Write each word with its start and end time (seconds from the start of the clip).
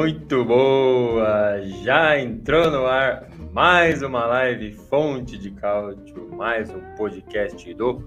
Muito 0.00 0.42
boa! 0.46 1.60
Já 1.84 2.18
entrou 2.18 2.70
no 2.70 2.86
ar 2.86 3.28
mais 3.52 4.00
uma 4.00 4.24
live 4.24 4.72
Fonte 4.72 5.36
de 5.36 5.50
Cálcio, 5.50 6.26
mais 6.34 6.70
um 6.70 6.80
podcast 6.96 7.74
do 7.74 8.02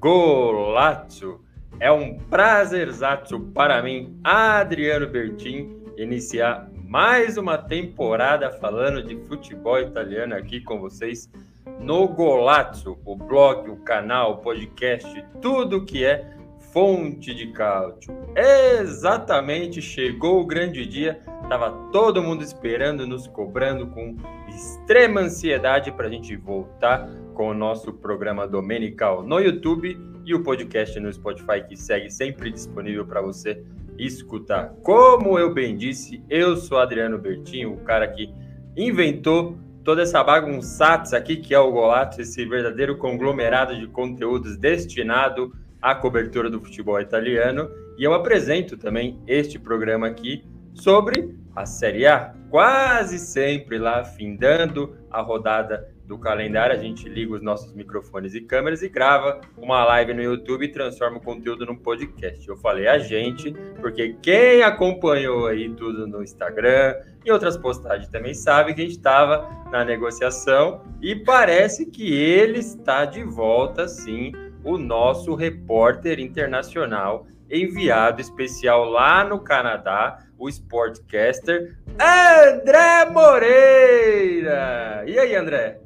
Golazzo. 0.00 1.40
É 1.78 1.88
um 1.92 2.18
prazerzaço 2.18 3.38
para 3.54 3.80
mim, 3.80 4.18
Adriano 4.24 5.06
Bertin, 5.06 5.70
iniciar 5.96 6.68
mais 6.84 7.36
uma 7.36 7.56
temporada 7.56 8.50
falando 8.50 9.00
de 9.00 9.14
futebol 9.28 9.78
italiano 9.80 10.34
aqui 10.34 10.60
com 10.60 10.80
vocês 10.80 11.30
no 11.78 12.08
Golazzo, 12.08 12.98
o 13.04 13.14
blog, 13.14 13.70
o 13.70 13.76
canal, 13.76 14.32
o 14.32 14.36
podcast, 14.38 15.24
tudo 15.40 15.84
que 15.84 16.04
é 16.04 16.35
fonte 16.76 17.32
de 17.32 17.46
cálcio. 17.52 18.14
Exatamente, 18.36 19.80
chegou 19.80 20.42
o 20.42 20.46
grande 20.46 20.84
dia, 20.84 21.22
tava 21.48 21.70
todo 21.90 22.22
mundo 22.22 22.42
esperando, 22.42 23.06
nos 23.06 23.26
cobrando 23.26 23.86
com 23.86 24.14
extrema 24.46 25.22
ansiedade 25.22 25.90
para 25.90 26.06
a 26.06 26.10
gente 26.10 26.36
voltar 26.36 27.08
com 27.32 27.48
o 27.48 27.54
nosso 27.54 27.94
programa 27.94 28.46
domenical 28.46 29.22
no 29.22 29.40
YouTube 29.40 29.98
e 30.26 30.34
o 30.34 30.42
podcast 30.42 31.00
no 31.00 31.10
Spotify 31.10 31.64
que 31.66 31.78
segue 31.78 32.10
sempre 32.10 32.50
disponível 32.50 33.06
para 33.06 33.22
você 33.22 33.64
escutar. 33.98 34.74
Como 34.82 35.38
eu 35.38 35.54
bem 35.54 35.78
disse, 35.78 36.22
eu 36.28 36.58
sou 36.58 36.76
Adriano 36.76 37.16
Bertinho, 37.16 37.72
o 37.72 37.78
cara 37.84 38.06
que 38.06 38.30
inventou 38.76 39.56
toda 39.82 40.02
essa 40.02 40.22
bagunçaça 40.22 41.16
aqui 41.16 41.36
que 41.36 41.54
é 41.54 41.58
o 41.58 41.72
Golato, 41.72 42.20
esse 42.20 42.44
verdadeiro 42.44 42.98
conglomerado 42.98 43.74
de 43.74 43.86
conteúdos 43.86 44.58
destinado 44.58 45.54
à 45.86 45.94
cobertura 45.94 46.50
do 46.50 46.60
futebol 46.60 47.00
italiano. 47.00 47.70
E 47.96 48.02
eu 48.02 48.12
apresento 48.12 48.76
também 48.76 49.22
este 49.24 49.56
programa 49.56 50.08
aqui 50.08 50.44
sobre 50.74 51.32
a 51.54 51.64
Série 51.64 52.06
A, 52.06 52.34
quase 52.50 53.20
sempre 53.20 53.78
lá 53.78 54.04
findando 54.04 54.96
a 55.08 55.22
rodada 55.22 55.88
do 56.04 56.18
calendário, 56.18 56.74
a 56.74 56.78
gente 56.78 57.08
liga 57.08 57.34
os 57.34 57.42
nossos 57.42 57.72
microfones 57.72 58.34
e 58.34 58.40
câmeras 58.40 58.82
e 58.82 58.88
grava 58.88 59.40
uma 59.56 59.84
live 59.84 60.14
no 60.14 60.22
YouTube 60.22 60.64
e 60.64 60.68
transforma 60.68 61.18
o 61.18 61.20
conteúdo 61.20 61.64
num 61.64 61.76
podcast. 61.76 62.46
Eu 62.46 62.56
falei 62.56 62.86
a 62.86 62.98
gente, 62.98 63.52
porque 63.80 64.16
quem 64.22 64.62
acompanhou 64.62 65.46
aí 65.46 65.68
tudo 65.70 66.06
no 66.06 66.22
Instagram 66.22 66.94
e 67.24 67.30
outras 67.32 67.56
postagens 67.56 68.08
também 68.08 68.34
sabe 68.34 68.74
que 68.74 68.80
a 68.80 68.84
gente 68.84 68.96
estava 68.96 69.48
na 69.70 69.84
negociação 69.84 70.84
e 71.00 71.16
parece 71.16 71.86
que 71.86 72.12
ele 72.12 72.58
está 72.58 73.04
de 73.04 73.24
volta, 73.24 73.88
sim, 73.88 74.32
o 74.66 74.76
nosso 74.76 75.36
repórter 75.36 76.18
internacional 76.18 77.24
enviado 77.48 78.20
especial 78.20 78.84
lá 78.86 79.22
no 79.22 79.38
Canadá, 79.38 80.18
o 80.36 80.48
Sportcaster 80.48 81.78
André 81.92 83.08
Moreira. 83.12 85.04
E 85.06 85.16
aí, 85.16 85.36
André? 85.36 85.78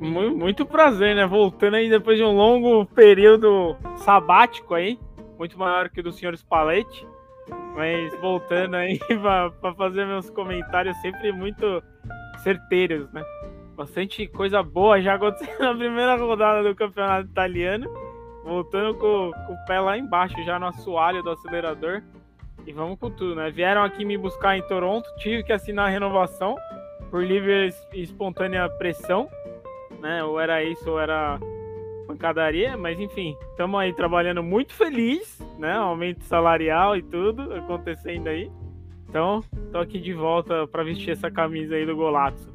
Muito 0.00 0.66
prazer, 0.66 1.14
né? 1.14 1.24
Voltando 1.24 1.76
aí 1.76 1.88
depois 1.88 2.18
de 2.18 2.24
um 2.24 2.32
longo 2.32 2.84
período 2.86 3.76
sabático 3.98 4.74
aí, 4.74 4.98
muito 5.38 5.56
maior 5.56 5.88
que 5.88 6.00
o 6.00 6.02
do 6.02 6.10
senhor 6.10 6.36
Spalletti, 6.36 7.06
mas 7.76 8.12
voltando 8.20 8.74
aí 8.74 8.98
para 9.60 9.74
fazer 9.74 10.04
meus 10.06 10.28
comentários 10.28 10.96
sempre 10.96 11.30
muito 11.30 11.80
certeiros, 12.42 13.10
né? 13.12 13.22
Bastante 13.76 14.26
coisa 14.26 14.60
boa 14.60 15.00
já 15.00 15.14
aconteceu 15.14 15.56
na 15.60 15.74
primeira 15.74 16.16
rodada 16.16 16.68
do 16.68 16.74
campeonato 16.74 17.28
italiano, 17.28 17.88
voltando 18.44 18.94
com, 18.94 19.32
com 19.46 19.52
o 19.52 19.64
pé 19.66 19.80
lá 19.80 19.98
embaixo, 19.98 20.40
já 20.44 20.58
no 20.58 20.66
assoalho 20.66 21.22
do 21.22 21.30
acelerador. 21.30 22.02
E 22.66 22.72
vamos 22.72 22.98
com 22.98 23.10
tudo, 23.10 23.34
né? 23.34 23.50
Vieram 23.50 23.82
aqui 23.82 24.04
me 24.04 24.16
buscar 24.16 24.56
em 24.56 24.62
Toronto, 24.62 25.08
tive 25.18 25.42
que 25.42 25.52
assinar 25.52 25.86
a 25.86 25.90
renovação 25.90 26.56
por 27.10 27.22
livre 27.22 27.74
e 27.92 28.02
espontânea 28.02 28.68
pressão 28.68 29.28
né? 30.04 30.22
Ou 30.22 30.38
era 30.38 30.62
isso, 30.62 30.90
ou 30.90 31.00
era 31.00 31.40
pancadaria, 32.06 32.76
mas 32.76 33.00
enfim, 33.00 33.34
estamos 33.50 33.80
aí 33.80 33.94
trabalhando 33.94 34.42
muito 34.42 34.74
feliz, 34.74 35.40
né? 35.58 35.72
Aumento 35.72 36.22
salarial 36.24 36.94
e 36.94 37.02
tudo 37.02 37.54
acontecendo 37.54 38.28
aí. 38.28 38.50
Então, 39.08 39.42
tô 39.72 39.78
aqui 39.78 39.98
de 39.98 40.12
volta 40.12 40.66
para 40.66 40.82
vestir 40.82 41.12
essa 41.12 41.30
camisa 41.30 41.74
aí 41.74 41.86
do 41.86 41.96
Golazzo. 41.96 42.52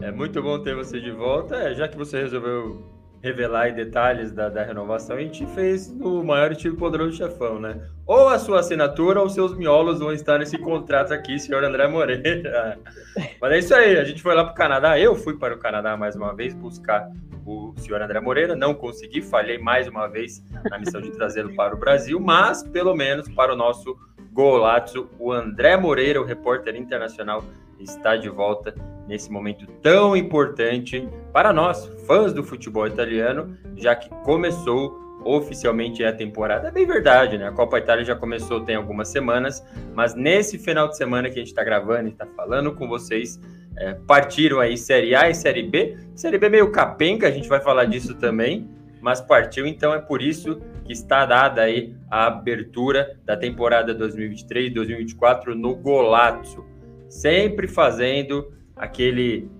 É 0.00 0.12
muito 0.12 0.40
bom 0.40 0.58
ter 0.62 0.74
você 0.74 1.00
de 1.00 1.10
volta. 1.10 1.56
É, 1.56 1.74
já 1.74 1.88
que 1.88 1.96
você 1.96 2.20
resolveu 2.20 2.80
revelar 3.22 3.72
detalhes 3.74 4.32
da, 4.32 4.48
da 4.48 4.62
renovação, 4.62 5.16
a 5.16 5.20
gente 5.20 5.46
fez 5.48 5.92
no 5.92 6.24
maior 6.24 6.52
estilo 6.52 6.76
poderoso 6.76 7.16
chefão, 7.16 7.60
né? 7.60 7.80
Ou 8.06 8.28
a 8.28 8.38
sua 8.38 8.60
assinatura 8.60 9.20
ou 9.20 9.28
seus 9.28 9.54
miolos 9.56 9.98
vão 9.98 10.12
estar 10.12 10.38
nesse 10.38 10.56
contrato 10.56 11.12
aqui, 11.12 11.38
senhor 11.38 11.62
André 11.62 11.86
Moreira. 11.86 12.78
Mas 13.40 13.52
é 13.52 13.58
isso 13.58 13.74
aí, 13.74 13.98
a 13.98 14.04
gente 14.04 14.22
foi 14.22 14.34
lá 14.34 14.44
para 14.44 14.52
o 14.52 14.56
Canadá, 14.56 14.98
eu 14.98 15.14
fui 15.14 15.36
para 15.36 15.54
o 15.54 15.58
Canadá 15.58 15.96
mais 15.96 16.16
uma 16.16 16.34
vez 16.34 16.54
buscar 16.54 17.10
o 17.44 17.74
senhor 17.76 18.00
André 18.00 18.20
Moreira, 18.20 18.56
não 18.56 18.74
consegui, 18.74 19.20
falhei 19.20 19.58
mais 19.58 19.86
uma 19.86 20.06
vez 20.06 20.42
na 20.70 20.78
missão 20.78 21.00
de 21.00 21.10
trazê-lo 21.10 21.54
para 21.54 21.74
o 21.74 21.78
Brasil, 21.78 22.18
mas 22.18 22.62
pelo 22.62 22.94
menos 22.94 23.28
para 23.28 23.52
o 23.52 23.56
nosso 23.56 23.96
Golazzo, 24.32 25.10
o 25.18 25.32
André 25.32 25.76
Moreira, 25.76 26.20
o 26.20 26.24
repórter 26.24 26.76
internacional, 26.76 27.44
está 27.78 28.16
de 28.16 28.28
volta 28.28 28.74
nesse 29.10 29.30
momento 29.30 29.66
tão 29.82 30.16
importante 30.16 31.06
para 31.32 31.52
nós, 31.52 31.84
fãs 32.06 32.32
do 32.32 32.44
futebol 32.44 32.86
italiano, 32.86 33.58
já 33.76 33.94
que 33.96 34.08
começou 34.22 34.98
oficialmente 35.24 36.02
a 36.04 36.12
temporada. 36.12 36.68
É 36.68 36.70
bem 36.70 36.86
verdade, 36.86 37.36
né? 37.36 37.48
A 37.48 37.52
Copa 37.52 37.76
Itália 37.78 38.04
já 38.04 38.14
começou 38.14 38.60
tem 38.60 38.76
algumas 38.76 39.08
semanas, 39.08 39.62
mas 39.94 40.14
nesse 40.14 40.58
final 40.58 40.88
de 40.88 40.96
semana 40.96 41.28
que 41.28 41.34
a 41.34 41.38
gente 41.40 41.48
está 41.48 41.64
gravando 41.64 42.08
e 42.08 42.12
está 42.12 42.24
falando 42.24 42.72
com 42.72 42.88
vocês, 42.88 43.38
é, 43.76 43.94
partiram 43.94 44.60
aí 44.60 44.78
Série 44.78 45.14
A 45.14 45.28
e 45.28 45.34
Série 45.34 45.64
B. 45.64 45.98
Série 46.14 46.38
B 46.38 46.48
meio 46.48 46.70
capenga, 46.70 47.26
a 47.26 47.30
gente 47.32 47.48
vai 47.48 47.60
falar 47.60 47.86
disso 47.86 48.14
também, 48.14 48.70
mas 49.02 49.20
partiu, 49.20 49.66
então 49.66 49.92
é 49.92 49.98
por 49.98 50.22
isso 50.22 50.60
que 50.84 50.92
está 50.92 51.26
dada 51.26 51.62
aí 51.62 51.94
a 52.08 52.28
abertura 52.28 53.18
da 53.24 53.36
temporada 53.36 53.92
2023-2024 53.94 55.48
no 55.48 55.74
Golazzo 55.74 56.64
sempre 57.08 57.66
fazendo 57.66 58.52
aquele 58.80 59.50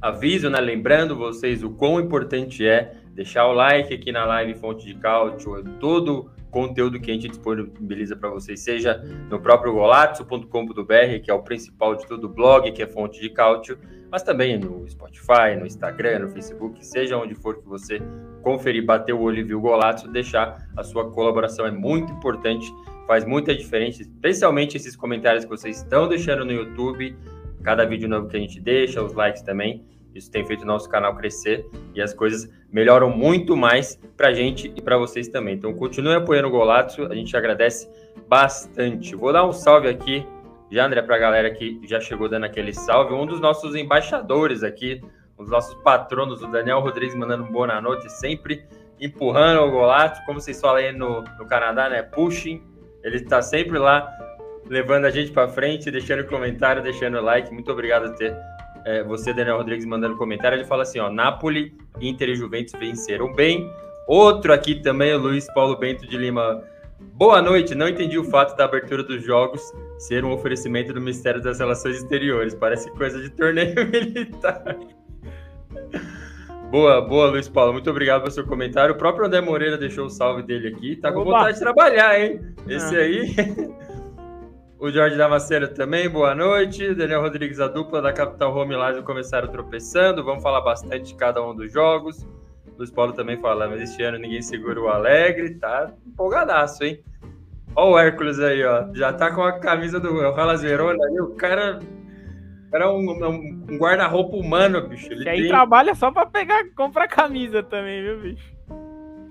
aviso, 0.00 0.48
né? 0.48 0.58
Lembrando 0.60 1.14
vocês 1.14 1.62
o 1.62 1.70
quão 1.70 2.00
importante 2.00 2.66
é 2.66 2.94
deixar 3.14 3.46
o 3.46 3.52
like 3.52 3.92
aqui 3.92 4.10
na 4.10 4.24
live 4.24 4.54
Fonte 4.54 4.86
de 4.86 4.94
Cálcio, 4.94 5.62
todo 5.78 6.30
conteúdo 6.50 6.98
que 6.98 7.10
a 7.10 7.14
gente 7.14 7.28
disponibiliza 7.28 8.16
para 8.16 8.30
vocês, 8.30 8.60
seja 8.60 8.96
no 9.28 9.38
próprio 9.38 9.74
golazzo.com.br, 9.74 11.20
que 11.22 11.30
é 11.30 11.34
o 11.34 11.42
principal 11.42 11.94
de 11.96 12.06
todo 12.06 12.24
o 12.24 12.28
blog, 12.28 12.72
que 12.72 12.82
é 12.82 12.86
Fonte 12.86 13.20
de 13.20 13.28
Cálcio, 13.28 13.78
mas 14.10 14.22
também 14.22 14.58
no 14.58 14.88
Spotify, 14.88 15.54
no 15.58 15.66
Instagram, 15.66 16.20
no 16.20 16.30
Facebook, 16.30 16.84
seja 16.84 17.18
onde 17.18 17.34
for 17.34 17.58
que 17.58 17.68
você 17.68 18.00
conferir, 18.42 18.86
bater 18.86 19.12
o 19.12 19.20
olho 19.20 19.40
e 19.40 19.42
ver 19.42 19.54
o 19.54 19.60
Golazzo, 19.60 20.08
deixar 20.08 20.66
a 20.74 20.82
sua 20.82 21.10
colaboração 21.10 21.66
é 21.66 21.70
muito 21.70 22.10
importante 22.12 22.72
faz 23.06 23.24
muita 23.24 23.54
diferença, 23.54 24.02
especialmente 24.02 24.76
esses 24.76 24.96
comentários 24.96 25.44
que 25.44 25.50
vocês 25.50 25.78
estão 25.78 26.08
deixando 26.08 26.44
no 26.44 26.52
YouTube, 26.52 27.16
cada 27.66 27.84
vídeo 27.84 28.08
novo 28.08 28.28
que 28.28 28.36
a 28.36 28.38
gente 28.38 28.60
deixa, 28.60 29.02
os 29.02 29.12
likes 29.12 29.42
também. 29.42 29.84
Isso 30.14 30.30
tem 30.30 30.46
feito 30.46 30.62
o 30.62 30.64
nosso 30.64 30.88
canal 30.88 31.16
crescer 31.16 31.68
e 31.92 32.00
as 32.00 32.14
coisas 32.14 32.48
melhoram 32.70 33.10
muito 33.10 33.56
mais 33.56 34.00
para 34.16 34.28
a 34.28 34.32
gente 34.32 34.72
e 34.76 34.80
para 34.80 34.96
vocês 34.96 35.26
também. 35.26 35.56
Então 35.56 35.74
continue 35.74 36.14
apoiando 36.14 36.46
o 36.46 36.50
Golazzo, 36.52 37.06
a 37.06 37.14
gente 37.16 37.36
agradece 37.36 37.90
bastante. 38.28 39.16
Vou 39.16 39.32
dar 39.32 39.44
um 39.44 39.52
salve 39.52 39.88
aqui, 39.88 40.24
já 40.70 40.86
André, 40.86 41.02
para 41.02 41.16
a 41.16 41.18
galera 41.18 41.50
que 41.50 41.80
já 41.82 42.00
chegou 42.00 42.28
dando 42.28 42.44
aquele 42.44 42.72
salve. 42.72 43.12
Um 43.12 43.26
dos 43.26 43.40
nossos 43.40 43.74
embaixadores 43.74 44.62
aqui, 44.62 45.02
um 45.36 45.42
dos 45.42 45.50
nossos 45.50 45.74
patronos, 45.82 46.42
o 46.42 46.46
Daniel 46.46 46.78
Rodrigues, 46.78 47.16
mandando 47.16 47.42
um 47.42 47.50
boa 47.50 47.80
noite, 47.80 48.08
sempre 48.12 48.64
empurrando 49.00 49.62
o 49.62 49.70
Golazzo, 49.72 50.22
como 50.24 50.40
vocês 50.40 50.60
falam 50.60 50.76
aí 50.76 50.92
no, 50.92 51.22
no 51.36 51.46
Canadá, 51.48 51.90
né? 51.90 52.00
Pushing 52.00 52.62
ele 53.06 53.18
está 53.18 53.40
sempre 53.40 53.78
lá 53.78 54.12
levando 54.68 55.04
a 55.04 55.10
gente 55.10 55.32
para 55.32 55.48
frente, 55.48 55.90
deixando 55.90 56.24
comentário, 56.24 56.82
deixando 56.82 57.20
like. 57.20 57.52
Muito 57.52 57.70
obrigado 57.70 58.10
por 58.10 58.16
ter 58.16 58.36
é, 58.86 59.02
você, 59.02 59.32
Daniel 59.32 59.56
Rodrigues, 59.56 59.84
mandando 59.84 60.16
comentário, 60.16 60.56
ele 60.56 60.64
fala 60.64 60.84
assim, 60.84 61.00
ó, 61.00 61.10
Napoli, 61.10 61.76
Inter 62.00 62.28
e 62.28 62.36
Juventus 62.36 62.72
venceram 62.78 63.34
bem. 63.34 63.68
Outro 64.06 64.52
aqui 64.52 64.76
também, 64.76 65.12
o 65.12 65.18
Luiz 65.18 65.52
Paulo 65.52 65.76
Bento 65.76 66.06
de 66.06 66.16
Lima. 66.16 66.62
Boa 67.00 67.42
noite, 67.42 67.74
não 67.74 67.88
entendi 67.88 68.16
o 68.16 68.22
fato 68.22 68.56
da 68.56 68.64
abertura 68.64 69.02
dos 69.02 69.24
jogos 69.24 69.60
ser 69.98 70.24
um 70.24 70.32
oferecimento 70.32 70.92
do 70.92 71.00
Ministério 71.00 71.42
das 71.42 71.58
Relações 71.58 71.96
Exteriores. 71.96 72.54
Parece 72.54 72.88
coisa 72.92 73.20
de 73.20 73.28
torneio 73.30 73.74
militar. 73.90 74.76
Boa, 76.70 77.00
boa, 77.00 77.30
Luiz 77.30 77.48
Paulo. 77.48 77.72
Muito 77.72 77.90
obrigado 77.90 78.20
pelo 78.20 78.30
seu 78.30 78.46
comentário. 78.46 78.94
O 78.94 78.98
próprio 78.98 79.26
André 79.26 79.40
Moreira 79.40 79.76
deixou 79.76 80.06
o 80.06 80.10
salve 80.10 80.42
dele 80.42 80.68
aqui. 80.68 80.94
Tá 80.94 81.10
com 81.10 81.20
Oba. 81.20 81.32
vontade 81.32 81.54
de 81.54 81.60
trabalhar, 81.60 82.20
hein? 82.20 82.40
Esse 82.68 82.94
ah. 82.94 83.00
aí. 83.00 83.34
O 84.78 84.90
Jorge 84.90 85.16
Damasceno 85.16 85.68
também, 85.68 86.08
boa 86.08 86.34
noite. 86.34 86.94
Daniel 86.94 87.22
Rodrigues, 87.22 87.60
a 87.60 87.68
dupla 87.68 88.02
da 88.02 88.12
Capital 88.12 88.54
Home 88.54 88.74
Live 88.74 89.02
começaram 89.02 89.48
tropeçando. 89.48 90.22
Vamos 90.22 90.42
falar 90.42 90.60
bastante 90.60 91.06
de 91.06 91.14
cada 91.14 91.42
um 91.42 91.54
dos 91.54 91.72
jogos. 91.72 92.26
Luiz 92.76 92.90
Paulo 92.90 93.12
também 93.12 93.38
fala, 93.38 93.68
mas 93.68 93.80
este 93.80 94.02
ano 94.02 94.18
ninguém 94.18 94.42
segura 94.42 94.80
o 94.80 94.88
Alegre. 94.88 95.54
Tá 95.54 95.92
empolgadaço, 96.06 96.84
hein? 96.84 97.02
Ó 97.74 97.92
o 97.92 97.98
Hércules 97.98 98.38
aí, 98.38 98.62
ó. 98.64 98.92
Já 98.94 99.12
tá 99.12 99.34
com 99.34 99.42
a 99.42 99.58
camisa 99.58 99.98
do 99.98 100.30
Ralas 100.32 100.62
Verona 100.62 101.02
aí. 101.06 101.20
O 101.20 101.34
cara 101.34 101.78
era 102.72 102.92
um, 102.92 103.64
um 103.70 103.78
guarda-roupa 103.78 104.36
humano, 104.36 104.86
bicho. 104.88 105.10
Ele 105.10 105.24
e 105.24 105.28
aí 105.28 105.40
tem... 105.40 105.48
trabalha 105.48 105.94
só 105.94 106.10
pra 106.10 106.26
pegar, 106.26 106.64
comprar 106.74 107.08
camisa 107.08 107.62
também, 107.62 108.02
viu, 108.02 108.20
bicho? 108.20 108.55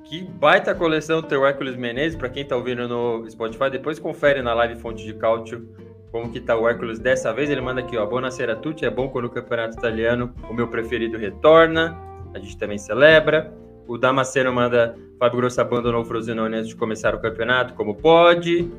Que 0.05 0.21
baita 0.21 0.75
coleção 0.75 1.19
do 1.19 1.27
teu 1.27 1.43
Hércules 1.43 1.75
Menezes, 1.75 2.15
pra 2.15 2.29
quem 2.29 2.45
tá 2.45 2.55
ouvindo 2.55 2.87
no 2.87 3.27
Spotify, 3.27 3.71
depois 3.71 3.97
confere 3.97 4.39
na 4.41 4.53
live 4.53 4.79
Fonte 4.79 5.03
de 5.03 5.13
Cálcio 5.15 5.67
como 6.11 6.31
que 6.31 6.39
tá 6.39 6.55
o 6.55 6.69
Hércules 6.69 6.99
dessa 6.99 7.33
vez. 7.33 7.49
Ele 7.49 7.59
manda 7.59 7.81
aqui, 7.81 7.97
ó, 7.97 8.05
Buonasera 8.05 8.55
tutti, 8.55 8.85
é 8.85 8.89
bom 8.89 9.09
quando 9.09 9.25
o 9.25 9.29
campeonato 9.29 9.77
italiano, 9.77 10.31
o 10.47 10.53
meu 10.53 10.67
preferido, 10.67 11.17
retorna. 11.17 11.99
A 12.35 12.39
gente 12.39 12.55
também 12.55 12.77
celebra. 12.77 13.51
O 13.87 13.97
Damasceno 13.97 14.53
manda, 14.53 14.95
Fábio 15.17 15.37
Grosso 15.37 15.59
abandonou 15.59 16.03
o 16.03 16.05
Frosinone 16.05 16.55
antes 16.55 16.69
de 16.69 16.75
começar 16.75 17.15
o 17.15 17.19
campeonato, 17.19 17.73
como 17.73 17.95
pode. 17.95 18.71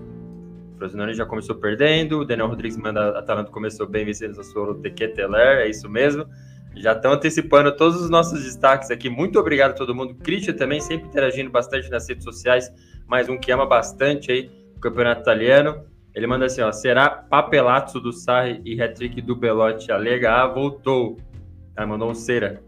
Frosinone 0.79 1.13
já 1.13 1.27
começou 1.27 1.57
perdendo, 1.57 2.21
o 2.21 2.25
Daniel 2.25 2.47
Rodrigues 2.49 2.77
manda 2.77 3.19
Atalanta 3.19 3.51
começou 3.51 3.87
bem 3.87 4.05
vencendo 4.05 4.31
o 4.31 4.35
Sassuolo 4.37 4.77
Tequeteler, 4.77 5.59
é 5.59 5.69
isso 5.69 5.89
mesmo. 5.89 6.25
Já 6.77 6.93
estão 6.93 7.13
antecipando 7.13 7.75
todos 7.75 8.01
os 8.01 8.11
nossos 8.11 8.45
destaques 8.45 8.91
aqui. 8.91 9.09
Muito 9.09 9.39
obrigado 9.39 9.71
a 9.71 9.75
todo 9.75 9.95
mundo. 9.95 10.15
Christian 10.15 10.55
também 10.55 10.81
sempre 10.81 11.09
interagindo 11.09 11.51
bastante 11.51 11.91
nas 11.91 12.07
redes 12.09 12.25
sociais. 12.25 12.71
Mais 13.07 13.29
um 13.29 13.39
que 13.39 13.51
ama 13.51 13.65
bastante 13.65 14.31
aí 14.31 14.51
o 14.77 14.81
campeonato 14.81 15.23
italiano. 15.23 15.85
Ele 16.15 16.27
manda 16.27 16.47
assim, 16.47 16.61
ó, 16.61 16.71
será 16.73 17.09
papelazzo 17.09 18.01
do 18.01 18.13
Sarri 18.13 18.61
e 18.65 18.81
hat-trick 18.81 19.21
do 19.23 19.35
Belotti. 19.35 19.91
A 19.91 19.97
Lega 19.97 20.33
A 20.33 20.47
voltou. 20.47 21.19
Ah, 21.75 21.87
mandou 21.87 22.11
um 22.11 22.15
cera. 22.15 22.63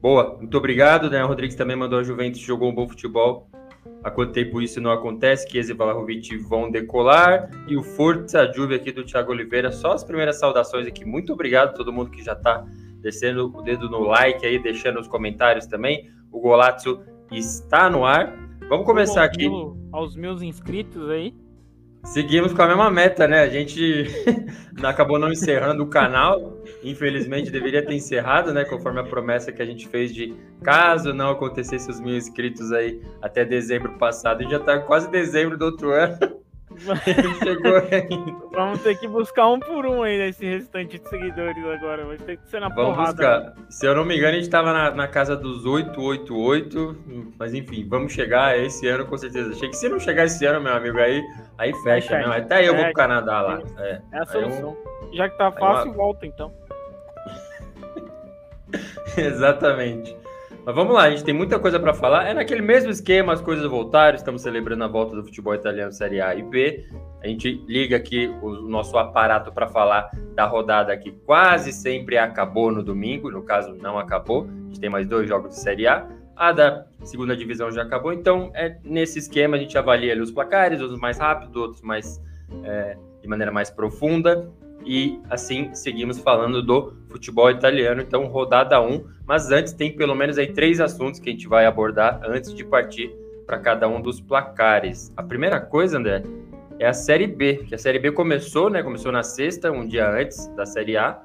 Boa, 0.00 0.36
muito 0.38 0.56
obrigado. 0.56 1.08
Daniel 1.08 1.28
Rodrigues 1.28 1.56
também 1.56 1.76
mandou 1.76 1.98
a 1.98 2.02
Juventus, 2.02 2.40
jogou 2.40 2.70
um 2.70 2.74
bom 2.74 2.86
futebol. 2.86 3.48
Há 4.02 4.10
quanto 4.10 4.32
tempo 4.32 4.60
isso 4.60 4.80
não 4.80 4.90
acontece? 4.90 5.46
Que 5.46 5.58
e 5.58 5.72
Vlahovic 5.72 6.36
vão 6.38 6.70
decolar. 6.70 7.50
E 7.66 7.76
o 7.76 7.82
Forza 7.82 8.50
Juve 8.52 8.74
aqui 8.74 8.92
do 8.92 9.04
Thiago 9.04 9.32
Oliveira. 9.32 9.72
Só 9.72 9.92
as 9.92 10.04
primeiras 10.04 10.38
saudações 10.38 10.86
aqui. 10.86 11.04
Muito 11.06 11.32
obrigado 11.32 11.70
a 11.70 11.72
todo 11.72 11.92
mundo 11.92 12.10
que 12.10 12.22
já 12.22 12.32
está 12.32 12.64
descendo 13.04 13.52
o 13.54 13.62
dedo 13.62 13.88
no 13.90 14.00
like 14.00 14.44
aí, 14.44 14.58
deixando 14.58 14.98
os 14.98 15.06
comentários 15.06 15.66
também. 15.66 16.10
O 16.32 16.40
Golazzo 16.40 17.02
está 17.30 17.90
no 17.90 18.04
ar. 18.04 18.34
Vamos 18.68 18.86
começar 18.86 19.22
aqui. 19.22 19.46
Aos 19.92 20.16
meus 20.16 20.40
inscritos 20.40 21.10
aí. 21.10 21.34
Seguimos 22.02 22.52
com 22.52 22.62
a 22.62 22.66
mesma 22.66 22.90
meta, 22.90 23.28
né? 23.28 23.40
A 23.40 23.48
gente 23.48 24.06
acabou 24.82 25.18
não 25.18 25.30
encerrando 25.30 25.82
o 25.82 25.86
canal. 25.86 26.58
Infelizmente, 26.82 27.50
deveria 27.50 27.84
ter 27.84 27.94
encerrado, 27.94 28.52
né? 28.52 28.64
Conforme 28.64 29.00
a 29.00 29.04
promessa 29.04 29.52
que 29.52 29.60
a 29.60 29.66
gente 29.66 29.86
fez 29.86 30.12
de 30.12 30.34
caso 30.62 31.12
não 31.12 31.30
acontecesse 31.30 31.90
os 31.90 32.00
mil 32.00 32.16
inscritos 32.16 32.72
aí 32.72 33.02
até 33.20 33.44
dezembro 33.44 33.98
passado. 33.98 34.42
E 34.42 34.50
já 34.50 34.58
tá 34.58 34.78
quase 34.80 35.10
dezembro 35.10 35.58
do 35.58 35.66
outro 35.66 35.92
ano. 35.92 36.18
Chegou 37.42 37.76
ainda. 37.76 38.44
Vamos 38.52 38.82
ter 38.82 38.98
que 38.98 39.08
buscar 39.08 39.48
um 39.48 39.58
por 39.58 39.86
um 39.86 40.02
aí 40.02 40.18
nesse 40.18 40.44
restante 40.44 40.98
de 40.98 41.08
seguidores 41.08 41.64
agora. 41.64 42.04
Vai 42.04 42.16
ter 42.16 42.36
que 42.36 42.48
ser 42.48 42.60
na 42.60 42.68
vamos 42.68 42.96
porrada. 42.96 43.40
Buscar. 43.40 43.70
Se 43.70 43.86
eu 43.86 43.94
não 43.94 44.04
me 44.04 44.16
engano, 44.16 44.32
a 44.32 44.34
gente 44.34 44.44
estava 44.44 44.72
na, 44.72 44.90
na, 44.90 45.08
casa 45.08 45.36
dos 45.36 45.64
888. 45.64 47.34
Mas 47.38 47.54
enfim, 47.54 47.86
vamos 47.88 48.12
chegar 48.12 48.58
esse 48.58 48.86
ano 48.86 49.06
com 49.06 49.16
certeza. 49.16 49.50
Achei 49.50 49.68
que 49.68 49.76
se 49.76 49.88
não 49.88 49.98
chegar 49.98 50.24
esse 50.24 50.44
ano, 50.44 50.60
meu 50.60 50.74
amigo, 50.74 50.98
aí, 50.98 51.22
aí 51.58 51.72
fecha, 51.82 52.18
né? 52.18 52.38
Até 52.38 52.56
aí 52.56 52.66
eu 52.66 52.74
vou 52.74 52.84
pro 52.84 52.94
Canadá 52.94 53.40
lá. 53.40 53.62
É, 53.78 54.00
é 54.12 54.18
a 54.18 54.26
solução. 54.26 54.76
Eu... 55.02 55.14
Já 55.14 55.28
que 55.28 55.38
tá 55.38 55.52
fácil, 55.52 55.90
uma... 55.90 55.96
volta 55.96 56.26
então. 56.26 56.52
Exatamente. 59.16 60.23
Mas 60.64 60.74
vamos 60.74 60.94
lá, 60.94 61.02
a 61.02 61.10
gente 61.10 61.22
tem 61.22 61.34
muita 61.34 61.58
coisa 61.58 61.78
para 61.78 61.92
falar. 61.92 62.26
É 62.26 62.32
naquele 62.32 62.62
mesmo 62.62 62.90
esquema, 62.90 63.34
as 63.34 63.40
coisas 63.42 63.68
voltaram. 63.68 64.16
Estamos 64.16 64.40
celebrando 64.40 64.82
a 64.82 64.88
volta 64.88 65.14
do 65.14 65.22
futebol 65.22 65.54
italiano 65.54 65.92
Série 65.92 66.22
A 66.22 66.34
e 66.34 66.42
B. 66.42 66.86
A 67.22 67.26
gente 67.26 67.62
liga 67.68 67.96
aqui 67.96 68.28
o 68.40 68.50
nosso 68.62 68.96
aparato 68.96 69.52
para 69.52 69.68
falar 69.68 70.10
da 70.34 70.46
rodada 70.46 70.96
que 70.96 71.12
quase 71.26 71.70
sempre 71.70 72.16
acabou 72.16 72.72
no 72.72 72.82
domingo. 72.82 73.30
No 73.30 73.42
caso, 73.42 73.74
não 73.74 73.98
acabou. 73.98 74.44
A 74.44 74.66
gente 74.68 74.80
tem 74.80 74.88
mais 74.88 75.06
dois 75.06 75.28
jogos 75.28 75.50
de 75.50 75.60
Série 75.60 75.86
A. 75.86 76.08
A 76.34 76.50
da 76.50 76.86
segunda 77.02 77.36
divisão 77.36 77.70
já 77.70 77.82
acabou. 77.82 78.14
Então, 78.14 78.50
é 78.54 78.78
nesse 78.82 79.18
esquema 79.18 79.56
a 79.56 79.60
gente 79.60 79.76
avalia 79.76 80.12
ali 80.12 80.22
os 80.22 80.30
placares, 80.30 80.80
uns 80.80 80.98
mais 80.98 81.18
rápidos, 81.18 81.54
outros 81.56 81.82
mais 81.82 82.22
é, 82.64 82.96
de 83.20 83.28
maneira 83.28 83.52
mais 83.52 83.68
profunda 83.68 84.50
e 84.84 85.20
assim 85.30 85.72
seguimos 85.74 86.18
falando 86.18 86.62
do 86.62 86.94
futebol 87.08 87.50
italiano. 87.50 88.02
Então, 88.02 88.26
rodada 88.26 88.80
1, 88.80 89.04
mas 89.26 89.50
antes 89.50 89.72
tem 89.72 89.96
pelo 89.96 90.14
menos 90.14 90.38
aí 90.38 90.52
três 90.52 90.80
assuntos 90.80 91.20
que 91.20 91.28
a 91.28 91.32
gente 91.32 91.48
vai 91.48 91.66
abordar 91.66 92.20
antes 92.24 92.52
de 92.54 92.64
partir 92.64 93.14
para 93.46 93.58
cada 93.58 93.88
um 93.88 94.00
dos 94.00 94.20
placares. 94.20 95.12
A 95.16 95.22
primeira 95.22 95.60
coisa, 95.60 95.98
André, 95.98 96.22
é 96.78 96.86
a 96.86 96.92
Série 96.92 97.26
B, 97.26 97.64
que 97.68 97.74
a 97.74 97.78
Série 97.78 97.98
B 97.98 98.12
começou, 98.12 98.68
né? 98.68 98.82
Começou 98.82 99.12
na 99.12 99.22
sexta, 99.22 99.70
um 99.70 99.86
dia 99.86 100.10
antes 100.10 100.48
da 100.54 100.66
Série 100.66 100.96
A. 100.96 101.20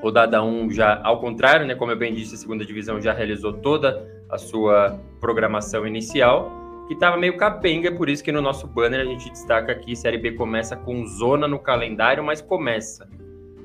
Rodada 0.00 0.42
1 0.42 0.70
já, 0.70 1.00
ao 1.02 1.20
contrário, 1.20 1.66
né? 1.66 1.74
Como 1.74 1.90
eu 1.90 1.96
bem 1.96 2.14
disse, 2.14 2.34
a 2.34 2.38
segunda 2.38 2.64
divisão 2.64 3.00
já 3.00 3.12
realizou 3.12 3.52
toda 3.52 4.06
a 4.30 4.38
sua 4.38 5.00
programação 5.20 5.86
inicial 5.86 6.67
que 6.88 6.94
estava 6.94 7.18
meio 7.18 7.36
capenga, 7.36 7.92
por 7.92 8.08
isso 8.08 8.24
que 8.24 8.32
no 8.32 8.40
nosso 8.40 8.66
banner 8.66 9.00
a 9.00 9.04
gente 9.04 9.30
destaca 9.30 9.70
aqui, 9.70 9.94
Série 9.94 10.16
B 10.16 10.32
começa 10.32 10.74
com 10.74 11.06
zona 11.06 11.46
no 11.46 11.58
calendário, 11.58 12.24
mas 12.24 12.40
começa. 12.40 13.06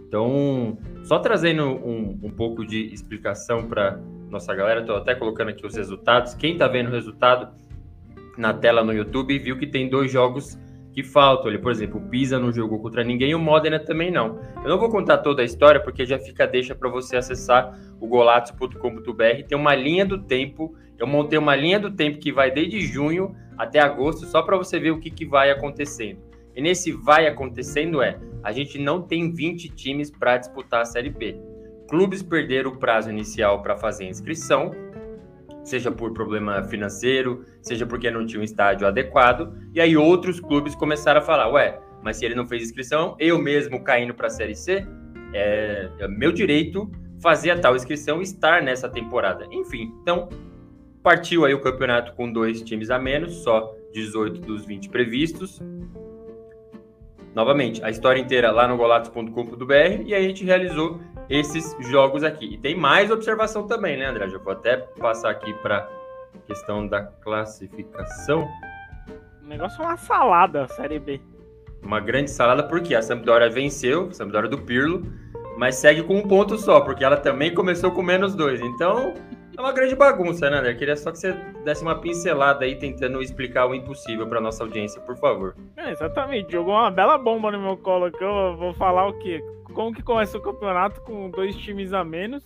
Então, 0.06 0.78
só 1.06 1.18
trazendo 1.20 1.64
um, 1.64 2.20
um 2.22 2.30
pouco 2.30 2.66
de 2.66 2.94
explicação 2.94 3.66
para 3.66 3.98
nossa 4.30 4.54
galera, 4.54 4.82
estou 4.82 4.98
até 4.98 5.16
colocando 5.16 5.50
aqui 5.50 5.66
os 5.66 5.74
resultados. 5.74 6.34
Quem 6.34 6.54
está 6.54 6.68
vendo 6.68 6.90
o 6.90 6.92
resultado 6.92 7.48
na 8.38 8.54
tela 8.54 8.84
no 8.84 8.92
YouTube 8.92 9.40
viu 9.40 9.58
que 9.58 9.68
tem 9.68 9.90
dois 9.90 10.12
jogos 10.12 10.60
que 10.92 11.02
faltam 11.02 11.48
ali. 11.48 11.58
Por 11.58 11.72
exemplo, 11.72 12.00
o 12.00 12.10
Pisa 12.10 12.38
não 12.38 12.52
jogou 12.52 12.80
contra 12.80 13.04
ninguém 13.06 13.32
e 13.32 13.36
o 13.36 13.40
Modena 13.40 13.80
também 13.80 14.12
não. 14.12 14.40
Eu 14.64 14.70
não 14.70 14.78
vou 14.78 14.90
contar 14.90 15.20
toda 15.20 15.42
a 15.42 15.46
história 15.46 15.80
porque 15.80 16.06
já 16.06 16.20
fica 16.20 16.46
deixa 16.46 16.76
para 16.76 16.90
você 16.90 17.16
acessar 17.16 17.74
o 18.02 18.08
golazzo.com.br. 18.08 19.48
Tem 19.48 19.58
uma 19.58 19.74
linha 19.74 20.06
do 20.06 20.22
tempo 20.22 20.76
eu 20.98 21.08
montei 21.08 21.38
uma 21.38 21.56
linha 21.56 21.80
do 21.80 21.92
tempo 21.92 22.20
que 22.20 22.32
vai 22.32 22.52
desde 22.52 22.82
junho 22.82 23.36
até 23.58 23.80
agosto, 23.80 24.26
só 24.26 24.42
para 24.42 24.58
você 24.58 24.80
ver 24.80 24.92
o 24.92 25.00
que, 25.00 25.10
que 25.10 25.26
vai 25.26 25.52
acontecendo. 25.52 26.20
E 26.56 26.62
nesse 26.62 26.92
vai 26.92 27.28
acontecendo 27.28 28.02
é, 28.02 28.20
a 28.44 28.52
gente 28.52 28.78
não 28.78 29.02
tem 29.02 29.34
20 29.34 29.70
times 29.70 30.12
para 30.12 30.38
disputar 30.38 30.82
a 30.82 30.86
Série 30.86 31.10
B. 31.10 31.36
Clubes 31.90 32.22
perderam 32.22 32.72
o 32.72 32.78
prazo 32.78 33.10
inicial 33.10 33.62
para 33.62 33.76
fazer 33.76 34.06
inscrição, 34.06 34.72
seja 35.64 35.92
por 35.92 36.14
problema 36.14 36.64
financeiro, 36.64 37.46
seja 37.62 37.86
porque 37.86 38.12
não 38.12 38.26
tinha 38.26 38.40
um 38.40 38.44
estádio 38.44 38.88
adequado, 38.88 39.54
e 39.74 39.82
aí 39.82 39.96
outros 39.96 40.40
clubes 40.40 40.76
começaram 40.76 41.22
a 41.22 41.24
falar, 41.24 41.50
ué, 41.50 41.80
mas 42.04 42.18
se 42.18 42.26
ele 42.26 42.36
não 42.36 42.48
fez 42.48 42.64
inscrição, 42.64 43.16
eu 43.20 43.40
mesmo 43.40 43.84
caindo 43.84 44.14
para 44.14 44.28
a 44.28 44.30
Série 44.30 44.56
C, 44.56 44.86
é, 45.34 45.90
é 46.00 46.08
meu 46.08 46.32
direito 46.32 46.92
fazer 47.22 47.52
a 47.52 47.60
tal 47.60 47.76
inscrição 47.76 48.20
e 48.20 48.24
estar 48.24 48.62
nessa 48.62 48.90
temporada. 48.90 49.48
Enfim, 49.52 49.94
então 50.02 50.28
Partiu 51.04 51.44
aí 51.44 51.54
o 51.54 51.60
campeonato 51.60 52.14
com 52.14 52.32
dois 52.32 52.62
times 52.62 52.90
a 52.90 52.98
menos, 52.98 53.44
só 53.44 53.76
18 53.92 54.40
dos 54.40 54.66
20 54.66 54.88
previstos. 54.88 55.62
Novamente, 57.36 57.84
a 57.84 57.90
história 57.90 58.22
inteira 58.22 58.52
lá 58.52 58.68
no 58.68 58.78
golatos.com.br 58.78 60.04
e 60.06 60.16
a 60.16 60.22
gente 60.22 60.46
realizou 60.46 61.02
esses 61.30 61.76
jogos 61.90 62.24
aqui. 62.24 62.54
E 62.54 62.58
tem 62.58 62.76
mais 62.76 63.12
observação 63.12 63.68
também, 63.68 63.98
né, 63.98 64.06
André? 64.06 64.30
Já 64.30 64.38
vou 64.38 64.54
até 64.54 64.78
passar 64.78 65.32
aqui 65.32 65.54
para 65.56 65.90
questão 66.48 66.88
da 66.88 67.04
classificação. 67.04 68.48
O 69.44 69.48
negócio 69.48 69.82
é 69.82 69.86
uma 69.86 69.98
salada, 69.98 70.68
Série 70.70 71.00
B. 71.00 71.20
Uma 71.82 72.00
grande 72.00 72.32
salada, 72.32 72.64
porque 72.64 72.96
a 72.96 73.02
Sampdoria 73.02 73.50
venceu, 73.50 74.08
a 74.10 74.14
Sampdoria 74.14 74.50
do 74.50 74.58
Pirlo, 74.58 75.06
mas 75.58 75.76
segue 75.76 76.02
com 76.04 76.16
um 76.16 76.28
ponto 76.28 76.58
só, 76.58 76.80
porque 76.82 77.04
ela 77.04 77.18
também 77.18 77.54
começou 77.54 77.92
com 77.92 78.02
menos 78.02 78.36
dois. 78.36 78.62
Então, 78.62 79.14
É 79.56 79.62
uma 79.62 79.72
grande 79.72 79.96
bagunça, 79.96 80.50
né, 80.50 80.58
André? 80.58 80.74
Queria 80.74 80.96
só 80.96 81.12
que 81.12 81.18
você 81.20 81.34
desse 81.64 81.84
uma 81.84 81.96
pincelada 81.96 82.66
aí 82.66 82.76
tentando 82.76 83.22
explicar 83.22 83.68
o 83.68 83.76
impossível 83.76 84.28
para 84.28 84.42
nossa 84.42 84.64
audiência, 84.64 85.00
por 85.02 85.16
favor. 85.16 85.56
É, 85.78 85.92
exatamente. 85.92 86.52
Jogou 86.52 86.74
uma 86.74 86.90
bela 86.90 87.18
bomba 87.18 87.52
no 87.52 87.62
meu 87.62 87.78
colo 87.78 88.06
aqui. 88.06 88.24
Eu 88.24 88.58
vou 88.58 88.74
falar 88.74 89.08
o 89.08 89.14
quê? 89.20 89.44
Como 89.74 89.94
que 89.94 90.02
começa 90.02 90.38
o 90.38 90.42
campeonato 90.42 91.02
com 91.02 91.30
dois 91.30 91.56
times 91.56 91.94
a 91.94 92.04
menos 92.04 92.44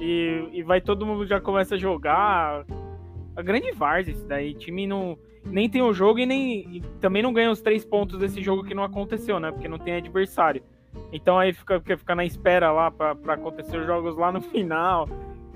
e, 0.00 0.48
e 0.52 0.62
vai 0.62 0.80
todo 0.80 1.06
mundo 1.06 1.26
já 1.26 1.40
começa 1.40 1.76
a 1.76 1.78
jogar. 1.78 2.64
A 3.36 3.42
grande 3.42 3.70
várzea 3.70 4.12
isso 4.12 4.26
daí. 4.26 4.52
time 4.54 4.86
não 4.86 5.16
nem 5.44 5.70
tem 5.70 5.80
o 5.80 5.92
jogo 5.92 6.18
e 6.18 6.26
nem 6.26 6.76
e 6.76 6.80
também 7.00 7.22
não 7.22 7.32
ganha 7.32 7.50
os 7.50 7.60
três 7.60 7.84
pontos 7.84 8.18
desse 8.18 8.42
jogo 8.42 8.64
que 8.64 8.74
não 8.74 8.82
aconteceu, 8.82 9.38
né? 9.38 9.52
Porque 9.52 9.68
não 9.68 9.78
tem 9.78 9.94
adversário. 9.94 10.62
Então 11.12 11.38
aí 11.38 11.52
fica, 11.52 11.80
fica 11.80 12.14
na 12.14 12.24
espera 12.24 12.72
lá 12.72 12.90
para 12.90 13.34
acontecer 13.34 13.76
os 13.78 13.86
jogos 13.86 14.16
lá 14.16 14.32
no 14.32 14.40
final. 14.40 15.08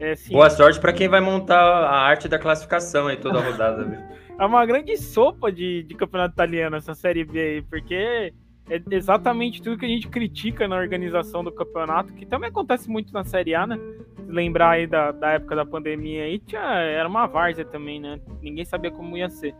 É, 0.02 0.16
Boa 0.32 0.50
sorte 0.50 0.80
para 0.80 0.92
quem 0.92 1.06
vai 1.06 1.21
montar 1.21 1.61
a 1.61 1.97
arte 2.00 2.26
da 2.26 2.37
classificação 2.37 3.06
aí 3.06 3.16
toda 3.16 3.38
a 3.38 3.42
rodada. 3.42 4.04
é 4.37 4.44
uma 4.44 4.66
grande 4.66 4.97
sopa 4.97 5.52
de, 5.52 5.85
de 5.85 5.94
campeonato 5.94 6.35
italiano 6.35 6.75
essa 6.75 6.92
Série 6.92 7.25
B 7.25 7.38
aí, 7.38 7.62
porque 7.62 8.35
é 8.68 8.82
exatamente 8.90 9.62
tudo 9.62 9.78
que 9.78 9.87
a 9.87 9.88
gente 9.88 10.09
critica 10.09 10.66
na 10.66 10.76
organização 10.76 11.44
do 11.44 11.52
campeonato, 11.52 12.12
que 12.14 12.26
também 12.26 12.50
acontece 12.50 12.90
muito 12.90 13.12
na 13.12 13.23
Série 13.23 13.54
A, 13.54 13.64
né? 13.64 13.78
Lembrar 14.26 14.71
aí 14.71 14.88
da, 14.88 15.12
da 15.12 15.35
época 15.35 15.54
da 15.54 15.64
pandemia 15.64 16.25
aí, 16.25 16.40
tinha, 16.40 16.61
era 16.61 17.09
uma 17.09 17.28
várzea 17.28 17.64
também, 17.64 18.00
né? 18.00 18.18
Ninguém 18.40 18.64
sabia 18.64 18.90
como 18.90 19.16
ia 19.16 19.30
ser. 19.30 19.54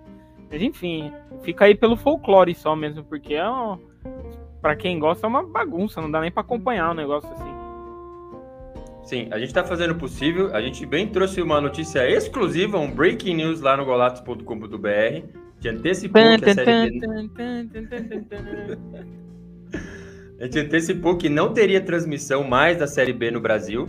Mas 0.51 0.61
enfim, 0.61 1.13
fica 1.45 1.67
aí 1.67 1.75
pelo 1.77 1.97
folclore 1.97 2.53
só 2.53 2.75
mesmo, 2.75 3.05
porque 3.05 3.35
é 3.35 3.49
um, 3.49 3.79
pra 4.61 4.75
quem 4.75 4.99
gosta 4.99 5.25
é 5.25 5.29
uma 5.29 5.45
bagunça, 5.45 6.01
não 6.01 6.11
dá 6.11 6.21
nem 6.21 6.33
para 6.33 6.41
acompanhar 6.41 6.91
um 6.91 6.95
negócio 6.95 7.31
assim. 7.31 7.62
Sim, 9.05 9.29
a 9.31 9.39
gente 9.39 9.49
está 9.49 9.65
fazendo 9.65 9.93
o 9.93 9.99
possível. 9.99 10.55
A 10.55 10.63
gente 10.63 10.87
bem 10.87 11.09
trouxe 11.09 11.43
uma 11.43 11.61
notícia 11.61 12.09
exclusiva, 12.09 12.79
um 12.79 12.91
breaking 12.91 13.35
news 13.35 13.61
lá 13.61 13.77
no 13.77 13.85
golatos.com.br, 13.85 15.27
que 15.61 15.69
antecipou 15.69 16.23
que 16.39 16.51
a 16.51 16.55
série 16.55 17.01
B... 17.01 17.07
a 20.39 20.45
gente 20.45 20.59
antecipou 20.59 21.17
que 21.17 21.29
não 21.29 21.53
teria 21.53 21.81
transmissão 21.81 22.45
mais 22.45 22.79
da 22.79 22.87
Série 22.87 23.13
B 23.13 23.31
no 23.31 23.41
Brasil. 23.41 23.89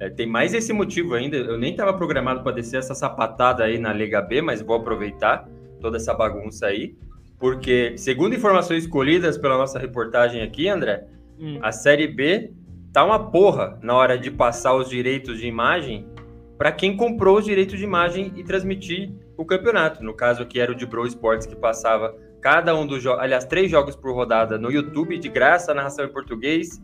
É, 0.00 0.08
tem 0.08 0.26
mais 0.26 0.54
esse 0.54 0.72
motivo 0.72 1.14
ainda. 1.14 1.36
Eu 1.36 1.58
nem 1.58 1.72
estava 1.72 1.92
programado 1.92 2.42
para 2.42 2.52
descer 2.52 2.78
essa 2.78 2.94
sapatada 2.94 3.64
aí 3.64 3.78
na 3.78 3.92
Liga 3.92 4.20
B, 4.20 4.40
mas 4.40 4.60
vou 4.60 4.76
aproveitar 4.76 5.48
toda 5.80 5.96
essa 5.96 6.14
bagunça 6.14 6.66
aí. 6.66 6.96
Porque, 7.38 7.94
segundo 7.96 8.34
informações 8.34 8.84
escolhidas 8.84 9.36
pela 9.36 9.58
nossa 9.58 9.78
reportagem 9.78 10.42
aqui, 10.42 10.68
André, 10.68 11.04
hum. 11.38 11.58
a 11.60 11.72
Série 11.72 12.06
B 12.06 12.52
tá 12.94 13.04
uma 13.04 13.18
porra 13.18 13.76
na 13.82 13.92
hora 13.92 14.16
de 14.16 14.30
passar 14.30 14.72
os 14.72 14.88
direitos 14.88 15.40
de 15.40 15.48
imagem 15.48 16.08
para 16.56 16.70
quem 16.70 16.96
comprou 16.96 17.38
os 17.38 17.44
direitos 17.44 17.76
de 17.76 17.82
imagem 17.82 18.32
e 18.36 18.44
transmitir 18.44 19.12
o 19.36 19.44
campeonato. 19.44 20.04
No 20.04 20.14
caso 20.14 20.44
aqui 20.44 20.60
era 20.60 20.70
o 20.70 20.76
de 20.76 20.86
Bro 20.86 21.04
Sports 21.08 21.44
que 21.44 21.56
passava 21.56 22.14
cada 22.40 22.72
um 22.72 22.86
dos 22.86 23.02
jogos, 23.02 23.20
aliás, 23.20 23.44
três 23.44 23.68
jogos 23.68 23.96
por 23.96 24.14
rodada 24.14 24.56
no 24.56 24.70
YouTube, 24.70 25.18
de 25.18 25.28
graça, 25.28 25.74
narração 25.74 26.04
em 26.04 26.12
português, 26.12 26.80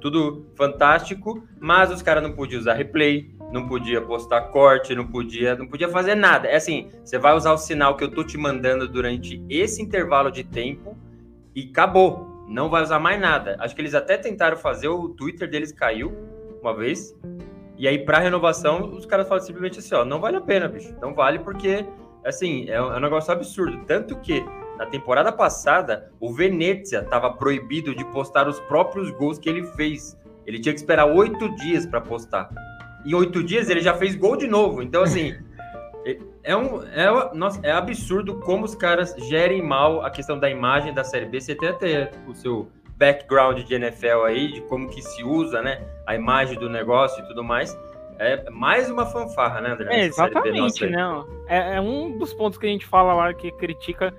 tudo 0.00 0.46
fantástico, 0.56 1.46
mas 1.60 1.92
os 1.92 2.00
caras 2.00 2.22
não 2.22 2.32
podiam 2.32 2.58
usar 2.58 2.72
replay, 2.72 3.30
não 3.52 3.68
podia 3.68 4.00
postar 4.00 4.40
corte, 4.52 4.94
não 4.94 5.06
podia, 5.06 5.56
não 5.56 5.66
podia 5.66 5.90
fazer 5.90 6.14
nada. 6.14 6.48
É 6.48 6.56
assim, 6.56 6.88
você 7.04 7.18
vai 7.18 7.36
usar 7.36 7.52
o 7.52 7.58
sinal 7.58 7.98
que 7.98 8.04
eu 8.04 8.10
tô 8.10 8.24
te 8.24 8.38
mandando 8.38 8.88
durante 8.88 9.44
esse 9.50 9.82
intervalo 9.82 10.30
de 10.30 10.42
tempo 10.42 10.96
e 11.54 11.68
acabou 11.68 12.29
não 12.50 12.68
vai 12.68 12.82
usar 12.82 12.98
mais 12.98 13.18
nada. 13.20 13.56
Acho 13.60 13.74
que 13.74 13.80
eles 13.80 13.94
até 13.94 14.18
tentaram 14.18 14.56
fazer, 14.56 14.88
o 14.88 15.08
Twitter 15.10 15.48
deles 15.48 15.70
caiu 15.70 16.12
uma 16.60 16.74
vez. 16.74 17.16
E 17.78 17.86
aí, 17.86 18.04
para 18.04 18.18
renovação, 18.18 18.92
os 18.92 19.06
caras 19.06 19.28
falam 19.28 19.42
simplesmente 19.42 19.78
assim: 19.78 19.94
ó, 19.94 20.04
não 20.04 20.20
vale 20.20 20.36
a 20.36 20.40
pena, 20.40 20.68
bicho. 20.68 20.94
Não 21.00 21.14
vale 21.14 21.38
porque, 21.38 21.86
assim, 22.26 22.68
é 22.68 22.82
um, 22.82 22.92
é 22.92 23.00
negócio 23.00 23.32
absurdo. 23.32 23.84
Tanto 23.86 24.18
que 24.18 24.44
na 24.76 24.84
temporada 24.84 25.30
passada, 25.30 26.10
o 26.18 26.32
Venezia 26.32 27.00
estava 27.00 27.32
proibido 27.32 27.94
de 27.94 28.04
postar 28.06 28.48
os 28.48 28.58
próprios 28.60 29.10
gols 29.12 29.38
que 29.38 29.48
ele 29.48 29.64
fez. 29.68 30.18
Ele 30.44 30.58
tinha 30.58 30.72
que 30.74 30.80
esperar 30.80 31.06
oito 31.06 31.54
dias 31.54 31.86
para 31.86 32.00
postar. 32.00 32.50
Em 33.06 33.14
oito 33.14 33.44
dias 33.44 33.70
ele 33.70 33.80
já 33.80 33.94
fez 33.94 34.16
gol 34.16 34.36
de 34.36 34.48
novo. 34.48 34.82
Então, 34.82 35.02
assim. 35.02 35.34
É, 36.42 36.56
um, 36.56 36.82
é, 36.82 37.34
nossa, 37.34 37.60
é 37.62 37.70
absurdo 37.70 38.36
como 38.36 38.64
os 38.64 38.74
caras 38.74 39.14
gerem 39.18 39.62
mal 39.62 40.04
a 40.04 40.10
questão 40.10 40.38
da 40.38 40.48
imagem 40.48 40.92
da 40.94 41.04
Série 41.04 41.26
B. 41.26 41.40
Você 41.40 41.54
tem 41.54 41.68
até 41.68 42.10
o 42.26 42.34
seu 42.34 42.70
background 42.96 43.60
de 43.60 43.74
NFL 43.74 44.24
aí, 44.26 44.52
de 44.52 44.60
como 44.62 44.88
que 44.88 45.02
se 45.02 45.22
usa, 45.24 45.62
né? 45.62 45.82
A 46.06 46.14
imagem 46.14 46.58
do 46.58 46.68
negócio 46.68 47.22
e 47.22 47.26
tudo 47.26 47.42
mais. 47.42 47.78
É 48.18 48.50
mais 48.50 48.90
uma 48.90 49.06
fanfarra, 49.06 49.62
né, 49.62 49.70
André? 49.72 50.00
É, 50.00 50.04
exatamente, 50.04 50.86
não. 50.86 51.26
É, 51.46 51.76
é, 51.76 51.80
um 51.80 52.18
dos 52.18 52.34
pontos 52.34 52.58
que 52.58 52.66
a 52.66 52.68
gente 52.68 52.84
fala 52.84 53.14
lá 53.14 53.32
que 53.32 53.50
critica 53.52 54.14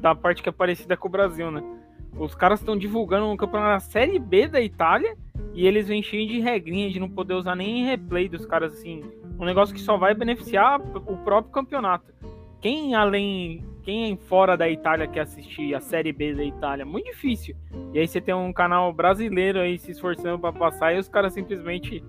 da 0.00 0.14
parte 0.14 0.42
que 0.42 0.48
é 0.48 0.52
parecida 0.52 0.96
com 0.96 1.08
o 1.08 1.10
Brasil, 1.10 1.50
né? 1.50 1.62
Os 2.18 2.34
caras 2.34 2.60
estão 2.60 2.76
divulgando 2.76 3.26
um 3.26 3.36
campeonato 3.36 3.72
da 3.72 3.80
Série 3.80 4.18
B 4.18 4.48
da 4.48 4.60
Itália 4.60 5.16
e 5.54 5.66
eles 5.66 5.88
vêm 5.88 6.02
cheios 6.02 6.28
de 6.28 6.38
regrinhas 6.38 6.92
de 6.92 7.00
não 7.00 7.08
poder 7.08 7.34
usar 7.34 7.54
nem 7.54 7.84
replay 7.84 8.28
dos 8.28 8.44
caras 8.44 8.74
assim 8.74 9.02
um 9.38 9.44
negócio 9.44 9.74
que 9.74 9.80
só 9.80 9.96
vai 9.96 10.14
beneficiar 10.14 10.80
o 10.80 11.16
próprio 11.18 11.52
campeonato. 11.52 12.12
Quem 12.60 12.94
além, 12.94 13.64
quem 13.82 14.16
fora 14.16 14.56
da 14.56 14.68
Itália 14.68 15.06
quer 15.06 15.20
assistir 15.20 15.74
a 15.74 15.80
Série 15.80 16.12
B 16.12 16.34
da 16.34 16.44
Itália, 16.44 16.84
muito 16.84 17.06
difícil. 17.06 17.54
E 17.92 17.98
aí 17.98 18.08
você 18.08 18.20
tem 18.20 18.34
um 18.34 18.52
canal 18.52 18.92
brasileiro 18.92 19.60
aí 19.60 19.78
se 19.78 19.90
esforçando 19.90 20.38
para 20.38 20.52
passar 20.52 20.94
e 20.94 20.98
os 20.98 21.08
caras 21.08 21.34
simplesmente 21.34 22.02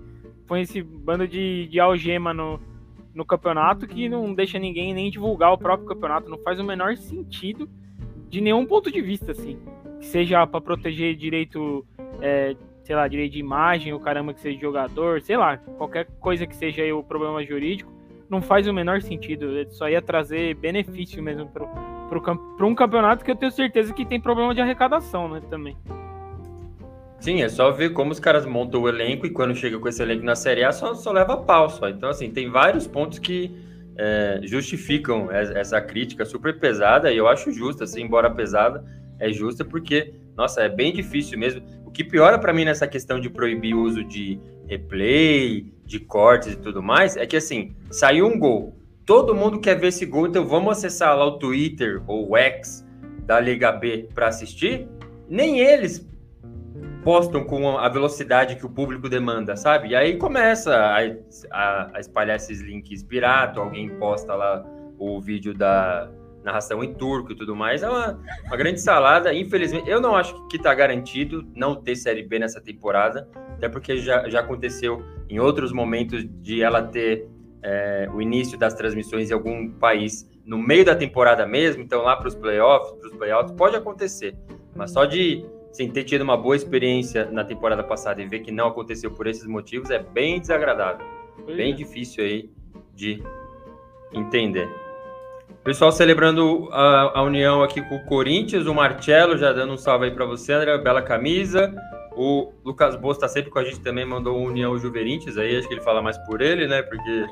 põem 0.46 0.62
esse 0.62 0.82
bando 0.82 1.28
de, 1.28 1.68
de 1.68 1.78
algema 1.78 2.32
no, 2.32 2.58
no 3.14 3.24
campeonato 3.24 3.86
que 3.86 4.08
não 4.08 4.34
deixa 4.34 4.58
ninguém 4.58 4.94
nem 4.94 5.10
divulgar 5.10 5.52
o 5.52 5.58
próprio 5.58 5.88
campeonato. 5.88 6.30
Não 6.30 6.38
faz 6.38 6.58
o 6.58 6.64
menor 6.64 6.96
sentido 6.96 7.68
de 8.28 8.40
nenhum 8.40 8.66
ponto 8.66 8.90
de 8.90 9.00
vista, 9.00 9.32
assim. 9.32 9.58
Que 10.00 10.06
seja 10.06 10.46
para 10.46 10.60
proteger 10.60 11.14
direito 11.14 11.86
é, 12.20 12.56
sei 12.88 12.96
lá, 12.96 13.06
direito 13.06 13.34
de 13.34 13.38
imagem, 13.38 13.92
o 13.92 14.00
caramba 14.00 14.32
que 14.32 14.40
seja 14.40 14.58
jogador, 14.58 15.20
sei 15.20 15.36
lá, 15.36 15.58
qualquer 15.58 16.06
coisa 16.18 16.46
que 16.46 16.56
seja 16.56 16.82
o 16.94 17.04
problema 17.04 17.44
jurídico, 17.44 17.92
não 18.30 18.40
faz 18.40 18.66
o 18.66 18.72
menor 18.72 19.02
sentido. 19.02 19.46
Só 19.68 19.90
ia 19.90 20.00
trazer 20.00 20.54
benefício 20.54 21.22
mesmo 21.22 21.46
para 21.50 22.66
um 22.66 22.74
campeonato 22.74 23.22
que 23.22 23.30
eu 23.30 23.36
tenho 23.36 23.52
certeza 23.52 23.92
que 23.92 24.06
tem 24.06 24.18
problema 24.18 24.54
de 24.54 24.62
arrecadação, 24.62 25.28
né, 25.28 25.42
também. 25.50 25.76
Sim, 27.20 27.42
é 27.42 27.48
só 27.50 27.70
ver 27.70 27.92
como 27.92 28.10
os 28.10 28.18
caras 28.18 28.46
montam 28.46 28.80
o 28.80 28.88
elenco 28.88 29.26
e 29.26 29.30
quando 29.30 29.54
chega 29.54 29.78
com 29.78 29.86
esse 29.86 30.02
elenco 30.02 30.24
na 30.24 30.34
Série 30.34 30.64
A 30.64 30.72
só, 30.72 30.94
só 30.94 31.12
leva 31.12 31.36
pau 31.36 31.68
só. 31.68 31.90
Então, 31.90 32.08
assim, 32.08 32.30
tem 32.30 32.48
vários 32.48 32.86
pontos 32.86 33.18
que 33.18 33.54
é, 33.98 34.40
justificam 34.44 35.30
essa 35.30 35.78
crítica 35.78 36.24
super 36.24 36.58
pesada 36.58 37.12
e 37.12 37.18
eu 37.18 37.28
acho 37.28 37.52
justa, 37.52 37.84
assim, 37.84 38.00
embora 38.00 38.30
pesada, 38.30 38.82
é 39.20 39.30
justa 39.30 39.62
porque, 39.62 40.14
nossa, 40.34 40.62
é 40.62 40.70
bem 40.70 40.90
difícil 40.90 41.38
mesmo. 41.38 41.60
O 41.88 41.90
que 41.90 42.04
piora 42.04 42.38
para 42.38 42.52
mim 42.52 42.66
nessa 42.66 42.86
questão 42.86 43.18
de 43.18 43.30
proibir 43.30 43.74
o 43.74 43.80
uso 43.80 44.04
de 44.04 44.38
replay, 44.66 45.72
de 45.86 45.98
cortes 45.98 46.52
e 46.52 46.56
tudo 46.56 46.82
mais, 46.82 47.16
é 47.16 47.24
que 47.24 47.34
assim, 47.34 47.74
saiu 47.90 48.26
um 48.26 48.38
gol. 48.38 48.76
Todo 49.06 49.34
mundo 49.34 49.58
quer 49.58 49.74
ver 49.80 49.86
esse 49.86 50.04
gol, 50.04 50.26
então 50.26 50.46
vamos 50.46 50.76
acessar 50.76 51.16
lá 51.16 51.24
o 51.24 51.38
Twitter 51.38 52.02
ou 52.06 52.28
o 52.28 52.36
X 52.36 52.86
da 53.24 53.40
Liga 53.40 53.72
B 53.72 54.06
para 54.14 54.28
assistir. 54.28 54.86
Nem 55.26 55.60
eles 55.60 56.06
postam 57.02 57.42
com 57.42 57.78
a 57.78 57.88
velocidade 57.88 58.56
que 58.56 58.66
o 58.66 58.68
público 58.68 59.08
demanda, 59.08 59.56
sabe? 59.56 59.88
E 59.88 59.96
aí 59.96 60.18
começa 60.18 60.76
a, 60.76 60.98
a, 61.50 61.90
a 61.96 62.00
espalhar 62.00 62.36
esses 62.36 62.60
links 62.60 63.02
pirata, 63.02 63.60
alguém 63.60 63.88
posta 63.96 64.34
lá 64.34 64.62
o 64.98 65.18
vídeo 65.22 65.54
da, 65.54 66.10
narração 66.42 66.82
em 66.82 66.94
turco 66.94 67.32
e 67.32 67.36
tudo 67.36 67.54
mais. 67.54 67.82
É 67.82 67.88
uma, 67.88 68.20
uma 68.46 68.56
grande 68.56 68.80
salada. 68.80 69.32
Infelizmente, 69.34 69.88
eu 69.88 70.00
não 70.00 70.16
acho 70.16 70.46
que 70.48 70.56
está 70.56 70.74
garantido 70.74 71.46
não 71.54 71.74
ter 71.74 71.96
Série 71.96 72.22
B 72.22 72.38
nessa 72.38 72.60
temporada, 72.60 73.28
até 73.54 73.68
porque 73.68 73.98
já, 73.98 74.28
já 74.28 74.40
aconteceu 74.40 75.02
em 75.28 75.38
outros 75.38 75.72
momentos 75.72 76.24
de 76.42 76.62
ela 76.62 76.82
ter 76.82 77.28
é, 77.62 78.08
o 78.12 78.22
início 78.22 78.58
das 78.58 78.74
transmissões 78.74 79.30
em 79.30 79.34
algum 79.34 79.70
país 79.72 80.28
no 80.44 80.56
meio 80.56 80.84
da 80.84 80.94
temporada 80.94 81.44
mesmo, 81.46 81.82
então 81.82 82.02
lá 82.02 82.16
para 82.16 82.28
os 82.28 82.34
playoffs, 82.34 82.92
para 82.98 83.08
os 83.08 83.16
playouts, 83.16 83.52
pode 83.52 83.76
acontecer. 83.76 84.34
Mas 84.74 84.92
só 84.92 85.04
de 85.04 85.44
sem 85.72 85.90
ter 85.90 86.04
tido 86.04 86.22
uma 86.22 86.36
boa 86.36 86.56
experiência 86.56 87.30
na 87.30 87.44
temporada 87.44 87.84
passada 87.84 88.22
e 88.22 88.26
ver 88.26 88.40
que 88.40 88.50
não 88.50 88.68
aconteceu 88.68 89.10
por 89.10 89.26
esses 89.26 89.46
motivos 89.46 89.90
é 89.90 89.98
bem 89.98 90.40
desagradável. 90.40 91.06
Bem 91.46 91.72
é. 91.72 91.74
difícil 91.74 92.24
aí 92.24 92.50
de 92.94 93.22
entender. 94.12 94.68
Pessoal 95.68 95.92
celebrando 95.92 96.66
a, 96.72 97.18
a, 97.18 97.22
união 97.22 97.62
aqui 97.62 97.82
com 97.82 97.96
o 97.96 98.04
Corinthians, 98.06 98.66
o 98.66 98.74
Marcelo 98.74 99.36
já 99.36 99.52
dando 99.52 99.74
um 99.74 99.76
salve 99.76 100.06
aí 100.06 100.10
para 100.10 100.24
você, 100.24 100.54
André, 100.54 100.78
bela 100.78 101.02
camisa. 101.02 101.70
O 102.16 102.54
Lucas 102.64 102.96
Boas 102.96 103.18
está 103.18 103.28
sempre 103.28 103.50
com 103.50 103.58
a 103.58 103.64
gente 103.64 103.78
também, 103.80 104.06
mandou 104.06 104.42
União 104.42 104.78
Juverentes 104.78 105.36
aí, 105.36 105.58
acho 105.58 105.68
que 105.68 105.74
ele 105.74 105.82
fala 105.82 106.00
mais 106.00 106.16
por 106.24 106.40
ele, 106.40 106.66
né? 106.66 106.80
Porque 106.80 107.26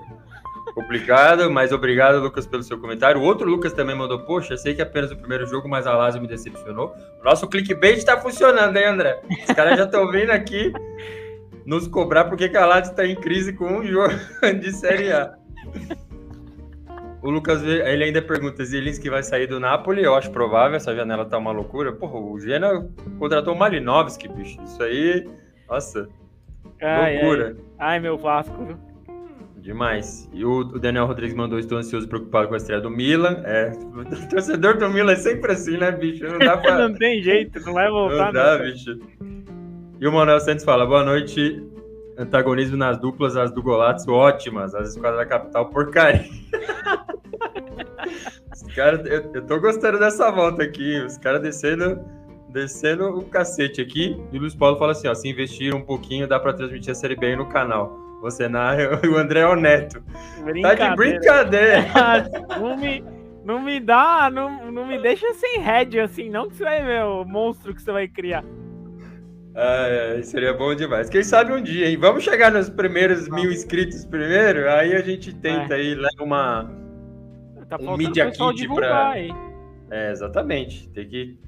complicado, 0.74 1.50
mas 1.50 1.72
obrigado, 1.72 2.20
Lucas, 2.20 2.46
pelo 2.46 2.62
seu 2.62 2.78
comentário. 2.78 3.22
O 3.22 3.24
outro 3.24 3.48
Lucas 3.48 3.72
também 3.72 3.96
mandou, 3.96 4.18
poxa, 4.18 4.54
sei 4.58 4.74
que 4.74 4.82
é 4.82 4.84
apenas 4.84 5.10
o 5.10 5.16
primeiro 5.16 5.46
jogo, 5.46 5.66
mas 5.66 5.86
a 5.86 5.96
Lazio 5.96 6.20
me 6.20 6.28
decepcionou. 6.28 6.94
O 7.22 7.24
nosso 7.24 7.48
clickbait 7.48 7.96
está 7.96 8.20
funcionando, 8.20 8.76
hein, 8.76 8.84
André? 8.84 9.18
Os 9.48 9.54
caras 9.54 9.78
já 9.78 9.84
estão 9.84 10.10
vindo 10.10 10.30
aqui 10.30 10.74
nos 11.64 11.88
cobrar 11.88 12.24
porque 12.24 12.54
a 12.54 12.66
Lazio 12.66 12.90
está 12.90 13.06
em 13.06 13.16
crise 13.16 13.54
com 13.54 13.78
um 13.78 13.86
jogo 13.86 14.12
de 14.60 14.72
Série 14.72 15.10
A. 15.10 15.34
O 17.26 17.30
Lucas, 17.30 17.60
ele 17.64 18.04
ainda 18.04 18.22
pergunta, 18.22 18.64
Zielinski 18.64 19.10
vai 19.10 19.20
sair 19.20 19.48
do 19.48 19.58
Napoli? 19.58 20.00
Eu 20.00 20.14
acho 20.14 20.30
provável, 20.30 20.76
essa 20.76 20.94
janela 20.94 21.24
tá 21.24 21.36
uma 21.36 21.50
loucura. 21.50 21.92
Porra, 21.92 22.20
o 22.20 22.38
Gena 22.38 22.88
contratou 23.18 23.52
o 23.52 23.58
Malinovski, 23.58 24.28
bicho. 24.28 24.62
Isso 24.62 24.80
aí, 24.80 25.28
nossa, 25.68 26.08
Ai, 26.80 27.14
loucura. 27.14 27.56
Ai, 27.80 27.94
ai, 27.94 27.98
meu 27.98 28.16
Vasco? 28.16 28.78
Demais. 29.56 30.30
E 30.32 30.44
o, 30.44 30.58
o 30.60 30.78
Daniel 30.78 31.06
Rodrigues 31.06 31.34
mandou, 31.34 31.58
estou 31.58 31.78
ansioso 31.78 32.06
e 32.06 32.08
preocupado 32.08 32.46
com 32.46 32.54
a 32.54 32.58
estreia 32.58 32.80
do 32.80 32.90
Milan. 32.90 33.42
É, 33.44 33.72
o 33.72 34.04
torcedor 34.30 34.78
do 34.78 34.88
Milan 34.88 35.10
é 35.10 35.16
sempre 35.16 35.50
assim, 35.50 35.78
né, 35.78 35.90
bicho? 35.90 36.24
Não 36.24 36.38
dá 36.38 36.56
pra... 36.56 36.78
não 36.88 36.94
tem 36.94 37.20
jeito, 37.20 37.58
não 37.66 37.72
vai 37.72 37.90
voltar. 37.90 38.26
Não 38.26 38.32
dá, 38.34 38.58
bicho. 38.58 39.00
E 39.98 40.06
o 40.06 40.12
Manuel 40.12 40.38
Santos 40.38 40.64
fala, 40.64 40.86
boa 40.86 41.02
noite, 41.02 41.60
antagonismo 42.16 42.76
nas 42.76 42.98
duplas, 42.98 43.36
as 43.36 43.50
do 43.50 43.60
Golato 43.60 44.12
ótimas, 44.12 44.76
as 44.76 44.90
esquadras 44.90 45.18
da 45.18 45.26
capital, 45.26 45.68
porcaria. 45.70 46.45
Os 48.52 48.62
cara, 48.74 49.02
eu, 49.06 49.32
eu 49.34 49.46
tô 49.46 49.60
gostando 49.60 49.98
dessa 49.98 50.30
volta 50.30 50.62
aqui, 50.62 50.98
os 51.00 51.18
caras 51.18 51.42
descendo, 51.42 52.00
descendo 52.50 53.18
o 53.18 53.24
cacete 53.24 53.80
aqui. 53.80 54.16
E 54.32 54.36
o 54.36 54.40
Luiz 54.40 54.54
Paulo 54.54 54.78
fala 54.78 54.92
assim, 54.92 55.08
ó, 55.08 55.14
se 55.14 55.28
investir 55.28 55.74
um 55.74 55.82
pouquinho, 55.82 56.26
dá 56.26 56.38
pra 56.38 56.52
transmitir 56.52 56.92
a 56.92 56.94
Série 56.94 57.16
B 57.16 57.26
aí 57.26 57.36
no 57.36 57.48
canal. 57.48 58.06
Você 58.20 58.44
e 58.44 58.48
o 59.08 59.16
André 59.16 59.40
é 59.40 59.46
o 59.46 59.54
Neto. 59.54 60.02
Tá 60.62 60.74
de 60.74 60.96
brincadeira. 60.96 61.86
não, 62.58 62.76
me, 62.76 63.04
não 63.44 63.60
me 63.60 63.78
dá, 63.78 64.30
não, 64.32 64.72
não 64.72 64.86
me 64.86 64.98
deixa 64.98 65.32
sem 65.34 65.60
head 65.60 66.00
assim, 66.00 66.30
não 66.30 66.48
que 66.48 66.56
você 66.56 66.64
vai 66.64 66.84
ver 66.84 67.04
o 67.04 67.24
monstro 67.24 67.74
que 67.74 67.82
você 67.82 67.92
vai 67.92 68.08
criar. 68.08 68.44
Ah, 69.56 70.20
seria 70.22 70.52
bom 70.52 70.74
demais. 70.74 71.08
Quem 71.08 71.22
sabe 71.22 71.50
um 71.50 71.62
dia, 71.62 71.88
hein? 71.88 71.96
Vamos 71.96 72.22
chegar 72.22 72.52
nos 72.52 72.68
primeiros 72.68 73.26
mil 73.26 73.50
inscritos 73.50 74.04
primeiro, 74.04 74.68
aí 74.68 74.94
a 74.94 75.00
gente 75.00 75.34
tenta 75.34 75.74
é. 75.74 75.78
aí, 75.78 75.94
leva 75.94 76.22
uma 76.22 76.70
tá 77.66 77.78
um 77.80 77.96
media 77.96 78.30
kit 78.30 78.68
pra... 78.68 79.10
Aí. 79.10 79.30
É, 79.90 80.10
exatamente. 80.10 80.88
Tem 80.90 81.08
que 81.08 81.38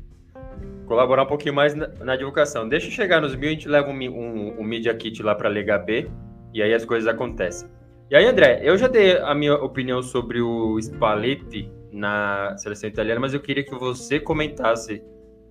colaborar 0.86 1.24
um 1.24 1.26
pouquinho 1.26 1.54
mais 1.54 1.74
na, 1.74 1.88
na, 2.00 2.16
divulgação. 2.16 2.66
Deixa 2.66 2.86
eu 2.86 2.92
chegar 2.92 3.20
nos 3.20 3.36
mil, 3.36 3.50
a 3.50 3.52
gente 3.52 3.68
leva 3.68 3.90
um, 3.90 3.94
um, 3.94 4.60
um 4.60 4.64
media 4.64 4.94
kit 4.94 5.22
lá 5.22 5.34
pra 5.34 5.48
Lega 5.48 5.78
B, 5.78 6.10
e 6.54 6.62
aí 6.62 6.72
as 6.72 6.84
coisas 6.86 7.06
acontecem. 7.06 7.68
E 8.10 8.16
aí, 8.16 8.24
André, 8.24 8.60
eu 8.62 8.78
já 8.78 8.88
dei 8.88 9.18
a 9.18 9.34
minha 9.34 9.54
opinião 9.54 10.02
sobre 10.02 10.40
o 10.40 10.80
Spalletti 10.80 11.70
na 11.92 12.56
seleção 12.56 12.88
italiana, 12.88 13.20
mas 13.20 13.34
eu 13.34 13.40
queria 13.40 13.62
que 13.62 13.74
você 13.74 14.18
comentasse 14.18 15.02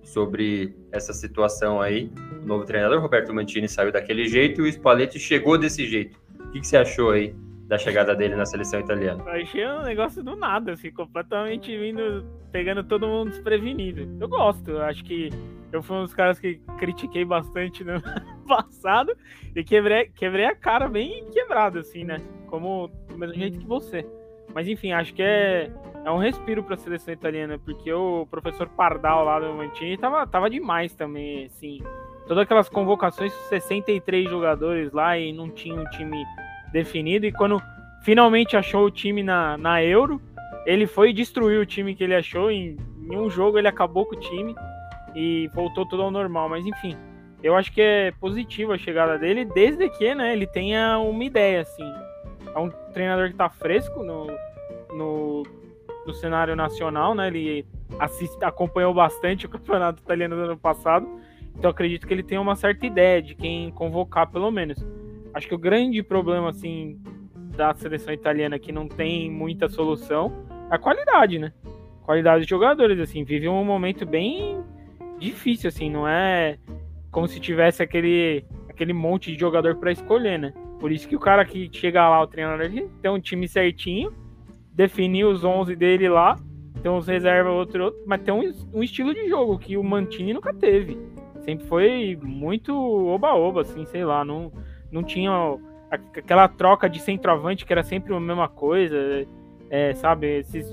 sobre 0.08 0.74
essa 0.92 1.12
situação 1.12 1.80
aí. 1.80 2.10
O 2.42 2.46
novo 2.46 2.64
treinador, 2.64 3.00
Roberto 3.00 3.32
Mantini, 3.32 3.68
saiu 3.68 3.92
daquele 3.92 4.26
jeito 4.26 4.60
e 4.60 4.68
o 4.68 4.72
Spalletti 4.72 5.18
chegou 5.18 5.58
desse 5.58 5.86
jeito. 5.86 6.18
O 6.40 6.50
que, 6.50 6.60
que 6.60 6.66
você 6.66 6.76
achou 6.76 7.10
aí 7.10 7.34
da 7.66 7.76
chegada 7.76 8.14
dele 8.16 8.34
na 8.34 8.46
seleção 8.46 8.80
italiana? 8.80 9.22
Eu 9.26 9.42
achei 9.42 9.66
um 9.66 9.82
negócio 9.82 10.22
do 10.22 10.34
nada, 10.34 10.72
assim, 10.72 10.90
completamente 10.90 11.76
vindo, 11.76 12.24
pegando 12.50 12.82
todo 12.82 13.06
mundo 13.06 13.30
desprevenido. 13.30 14.08
Eu 14.18 14.28
gosto, 14.28 14.70
eu 14.70 14.82
acho 14.82 15.04
que 15.04 15.30
eu 15.70 15.82
fui 15.82 15.96
um 15.96 16.02
dos 16.02 16.14
caras 16.14 16.40
que 16.40 16.58
critiquei 16.78 17.24
bastante 17.24 17.84
no 17.84 18.00
passado 18.48 19.14
e 19.54 19.62
quebrei, 19.62 20.10
quebrei 20.14 20.46
a 20.46 20.56
cara 20.56 20.88
bem 20.88 21.26
quebrado, 21.30 21.78
assim, 21.78 22.04
né? 22.04 22.16
Como 22.46 22.88
do 23.08 23.18
mesmo 23.18 23.34
jeito 23.34 23.58
que 23.58 23.66
você. 23.66 24.06
Mas 24.54 24.66
enfim, 24.66 24.92
acho 24.92 25.14
que 25.14 25.22
é, 25.22 25.70
é 26.04 26.10
um 26.10 26.18
respiro 26.18 26.62
para 26.62 26.74
a 26.74 26.78
seleção 26.78 27.12
italiana, 27.12 27.58
porque 27.58 27.92
o 27.92 28.26
professor 28.30 28.68
Pardal 28.68 29.24
lá 29.24 29.38
do 29.40 29.52
Mantini 29.52 29.96
tava, 29.96 30.26
tava 30.26 30.50
demais 30.50 30.94
também, 30.94 31.46
assim. 31.46 31.82
Todas 32.26 32.42
aquelas 32.42 32.68
convocações, 32.68 33.32
63 33.48 34.28
jogadores 34.28 34.92
lá 34.92 35.18
e 35.18 35.32
não 35.32 35.50
tinha 35.50 35.74
um 35.74 35.84
time 35.86 36.24
definido. 36.72 37.26
E 37.26 37.32
quando 37.32 37.62
finalmente 38.02 38.56
achou 38.56 38.84
o 38.84 38.90
time 38.90 39.22
na, 39.22 39.56
na 39.56 39.82
Euro, 39.82 40.20
ele 40.66 40.86
foi 40.86 41.12
destruir 41.12 41.58
o 41.58 41.66
time 41.66 41.94
que 41.94 42.04
ele 42.04 42.14
achou. 42.14 42.50
Em, 42.50 42.76
em 43.10 43.16
um 43.16 43.30
jogo 43.30 43.58
ele 43.58 43.68
acabou 43.68 44.04
com 44.04 44.16
o 44.16 44.20
time 44.20 44.54
e 45.14 45.48
voltou 45.54 45.86
tudo 45.86 46.02
ao 46.02 46.10
normal. 46.10 46.48
Mas 46.48 46.66
enfim, 46.66 46.96
eu 47.42 47.56
acho 47.56 47.72
que 47.72 47.80
é 47.80 48.12
positivo 48.20 48.72
a 48.72 48.78
chegada 48.78 49.18
dele, 49.18 49.44
desde 49.44 49.88
que 49.88 50.14
né, 50.14 50.32
ele 50.32 50.46
tenha 50.46 50.98
uma 50.98 51.24
ideia, 51.24 51.62
assim. 51.62 51.90
É 52.54 52.58
um 52.58 52.70
treinador 52.92 53.28
que 53.28 53.34
tá 53.34 53.48
fresco 53.48 54.02
no, 54.02 54.26
no, 54.92 55.42
no 56.06 56.14
cenário 56.14 56.56
nacional, 56.56 57.14
né? 57.14 57.28
Ele 57.28 57.66
assiste, 57.98 58.42
acompanhou 58.44 58.92
bastante 58.92 59.46
o 59.46 59.48
campeonato 59.50 60.02
italiano 60.02 60.36
do 60.36 60.42
ano 60.42 60.56
passado. 60.56 61.06
Então 61.56 61.70
acredito 61.70 62.06
que 62.06 62.14
ele 62.14 62.22
tem 62.22 62.38
uma 62.38 62.54
certa 62.54 62.86
ideia 62.86 63.20
de 63.20 63.34
quem 63.34 63.70
convocar, 63.72 64.30
pelo 64.30 64.50
menos. 64.50 64.84
Acho 65.34 65.48
que 65.48 65.54
o 65.54 65.58
grande 65.58 66.02
problema, 66.02 66.50
assim, 66.50 67.00
da 67.56 67.74
seleção 67.74 68.14
italiana 68.14 68.58
que 68.58 68.72
não 68.72 68.88
tem 68.88 69.30
muita 69.30 69.68
solução 69.68 70.32
é 70.70 70.74
a 70.74 70.78
qualidade, 70.78 71.38
né? 71.38 71.52
Qualidade 72.02 72.44
de 72.44 72.50
jogadores, 72.50 72.98
assim, 73.00 73.24
vive 73.24 73.48
um 73.48 73.64
momento 73.64 74.06
bem 74.06 74.62
difícil, 75.18 75.68
assim, 75.68 75.90
não 75.90 76.06
é 76.06 76.56
como 77.10 77.26
se 77.26 77.40
tivesse 77.40 77.82
aquele, 77.82 78.44
aquele 78.68 78.92
monte 78.92 79.32
de 79.32 79.38
jogador 79.38 79.76
para 79.76 79.90
escolher, 79.90 80.38
né? 80.38 80.54
Por 80.78 80.92
isso 80.92 81.08
que 81.08 81.16
o 81.16 81.20
cara 81.20 81.44
que 81.44 81.68
chega 81.72 82.08
lá, 82.08 82.22
o 82.22 82.26
treinador, 82.26 82.70
tem 83.02 83.10
um 83.10 83.20
time 83.20 83.48
certinho, 83.48 84.12
definir 84.72 85.24
os 85.24 85.44
11 85.44 85.74
dele 85.74 86.08
lá, 86.08 86.36
tem 86.82 86.90
uns 86.90 87.08
reserva, 87.08 87.50
outro, 87.50 87.84
outro 87.84 88.00
mas 88.06 88.22
tem 88.22 88.32
um, 88.32 88.52
um 88.72 88.82
estilo 88.82 89.12
de 89.12 89.28
jogo 89.28 89.58
que 89.58 89.76
o 89.76 89.82
Mantini 89.82 90.32
nunca 90.32 90.54
teve. 90.54 90.98
Sempre 91.40 91.66
foi 91.66 92.18
muito 92.22 92.72
oba-oba, 92.74 93.62
assim, 93.62 93.84
sei 93.86 94.04
lá, 94.04 94.24
não 94.24 94.52
não 94.90 95.02
tinha 95.02 95.30
aquela 95.90 96.48
troca 96.48 96.88
de 96.88 97.00
centroavante 97.00 97.64
que 97.64 97.72
era 97.72 97.82
sempre 97.82 98.14
a 98.14 98.20
mesma 98.20 98.48
coisa, 98.48 99.26
é, 99.70 99.94
sabe? 99.94 100.38
Esses, 100.38 100.66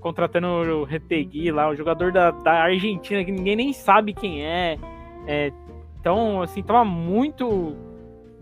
contratando 0.00 0.46
o 0.46 0.84
Retegui 0.84 1.50
lá, 1.50 1.68
o 1.70 1.74
jogador 1.74 2.12
da, 2.12 2.30
da 2.30 2.62
Argentina 2.62 3.24
que 3.24 3.32
ninguém 3.32 3.56
nem 3.56 3.72
sabe 3.72 4.12
quem 4.12 4.44
é. 4.44 4.78
é. 5.26 5.52
Então, 6.00 6.42
assim, 6.42 6.62
tava 6.62 6.84
muito, 6.84 7.74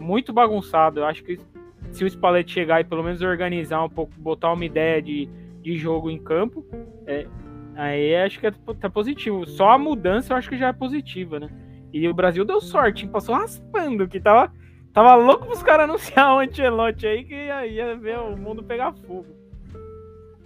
muito 0.02 0.32
bagunçado. 0.32 1.00
Eu 1.00 1.06
acho 1.06 1.22
que 1.24 1.38
se 1.90 2.04
o 2.04 2.10
Spalletti 2.10 2.52
chegar 2.52 2.80
e 2.80 2.84
pelo 2.84 3.02
menos 3.02 3.22
organizar 3.22 3.82
um 3.84 3.88
pouco, 3.88 4.12
botar 4.18 4.52
uma 4.52 4.64
ideia 4.64 5.00
de, 5.00 5.28
de 5.62 5.76
jogo 5.76 6.10
em 6.10 6.18
campo, 6.18 6.66
é, 7.06 7.26
aí 7.74 8.16
acho 8.16 8.38
que 8.40 8.46
é, 8.46 8.52
tá 8.80 8.90
positivo. 8.90 9.46
Só 9.46 9.70
a 9.70 9.78
mudança 9.78 10.32
eu 10.32 10.36
acho 10.36 10.48
que 10.48 10.58
já 10.58 10.68
é 10.68 10.72
positiva, 10.72 11.40
né? 11.40 11.48
E 11.92 12.08
o 12.08 12.14
Brasil 12.14 12.44
deu 12.44 12.60
sorte, 12.60 13.06
passou 13.06 13.34
raspando, 13.34 14.08
que 14.08 14.20
tava 14.20 14.50
Tava 14.92 15.14
louco 15.14 15.46
pros 15.46 15.62
caras 15.62 15.88
anunciar 15.88 16.34
o 16.34 16.40
Antelote 16.40 17.06
aí 17.06 17.24
que 17.24 17.34
ia, 17.34 17.66
ia, 17.66 17.96
ver 17.96 18.18
o 18.18 18.36
mundo 18.36 18.62
pegar 18.62 18.92
fogo. 18.92 19.26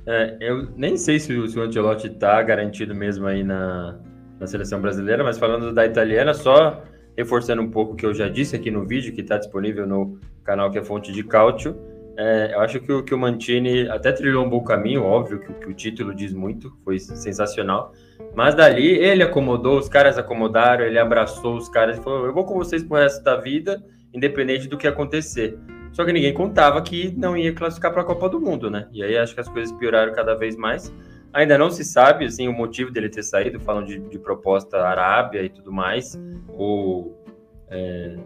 É, 0.07 0.37
eu 0.40 0.69
nem 0.77 0.97
sei 0.97 1.19
se, 1.19 1.37
o, 1.37 1.49
se 1.49 1.59
o 1.59 1.62
Ancelotti 1.62 2.09
tá 2.11 2.40
garantido 2.42 2.95
mesmo 2.95 3.27
aí 3.27 3.42
na, 3.42 3.99
na 4.38 4.47
seleção 4.47 4.81
brasileira, 4.81 5.25
mas 5.25 5.37
falando 5.37 5.75
da 5.75 5.85
italiana, 5.85 6.33
só 6.33 6.81
reforçando 7.16 7.62
um 7.62 7.70
pouco 7.70 7.92
o 7.92 7.96
que 7.96 8.05
eu 8.05 8.14
já 8.14 8.29
disse 8.29 8.55
aqui 8.55 8.70
no 8.70 8.85
vídeo, 8.85 9.14
que 9.14 9.20
está 9.20 9.38
disponível 9.38 9.87
no 9.87 10.18
canal 10.44 10.70
que 10.70 10.79
é 10.79 10.85
Fonte 10.85 11.12
de 11.12 11.24
Cálcio, 11.24 11.76
é, 12.18 12.55
eu 12.55 12.61
acho 12.61 12.81
que 12.81 12.90
o, 12.90 13.02
que 13.02 13.14
o 13.14 13.18
Mantini 13.18 13.88
até 13.88 14.11
trilhou 14.11 14.44
um 14.44 14.48
bom 14.48 14.62
caminho, 14.64 15.02
óbvio 15.02 15.38
que, 15.38 15.52
que, 15.52 15.68
o 15.68 15.74
título 15.74 16.14
diz 16.14 16.33
muito, 16.33 16.74
foi 16.83 16.98
sensacional. 16.98 17.92
Mas 18.35 18.55
dali 18.55 18.87
ele 18.87 19.22
acomodou, 19.22 19.79
os 19.79 19.88
caras 19.88 20.16
acomodaram, 20.16 20.85
ele 20.85 20.98
abraçou 20.98 21.57
os 21.57 21.68
caras 21.68 21.98
e 21.98 22.02
falou: 22.02 22.24
Eu 22.24 22.33
vou 22.33 22.44
com 22.44 22.55
vocês 22.55 22.83
pro 22.83 22.96
resto 22.96 23.22
da 23.22 23.37
vida 23.37 23.83
independente 24.16 24.66
do 24.66 24.79
que 24.79 24.87
acontecer. 24.87 25.59
Só 25.92 26.05
que 26.05 26.12
ninguém 26.12 26.33
contava 26.33 26.81
que 26.83 27.14
não 27.16 27.37
ia 27.37 27.52
classificar 27.52 27.92
para 27.92 28.02
a 28.02 28.05
Copa 28.05 28.29
do 28.29 28.40
Mundo, 28.40 28.70
né? 28.70 28.88
E 28.92 29.02
aí 29.02 29.16
acho 29.16 29.35
que 29.35 29.40
as 29.40 29.48
coisas 29.48 29.72
pioraram 29.72 30.12
cada 30.12 30.35
vez 30.35 30.57
mais. 30.57 30.92
Ainda 31.37 31.59
não 31.59 31.70
se 31.70 31.85
sabe 31.85 32.25
assim, 32.25 32.49
o 32.49 32.53
motivo 32.55 32.90
dele 32.90 33.11
ter 33.11 33.22
saído, 33.22 33.61
falam 33.61 33.85
de, 33.85 33.99
de 33.99 34.18
proposta 34.18 34.79
Arábia 34.79 35.42
e 35.42 35.51
tudo 35.51 35.70
mais, 35.70 36.18
ou 36.49 37.22
é, 37.68 38.16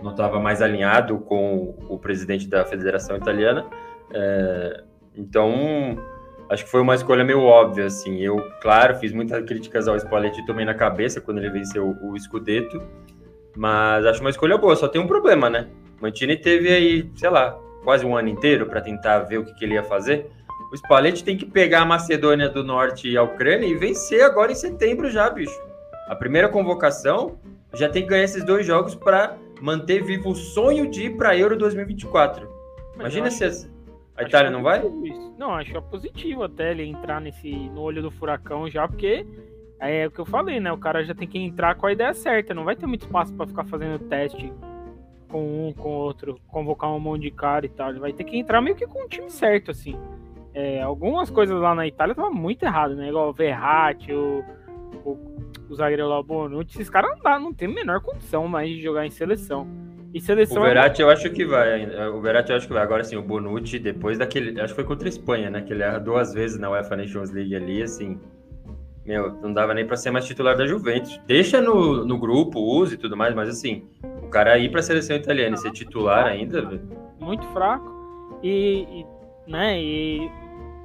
não 0.00 0.12
estava 0.12 0.38
mais 0.38 0.62
alinhado 0.62 1.18
com 1.18 1.74
o 1.88 1.98
presidente 1.98 2.46
da 2.46 2.64
Federação 2.64 3.16
Italiana. 3.16 3.66
É, 4.14 4.84
então, 5.16 5.98
acho 6.48 6.64
que 6.64 6.70
foi 6.70 6.80
uma 6.80 6.94
escolha 6.94 7.24
meio 7.24 7.42
óbvia, 7.42 7.86
assim. 7.86 8.20
Eu, 8.20 8.36
claro, 8.62 8.94
fiz 8.94 9.12
muitas 9.12 9.44
críticas 9.44 9.88
ao 9.88 9.98
Spalletti, 9.98 10.46
tomei 10.46 10.64
na 10.64 10.72
cabeça 10.72 11.20
quando 11.20 11.38
ele 11.38 11.50
venceu 11.50 11.88
o, 11.88 12.12
o 12.12 12.20
Scudetto, 12.20 12.80
mas 13.56 14.06
acho 14.06 14.20
uma 14.20 14.30
escolha 14.30 14.56
boa, 14.56 14.76
só 14.76 14.86
tem 14.86 15.00
um 15.00 15.08
problema, 15.08 15.50
né? 15.50 15.66
Mantini 16.00 16.36
teve 16.36 16.68
aí, 16.68 17.10
sei 17.16 17.30
lá, 17.30 17.58
quase 17.82 18.04
um 18.06 18.16
ano 18.16 18.28
inteiro 18.28 18.66
para 18.66 18.80
tentar 18.80 19.20
ver 19.20 19.38
o 19.38 19.44
que, 19.44 19.54
que, 19.54 19.64
ele 19.64 19.74
ia 19.74 19.82
fazer. 19.82 20.30
O 20.70 20.76
Spalletti 20.76 21.24
tem 21.24 21.36
que 21.36 21.46
pegar 21.46 21.82
a 21.82 21.84
Macedônia 21.84 22.48
do 22.48 22.62
Norte 22.62 23.08
e 23.08 23.16
a 23.16 23.22
Ucrânia 23.22 23.66
e 23.66 23.74
vencer 23.74 24.22
agora 24.22 24.52
em 24.52 24.54
setembro 24.54 25.10
já, 25.10 25.28
bicho. 25.28 25.60
A 26.06 26.14
primeira 26.14 26.48
convocação 26.48 27.38
já 27.74 27.88
tem 27.88 28.02
que 28.02 28.08
ganhar 28.08 28.24
esses 28.24 28.44
dois 28.44 28.64
jogos 28.64 28.94
para 28.94 29.36
manter 29.60 30.02
vivo 30.02 30.30
o 30.30 30.34
sonho 30.34 30.88
de 30.88 31.06
ir 31.06 31.16
para 31.16 31.36
Euro 31.36 31.56
2024. 31.56 32.48
Imagina 32.94 33.30
se 33.30 33.68
a 34.16 34.22
Itália 34.22 34.50
não 34.50 34.62
vai? 34.62 34.82
Não, 35.36 35.52
acho 35.54 35.76
é 35.76 35.80
positivo 35.80 36.44
até 36.44 36.70
ele 36.70 36.84
entrar 36.84 37.20
nesse 37.20 37.50
no 37.50 37.80
olho 37.80 38.02
do 38.02 38.10
furacão 38.10 38.68
já, 38.68 38.86
porque 38.86 39.26
é 39.80 40.06
o 40.06 40.10
que 40.10 40.20
eu 40.20 40.26
falei, 40.26 40.60
né? 40.60 40.70
O 40.70 40.78
cara 40.78 41.02
já 41.04 41.14
tem 41.14 41.26
que 41.26 41.38
entrar 41.38 41.74
com 41.74 41.86
a 41.86 41.92
ideia 41.92 42.12
certa, 42.14 42.54
não 42.54 42.64
vai 42.64 42.76
ter 42.76 42.86
muito 42.86 43.02
espaço 43.02 43.32
para 43.34 43.46
ficar 43.46 43.64
fazendo 43.64 43.98
teste 44.08 44.52
com 45.28 45.68
um, 45.68 45.72
com 45.72 45.90
outro, 45.90 46.40
convocar 46.48 46.90
um 46.90 47.00
monte 47.00 47.22
de 47.22 47.30
cara 47.30 47.64
e 47.64 47.68
tal. 47.68 47.90
Ele 47.90 48.00
vai 48.00 48.12
ter 48.12 48.24
que 48.24 48.36
entrar 48.36 48.60
meio 48.60 48.76
que 48.76 48.86
com 48.86 49.04
o 49.04 49.08
time 49.08 49.30
certo, 49.30 49.70
assim. 49.70 49.96
É, 50.52 50.82
algumas 50.82 51.30
coisas 51.30 51.58
lá 51.60 51.74
na 51.74 51.86
Itália 51.86 52.12
estavam 52.12 52.32
muito 52.32 52.64
erradas, 52.64 52.96
né? 52.96 53.08
Igual 53.08 53.30
o 53.30 53.32
Verratti, 53.32 54.12
o, 54.12 54.44
o, 55.04 55.18
o 55.68 55.74
zagueiro 55.74 56.08
lá, 56.08 56.18
o 56.18 56.24
Bonucci. 56.24 56.76
Esses 56.76 56.90
caras 56.90 57.10
não, 57.12 57.20
dá, 57.20 57.38
não 57.38 57.52
tem 57.52 57.68
a 57.68 57.72
menor 57.72 58.00
condição 58.00 58.48
mais 58.48 58.68
de 58.68 58.82
jogar 58.82 59.06
em 59.06 59.10
seleção. 59.10 59.66
E 60.12 60.20
seleção 60.20 60.62
o 60.62 60.64
Verratti 60.64 61.02
é... 61.02 61.04
eu 61.04 61.10
acho 61.10 61.30
que 61.30 61.44
vai. 61.44 61.86
O 62.08 62.20
Verratti 62.20 62.50
eu 62.50 62.56
acho 62.56 62.66
que 62.66 62.72
vai. 62.72 62.82
Agora 62.82 63.04
sim, 63.04 63.16
o 63.16 63.22
Bonucci, 63.22 63.78
depois 63.78 64.18
daquele. 64.18 64.60
Acho 64.60 64.74
que 64.74 64.80
foi 64.80 64.84
contra 64.84 65.06
a 65.06 65.10
Espanha, 65.10 65.50
né? 65.50 65.60
Que 65.62 65.72
ele 65.72 65.84
erra 65.84 66.00
duas 66.00 66.34
vezes 66.34 66.58
na 66.58 66.70
UEFA 66.70 66.96
Nations 66.96 67.30
League 67.30 67.54
ali, 67.54 67.82
assim. 67.82 68.18
Meu, 69.04 69.32
não 69.40 69.52
dava 69.52 69.72
nem 69.72 69.86
para 69.86 69.96
ser 69.96 70.10
mais 70.10 70.26
titular 70.26 70.56
da 70.56 70.66
Juventus. 70.66 71.18
Deixa 71.26 71.60
no, 71.60 72.04
no 72.04 72.18
grupo, 72.18 72.60
use 72.60 72.94
e 72.94 72.98
tudo 72.98 73.16
mais, 73.16 73.34
mas 73.34 73.48
assim, 73.48 73.88
o 74.22 74.28
cara 74.28 74.58
ir 74.58 74.70
para 74.70 74.80
a 74.80 74.82
seleção 74.82 75.16
italiana 75.16 75.54
e 75.54 75.58
ser 75.58 75.72
titular 75.72 76.26
ainda. 76.26 76.80
Muito 77.18 77.46
fraco. 77.48 78.38
E, 78.42 78.86
e, 79.00 79.06
né, 79.50 79.80
e 79.80 80.30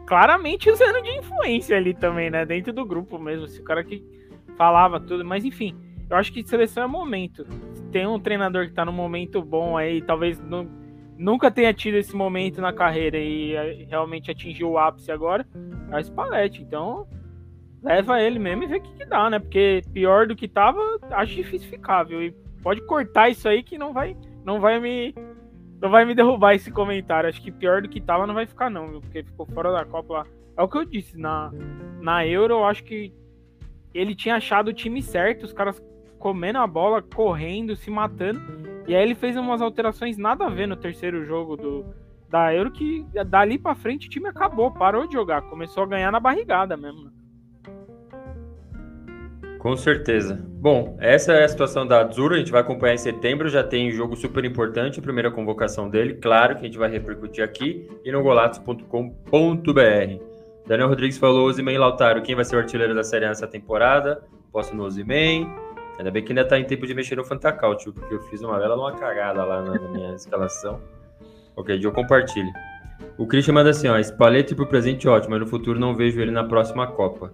claramente 0.05 0.69
usando 0.69 1.01
de 1.01 1.17
influência 1.17 1.75
ali 1.75 1.93
também, 1.93 2.29
né? 2.29 2.45
Dentro 2.45 2.71
do 2.71 2.85
grupo 2.85 3.17
mesmo. 3.17 3.45
Esse 3.45 3.61
cara 3.63 3.83
que 3.83 4.03
falava 4.57 4.99
tudo, 4.99 5.25
mas 5.25 5.43
enfim, 5.43 5.75
eu 6.09 6.17
acho 6.17 6.31
que 6.31 6.47
seleção 6.47 6.83
é 6.83 6.87
momento. 6.87 7.45
Tem 7.91 8.05
um 8.05 8.19
treinador 8.19 8.67
que 8.67 8.73
tá 8.73 8.85
no 8.85 8.91
momento 8.91 9.41
bom 9.41 9.77
aí, 9.77 10.01
talvez 10.01 10.39
não, 10.39 10.67
nunca 11.17 11.49
tenha 11.49 11.73
tido 11.73 11.95
esse 11.95 12.15
momento 12.15 12.61
na 12.61 12.73
carreira 12.73 13.17
e 13.17 13.53
eh, 13.53 13.85
realmente 13.89 14.29
atingiu 14.29 14.71
o 14.71 14.77
ápice 14.77 15.11
agora, 15.11 15.45
é 15.91 15.97
o 15.97 16.03
Spalletti. 16.03 16.61
Então, 16.61 17.07
leva 17.81 18.21
ele 18.21 18.39
mesmo 18.39 18.63
e 18.63 18.67
vê 18.67 18.77
o 18.77 18.81
que, 18.81 18.93
que, 18.93 19.05
dá, 19.05 19.29
né? 19.29 19.39
Porque 19.39 19.81
pior 19.93 20.27
do 20.27 20.35
que 20.35 20.47
tava, 20.47 20.79
acho 21.11 21.35
difícil 21.35 21.69
ficar, 21.69 22.03
viu? 22.03 22.21
E 22.21 22.31
pode 22.61 22.81
cortar 22.81 23.29
isso 23.29 23.47
aí 23.47 23.63
que 23.63 23.77
não 23.77 23.93
vai, 23.93 24.15
não 24.43 24.59
vai 24.59 24.79
me 24.79 25.13
não 25.85 25.91
vai 25.91 26.03
me 26.03 26.15
derrubar 26.15 26.55
esse 26.55 26.71
comentário. 26.71 27.29
Acho 27.29 27.39
que 27.39 27.51
pior 27.51 27.81
do 27.81 27.87
que 27.87 28.01
tava 28.01 28.25
não 28.25 28.33
vai 28.33 28.47
ficar 28.47 28.71
não, 28.71 28.87
viu? 28.87 29.01
Porque 29.01 29.23
ficou 29.23 29.45
fora 29.45 29.71
da 29.71 29.85
Copa 29.85 30.13
lá. 30.13 30.25
É 30.57 30.63
o 30.63 30.67
que 30.67 30.77
eu 30.77 30.85
disse, 30.85 31.15
na, 31.15 31.51
na 32.01 32.25
Euro 32.25 32.55
eu 32.55 32.65
acho 32.65 32.83
que 32.83 33.13
ele 33.93 34.15
tinha 34.15 34.35
achado 34.35 34.69
o 34.69 34.73
time 34.73 35.01
certo, 35.01 35.43
os 35.43 35.53
caras 35.53 35.81
comendo 36.17 36.57
a 36.57 36.65
bola, 36.65 37.03
correndo, 37.03 37.75
se 37.75 37.91
matando. 37.91 38.41
E 38.87 38.95
aí 38.95 39.03
ele 39.03 39.13
fez 39.13 39.37
umas 39.37 39.61
alterações 39.61 40.17
nada 40.17 40.45
a 40.45 40.49
ver 40.49 40.67
no 40.67 40.75
terceiro 40.75 41.23
jogo 41.23 41.55
do, 41.55 41.85
da 42.27 42.51
Euro 42.51 42.71
que 42.71 43.05
dali 43.27 43.59
para 43.59 43.75
frente 43.75 44.07
o 44.07 44.09
time 44.09 44.27
acabou, 44.27 44.71
parou 44.71 45.05
de 45.05 45.13
jogar, 45.13 45.43
começou 45.43 45.83
a 45.83 45.87
ganhar 45.87 46.11
na 46.11 46.19
barrigada 46.19 46.75
mesmo. 46.75 47.11
Com 49.65 49.75
certeza. 49.75 50.39
Bom, 50.47 50.95
essa 50.99 51.33
é 51.33 51.43
a 51.43 51.47
situação 51.47 51.87
da 51.87 52.05
Azura, 52.05 52.35
a 52.35 52.37
gente 52.37 52.51
vai 52.51 52.61
acompanhar 52.61 52.93
em 52.93 52.99
setembro, 52.99 53.49
já 53.49 53.63
tem 53.63 53.89
jogo 53.89 54.15
super 54.15 54.45
importante, 54.45 54.99
a 54.99 55.01
primeira 55.01 55.31
convocação 55.31 55.89
dele, 55.89 56.13
claro 56.21 56.53
que 56.53 56.61
a 56.61 56.65
gente 56.65 56.77
vai 56.77 56.87
repercutir 56.87 57.43
aqui 57.43 57.89
e 58.05 58.11
no 58.11 58.21
golatos.com.br. 58.21 58.83
Daniel 60.67 60.87
Rodrigues 60.87 61.17
falou, 61.17 61.47
Ozyman 61.47 61.79
Lautaro, 61.79 62.21
quem 62.21 62.35
vai 62.35 62.45
ser 62.45 62.57
o 62.57 62.59
artilheiro 62.59 62.93
da 62.93 63.03
Série 63.03 63.25
A 63.25 63.29
nessa 63.29 63.47
temporada? 63.47 64.21
Posso 64.51 64.75
no 64.75 64.83
Ozyman. 64.83 65.51
Ainda 65.97 66.11
bem 66.11 66.23
que 66.23 66.31
ainda 66.31 66.45
tá 66.45 66.59
em 66.59 66.65
tempo 66.65 66.85
de 66.85 66.93
mexer 66.93 67.15
no 67.15 67.25
Fantacaut, 67.25 67.91
porque 67.91 68.13
eu 68.13 68.21
fiz 68.29 68.43
uma 68.43 68.59
bela 68.59 68.75
uma 68.75 68.91
cagada 68.91 69.43
lá 69.43 69.63
na, 69.63 69.79
minha 69.89 70.13
escalação. 70.13 70.79
Ok, 71.55 71.79
eu 71.81 71.91
compartilho. 71.91 72.53
O 73.17 73.25
Christian 73.25 73.55
manda 73.55 73.71
assim, 73.71 73.87
ó, 73.87 73.97
Spalletti 73.99 74.53
pro 74.53 74.67
presente 74.67 75.07
ótimo, 75.07 75.31
mas 75.31 75.39
no 75.39 75.47
futuro 75.47 75.79
não 75.79 75.95
vejo 75.95 76.21
ele 76.21 76.29
na 76.29 76.43
próxima 76.43 76.85
Copa. 76.85 77.33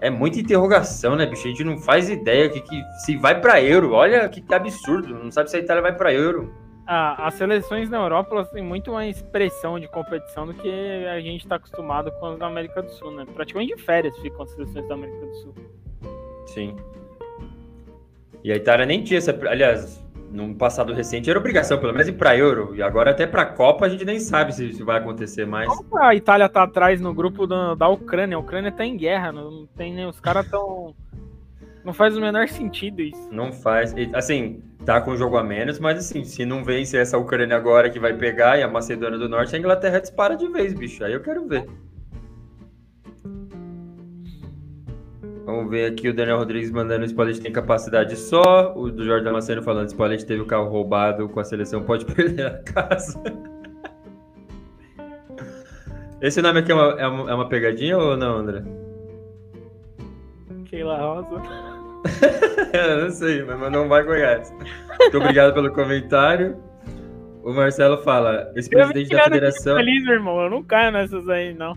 É 0.00 0.08
muita 0.08 0.40
interrogação, 0.40 1.14
né, 1.14 1.26
bicho? 1.26 1.46
A 1.46 1.50
gente 1.50 1.62
não 1.62 1.78
faz 1.78 2.08
ideia 2.08 2.48
que, 2.48 2.60
que 2.60 2.82
se 3.04 3.16
vai 3.16 3.38
para 3.38 3.62
euro. 3.62 3.92
Olha 3.92 4.28
que, 4.28 4.40
que, 4.40 4.54
absurdo. 4.54 5.14
Não 5.14 5.30
sabe 5.30 5.50
se 5.50 5.56
a 5.56 5.60
Itália 5.60 5.82
vai 5.82 5.94
para 5.94 6.12
euro. 6.12 6.52
Ah, 6.86 7.26
as 7.26 7.34
seleções 7.34 7.88
na 7.90 7.98
Europa 7.98 8.34
elas 8.34 8.50
têm 8.50 8.62
muito 8.62 8.90
mais 8.92 9.20
pressão 9.22 9.78
de 9.78 9.86
competição 9.88 10.46
do 10.46 10.54
que 10.54 10.68
a 11.06 11.20
gente 11.20 11.42
está 11.42 11.56
acostumado 11.56 12.10
com 12.12 12.26
as 12.26 12.38
da 12.38 12.46
América 12.46 12.82
do 12.82 12.90
Sul, 12.90 13.12
né? 13.12 13.26
Praticamente 13.32 13.76
de 13.76 13.82
férias 13.82 14.16
ficam 14.18 14.42
as 14.42 14.50
seleções 14.50 14.88
da 14.88 14.94
América 14.94 15.26
do 15.26 15.34
Sul. 15.34 15.54
Sim. 16.46 16.74
E 18.42 18.50
a 18.50 18.56
Itália 18.56 18.86
nem 18.86 19.04
tinha 19.04 19.18
essa. 19.18 19.38
Aliás, 19.48 20.02
num 20.30 20.54
passado 20.54 20.92
recente 20.92 21.28
era 21.28 21.38
obrigação, 21.38 21.78
pelo 21.78 21.92
menos 21.92 22.08
ir 22.08 22.12
para 22.12 22.36
Euro. 22.36 22.74
E 22.74 22.82
agora 22.82 23.10
até 23.10 23.26
para 23.26 23.44
Copa 23.44 23.86
a 23.86 23.88
gente 23.88 24.04
nem 24.04 24.20
sabe 24.20 24.54
se, 24.54 24.72
se 24.72 24.82
vai 24.82 24.98
acontecer 24.98 25.46
mais. 25.46 25.68
A 25.98 26.14
Itália 26.14 26.48
tá 26.48 26.62
atrás 26.62 27.00
no 27.00 27.12
grupo 27.12 27.46
da, 27.46 27.74
da 27.74 27.88
Ucrânia. 27.88 28.36
A 28.36 28.40
Ucrânia 28.40 28.70
tá 28.70 28.84
em 28.84 28.96
guerra, 28.96 29.32
não 29.32 29.66
tem 29.76 29.92
nem 29.92 30.06
os 30.06 30.20
caras 30.20 30.48
tão 30.48 30.94
não 31.84 31.94
faz 31.94 32.16
o 32.16 32.20
menor 32.20 32.46
sentido 32.48 33.00
isso. 33.00 33.28
Não 33.32 33.52
faz. 33.52 33.94
Assim, 34.12 34.62
tá 34.84 35.00
com 35.00 35.16
jogo 35.16 35.36
a 35.36 35.42
menos, 35.42 35.78
mas 35.78 35.98
assim, 35.98 36.24
se 36.24 36.44
não 36.44 36.62
vence 36.62 36.96
essa 36.96 37.16
Ucrânia 37.16 37.56
agora 37.56 37.88
que 37.88 37.98
vai 37.98 38.12
pegar 38.12 38.58
e 38.58 38.62
a 38.62 38.68
Macedônia 38.68 39.18
do 39.18 39.28
Norte, 39.28 39.56
a 39.56 39.58
Inglaterra 39.58 39.98
dispara 39.98 40.36
de 40.36 40.46
vez, 40.48 40.74
bicho. 40.74 41.02
Aí 41.02 41.12
eu 41.12 41.22
quero 41.22 41.46
ver. 41.46 41.66
Vamos 45.60 45.72
ver 45.72 45.92
aqui 45.92 46.08
o 46.08 46.14
Daniel 46.14 46.38
Rodrigues 46.38 46.70
mandando 46.70 47.04
o 47.04 47.06
Spalletti 47.06 47.42
tem 47.42 47.52
capacidade 47.52 48.16
só. 48.16 48.72
O 48.74 48.90
do 48.90 49.04
Jorge 49.04 49.26
Damasceno 49.26 49.62
falando 49.62 49.84
que 49.84 49.90
Spalletti 49.90 50.24
teve 50.24 50.40
o 50.40 50.46
carro 50.46 50.70
roubado 50.70 51.28
com 51.28 51.38
a 51.38 51.44
seleção, 51.44 51.82
pode 51.82 52.06
perder 52.14 52.46
a 52.46 52.62
casa. 52.62 53.22
Esse 56.22 56.40
nome 56.40 56.60
aqui 56.60 56.72
é 56.72 56.74
uma, 56.74 56.98
é 56.98 57.06
uma, 57.06 57.30
é 57.30 57.34
uma 57.34 57.46
pegadinha 57.46 57.98
ou 57.98 58.16
não, 58.16 58.38
André? 58.38 58.62
Keila 60.64 60.96
Rosa. 60.96 61.42
eu 62.72 63.02
não 63.02 63.10
sei, 63.10 63.42
mas 63.44 63.70
não 63.70 63.86
vai 63.86 64.02
Goiás. 64.02 64.50
Muito 64.98 65.18
obrigado 65.18 65.52
pelo 65.52 65.70
comentário. 65.74 66.56
O 67.42 67.52
Marcelo 67.52 67.98
fala: 67.98 68.50
esse 68.56 68.70
presidente 68.70 69.10
da 69.10 69.24
federação. 69.24 69.76
Feliz, 69.76 70.06
irmão. 70.06 70.40
Eu 70.40 70.48
não 70.48 70.62
caio 70.62 70.90
nessas 70.90 71.28
aí, 71.28 71.52
não. 71.52 71.76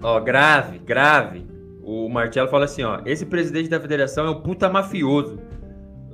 Ó, 0.00 0.20
grave, 0.20 0.78
grave. 0.78 1.55
O 1.88 2.08
Marcelo 2.08 2.48
fala 2.48 2.64
assim, 2.64 2.82
ó, 2.82 3.00
esse 3.06 3.24
presidente 3.24 3.68
da 3.68 3.78
federação 3.78 4.26
é 4.26 4.30
um 4.30 4.40
puta 4.40 4.68
mafioso. 4.68 5.38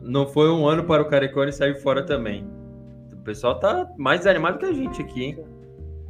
Não 0.03 0.27
foi 0.27 0.51
um 0.51 0.67
ano 0.67 0.85
para 0.85 1.01
o 1.01 1.07
Carecone 1.07 1.51
sair 1.51 1.77
fora 1.77 2.05
também. 2.05 2.47
O 3.11 3.17
pessoal 3.25 3.59
tá 3.59 3.89
mais 3.97 4.21
desanimado 4.21 4.59
que 4.59 4.67
a 4.67 4.73
gente 4.75 5.01
aqui, 5.01 5.25
hein? 5.25 5.45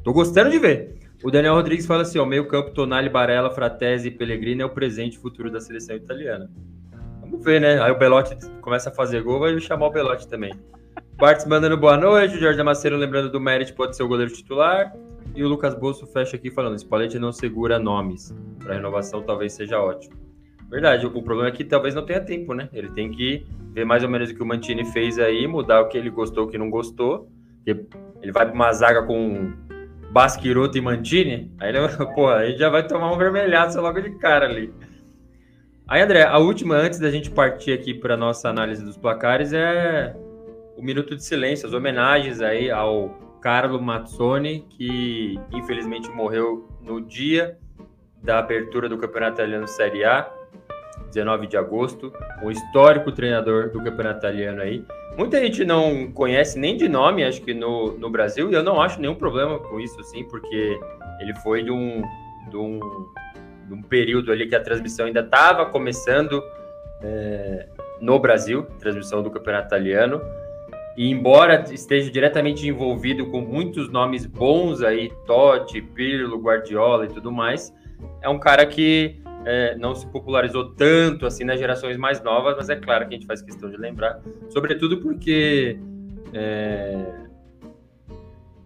Tô 0.02 0.12
gostando 0.12 0.50
de 0.50 0.58
ver. 0.58 0.96
O 1.22 1.30
Daniel 1.30 1.54
Rodrigues 1.54 1.86
fala 1.86 2.02
assim, 2.02 2.18
ó, 2.18 2.26
meio 2.26 2.48
campo 2.48 2.72
Tonali, 2.72 3.08
Barella, 3.08 3.50
Fratesi 3.50 4.08
e 4.08 4.10
Pellegrini 4.10 4.62
é 4.62 4.66
o 4.66 4.70
presente 4.70 5.14
e 5.14 5.20
futuro 5.20 5.48
da 5.48 5.60
seleção 5.60 5.94
italiana. 5.94 6.50
Vamos 7.20 7.44
ver, 7.44 7.60
né? 7.60 7.80
Aí 7.80 7.92
o 7.92 7.96
Belotti 7.96 8.36
começa 8.62 8.90
a 8.90 8.92
fazer 8.92 9.22
gol, 9.22 9.38
vai 9.38 9.56
chamar 9.60 9.86
o 9.86 9.90
Belotti 9.90 10.26
também. 10.26 10.52
Bartz 11.14 11.46
mandando 11.46 11.76
boa 11.76 11.96
noite, 11.96 12.34
o 12.34 12.40
Jorge 12.40 12.58
Damasceno 12.58 12.96
lembrando 12.96 13.30
do 13.30 13.40
Merit, 13.40 13.72
pode 13.74 13.96
ser 13.96 14.02
o 14.02 14.08
goleiro 14.08 14.32
titular. 14.32 14.92
E 15.34 15.42
o 15.42 15.48
Lucas 15.48 15.74
Bolso 15.74 16.06
fecha 16.06 16.36
aqui 16.36 16.50
falando: 16.50 16.78
Spalletti 16.78 17.18
não 17.18 17.32
segura 17.32 17.78
nomes. 17.78 18.34
Para 18.58 18.74
renovação 18.74 19.22
talvez 19.22 19.52
seja 19.52 19.80
ótimo. 19.80 20.16
Verdade, 20.70 21.06
o 21.06 21.22
problema 21.22 21.48
é 21.48 21.52
que 21.52 21.64
talvez 21.64 21.94
não 21.94 22.04
tenha 22.04 22.20
tempo, 22.20 22.54
né? 22.54 22.68
Ele 22.72 22.88
tem 22.90 23.10
que 23.10 23.46
ver 23.72 23.84
mais 23.84 24.02
ou 24.02 24.08
menos 24.08 24.30
o 24.30 24.34
que 24.34 24.42
o 24.42 24.46
Mantini 24.46 24.84
fez 24.86 25.18
aí, 25.18 25.46
mudar 25.46 25.82
o 25.82 25.88
que 25.88 25.98
ele 25.98 26.08
gostou, 26.08 26.44
o 26.44 26.48
que 26.48 26.56
não 26.56 26.70
gostou. 26.70 27.28
Ele 27.66 28.32
vai 28.32 28.46
para 28.46 28.54
uma 28.54 28.72
zaga 28.72 29.02
com 29.02 29.52
Basquiroto 30.10 30.76
e 30.76 30.80
Mantini, 30.80 31.50
aí 31.60 31.70
ele, 31.70 31.78
pô, 32.14 32.28
aí 32.28 32.56
já 32.56 32.68
vai 32.68 32.86
tomar 32.86 33.12
um 33.12 33.18
vermelhado 33.18 33.80
logo 33.80 34.00
de 34.00 34.10
cara 34.18 34.46
ali. 34.46 34.72
Aí, 35.86 36.00
André, 36.00 36.22
a 36.22 36.38
última, 36.38 36.76
antes 36.76 36.98
da 36.98 37.10
gente 37.10 37.30
partir 37.30 37.72
aqui 37.72 37.92
para 37.92 38.16
nossa 38.16 38.48
análise 38.48 38.82
dos 38.84 38.96
placares, 38.96 39.52
é 39.52 40.16
o 40.76 40.82
minuto 40.82 41.14
de 41.14 41.22
silêncio, 41.22 41.66
as 41.66 41.74
homenagens 41.74 42.40
aí 42.40 42.70
ao 42.70 43.21
Carlo 43.42 43.82
Mazzoni, 43.82 44.64
que 44.70 45.38
infelizmente 45.52 46.08
morreu 46.10 46.68
no 46.80 47.00
dia 47.00 47.58
da 48.22 48.38
abertura 48.38 48.88
do 48.88 48.96
Campeonato 48.96 49.34
Italiano 49.34 49.66
Série 49.66 50.04
A, 50.04 50.32
19 51.08 51.48
de 51.48 51.56
agosto, 51.56 52.12
um 52.42 52.50
histórico 52.50 53.10
treinador 53.10 53.70
do 53.70 53.82
Campeonato 53.82 54.18
Italiano 54.18 54.62
aí. 54.62 54.84
Muita 55.18 55.40
gente 55.40 55.64
não 55.64 56.10
conhece 56.12 56.58
nem 56.58 56.76
de 56.76 56.88
nome, 56.88 57.24
acho 57.24 57.42
que 57.42 57.52
no, 57.52 57.98
no 57.98 58.08
Brasil, 58.08 58.50
e 58.50 58.54
eu 58.54 58.62
não 58.62 58.80
acho 58.80 59.00
nenhum 59.00 59.16
problema 59.16 59.58
com 59.58 59.78
isso, 59.78 60.00
assim, 60.00 60.24
porque 60.24 60.78
ele 61.20 61.34
foi 61.42 61.64
de 61.64 61.70
um, 61.70 62.00
de 62.48 62.56
um, 62.56 62.80
de 63.66 63.74
um 63.74 63.82
período 63.82 64.32
ali 64.32 64.48
que 64.48 64.54
a 64.54 64.60
transmissão 64.60 65.04
ainda 65.06 65.20
estava 65.20 65.66
começando 65.66 66.42
é, 67.02 67.68
no 68.00 68.18
Brasil, 68.18 68.62
transmissão 68.78 69.22
do 69.22 69.30
Campeonato 69.30 69.66
Italiano. 69.66 70.20
E 70.96 71.10
embora 71.10 71.64
esteja 71.72 72.10
diretamente 72.10 72.68
envolvido 72.68 73.26
com 73.26 73.40
muitos 73.40 73.88
nomes 73.90 74.26
bons 74.26 74.82
aí, 74.82 75.10
Totti, 75.26 75.80
Pirlo, 75.80 76.38
Guardiola 76.38 77.06
e 77.06 77.08
tudo 77.08 77.32
mais, 77.32 77.74
é 78.20 78.28
um 78.28 78.38
cara 78.38 78.66
que 78.66 79.20
é, 79.44 79.74
não 79.76 79.94
se 79.94 80.06
popularizou 80.06 80.70
tanto 80.70 81.26
assim 81.26 81.44
nas 81.44 81.58
gerações 81.58 81.96
mais 81.96 82.22
novas, 82.22 82.56
mas 82.56 82.68
é 82.68 82.76
claro 82.76 83.08
que 83.08 83.14
a 83.14 83.18
gente 83.18 83.26
faz 83.26 83.40
questão 83.40 83.70
de 83.70 83.76
lembrar, 83.76 84.20
sobretudo 84.50 85.00
porque 85.00 85.78
é, 86.32 87.22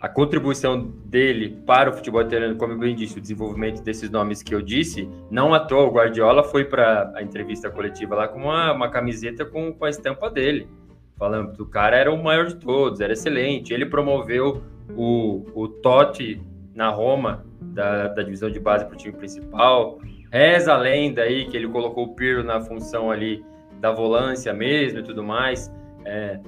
a 0.00 0.08
contribuição 0.08 0.80
dele 1.04 1.56
para 1.64 1.90
o 1.90 1.92
futebol 1.92 2.20
italiano, 2.22 2.56
como 2.56 2.72
eu 2.72 2.78
bem 2.78 2.94
disse, 2.94 3.18
o 3.18 3.20
desenvolvimento 3.20 3.82
desses 3.82 4.10
nomes 4.10 4.42
que 4.42 4.54
eu 4.54 4.60
disse, 4.60 5.08
não 5.30 5.54
à 5.54 5.60
toa, 5.60 5.84
o 5.84 5.92
Guardiola 5.92 6.42
foi 6.42 6.64
para 6.64 7.12
a 7.14 7.22
entrevista 7.22 7.70
coletiva 7.70 8.16
lá 8.16 8.28
com 8.28 8.40
uma, 8.40 8.72
uma 8.72 8.90
camiseta 8.90 9.44
com, 9.44 9.72
com 9.72 9.84
a 9.84 9.90
estampa 9.90 10.28
dele 10.28 10.68
falando 11.18 11.52
que 11.52 11.62
o 11.62 11.66
cara 11.66 11.96
era 11.96 12.12
o 12.12 12.22
maior 12.22 12.46
de 12.46 12.56
todos, 12.56 13.00
era 13.00 13.12
excelente. 13.12 13.72
Ele 13.72 13.86
promoveu 13.86 14.62
o, 14.96 15.44
o 15.54 15.68
Totti 15.68 16.40
na 16.74 16.90
Roma, 16.90 17.44
da, 17.60 18.08
da 18.08 18.22
divisão 18.22 18.50
de 18.50 18.60
base 18.60 18.84
para 18.84 18.94
o 18.94 18.96
time 18.96 19.16
principal. 19.16 19.98
Reza 20.30 20.74
a 20.74 20.76
lenda 20.76 21.22
aí 21.22 21.46
que 21.46 21.56
ele 21.56 21.68
colocou 21.68 22.04
o 22.04 22.14
Pirlo 22.14 22.44
na 22.44 22.60
função 22.60 23.10
ali 23.10 23.44
da 23.80 23.92
volância 23.92 24.52
mesmo 24.52 24.98
e 24.98 25.02
tudo 25.02 25.22
mais. 25.22 25.72
É, 26.04 26.38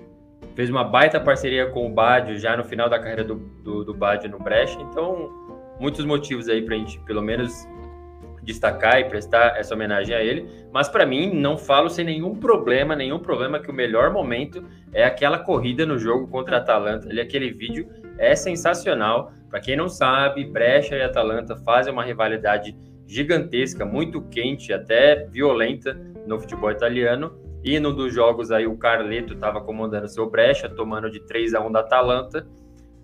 fez 0.54 0.68
uma 0.70 0.84
baita 0.84 1.20
parceria 1.20 1.66
com 1.70 1.86
o 1.86 1.90
Badio 1.90 2.38
já 2.38 2.56
no 2.56 2.64
final 2.64 2.88
da 2.88 2.98
carreira 2.98 3.24
do, 3.24 3.36
do, 3.62 3.84
do 3.84 3.94
Badio 3.94 4.30
no 4.30 4.38
Brecha. 4.38 4.78
Então, 4.80 5.30
muitos 5.80 6.04
motivos 6.04 6.48
aí 6.48 6.62
para 6.62 6.74
a 6.74 6.78
gente, 6.78 6.98
pelo 7.00 7.22
menos, 7.22 7.66
destacar 8.48 8.98
e 8.98 9.04
prestar 9.04 9.58
essa 9.58 9.74
homenagem 9.74 10.14
a 10.14 10.22
ele. 10.22 10.48
Mas 10.72 10.88
para 10.88 11.04
mim, 11.04 11.34
não 11.34 11.58
falo 11.58 11.90
sem 11.90 12.02
nenhum 12.02 12.34
problema, 12.34 12.96
nenhum 12.96 13.18
problema 13.18 13.60
que 13.60 13.70
o 13.70 13.74
melhor 13.74 14.10
momento 14.10 14.64
é 14.90 15.04
aquela 15.04 15.38
corrida 15.38 15.84
no 15.84 15.98
jogo 15.98 16.26
contra 16.28 16.56
a 16.56 16.60
Atalanta. 16.60 17.10
Ali, 17.10 17.20
aquele 17.20 17.50
vídeo 17.50 17.86
é 18.16 18.34
sensacional. 18.34 19.30
Para 19.50 19.60
quem 19.60 19.76
não 19.76 19.86
sabe, 19.86 20.46
Brecha 20.46 20.96
e 20.96 21.02
Atalanta 21.02 21.56
fazem 21.56 21.92
uma 21.92 22.02
rivalidade 22.02 22.74
gigantesca, 23.06 23.84
muito 23.84 24.22
quente, 24.22 24.72
até 24.72 25.26
violenta 25.26 25.94
no 26.26 26.40
futebol 26.40 26.70
italiano. 26.70 27.38
E 27.62 27.78
num 27.78 27.94
dos 27.94 28.14
jogos 28.14 28.50
aí 28.50 28.66
o 28.66 28.78
Carleto 28.78 29.34
estava 29.34 29.60
comandando 29.60 30.08
seu 30.08 30.30
Brecha, 30.30 30.70
tomando 30.70 31.10
de 31.10 31.20
3 31.20 31.52
a 31.52 31.60
1 31.60 31.70
da 31.70 31.80
Atalanta 31.80 32.46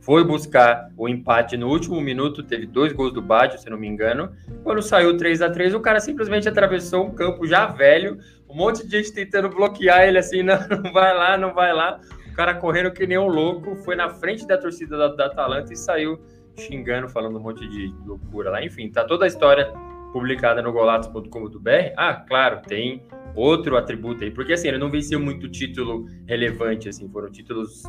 foi 0.04 0.22
buscar 0.22 0.90
o 0.98 1.08
empate 1.08 1.56
no 1.56 1.66
último 1.68 1.98
minuto, 1.98 2.42
teve 2.42 2.66
dois 2.66 2.92
gols 2.92 3.12
do 3.12 3.22
Baggio, 3.22 3.58
se 3.58 3.70
não 3.70 3.78
me 3.78 3.88
engano. 3.88 4.30
Quando 4.62 4.82
saiu 4.82 5.16
3 5.16 5.40
a 5.40 5.50
3 5.50 5.74
o 5.74 5.80
cara 5.80 5.98
simplesmente 5.98 6.46
atravessou 6.46 7.06
um 7.06 7.14
campo 7.14 7.46
já 7.46 7.66
velho, 7.66 8.18
um 8.48 8.54
monte 8.54 8.86
de 8.86 8.98
gente 8.98 9.14
tentando 9.14 9.48
bloquear 9.48 10.02
ele 10.02 10.18
assim, 10.18 10.42
não, 10.44 10.58
não 10.68 10.92
vai 10.92 11.14
lá, 11.14 11.38
não 11.38 11.54
vai 11.54 11.72
lá. 11.72 11.98
O 12.30 12.34
cara 12.36 12.54
correndo 12.54 12.92
que 12.92 13.06
nem 13.06 13.16
um 13.16 13.28
louco, 13.28 13.76
foi 13.76 13.96
na 13.96 14.10
frente 14.10 14.46
da 14.46 14.58
torcida 14.58 14.98
da, 14.98 15.08
da 15.08 15.26
Atalanta 15.26 15.72
e 15.72 15.76
saiu 15.76 16.20
xingando, 16.54 17.08
falando 17.08 17.38
um 17.38 17.42
monte 17.42 17.66
de 17.66 17.94
loucura 18.04 18.50
lá. 18.50 18.62
Enfim, 18.62 18.90
tá 18.90 19.04
toda 19.04 19.24
a 19.24 19.28
história 19.28 19.72
publicada 20.12 20.60
no 20.60 20.70
golatos.com.br. 20.70 21.94
Ah, 21.96 22.14
claro, 22.14 22.60
tem 22.60 23.02
outro 23.34 23.76
atributo 23.76 24.22
aí, 24.22 24.30
porque 24.30 24.52
assim, 24.52 24.68
ele 24.68 24.78
não 24.78 24.90
venceu 24.90 25.18
muito 25.18 25.48
título 25.48 26.06
relevante, 26.26 26.90
assim, 26.90 27.08
foram 27.08 27.30
títulos 27.30 27.84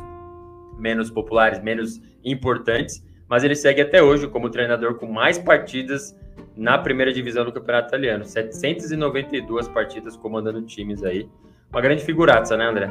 menos 0.78 1.10
populares, 1.10 1.62
menos 1.62 2.00
importantes, 2.24 3.04
mas 3.28 3.44
ele 3.44 3.54
segue 3.54 3.80
até 3.80 4.02
hoje 4.02 4.28
como 4.28 4.50
treinador 4.50 4.94
com 4.94 5.06
mais 5.06 5.38
partidas 5.38 6.16
na 6.56 6.78
primeira 6.78 7.12
divisão 7.12 7.44
do 7.44 7.52
Campeonato 7.52 7.88
Italiano. 7.88 8.24
792 8.24 9.68
partidas 9.68 10.16
comandando 10.16 10.62
times 10.62 11.02
aí. 11.02 11.28
Uma 11.70 11.80
grande 11.80 12.04
figuraça, 12.04 12.56
né, 12.56 12.66
André? 12.66 12.90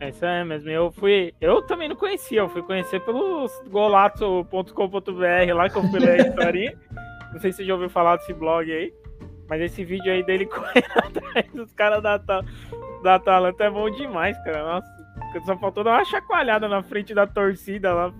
É 0.00 0.08
isso 0.08 0.24
aí 0.24 0.44
mesmo. 0.44 0.70
Eu 0.70 0.90
fui. 0.90 1.34
Eu 1.40 1.62
também 1.62 1.88
não 1.88 1.96
conhecia, 1.96 2.40
eu 2.40 2.48
fui 2.48 2.62
conhecer 2.62 3.00
pelo 3.00 3.46
golato.com.br 3.68 5.54
lá 5.54 5.68
que 5.68 5.76
eu 5.76 5.82
fui 5.84 6.00
ler 6.00 6.20
a 6.20 6.28
história. 6.28 6.78
não 7.32 7.40
sei 7.40 7.52
se 7.52 7.58
você 7.58 7.64
já 7.66 7.74
ouviu 7.74 7.90
falar 7.90 8.16
desse 8.16 8.32
blog 8.32 8.72
aí. 8.72 8.92
Mas 9.48 9.60
esse 9.60 9.84
vídeo 9.84 10.10
aí 10.10 10.22
dele 10.22 10.46
correndo 10.48 10.86
atrás 10.96 11.52
dos 11.52 11.72
caras 11.74 12.02
da, 12.02 12.16
da 12.16 13.14
Atalanta 13.14 13.64
é 13.64 13.70
bom 13.70 13.90
demais, 13.90 14.36
cara. 14.42 14.64
Nossa. 14.64 14.99
Só 15.44 15.56
faltou 15.56 15.84
dar 15.84 15.92
uma 15.92 16.04
chacoalhada 16.04 16.68
na 16.68 16.82
frente 16.82 17.14
da 17.14 17.26
torcida 17.26 17.92
lá. 17.92 18.12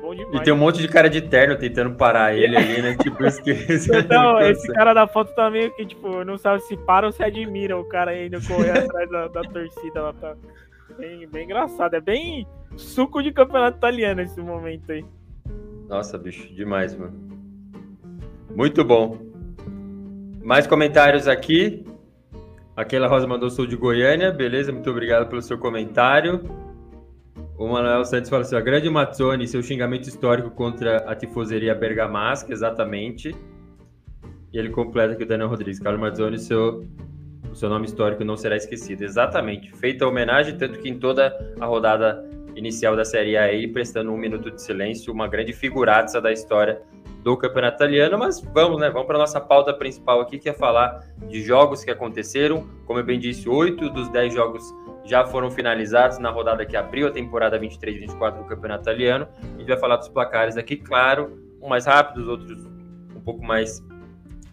Bom 0.00 0.14
demais. 0.14 0.40
E 0.40 0.44
tem 0.44 0.52
um 0.52 0.56
monte 0.56 0.80
de 0.80 0.88
cara 0.88 1.08
de 1.08 1.20
terno 1.20 1.56
tentando 1.56 1.96
parar 1.96 2.34
ele 2.34 2.56
ali, 2.56 2.82
né? 2.82 2.96
tipo, 3.02 3.24
esqueci. 3.24 3.90
Então, 3.96 4.40
esse 4.40 4.72
cara 4.72 4.94
da 4.94 5.06
foto 5.06 5.34
tá 5.34 5.50
meio 5.50 5.74
que, 5.74 5.84
tipo, 5.84 6.24
não 6.24 6.36
sabe 6.36 6.60
se 6.62 6.76
para 6.76 7.06
ou 7.06 7.12
se 7.12 7.22
admira 7.22 7.76
o 7.76 7.84
cara 7.84 8.16
indo 8.16 8.40
correr 8.46 8.70
atrás 8.78 9.10
da, 9.10 9.28
da 9.28 9.42
torcida 9.42 10.02
lá. 10.02 10.12
Tá 10.12 10.36
bem, 10.96 11.26
bem 11.26 11.44
engraçado. 11.44 11.94
É 11.94 12.00
bem 12.00 12.46
suco 12.76 13.22
de 13.22 13.32
campeonato 13.32 13.78
italiano 13.78 14.20
esse 14.20 14.40
momento 14.40 14.92
aí. 14.92 15.04
Nossa, 15.88 16.18
bicho, 16.18 16.52
demais, 16.54 16.94
mano. 16.96 17.14
Muito 18.54 18.84
bom. 18.84 19.18
Mais 20.42 20.66
comentários 20.66 21.26
aqui. 21.26 21.84
Aquela 22.76 23.08
Rosa 23.08 23.26
mandou 23.26 23.48
sou 23.48 23.66
de 23.66 23.74
Goiânia, 23.74 24.30
beleza? 24.30 24.70
Muito 24.70 24.90
obrigado 24.90 25.26
pelo 25.30 25.40
seu 25.40 25.56
comentário. 25.56 26.42
O 27.56 27.66
Manuel 27.66 28.04
Santos 28.04 28.28
fala 28.28 28.42
assim: 28.42 28.54
a 28.54 28.60
grande 28.60 28.90
Mazzoni, 28.90 29.48
seu 29.48 29.62
xingamento 29.62 30.06
histórico 30.06 30.50
contra 30.50 30.98
a 31.10 31.16
tifoseria 31.16 31.74
bergamasca, 31.74 32.52
exatamente. 32.52 33.34
E 34.52 34.58
ele 34.58 34.68
completa 34.68 35.14
aqui 35.14 35.22
o 35.22 35.26
Daniel 35.26 35.48
Rodrigues: 35.48 35.80
Carlos 35.80 35.98
Mazzoni, 35.98 36.38
seu, 36.38 36.86
seu 37.54 37.70
nome 37.70 37.86
histórico 37.86 38.22
não 38.24 38.36
será 38.36 38.56
esquecido. 38.56 39.02
Exatamente. 39.04 39.74
Feita 39.74 40.04
a 40.04 40.08
homenagem, 40.08 40.58
tanto 40.58 40.78
que 40.78 40.90
em 40.90 40.98
toda 40.98 41.34
a 41.58 41.64
rodada 41.64 42.28
inicial 42.54 42.94
da 42.94 43.06
Série 43.06 43.38
A, 43.38 43.50
ele 43.50 43.68
prestando 43.68 44.12
um 44.12 44.18
minuto 44.18 44.50
de 44.50 44.60
silêncio, 44.60 45.10
uma 45.14 45.26
grande 45.26 45.54
figuraça 45.54 46.20
da 46.20 46.30
história 46.30 46.82
do 47.26 47.36
Campeonato 47.36 47.74
Italiano, 47.74 48.16
mas 48.16 48.40
vamos, 48.40 48.78
né? 48.78 48.88
Vamos 48.88 49.08
para 49.08 49.18
nossa 49.18 49.40
pauta 49.40 49.74
principal 49.74 50.20
aqui, 50.20 50.38
que 50.38 50.48
é 50.48 50.52
falar 50.52 51.04
de 51.26 51.42
jogos 51.42 51.82
que 51.82 51.90
aconteceram. 51.90 52.68
Como 52.86 53.00
eu 53.00 53.04
bem 53.04 53.18
disse, 53.18 53.48
oito 53.48 53.90
dos 53.90 54.08
dez 54.10 54.32
jogos 54.32 54.62
já 55.04 55.26
foram 55.26 55.50
finalizados 55.50 56.18
na 56.18 56.30
rodada 56.30 56.64
que 56.64 56.76
abriu 56.76 57.08
a 57.08 57.10
temporada 57.10 57.58
23-24 57.58 58.38
do 58.38 58.44
Campeonato 58.44 58.82
Italiano. 58.82 59.26
A 59.42 59.58
gente 59.58 59.66
vai 59.66 59.76
falar 59.76 59.96
dos 59.96 60.08
placares 60.08 60.56
aqui, 60.56 60.76
claro, 60.76 61.36
um 61.60 61.68
mais 61.68 61.84
rápido, 61.84 62.22
os 62.22 62.28
outros 62.28 62.64
um 62.64 63.20
pouco 63.20 63.44
mais 63.44 63.84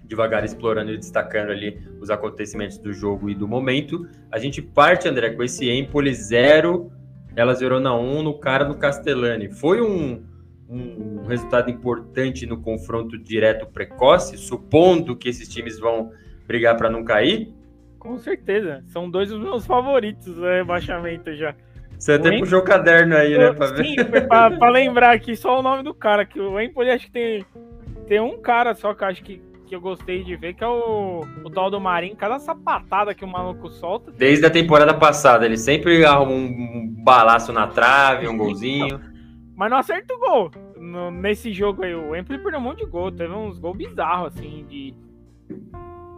devagar, 0.04 0.44
explorando 0.44 0.94
e 0.94 0.98
destacando 0.98 1.52
ali 1.52 1.80
os 2.02 2.10
acontecimentos 2.10 2.80
do 2.80 2.92
jogo 2.92 3.30
e 3.30 3.36
do 3.36 3.48
momento. 3.48 4.08
A 4.32 4.40
gente 4.40 4.64
parte, 4.64 5.08
André, 5.08 5.30
com 5.30 5.44
esse 5.44 5.70
Empoli 5.70 6.12
0, 6.12 6.92
Elas 7.36 7.60
Verona 7.60 7.94
1 7.96 8.24
no 8.24 8.40
cara 8.40 8.64
do 8.64 8.74
Castellani. 8.74 9.52
Foi 9.52 9.80
um 9.80 10.33
um 10.74 11.26
resultado 11.28 11.70
importante 11.70 12.46
no 12.46 12.60
confronto 12.60 13.18
direto 13.18 13.68
precoce, 13.68 14.38
supondo 14.38 15.16
que 15.16 15.30
esses 15.30 15.48
times 15.48 15.80
vão 15.80 16.12
brigar 16.48 16.76
para 16.76 16.90
não 16.90 17.04
cair? 17.04 17.54
Com 18.00 18.18
certeza. 18.18 18.84
São 18.88 19.10
dois 19.10 19.30
dos 19.30 19.40
meus 19.40 19.66
favoritos 19.66 20.38
no 20.38 20.46
rebaixamento 20.46 21.34
já. 21.36 21.56
Você 21.98 22.14
até 22.14 22.38
puxou 22.38 22.60
o 22.60 22.64
caderno 22.64 23.16
aí, 23.16 23.38
né? 23.38 23.54
Pra 23.54 23.68
ver. 23.68 23.86
Sim, 23.86 23.96
pra, 24.28 24.70
lembrar 24.70 25.12
aqui 25.12 25.36
só 25.36 25.60
o 25.60 25.62
nome 25.62 25.84
do 25.84 25.94
cara, 25.94 26.26
que 26.26 26.40
o 26.40 26.60
Empoli 26.60 26.90
acho 26.90 27.06
que 27.06 27.12
tem, 27.12 27.46
tem 28.08 28.20
um 28.20 28.42
cara 28.42 28.76
só 28.76 28.94
que 28.94 29.06
acho 29.06 29.24
que, 29.24 29.42
que 29.66 29.74
eu 29.74 29.80
gostei 29.80 30.22
de 30.22 30.36
ver, 30.36 30.54
que 30.54 30.64
é 30.64 30.68
o, 30.68 31.22
o 31.46 31.50
tal 31.50 31.72
do 31.72 31.80
Marinho. 31.80 32.16
Cada 32.18 32.40
sapatada 32.40 33.14
que 33.14 33.24
o 33.24 33.28
maluco 33.28 33.70
solta. 33.70 34.12
Desde 34.12 34.46
a 34.46 34.50
temporada 34.50 34.94
passada, 34.94 35.46
ele 35.46 35.56
sempre 35.56 36.04
arruma 36.04 36.34
um 36.34 36.94
balaço 36.98 37.54
na 37.54 37.68
trave, 37.68 38.28
um 38.28 38.38
golzinho. 38.38 39.13
Mas 39.64 39.72
não 39.72 39.78
acerta 39.78 40.14
o 40.14 40.20
gol. 40.20 40.52
No, 40.76 41.10
nesse 41.10 41.54
jogo 41.54 41.86
aí, 41.86 41.96
o 41.96 42.14
Empoli 42.14 42.38
perdeu 42.38 42.60
um 42.60 42.64
monte 42.64 42.80
de 42.80 42.86
gol. 42.86 43.10
Teve 43.10 43.34
uns 43.34 43.58
gols 43.58 43.78
bizarros, 43.78 44.34
assim, 44.36 44.66
de, 44.68 44.94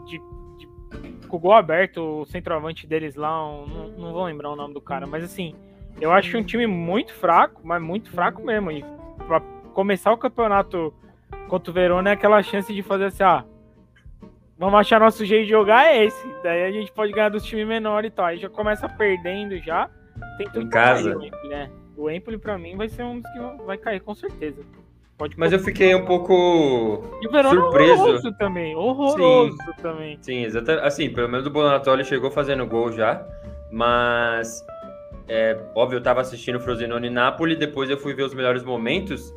de, 0.08 0.20
de. 0.58 1.28
Com 1.28 1.38
o 1.38 1.40
gol 1.40 1.54
aberto, 1.54 2.22
o 2.22 2.26
centroavante 2.26 2.88
deles 2.88 3.14
lá, 3.14 3.48
um, 3.48 3.68
não, 3.68 3.88
não 3.90 4.14
vou 4.14 4.26
lembrar 4.26 4.50
o 4.50 4.56
nome 4.56 4.74
do 4.74 4.82
cara, 4.82 5.06
mas 5.06 5.24
assim, 5.24 5.54
eu 6.02 6.12
acho 6.12 6.36
um 6.36 6.44
time 6.44 6.66
muito 6.66 7.14
fraco, 7.14 7.62
mas 7.64 7.80
muito 7.80 8.10
fraco 8.10 8.44
mesmo. 8.44 8.72
E 8.72 8.84
pra 9.28 9.40
começar 9.76 10.12
o 10.12 10.18
campeonato 10.18 10.92
contra 11.48 11.70
o 11.70 11.74
Verona 11.74 12.10
é 12.10 12.14
aquela 12.14 12.42
chance 12.42 12.74
de 12.74 12.82
fazer 12.82 13.06
assim, 13.06 13.22
ah, 13.22 13.46
vamos 14.58 14.80
achar 14.80 15.00
nosso 15.00 15.24
jeito 15.24 15.44
de 15.44 15.52
jogar 15.52 15.86
é 15.86 16.04
esse. 16.04 16.28
Daí 16.42 16.64
a 16.64 16.72
gente 16.72 16.92
pode 16.92 17.12
ganhar 17.12 17.30
dos 17.30 17.44
times 17.44 17.68
menores 17.68 18.10
e 18.10 18.12
tal. 18.12 18.26
Aí 18.26 18.40
já 18.40 18.50
começa 18.50 18.90
perdendo 18.90 19.56
já. 19.60 19.88
Tem 20.40 20.48
tudo 20.48 20.66
em 20.66 20.70
casa. 20.70 21.14
né? 21.48 21.70
O 21.98 22.10
Empoli, 22.10 22.38
pra 22.38 22.58
mim, 22.58 22.76
vai 22.76 22.90
ser 22.90 23.04
um 23.04 23.20
dos 23.20 23.32
que 23.32 23.64
vai 23.66 23.78
cair, 23.78 24.00
com 24.02 24.14
certeza. 24.14 24.62
Pode 25.18 25.40
Mas 25.40 25.54
eu 25.54 25.60
fiquei 25.60 25.96
um 25.96 26.04
pouco 26.04 27.02
e 27.22 27.28
o 27.28 27.32
Verona 27.32 27.62
surpreso. 27.62 27.94
horroroso 27.94 28.32
também, 28.34 28.76
horroroso 28.76 29.58
Sim. 29.58 29.82
também. 29.82 30.18
Sim, 30.22 30.44
exatamente. 30.44 30.86
Assim, 30.86 31.10
pelo 31.10 31.30
menos 31.30 31.48
o 31.48 31.50
Bonatoli 31.50 32.04
chegou 32.04 32.30
fazendo 32.30 32.66
gol 32.68 32.92
já, 32.92 33.26
mas 33.72 34.62
é, 35.28 35.58
óbvio, 35.74 35.98
eu 35.98 36.04
tava 36.04 36.20
assistindo 36.20 36.60
Frosinone 36.60 37.08
e 37.08 37.10
Napoli, 37.10 37.56
depois 37.56 37.90
eu 37.90 37.98
fui 37.98 38.14
ver 38.14 38.24
os 38.24 38.34
melhores 38.34 38.62
momentos 38.62 39.34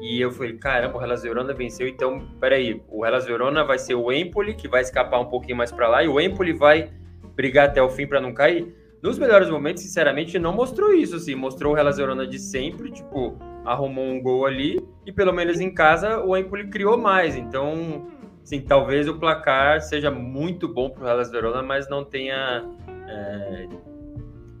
e 0.00 0.20
eu 0.20 0.30
falei, 0.30 0.52
caramba, 0.52 0.98
o 0.98 1.02
Hellas 1.02 1.24
Verona 1.24 1.52
venceu, 1.52 1.88
então, 1.88 2.20
peraí, 2.40 2.80
o 2.88 3.04
Hellas 3.04 3.26
Verona 3.26 3.64
vai 3.64 3.78
ser 3.78 3.94
o 3.94 4.12
Empoli, 4.12 4.54
que 4.54 4.68
vai 4.68 4.82
escapar 4.82 5.18
um 5.18 5.26
pouquinho 5.26 5.56
mais 5.56 5.72
para 5.72 5.88
lá, 5.88 6.04
e 6.04 6.08
o 6.08 6.20
Empoli 6.20 6.52
vai 6.52 6.92
brigar 7.34 7.66
até 7.66 7.82
o 7.82 7.90
fim 7.90 8.06
para 8.06 8.20
não 8.20 8.32
cair? 8.32 8.72
Nos 9.02 9.18
melhores 9.18 9.48
momentos, 9.48 9.82
sinceramente, 9.82 10.38
não 10.38 10.52
mostrou 10.52 10.92
isso, 10.92 11.16
assim. 11.16 11.34
Mostrou 11.34 11.74
o 11.74 11.78
Hellas 11.78 11.96
Verona 11.96 12.26
de 12.26 12.38
sempre, 12.38 12.90
tipo, 12.90 13.38
arrumou 13.64 14.04
um 14.04 14.20
gol 14.20 14.46
ali 14.46 14.80
e 15.06 15.12
pelo 15.12 15.32
menos 15.32 15.60
em 15.60 15.72
casa 15.72 16.20
o 16.24 16.36
Empoli 16.36 16.68
criou 16.68 16.98
mais. 16.98 17.36
Então, 17.36 18.06
sim, 18.42 18.60
talvez 18.60 19.08
o 19.08 19.18
placar 19.18 19.80
seja 19.80 20.10
muito 20.10 20.66
bom 20.66 20.90
para 20.90 21.04
o 21.04 21.08
Hellas 21.08 21.30
Verona, 21.30 21.62
mas 21.62 21.88
não 21.88 22.04
tenha 22.04 22.64
é, 23.06 23.68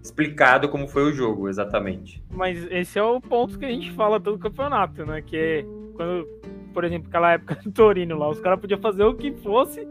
explicado 0.02 0.68
como 0.68 0.86
foi 0.86 1.02
o 1.02 1.12
jogo 1.12 1.48
exatamente. 1.48 2.22
Mas 2.30 2.66
esse 2.70 2.98
é 2.98 3.02
o 3.02 3.20
ponto 3.20 3.58
que 3.58 3.64
a 3.64 3.70
gente 3.70 3.92
fala 3.92 4.20
todo 4.20 4.38
campeonato, 4.38 5.04
né? 5.04 5.20
Que 5.20 5.36
é 5.36 5.64
quando, 5.94 6.26
por 6.72 6.84
exemplo, 6.84 7.08
aquela 7.08 7.32
época 7.32 7.56
do 7.56 7.72
Torino 7.72 8.16
lá, 8.16 8.28
os 8.28 8.40
caras 8.40 8.60
podiam 8.60 8.80
fazer 8.80 9.04
o 9.04 9.14
que 9.14 9.32
fosse, 9.32 9.86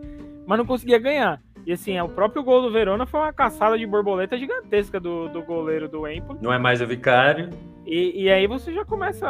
mas 0.45 0.57
não 0.57 0.65
conseguia 0.65 0.97
ganhar. 0.97 1.41
E 1.67 1.73
assim, 1.73 1.97
é, 1.97 2.01
o 2.01 2.07
próprio 2.07 2.41
gol 2.41 2.61
do 2.61 2.71
Verona 2.71 3.05
foi 3.05 3.19
uma 3.19 3.33
caçada 3.33 3.77
de 3.77 3.85
borboleta 3.85 4.37
gigantesca 4.37 5.01
do, 5.01 5.27
do 5.27 5.41
goleiro 5.41 5.89
do 5.89 6.07
Empoli. 6.07 6.39
Não 6.41 6.53
é 6.53 6.57
mais 6.57 6.81
o 6.81 6.87
Vicário. 6.87 7.49
E, 7.85 8.23
e 8.23 8.29
aí 8.29 8.47
você 8.47 8.71
já 8.73 8.85
começa 8.85 9.27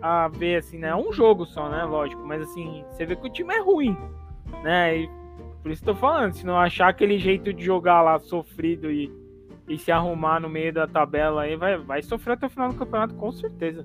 a, 0.00 0.24
a 0.24 0.28
ver, 0.28 0.58
assim, 0.58 0.78
né? 0.78 0.90
É 0.90 0.94
um 0.94 1.12
jogo 1.12 1.44
só, 1.44 1.68
né? 1.68 1.82
Lógico. 1.82 2.24
Mas 2.24 2.42
assim, 2.42 2.84
você 2.88 3.04
vê 3.04 3.16
que 3.16 3.26
o 3.26 3.28
time 3.28 3.52
é 3.52 3.60
ruim, 3.60 3.96
né? 4.62 4.98
E 4.98 5.10
por 5.64 5.72
isso 5.72 5.82
que 5.82 5.90
eu 5.90 5.94
tô 5.94 6.00
falando, 6.00 6.34
se 6.34 6.46
não 6.46 6.56
achar 6.56 6.90
aquele 6.90 7.18
jeito 7.18 7.52
de 7.52 7.64
jogar 7.64 8.02
lá 8.02 8.20
sofrido 8.20 8.88
e, 8.88 9.12
e 9.68 9.76
se 9.76 9.90
arrumar 9.90 10.38
no 10.38 10.48
meio 10.48 10.72
da 10.72 10.86
tabela 10.86 11.42
aí, 11.42 11.56
vai, 11.56 11.76
vai 11.76 12.02
sofrer 12.02 12.34
até 12.34 12.46
o 12.46 12.50
final 12.50 12.68
do 12.68 12.76
campeonato, 12.76 13.16
com 13.16 13.32
certeza. 13.32 13.84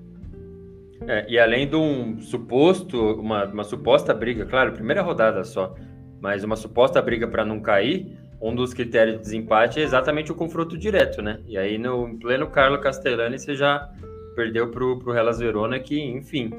É, 1.08 1.26
e 1.28 1.36
além 1.40 1.68
de 1.68 1.74
um 1.74 2.20
suposto, 2.20 3.14
uma, 3.14 3.46
uma 3.46 3.64
suposta 3.64 4.14
briga, 4.14 4.46
claro, 4.46 4.74
primeira 4.74 5.02
rodada 5.02 5.42
só, 5.42 5.74
mas 6.20 6.44
uma 6.44 6.56
suposta 6.56 7.00
briga 7.00 7.26
para 7.26 7.44
não 7.44 7.60
cair, 7.60 8.06
um 8.40 8.54
dos 8.54 8.72
critérios 8.72 9.16
de 9.16 9.22
desempate 9.22 9.80
é 9.80 9.82
exatamente 9.82 10.32
o 10.32 10.34
confronto 10.34 10.76
direto, 10.76 11.20
né? 11.20 11.40
E 11.46 11.58
aí 11.58 11.76
no 11.76 12.18
pleno 12.18 12.46
Carlo 12.48 12.78
Castellani 12.78 13.38
você 13.38 13.54
já 13.54 13.90
perdeu 14.34 14.68
pro, 14.68 14.98
pro 14.98 15.14
Hellas 15.14 15.38
Verona, 15.38 15.78
que, 15.78 16.00
enfim, 16.00 16.50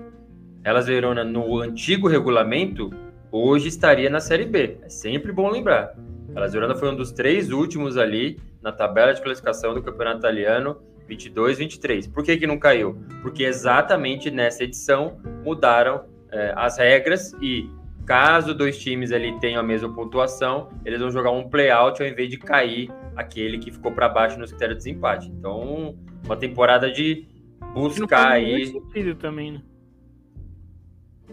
Hellas 0.63 0.85
Verona 0.85 1.23
no 1.23 1.59
antigo 1.59 2.07
regulamento 2.07 2.91
hoje 3.31 3.67
estaria 3.67 4.09
na 4.09 4.19
Série 4.19 4.45
B. 4.45 4.77
É 4.83 4.89
sempre 4.89 5.31
bom 5.31 5.49
lembrar. 5.49 5.95
Hellas 6.35 6.53
Verona 6.53 6.75
foi 6.75 6.89
um 6.89 6.95
dos 6.95 7.11
três 7.11 7.51
últimos 7.51 7.97
ali 7.97 8.39
na 8.61 8.71
tabela 8.71 9.13
de 9.13 9.21
classificação 9.21 9.73
do 9.73 9.81
Campeonato 9.81 10.19
Italiano 10.19 10.77
22, 11.07 11.57
23. 11.57 12.07
Por 12.07 12.23
que, 12.23 12.37
que 12.37 12.47
não 12.47 12.59
caiu? 12.59 12.97
Porque 13.21 13.43
exatamente 13.43 14.29
nessa 14.29 14.63
edição 14.63 15.19
mudaram 15.43 16.05
é, 16.31 16.53
as 16.55 16.77
regras 16.77 17.33
e 17.41 17.69
Caso 18.05 18.53
dois 18.53 18.77
times 18.77 19.11
ali 19.11 19.37
tenham 19.39 19.59
a 19.59 19.63
mesma 19.63 19.93
pontuação, 19.93 20.69
eles 20.83 20.99
vão 20.99 21.11
jogar 21.11 21.31
um 21.31 21.47
play-out 21.47 22.01
ao 22.01 22.07
invés 22.07 22.29
de 22.29 22.37
cair 22.37 22.89
aquele 23.15 23.57
que 23.57 23.71
ficou 23.71 23.91
para 23.91 24.09
baixo 24.09 24.37
nos 24.39 24.49
critérios 24.49 24.79
de 24.79 24.83
desempate. 24.83 25.29
Então, 25.29 25.95
uma 26.25 26.35
temporada 26.35 26.91
de 26.91 27.27
buscar 27.73 28.31
aí. 28.31 28.61
Isso 28.61 28.73
não 28.73 28.81
faz 28.81 28.91
o 28.91 28.91
menor 28.91 28.91
sentido 28.91 29.15
também, 29.15 29.51
né? 29.51 29.61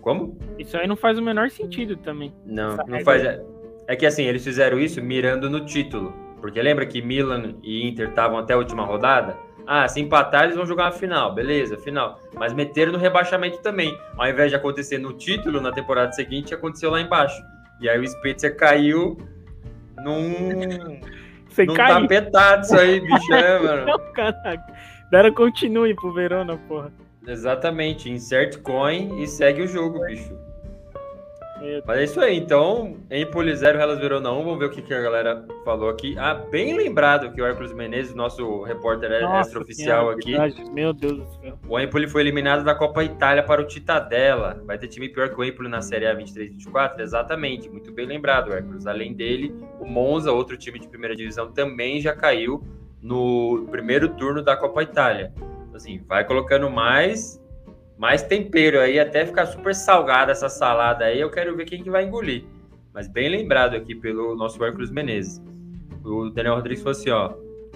Como? 0.01 0.39
Isso 0.59 0.77
aí 0.77 0.87
não 0.87 0.97
faz 0.97 1.19
o 1.19 1.23
menor 1.23 1.51
sentido 1.51 1.97
também. 1.97 2.33
Não, 2.47 2.77
não 2.87 3.01
faz. 3.01 3.25
É, 3.25 3.45
é 3.89 3.97
que 3.97 4.07
assim, 4.07 4.25
eles 4.25 4.45
fizeram 4.45 4.79
isso 4.79 5.03
mirando 5.03 5.51
no 5.51 5.65
título. 5.65 6.15
Porque 6.41 6.63
lembra 6.63 6.87
que 6.87 7.03
Milan 7.03 7.57
e 7.63 7.87
Inter 7.87 8.11
estavam 8.11 8.39
até 8.39 8.55
a 8.55 8.59
última 8.59 8.85
rodada? 8.85 9.37
Ah, 9.71 9.87
se 9.87 10.01
empatar, 10.01 10.45
eles 10.45 10.57
vão 10.57 10.65
jogar 10.65 10.85
uma 10.87 10.93
final, 10.93 11.35
beleza, 11.35 11.77
final. 11.77 12.19
Mas 12.33 12.55
meteram 12.55 12.91
no 12.91 12.97
rebaixamento 12.97 13.59
também. 13.59 14.01
Ao 14.17 14.27
invés 14.27 14.49
de 14.49 14.57
acontecer 14.57 14.97
no 14.97 15.13
título 15.13 15.61
na 15.61 15.71
temporada 15.71 16.11
seguinte, 16.13 16.55
aconteceu 16.55 16.91
lá 16.91 17.03
embaixo. 17.03 17.39
E 17.79 17.87
aí 17.87 18.01
o 18.01 18.09
Spezia 18.09 18.51
caiu 18.51 19.19
num. 19.99 20.99
Sem 21.51 21.67
num 21.67 21.75
cair. 21.75 22.01
tapetado 22.01 22.63
isso 22.63 22.79
aí, 22.79 22.99
bicho, 22.99 23.35
é, 23.35 23.59
mano. 23.61 23.85
Não, 23.85 24.13
caraca. 24.15 24.73
Dera 25.11 25.31
continue 25.31 25.95
pro 25.95 26.15
Verona, 26.15 26.57
porra. 26.67 26.91
Exatamente, 27.27 28.11
insert 28.11 28.63
coin 28.63 29.23
e 29.23 29.27
segue 29.27 29.61
o 29.61 29.69
jogo, 29.69 30.01
bicho. 30.07 30.35
Mas 31.87 31.99
é 31.99 32.05
isso 32.05 32.21
aí, 32.21 32.37
então, 32.37 32.97
Empoli 33.11 33.55
0, 33.55 33.79
Hellas 33.79 33.99
Verona 33.99 34.33
1, 34.33 34.45
vamos 34.45 34.59
ver 34.59 34.67
o 34.67 34.71
que, 34.71 34.83
que 34.83 34.95
a 34.95 35.01
galera 35.01 35.45
falou 35.65 35.89
aqui. 35.89 36.17
Ah, 36.19 36.35
bem 36.35 36.77
lembrado 36.77 37.33
que 37.33 37.41
o 37.41 37.47
Hércules 37.47 37.73
Menezes, 37.73 38.15
nosso 38.15 38.63
repórter 38.63 39.11
extra-oficial 39.13 40.11
aqui. 40.11 40.33
Verdade. 40.33 40.71
Meu 40.71 40.93
Deus 40.93 41.19
do 41.19 41.27
céu. 41.41 41.59
O 41.69 41.79
Empoli 41.79 42.09
foi 42.09 42.23
eliminado 42.23 42.65
da 42.65 42.75
Copa 42.75 43.03
Itália 43.03 43.43
para 43.43 43.61
o 43.61 43.67
Titadella. 43.67 44.63
Vai 44.65 44.79
ter 44.79 44.89
time 44.89 45.09
pior 45.09 45.29
que 45.31 45.41
o 45.41 45.45
Empoli 45.45 45.69
na 45.69 45.83
Série 45.83 46.07
A 46.07 46.15
23-24? 46.15 47.01
Exatamente, 47.01 47.69
muito 47.69 47.93
bem 47.93 48.07
lembrado, 48.07 48.53
Hércules. 48.53 48.87
Além 48.87 49.13
dele, 49.13 49.55
o 49.81 49.87
Monza, 49.87 50.33
outro 50.33 50.57
time 50.57 50.79
de 50.79 50.89
primeira 50.89 51.17
divisão, 51.17 51.51
também 51.51 52.01
já 52.01 52.15
caiu 52.15 52.63
no 53.03 53.67
primeiro 53.71 54.09
turno 54.11 54.43
da 54.43 54.57
Copa 54.57 54.83
Itália. 54.83 55.33
Assim, 55.75 56.01
vai 56.07 56.25
colocando 56.25 56.69
mais 56.71 57.41
mais 57.99 58.23
tempero 58.23 58.79
aí, 58.79 58.99
até 58.99 59.27
ficar 59.27 59.47
super 59.47 59.75
salgada 59.75 60.31
essa 60.31 60.49
salada 60.49 61.05
aí. 61.05 61.21
Eu 61.21 61.31
quero 61.31 61.57
ver 61.57 61.65
quem 61.65 61.83
que 61.83 61.91
vai 61.91 62.05
engolir. 62.05 62.45
Mas 62.95 63.09
bem 63.09 63.29
lembrado 63.29 63.75
aqui 63.75 63.95
pelo 63.95 64.37
nosso 64.37 64.63
Hércules 64.65 64.91
Menezes. 64.91 65.43
O 66.05 66.31
Daniel 66.31 66.55
Rodrigues 66.55 66.83
falou 66.83 66.99
assim, 66.99 67.11
ó. 67.11 67.33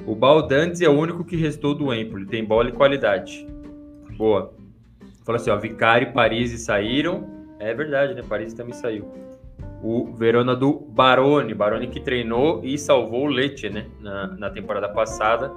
O 0.06 0.14
Baldantes 0.14 0.80
é 0.80 0.88
o 0.88 0.92
único 0.92 1.24
que 1.24 1.37
restou 1.37 1.74
do 1.74 1.92
Empoli. 1.92 2.24
Tem 2.26 2.44
bola 2.44 2.68
e 2.68 2.72
qualidade. 2.72 3.46
Boa. 4.16 4.54
Falou 5.24 5.40
assim, 5.40 5.50
ó. 5.50 5.56
Vicário 5.56 6.08
e 6.08 6.12
Paris 6.12 6.61
saíram. 6.62 7.28
É 7.58 7.74
verdade, 7.74 8.14
né? 8.14 8.22
Paris 8.28 8.54
também 8.54 8.72
saiu. 8.72 9.08
O 9.82 10.12
Verona 10.12 10.54
do 10.54 10.72
Baroni. 10.72 11.52
Baroni 11.52 11.88
que 11.88 12.00
treinou 12.00 12.61
e 12.64 12.78
salvou 12.78 13.24
o 13.24 13.28
Leite, 13.28 13.68
né? 13.68 13.87
Na, 14.00 14.28
na 14.28 14.50
temporada 14.50 14.88
passada. 14.88 15.52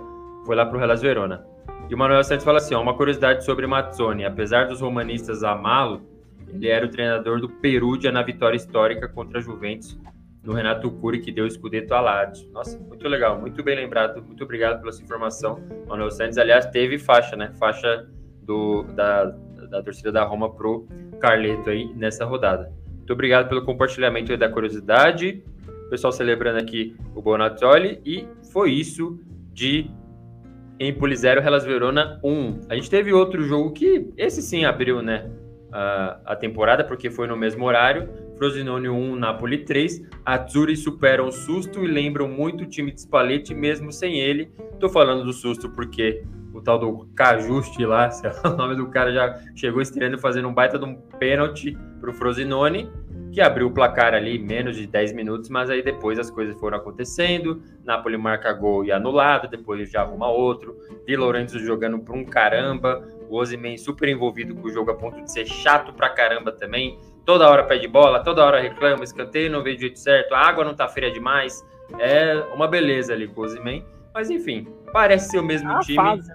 Foi 0.45 0.56
lá 0.56 0.65
pro 0.65 0.80
Hellas 0.80 1.01
Verona. 1.01 1.45
E 1.89 1.93
o 1.93 1.98
Manuel 1.98 2.24
Santos 2.24 2.43
fala 2.43 2.58
assim: 2.58 2.74
ó, 2.74 2.82
uma 2.82 2.95
curiosidade 2.95 3.45
sobre 3.45 3.67
Mazzoni. 3.67 4.26
Apesar 4.26 4.67
dos 4.67 4.82
romanistas 4.82 5.43
amá-lo, 5.43 6.02
ele 6.48 6.67
era 6.67 6.86
o 6.86 6.89
treinador 6.89 7.39
do 7.39 7.50
Perugia 7.50 8.12
na 8.12 8.24
vitória 8.24 8.56
histórica 8.56 9.08
contra 9.08 9.39
a 9.39 9.41
Juventus 9.41 10.00
no 10.43 10.54
Renato 10.54 10.91
Curi, 10.91 11.19
que 11.19 11.32
deu 11.32 11.45
o 11.45 11.48
escudeto 11.48 11.93
a 11.93 12.00
Lazio. 12.00 12.50
Nossa, 12.52 12.78
muito 12.78 13.08
legal, 13.08 13.39
muito 13.39 13.63
bem 13.63 13.76
lembrado. 13.76 14.21
Muito 14.24 14.43
obrigado 14.43 14.80
pela 14.80 14.91
sua 14.91 15.04
informação. 15.04 15.60
Manuel 15.88 16.12
Santos, 16.12 16.38
aliás, 16.38 16.67
teve 16.67 17.00
faixa, 17.00 17.36
né? 17.36 17.52
Faixa 17.60 18.08
do, 18.43 18.84
da, 18.95 19.26
da 19.69 19.82
torcida 19.82 20.12
da 20.12 20.24
Roma 20.24 20.54
pro 20.54 20.88
Carleto 21.19 21.69
aí 21.69 21.91
nessa 21.95 22.26
rodada. 22.26 22.71
Muito 22.95 23.12
obrigado 23.12 23.50
pelo 23.50 23.65
compartilhamento 23.65 24.36
da 24.38 24.50
curiosidade. 24.50 25.43
O 25.88 25.89
pessoal 25.89 26.13
celebrando 26.13 26.60
aqui 26.60 26.95
o 27.15 27.21
Bonazzoli. 27.21 28.02
E 28.06 28.28
foi 28.52 28.71
isso 28.71 29.19
de 29.52 29.89
Empoli 30.80 31.16
0, 31.16 31.42
Hellas 31.42 31.66
Verona 31.66 32.20
1. 32.24 32.62
A 32.70 32.76
gente 32.76 32.90
teve 32.90 33.14
outro 33.14 33.42
jogo 33.44 33.72
que, 33.72 34.10
esse 34.18 34.42
sim 34.42 34.66
abriu, 34.66 35.02
né, 35.02 35.30
a, 35.72 36.20
a 36.26 36.36
temporada, 36.36 36.84
porque 36.84 37.10
foi 37.10 37.28
no 37.28 37.36
mesmo 37.36 37.66
horário. 37.66 38.10
Frosinone 38.38 38.90
1, 38.90 39.16
Napoli 39.16 39.60
3. 39.60 40.04
Azzurri 40.26 40.76
superam 40.76 41.28
o 41.28 41.32
susto 41.32 41.84
e 41.84 41.88
lembram 41.88 42.28
muito 42.28 42.64
o 42.64 42.68
time 42.68 42.92
de 42.92 43.02
Spalletti, 43.02 43.54
mesmo 43.54 43.92
sem 43.92 44.20
ele. 44.20 44.52
Tô 44.80 44.90
falando 44.90 45.24
do 45.24 45.34
susto 45.34 45.70
porque 45.70 46.24
o 46.54 46.62
tal 46.62 46.80
do 46.80 47.08
Cajuste 47.16 47.86
lá, 47.86 48.10
o 48.46 48.50
nome 48.56 48.76
do 48.76 48.88
cara 48.88 49.12
já 49.12 49.40
chegou 49.56 49.82
estreando 49.82 50.18
fazendo 50.18 50.48
um 50.48 50.54
baita 50.54 50.80
de 50.80 50.86
um 50.86 50.96
pênalti 50.96 51.78
pro 52.00 52.14
Frosinone 52.14 52.90
que 53.36 53.41
abriu 53.41 53.67
o 53.67 53.71
placar 53.71 54.13
ali 54.13 54.39
menos 54.39 54.78
de 54.78 54.88
10 54.88 55.12
minutos, 55.12 55.50
mas 55.50 55.69
aí 55.69 55.84
depois 55.84 56.17
as 56.17 56.32
coisas 56.32 56.58
foram 56.58 56.78
acontecendo. 56.78 57.62
Napoli 57.84 58.17
marca 58.17 58.54
gol 58.54 58.86
e 58.86 58.93
anulado, 58.93 59.50
depois 59.50 59.91
já 59.91 60.04
arruma 60.04 60.30
outro. 60.30 60.78
Di 61.06 61.17
Lorenzo 61.17 61.60
jogando 61.60 62.00
por 62.00 62.15
um 62.15 62.24
caramba. 62.24 63.06
O 63.30 63.36
Ozyman 63.36 63.76
super 63.78 64.08
envolvido 64.08 64.56
com 64.56 64.69
o 64.69 64.71
jogo 64.71 64.91
a 64.91 64.95
ponto 64.95 65.21
de 65.21 65.30
ser 65.30 65.45
chato 65.45 65.91
pra 65.91 66.08
caramba 66.08 66.54
também. 66.54 66.98
Toda 67.26 67.50
hora 67.50 67.65
pede 67.65 67.89
bola, 67.89 68.24
toda 68.24 68.41
hora 68.41 68.62
reclama, 68.62 69.04
escanteio 69.04 69.52
não 69.52 69.62
veio 69.62 69.76
do 69.76 69.82
jeito 69.82 70.00
certo, 70.00 70.34
a 70.34 70.39
água 70.39 70.63
não 70.63 70.74
tá 70.74 70.88
fria 70.88 71.12
demais. 71.12 71.62
É 72.00 72.36
uma 72.54 72.69
beleza 72.69 73.12
ali 73.12 73.28
com 73.28 73.41
o 73.41 73.43
Ozyman. 73.43 73.84
Mas 74.13 74.30
enfim, 74.30 74.65
parece 74.93 75.32
ser 75.32 75.39
o 75.39 75.43
mesmo 75.43 75.69
é 75.74 75.80
time. 75.80 75.98
Fase. 75.98 76.32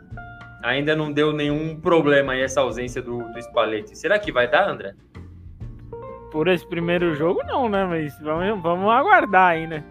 Ainda 0.62 0.94
não 0.94 1.10
deu 1.10 1.32
nenhum 1.32 1.80
problema 1.80 2.34
aí 2.34 2.42
essa 2.42 2.60
ausência 2.60 3.00
do, 3.00 3.22
do 3.32 3.38
Spalletti. 3.40 3.96
Será 3.96 4.18
que 4.18 4.30
vai 4.30 4.50
dar, 4.50 4.68
André? 4.68 4.94
Por 6.30 6.48
esse 6.48 6.66
primeiro 6.66 7.14
jogo, 7.14 7.42
não, 7.44 7.68
né? 7.68 7.84
Mas 7.84 8.18
vamos, 8.20 8.62
vamos 8.62 8.90
aguardar 8.90 9.52
aí, 9.52 9.66
né? 9.66 9.84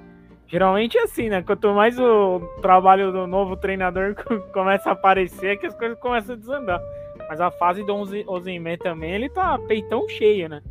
Geralmente 0.47 0.97
é 0.97 1.03
assim, 1.03 1.29
né? 1.29 1.43
Quanto 1.43 1.73
mais 1.73 1.99
o 1.99 2.39
trabalho 2.61 3.11
do 3.11 3.27
novo 3.27 3.55
treinador 3.55 4.15
começa 4.51 4.89
a 4.89 4.93
aparecer, 4.93 5.51
é 5.51 5.55
que 5.55 5.67
as 5.67 5.75
coisas 5.75 5.97
começam 5.99 6.35
a 6.35 6.37
desandar. 6.37 6.81
Mas 7.29 7.39
a 7.39 7.51
fase 7.51 7.83
do 7.83 7.95
Ozyman 8.27 8.77
também, 8.77 9.11
ele 9.11 9.29
tá 9.29 9.59
peitão 9.59 10.09
cheio, 10.09 10.49
né? 10.49 10.63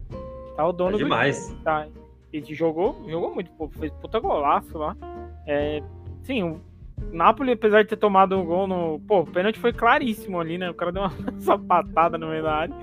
Tá 0.56 0.66
o 0.66 0.72
dono 0.72 0.96
é 0.96 0.98
demais. 0.98 1.48
do 1.50 1.62
tá. 1.62 1.86
Ele 2.32 2.54
jogou, 2.54 3.04
jogou 3.08 3.32
muito, 3.32 3.50
pô, 3.52 3.68
fez 3.68 3.92
puta 3.92 4.18
golaço 4.18 4.76
lá. 4.76 4.96
É, 5.46 5.80
sim, 6.24 6.42
o 6.42 6.60
Napoli, 7.12 7.52
apesar 7.52 7.82
de 7.82 7.88
ter 7.88 7.96
tomado 7.96 8.36
um 8.36 8.44
gol 8.44 8.66
no. 8.66 9.00
Pô, 9.06 9.20
o 9.20 9.26
pênalti 9.26 9.58
foi 9.60 9.72
claríssimo 9.72 10.40
ali, 10.40 10.58
né? 10.58 10.68
O 10.68 10.74
cara 10.74 10.90
deu 10.90 11.02
uma 11.02 11.12
sapatada 11.38 12.18
no 12.18 12.26
meio 12.26 12.42
da 12.42 12.52
área. 12.52 12.74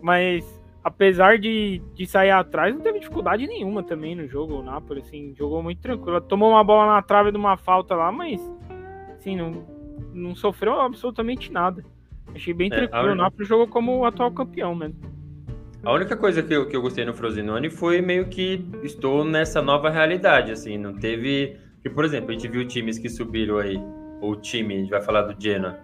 Mas 0.00 0.59
apesar 0.82 1.38
de, 1.38 1.82
de 1.94 2.06
sair 2.06 2.30
atrás, 2.30 2.74
não 2.74 2.80
teve 2.80 2.98
dificuldade 2.98 3.46
nenhuma 3.46 3.82
também 3.82 4.14
no 4.14 4.26
jogo. 4.26 4.54
O 4.54 4.62
Napoli, 4.62 5.00
assim, 5.00 5.34
jogou 5.36 5.62
muito 5.62 5.80
tranquilo. 5.80 6.20
Tomou 6.20 6.50
uma 6.50 6.64
bola 6.64 6.94
na 6.94 7.02
trave 7.02 7.30
de 7.30 7.36
uma 7.36 7.56
falta 7.56 7.94
lá, 7.94 8.10
mas, 8.10 8.40
assim, 9.16 9.36
não, 9.36 9.64
não 10.12 10.34
sofreu 10.34 10.80
absolutamente 10.80 11.52
nada. 11.52 11.84
Achei 12.34 12.54
bem 12.54 12.68
é, 12.72 12.76
tranquilo. 12.76 13.08
É, 13.08 13.12
o 13.12 13.16
Napoli 13.16 13.44
jogou 13.44 13.66
como 13.66 13.98
o 13.98 14.04
atual 14.04 14.30
campeão 14.30 14.74
mesmo. 14.74 14.98
A 15.82 15.92
única 15.92 16.16
coisa 16.16 16.42
que 16.42 16.52
eu, 16.52 16.68
que 16.68 16.76
eu 16.76 16.82
gostei 16.82 17.04
no 17.04 17.14
Frosinone 17.14 17.70
foi 17.70 18.02
meio 18.02 18.28
que 18.28 18.64
estou 18.82 19.24
nessa 19.24 19.62
nova 19.62 19.88
realidade, 19.88 20.52
assim, 20.52 20.76
não 20.76 20.94
teve... 20.94 21.56
Que, 21.82 21.88
por 21.88 22.04
exemplo, 22.04 22.30
a 22.30 22.32
gente 22.32 22.46
viu 22.46 22.68
times 22.68 22.98
que 22.98 23.08
subiram 23.08 23.56
aí, 23.56 23.82
o 24.20 24.36
time, 24.36 24.74
a 24.74 24.78
gente 24.78 24.90
vai 24.90 25.00
falar 25.00 25.22
do 25.22 25.42
Genoa. 25.42 25.78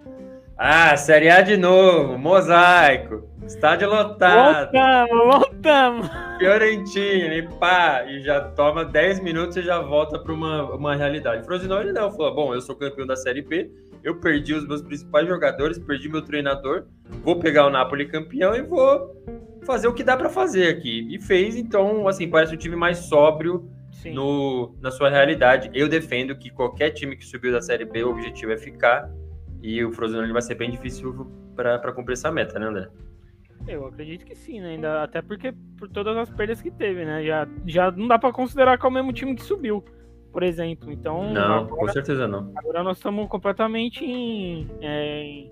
Ah, 0.58 0.96
Série 0.96 1.28
A 1.28 1.42
de 1.42 1.54
novo, 1.54 2.16
mosaico. 2.16 3.28
Estádio 3.46 3.90
lotado. 3.90 4.72
Voltamos, 4.72 5.34
voltamos. 5.34 6.10
Fiorentina, 6.38 7.34
e 7.34 7.42
pá, 7.58 8.04
e 8.08 8.22
já 8.22 8.40
toma 8.40 8.82
10 8.82 9.20
minutos 9.20 9.58
e 9.58 9.62
já 9.62 9.80
volta 9.80 10.18
para 10.18 10.32
uma, 10.32 10.74
uma 10.74 10.96
realidade. 10.96 11.44
Frosinone 11.44 11.92
não, 11.92 12.10
falou: 12.10 12.34
bom, 12.34 12.54
eu 12.54 12.62
sou 12.62 12.74
campeão 12.74 13.06
da 13.06 13.16
Série 13.16 13.42
B, 13.42 13.70
eu 14.02 14.18
perdi 14.18 14.54
os 14.54 14.66
meus 14.66 14.80
principais 14.80 15.28
jogadores, 15.28 15.78
perdi 15.78 16.08
meu 16.08 16.22
treinador, 16.22 16.86
vou 17.22 17.38
pegar 17.38 17.66
o 17.66 17.70
Napoli 17.70 18.06
campeão 18.06 18.54
e 18.54 18.62
vou 18.62 19.14
fazer 19.66 19.88
o 19.88 19.92
que 19.92 20.02
dá 20.02 20.16
para 20.16 20.30
fazer 20.30 20.68
aqui. 20.68 21.06
E 21.14 21.20
fez, 21.20 21.54
então, 21.54 22.08
assim, 22.08 22.30
parece 22.30 22.54
um 22.54 22.58
time 22.58 22.76
mais 22.76 22.96
sóbrio 22.98 23.70
no, 24.06 24.74
na 24.80 24.90
sua 24.90 25.10
realidade. 25.10 25.70
Eu 25.74 25.86
defendo 25.86 26.34
que 26.34 26.48
qualquer 26.48 26.90
time 26.90 27.14
que 27.14 27.26
subiu 27.26 27.52
da 27.52 27.60
Série 27.60 27.84
B, 27.84 28.04
o 28.04 28.10
objetivo 28.10 28.52
é 28.52 28.56
ficar. 28.56 29.10
E 29.62 29.84
o 29.84 29.92
Frosinone 29.92 30.32
vai 30.32 30.42
ser 30.42 30.54
bem 30.54 30.70
difícil 30.70 31.26
para 31.54 31.92
cumprir 31.92 32.14
essa 32.14 32.30
meta, 32.30 32.58
né, 32.58 32.66
André? 32.66 32.88
Eu 33.66 33.86
acredito 33.86 34.24
que 34.24 34.34
sim, 34.34 34.60
né? 34.60 34.70
Ainda, 34.70 35.02
até 35.02 35.20
porque 35.20 35.52
por 35.78 35.88
todas 35.88 36.16
as 36.16 36.30
perdas 36.30 36.62
que 36.62 36.70
teve, 36.70 37.04
né? 37.04 37.24
Já, 37.24 37.48
já 37.66 37.90
não 37.90 38.06
dá 38.06 38.18
para 38.18 38.32
considerar 38.32 38.78
que 38.78 38.86
é 38.86 38.88
o 38.88 38.92
mesmo 38.92 39.12
time 39.12 39.34
que 39.34 39.42
subiu, 39.42 39.84
por 40.32 40.42
exemplo. 40.42 40.92
Então. 40.92 41.32
Não, 41.32 41.64
agora, 41.64 41.76
com 41.76 41.88
certeza 41.88 42.28
não. 42.28 42.52
Agora 42.54 42.82
nós 42.84 42.98
estamos 42.98 43.28
completamente 43.28 44.04
em, 44.04 44.68
é, 44.80 45.22
em 45.22 45.50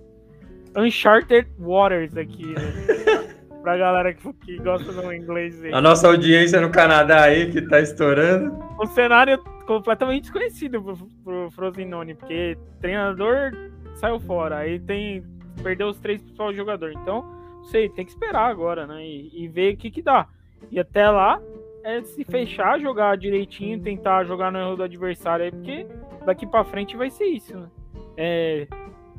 Uncharted 0.76 1.48
Waters 1.59 2.16
aqui. 2.16 2.46
Né? 2.46 2.61
pra 3.64 3.78
galera 3.78 4.12
que, 4.12 4.32
que 4.34 4.59
gosta 4.59 4.92
do 4.92 5.12
inglês. 5.12 5.61
Aí. 5.64 5.72
A 5.72 5.80
nossa 5.80 6.07
audiência 6.07 6.61
no 6.61 6.70
Canadá 6.70 7.24
aí 7.24 7.50
que 7.50 7.62
tá 7.62 7.80
estourando. 7.80 8.55
Um 8.80 8.86
cenário 8.86 9.42
completamente 9.66 10.24
desconhecido 10.24 10.82
pro, 10.82 10.96
pro 11.24 11.50
Frosinone, 11.50 12.14
porque 12.14 12.57
treinador 12.80 13.52
saiu 13.97 14.18
fora, 14.20 14.59
aí 14.59 14.78
tem 14.78 15.24
perdeu 15.62 15.88
os 15.88 15.99
três 16.01 16.20
principais 16.20 16.57
jogadores. 16.57 16.97
Então, 17.01 17.24
sei, 17.64 17.88
tem 17.88 18.05
que 18.05 18.11
esperar 18.11 18.51
agora, 18.51 18.86
né? 18.86 19.05
E, 19.05 19.45
e 19.45 19.49
ver 19.49 19.74
o 19.74 19.76
que 19.76 19.90
que 19.90 20.03
dá. 20.03 20.26
E 20.70 20.78
até 20.78 21.09
lá 21.09 21.40
é 21.82 22.03
se 22.03 22.24
fechar, 22.24 22.80
jogar 22.80 23.16
direitinho, 23.16 23.80
tentar 23.80 24.24
jogar 24.24 24.51
no 24.51 24.59
erro 24.59 24.76
do 24.76 24.82
adversário 24.82 25.45
aí, 25.45 25.51
porque 25.51 25.86
daqui 26.24 26.47
para 26.47 26.64
frente 26.64 26.97
vai 26.97 27.11
ser 27.11 27.26
isso, 27.26 27.57
né? 27.57 27.68
É, 28.16 28.66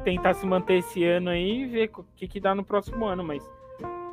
tentar 0.03 0.34
se 0.34 0.45
manter 0.45 0.80
esse 0.80 1.03
ano 1.03 1.30
aí 1.30 1.61
e 1.61 1.65
ver 1.65 1.91
o 1.95 2.05
que 2.15 2.28
que 2.28 2.39
dá 2.39 2.55
no 2.55 2.63
próximo 2.63 3.05
ano, 3.05 3.23
mas 3.23 3.47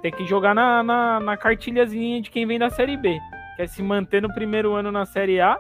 tem 0.02 0.10
que 0.10 0.24
jogar 0.24 0.54
na, 0.54 0.82
na, 0.82 1.20
na 1.20 1.36
cartilhazinha 1.36 2.20
de 2.20 2.30
quem 2.30 2.46
vem 2.46 2.58
da 2.58 2.68
Série 2.68 2.96
B. 2.96 3.18
Que 3.56 3.62
é 3.62 3.66
se 3.66 3.82
manter 3.82 4.20
no 4.20 4.32
primeiro 4.32 4.74
ano 4.74 4.90
na 4.90 5.06
Série 5.06 5.40
A 5.40 5.58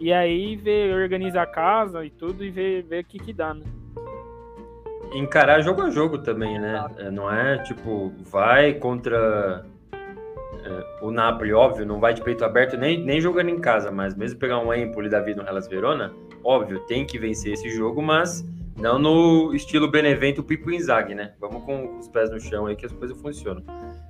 e 0.00 0.12
aí 0.12 0.56
ver, 0.56 0.94
organizar 0.94 1.42
a 1.42 1.46
casa 1.46 2.04
e 2.04 2.10
tudo 2.10 2.44
e 2.44 2.50
ver, 2.50 2.82
ver 2.82 3.04
o 3.04 3.06
que, 3.06 3.18
que 3.18 3.32
dá, 3.32 3.54
né? 3.54 3.64
Encarar 5.14 5.60
jogo 5.60 5.82
a 5.82 5.90
jogo 5.90 6.18
também, 6.18 6.58
né? 6.58 6.84
É, 6.98 7.10
não 7.10 7.30
é 7.32 7.58
tipo, 7.58 8.12
vai 8.30 8.74
contra 8.74 9.64
é, 10.64 10.84
o 11.02 11.10
Napoli, 11.10 11.52
óbvio, 11.52 11.86
não 11.86 12.00
vai 12.00 12.12
de 12.12 12.20
peito 12.22 12.44
aberto 12.44 12.76
nem, 12.76 12.98
nem 12.98 13.20
jogando 13.20 13.48
em 13.48 13.60
casa, 13.60 13.90
mas 13.90 14.14
mesmo 14.14 14.38
pegar 14.38 14.58
um 14.58 14.74
Empoli 14.74 15.08
da 15.08 15.20
vida 15.20 15.42
no 15.42 15.48
Hellas 15.48 15.68
Verona, 15.68 16.12
óbvio, 16.42 16.80
tem 16.80 17.06
que 17.06 17.18
vencer 17.18 17.52
esse 17.52 17.70
jogo, 17.70 18.02
mas 18.02 18.44
não 18.76 18.98
no 18.98 19.54
estilo 19.54 19.88
Benevento 19.88 20.42
Pipo 20.42 20.70
Inzaghi, 20.70 21.14
né? 21.14 21.32
Vamos 21.40 21.62
com 21.64 21.96
os 21.98 22.08
pés 22.08 22.30
no 22.30 22.40
chão 22.40 22.66
aí 22.66 22.74
que 22.74 22.86
as 22.86 22.92
coisas 22.92 23.16
funcionam. 23.20 23.62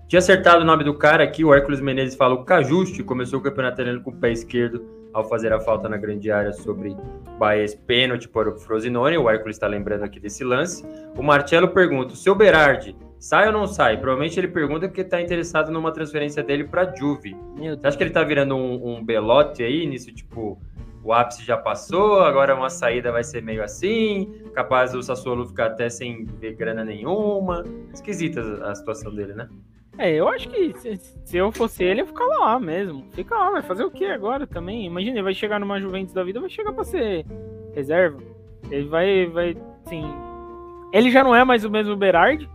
Tinha 0.08 0.20
acertado 0.20 0.62
o 0.62 0.64
nome 0.64 0.84
do 0.84 0.94
cara 0.94 1.22
aqui, 1.22 1.44
o 1.44 1.52
Hércules 1.52 1.80
Menezes 1.80 2.14
fala 2.14 2.34
o 2.34 2.44
Cajuste, 2.44 3.02
começou 3.02 3.40
o 3.40 3.42
campeonato 3.42 3.74
italiano 3.74 4.00
com 4.00 4.10
o 4.10 4.16
pé 4.16 4.32
esquerdo 4.32 5.03
ao 5.14 5.26
fazer 5.28 5.52
a 5.52 5.60
falta 5.60 5.88
na 5.88 5.96
grande 5.96 6.30
área 6.30 6.52
sobre 6.52 6.94
Baez, 7.38 7.74
pênalti 7.74 8.28
para 8.28 8.50
o 8.50 8.58
Frosinone, 8.58 9.16
o 9.16 9.30
Hércules 9.30 9.56
está 9.56 9.66
lembrando 9.66 10.02
aqui 10.02 10.18
desse 10.18 10.42
lance. 10.44 10.84
O 11.16 11.22
Marcelo 11.22 11.68
pergunta, 11.68 12.12
o 12.12 12.16
seu 12.16 12.34
Berardi, 12.34 12.96
sai 13.18 13.46
ou 13.46 13.52
não 13.52 13.66
sai? 13.66 13.96
Provavelmente 13.96 14.38
ele 14.38 14.48
pergunta 14.48 14.88
porque 14.88 15.02
está 15.02 15.22
interessado 15.22 15.70
numa 15.70 15.92
transferência 15.92 16.42
dele 16.42 16.64
para 16.64 16.94
Juve. 16.94 17.36
Você 17.56 17.86
acha 17.86 17.96
que 17.96 18.02
ele 18.02 18.10
está 18.10 18.24
virando 18.24 18.56
um, 18.56 18.96
um 18.96 19.04
belote 19.04 19.62
aí, 19.62 19.86
nisso 19.86 20.12
tipo 20.12 20.60
o 21.04 21.12
ápice 21.12 21.44
já 21.44 21.56
passou, 21.56 22.20
agora 22.20 22.54
uma 22.54 22.70
saída 22.70 23.12
vai 23.12 23.22
ser 23.22 23.42
meio 23.42 23.62
assim, 23.62 24.32
capaz 24.54 24.92
do 24.92 25.02
Sassuolo 25.02 25.46
ficar 25.46 25.66
até 25.66 25.90
sem 25.90 26.24
ver 26.24 26.54
grana 26.54 26.82
nenhuma. 26.82 27.62
Esquisita 27.92 28.40
a 28.64 28.74
situação 28.74 29.14
dele, 29.14 29.34
né? 29.34 29.46
É, 29.96 30.12
eu 30.12 30.28
acho 30.28 30.48
que 30.48 30.72
se, 30.78 30.96
se 30.96 31.36
eu 31.36 31.52
fosse 31.52 31.84
ele, 31.84 32.00
eu 32.00 32.06
ficar 32.06 32.24
lá 32.26 32.58
mesmo. 32.58 33.06
Fica 33.12 33.34
lá, 33.36 33.50
vai 33.50 33.62
fazer 33.62 33.84
o 33.84 33.90
que 33.90 34.04
agora 34.04 34.46
também? 34.46 34.86
Imagina, 34.86 35.16
ele 35.16 35.22
vai 35.22 35.34
chegar 35.34 35.60
numa 35.60 35.80
Juventus 35.80 36.12
da 36.12 36.24
vida, 36.24 36.40
vai 36.40 36.50
chegar 36.50 36.72
pra 36.72 36.84
ser 36.84 37.24
reserva. 37.74 38.20
Ele 38.70 38.88
vai, 38.88 39.26
vai, 39.26 39.56
sim. 39.84 40.04
Ele 40.92 41.10
já 41.10 41.22
não 41.22 41.34
é 41.34 41.44
mais 41.44 41.64
o 41.64 41.70
mesmo 41.70 41.96
Berardi, 41.96 42.48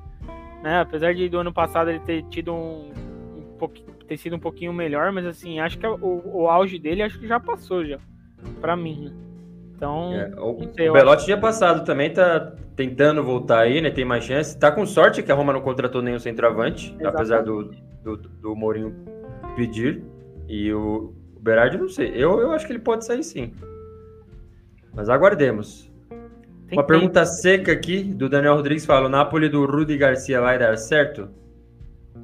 né? 0.61 0.81
Apesar 0.81 1.13
de 1.13 1.29
do 1.29 1.39
ano 1.39 1.53
passado 1.53 1.89
ele 1.89 1.99
ter 1.99 2.23
tido 2.23 2.53
um, 2.53 2.91
um 3.37 3.57
pouquinho, 3.57 3.89
ter 4.07 4.17
sido 4.17 4.35
um 4.35 4.39
pouquinho 4.39 4.73
melhor, 4.73 5.11
mas 5.11 5.25
assim, 5.25 5.59
acho 5.59 5.77
que 5.77 5.87
o, 5.87 6.21
o 6.25 6.49
auge 6.49 6.79
dele 6.79 7.03
acho 7.03 7.19
que 7.19 7.27
já 7.27 7.39
passou 7.39 7.85
já 7.85 7.99
para 8.59 8.75
mim. 8.75 9.05
Né? 9.05 9.28
Então, 9.79 10.13
é, 10.13 10.29
o, 10.37 10.73
sei, 10.73 10.89
o 10.89 10.93
Belotti 10.93 11.23
tinha 11.23 11.37
passado 11.37 11.85
também, 11.85 12.11
tá 12.11 12.51
tentando 12.75 13.23
voltar 13.23 13.59
aí, 13.59 13.79
né? 13.79 13.89
Tem 13.89 14.03
mais 14.03 14.25
chance. 14.25 14.59
Tá 14.59 14.69
com 14.69 14.85
sorte 14.85 15.23
que 15.23 15.31
a 15.31 15.35
Roma 15.35 15.53
não 15.53 15.61
contratou 15.61 16.01
nenhum 16.01 16.19
centroavante, 16.19 16.87
Exatamente. 16.87 17.15
apesar 17.15 17.43
do, 17.43 17.71
do, 18.03 18.17
do 18.17 18.55
Mourinho 18.57 18.93
pedir. 19.55 20.03
E 20.49 20.73
o, 20.73 21.13
o 21.33 21.39
Berardi, 21.39 21.77
não 21.77 21.87
sei. 21.87 22.09
Eu, 22.13 22.41
eu 22.41 22.51
acho 22.51 22.67
que 22.67 22.73
ele 22.73 22.79
pode 22.79 23.05
sair 23.05 23.23
sim. 23.23 23.53
Mas 24.93 25.07
aguardemos. 25.07 25.89
Tem 26.67 26.77
Uma 26.77 26.83
pergunta 26.83 27.25
seca 27.25 27.71
aqui 27.71 28.03
do 28.03 28.27
Daniel 28.27 28.55
Rodrigues 28.55 28.85
fala: 28.85 29.05
o 29.05 29.09
Napoli 29.09 29.47
do 29.47 29.65
Rudi 29.65 29.95
Garcia 29.95 30.41
vai 30.41 30.59
dar 30.59 30.75
certo? 30.77 31.29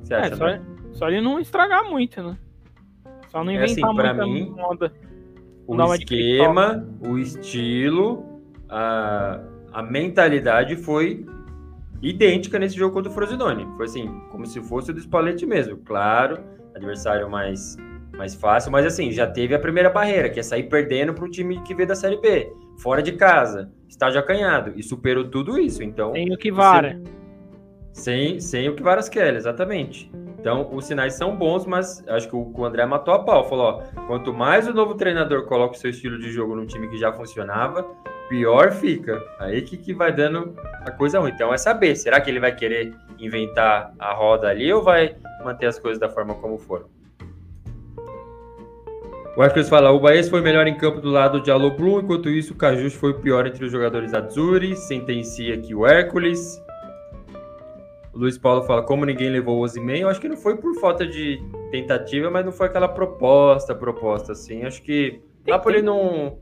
Você 0.04 0.14
acha, 0.14 0.34
é, 0.34 0.36
só, 0.36 0.46
né? 0.46 0.62
só 0.92 1.08
ele 1.08 1.22
não 1.22 1.40
estragar 1.40 1.90
muito, 1.90 2.22
né? 2.22 2.38
Só 3.30 3.46
não 3.46 3.52
inventar 3.54 3.70
é 3.70 3.72
assim, 3.72 3.82
muita 3.82 4.26
mim, 4.26 4.50
moda 4.50 4.92
o 5.68 5.94
esquema, 5.94 6.88
o 7.02 7.18
estilo, 7.18 8.24
a, 8.70 9.40
a 9.74 9.82
mentalidade 9.82 10.76
foi 10.76 11.26
idêntica 12.02 12.60
nesse 12.60 12.76
jogo 12.76 12.94
contra 12.94 13.12
o 13.12 13.14
Frosinone. 13.14 13.66
Foi 13.76 13.86
assim, 13.86 14.08
como 14.30 14.46
se 14.46 14.62
fosse 14.62 14.92
o 14.92 14.94
do 14.94 15.00
Spalletti 15.00 15.46
mesmo. 15.46 15.78
Claro, 15.78 16.40
adversário 16.76 17.30
mais, 17.30 17.78
mais 18.18 18.36
fácil, 18.36 18.72
mas 18.72 18.86
assim, 18.86 19.12
já 19.12 19.26
teve 19.28 19.56
a 19.56 19.60
primeira 19.60 19.90
barreira, 19.90 20.30
que 20.30 20.40
é 20.40 20.44
sair 20.44 20.64
perdendo 20.64 21.14
para 21.14 21.26
o 21.26 21.30
time 21.30 21.62
que 21.64 21.74
veio 21.74 21.88
da 21.88 21.96
Série 21.96 22.18
B, 22.18 22.52
fora 22.78 23.02
de 23.02 23.14
casa, 23.14 23.72
estágio 23.88 24.20
acanhado, 24.20 24.74
e 24.76 24.84
superou 24.84 25.30
tudo 25.30 25.58
isso. 25.58 25.84
Então, 25.84 26.12
sem 26.14 26.34
o 26.34 26.38
que 26.38 26.52
vara. 26.52 27.02
Sem, 27.94 28.42
sem 28.42 28.68
o 28.68 28.76
que 28.76 28.84
varas 28.84 29.08
quer, 29.08 29.34
exatamente. 29.36 30.12
Então, 30.46 30.70
os 30.72 30.86
sinais 30.86 31.16
são 31.16 31.36
bons, 31.36 31.66
mas 31.66 32.08
acho 32.08 32.30
que 32.30 32.36
o 32.36 32.64
André 32.64 32.86
matou 32.86 33.16
a 33.16 33.18
pau. 33.24 33.50
Falou: 33.50 33.66
ó, 33.66 34.06
quanto 34.06 34.32
mais 34.32 34.68
o 34.68 34.74
novo 34.76 34.94
treinador 34.94 35.46
coloca 35.48 35.74
o 35.74 35.78
seu 35.80 35.90
estilo 35.90 36.20
de 36.20 36.32
jogo 36.32 36.56
num 36.56 36.68
time 36.68 36.88
que 36.88 37.00
já 37.00 37.12
funcionava, 37.12 37.84
pior 38.30 38.72
fica. 38.72 39.24
Aí 39.40 39.64
que, 39.64 39.76
que 39.76 39.92
vai 39.92 40.14
dando 40.14 40.56
a 40.86 40.92
coisa 40.92 41.20
ruim. 41.20 41.32
Então, 41.34 41.52
é 41.52 41.58
saber: 41.58 41.96
será 41.96 42.22
que 42.22 42.30
ele 42.30 42.40
vai 42.40 42.54
querer 42.54 42.94
inventar 43.18 43.92
a 43.98 44.14
roda 44.14 44.48
ali 44.48 44.72
ou 44.72 44.84
vai 44.84 45.16
manter 45.44 45.66
as 45.66 45.80
coisas 45.80 46.00
da 46.00 46.10
forma 46.10 46.36
como 46.36 46.60
foram? 46.60 46.86
O 49.36 49.44
Hércules 49.44 49.68
fala: 49.68 49.90
o 49.90 50.00
Baez 50.00 50.30
foi 50.30 50.42
melhor 50.42 50.68
em 50.68 50.78
campo 50.78 51.02
do 51.02 51.10
lado 51.10 51.42
de 51.42 51.50
Aloblu, 51.50 52.02
enquanto 52.02 52.30
isso 52.30 52.54
o 52.54 52.56
Cajus 52.56 52.94
foi 52.94 53.10
o 53.10 53.20
pior 53.20 53.48
entre 53.48 53.66
os 53.66 53.72
jogadores 53.72 54.14
Azzurri. 54.14 54.76
Sentencia 54.76 55.56
aqui 55.56 55.74
o 55.74 55.88
Hércules. 55.88 56.64
O 58.16 58.20
Luiz 58.20 58.38
Paulo 58.38 58.64
fala, 58.64 58.82
como 58.82 59.06
ninguém 59.06 59.30
levou 59.30 59.62
o 59.62 59.66
eu 59.66 60.08
acho 60.08 60.22
que 60.22 60.30
não 60.30 60.38
foi 60.38 60.56
por 60.56 60.74
falta 60.80 61.06
de 61.06 61.44
tentativa, 61.70 62.32
mas 62.32 62.46
não 62.46 62.52
foi 62.52 62.68
aquela 62.68 62.88
proposta, 62.88 63.76
proposta, 63.76 64.32
assim. 64.32 64.64
Acho 64.64 64.82
que 64.82 65.22
o 65.46 65.52
Napoli 65.52 65.82
não, 65.82 66.40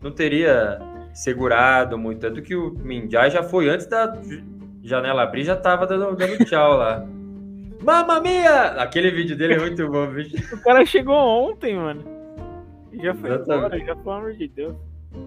não 0.00 0.12
teria 0.12 0.78
segurado 1.12 1.98
muito, 1.98 2.20
tanto 2.20 2.40
que 2.40 2.54
o 2.54 2.70
Minjai 2.78 3.28
já 3.32 3.42
foi 3.42 3.68
antes 3.68 3.86
da 3.86 4.16
janela 4.84 5.24
abrir, 5.24 5.42
já 5.42 5.56
tava 5.56 5.84
dando, 5.84 6.14
dando 6.14 6.44
tchau 6.44 6.76
lá. 6.76 7.04
Mamma 7.82 8.20
mia! 8.20 8.80
Aquele 8.80 9.10
vídeo 9.10 9.36
dele 9.36 9.54
é 9.54 9.58
muito 9.58 9.88
bom, 9.90 10.06
bicho. 10.06 10.36
O 10.54 10.62
cara 10.62 10.86
chegou 10.86 11.16
ontem, 11.16 11.74
mano. 11.74 12.04
Já 12.92 13.14
foi 13.14 13.34
embora, 13.34 13.78
já 13.78 13.96
pelo 13.96 14.10
amor 14.12 14.32
de 14.34 14.46
Deus. 14.46 14.76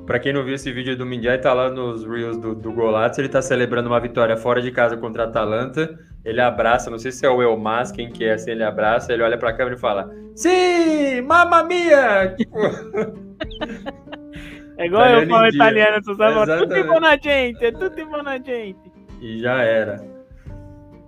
Pra 0.06 0.20
quem 0.20 0.34
não 0.34 0.44
viu 0.44 0.56
esse 0.56 0.72
vídeo 0.72 0.98
do 0.98 1.06
Mindiai, 1.06 1.40
tá 1.40 1.54
lá 1.54 1.70
nos 1.70 2.04
Reels 2.04 2.38
do, 2.38 2.56
do. 2.56 2.74
Ele 3.18 3.30
tá 3.30 3.42
celebrando 3.42 3.90
uma 3.90 4.00
vitória 4.00 4.36
fora 4.36 4.62
de 4.62 4.72
casa 4.72 4.98
contra 4.98 5.24
a 5.24 5.28
Atalanta. 5.28 6.00
Ele 6.26 6.42
abraça, 6.42 6.90
não 6.90 6.98
sei 6.98 7.12
se 7.12 7.26
é 7.26 7.30
o 7.30 7.42
Elmas, 7.42 7.92
quem 7.92 8.10
que 8.12 8.26
é, 8.26 8.34
assim, 8.34 8.52
ele 8.52 8.64
abraça, 8.64 9.14
ele 9.14 9.24
olha 9.24 9.38
pra 9.38 9.54
câmera 9.54 9.76
e 9.76 9.80
fala: 9.80 10.10
Sim, 10.36 11.22
mamma 11.22 11.64
mia! 11.64 12.36
é 14.78 14.86
igual 14.86 15.06
eu 15.06 15.28
falo 15.28 15.48
italiano, 15.48 16.02
tu 16.04 16.16
sabe? 16.16 16.58
Tudo 16.58 16.84
bom 16.88 17.00
na 17.00 17.16
gente, 17.16 17.72
tudo 17.72 18.06
bom 18.08 18.24
na 18.24 18.38
gente. 18.38 18.92
E 19.22 19.40
já 19.40 19.62
era. 19.62 20.02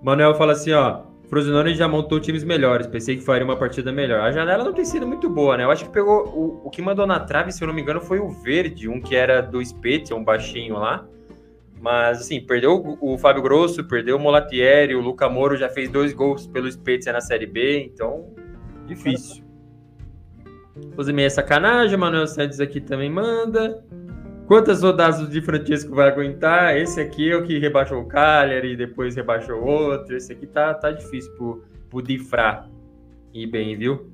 Manuel 0.02 0.36
fala 0.36 0.54
assim, 0.54 0.74
ó. 0.74 1.11
Frosinone 1.32 1.74
já 1.74 1.88
montou 1.88 2.20
times 2.20 2.44
melhores. 2.44 2.88
Pensei 2.88 3.16
que 3.16 3.24
faria 3.24 3.46
uma 3.46 3.56
partida 3.56 3.90
melhor. 3.90 4.20
A 4.20 4.34
janela 4.34 4.66
não 4.66 4.74
tem 4.74 4.84
sido 4.84 5.08
muito 5.08 5.30
boa, 5.30 5.56
né? 5.56 5.64
Eu 5.64 5.72
acho 5.72 5.86
que 5.86 5.90
pegou. 5.90 6.28
O, 6.28 6.68
o 6.68 6.70
que 6.70 6.82
mandou 6.82 7.08
na 7.08 7.22
trave, 7.22 7.54
se 7.54 7.64
eu 7.64 7.68
não 7.70 7.74
me 7.74 7.82
engano, 7.82 8.02
foi 8.02 8.20
o 8.20 8.28
verde, 8.28 8.90
um 8.90 9.00
que 9.00 9.16
era 9.16 9.40
do 9.40 9.64
Spezia, 9.64 10.14
um 10.14 10.26
baixinho 10.26 10.74
lá. 10.74 11.08
Mas, 11.80 12.20
assim, 12.20 12.42
perdeu 12.42 12.98
o 13.00 13.18
Fábio 13.18 13.42
Grosso, 13.42 13.82
perdeu 13.86 14.18
o 14.18 14.20
Molatieri, 14.20 14.94
o 14.94 15.00
Luca 15.00 15.30
Moro 15.30 15.56
já 15.56 15.70
fez 15.70 15.90
dois 15.90 16.12
gols 16.12 16.46
pelo 16.46 16.70
Spezia 16.70 17.14
na 17.14 17.22
Série 17.22 17.48
B, 17.48 17.82
então, 17.86 18.36
difícil. 18.86 19.44
Os 20.98 21.10
meia 21.10 21.30
sacanagem, 21.30 21.98
Manuel 21.98 22.28
Santos 22.28 22.60
aqui 22.60 22.82
também 22.82 23.10
manda. 23.10 23.84
Quantas 24.52 24.84
rodadas 24.84 25.22
o 25.22 25.30
Di 25.30 25.39
Francisco 25.39 25.95
vai 25.95 26.10
aguentar? 26.10 26.76
Esse 26.76 26.99
aqui 26.99 27.32
é 27.32 27.38
o 27.38 27.41
que 27.41 27.58
rebaixou 27.58 28.02
o 28.02 28.06
Cagliari, 28.06 28.76
depois 28.76 29.16
rebaixou 29.16 29.64
outro. 29.64 30.14
Esse 30.14 30.34
aqui 30.34 30.45
tá, 30.45 30.74
tá 30.74 30.91
difícil 30.91 31.34
pro, 31.38 31.64
pro 31.89 32.02
Difra 32.02 32.66
ir 33.34 33.47
bem, 33.47 33.78
viu? 33.78 34.12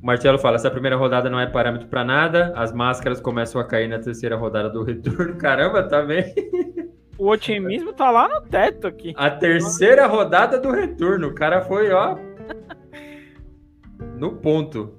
O 0.00 0.06
Marcelo 0.06 0.38
fala: 0.38 0.54
essa 0.54 0.70
primeira 0.70 0.94
rodada 0.94 1.28
não 1.28 1.40
é 1.40 1.48
parâmetro 1.48 1.88
para 1.88 2.04
nada, 2.04 2.52
as 2.54 2.72
máscaras 2.72 3.20
começam 3.20 3.60
a 3.60 3.64
cair 3.64 3.88
na 3.88 3.98
terceira 3.98 4.36
rodada 4.36 4.70
do 4.70 4.84
retorno. 4.86 5.34
Caramba, 5.34 5.82
tá 5.82 6.00
bem. 6.00 6.32
O 7.18 7.26
otimismo 7.26 7.92
tá 7.92 8.08
lá 8.08 8.28
no 8.28 8.42
teto 8.42 8.86
aqui. 8.86 9.14
A 9.16 9.30
terceira 9.30 10.06
rodada 10.06 10.60
do 10.60 10.70
retorno. 10.70 11.26
O 11.26 11.34
cara 11.34 11.60
foi, 11.62 11.90
ó. 11.90 12.16
no 14.16 14.36
ponto. 14.36 14.96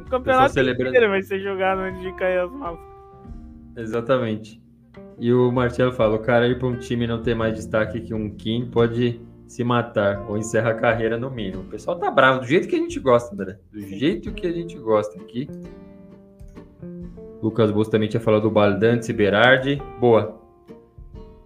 O 0.00 0.08
campeonato 0.08 0.58
inteiro 0.58 1.10
vai 1.10 1.22
ser 1.22 1.40
jogado 1.40 1.80
antes 1.80 2.00
de 2.00 2.10
cair 2.14 2.38
as 2.38 2.50
máscaras. 2.50 2.93
Exatamente. 3.76 4.62
E 5.18 5.32
o 5.32 5.50
Marcelo 5.50 5.92
fala: 5.92 6.16
o 6.16 6.20
cara 6.20 6.48
ir 6.48 6.58
para 6.58 6.68
um 6.68 6.76
time 6.76 7.06
não 7.06 7.22
ter 7.22 7.34
mais 7.34 7.54
destaque 7.54 8.00
que 8.00 8.14
um 8.14 8.30
Kim 8.30 8.66
pode 8.70 9.20
se 9.46 9.62
matar 9.62 10.24
ou 10.28 10.36
encerra 10.36 10.70
a 10.70 10.74
carreira 10.74 11.18
no 11.18 11.30
mínimo. 11.30 11.62
O 11.62 11.66
pessoal 11.66 11.98
tá 11.98 12.10
bravo, 12.10 12.40
do 12.40 12.46
jeito 12.46 12.66
que 12.66 12.76
a 12.76 12.78
gente 12.78 12.98
gosta, 12.98 13.34
André. 13.34 13.58
Do 13.72 13.80
jeito 13.80 14.32
que 14.32 14.46
a 14.46 14.52
gente 14.52 14.76
gosta 14.78 15.20
aqui. 15.20 15.48
Lucas 17.42 17.70
Bolso 17.70 17.90
também 17.90 18.08
tinha 18.08 18.20
falado 18.20 18.42
do 18.42 18.50
Baldante 18.50 19.12
Berardi. 19.12 19.80
Boa. 20.00 20.40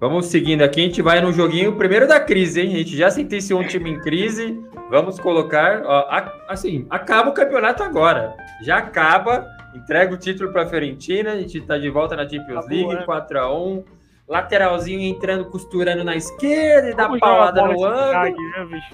Vamos 0.01 0.27
seguindo 0.27 0.63
aqui, 0.63 0.81
a 0.81 0.85
gente 0.85 1.03
vai 1.03 1.21
no 1.21 1.33
joguinho 1.33 1.75
primeiro 1.75 2.07
da 2.07 2.21
crise, 2.21 2.61
hein? 2.61 2.73
A 2.73 2.79
gente 2.79 2.97
já 2.97 3.11
sentenciou 3.11 3.61
um 3.61 3.67
time 3.67 3.91
em 3.91 4.01
crise. 4.01 4.57
Vamos 4.89 5.19
colocar, 5.19 5.83
ó, 5.85 6.07
assim, 6.49 6.87
acaba 6.89 7.31
o 7.31 7.35
campeonato 7.35 7.83
agora. 7.83 8.37
Já 8.63 8.79
acaba 8.79 9.45
Entrega 9.79 10.13
o 10.13 10.19
título 10.19 10.53
para 10.53 10.63
a 10.63 10.67
Fiorentina, 10.67 11.33
a 11.33 11.37
gente 11.37 11.59
está 11.59 11.79
de 11.79 11.89
volta 11.89 12.17
na 12.17 12.29
Champions 12.29 12.65
tá 12.65 12.71
League, 12.71 13.07
4x1. 13.07 13.85
Lateralzinho 14.27 15.01
entrando, 15.01 15.47
costurando 15.47 16.05
na 16.05 16.15
esquerda 16.15 16.91
e 16.91 16.95
dá 16.95 17.09
paulada 17.09 17.63
no 17.63 17.83
ângulo. 17.83 18.37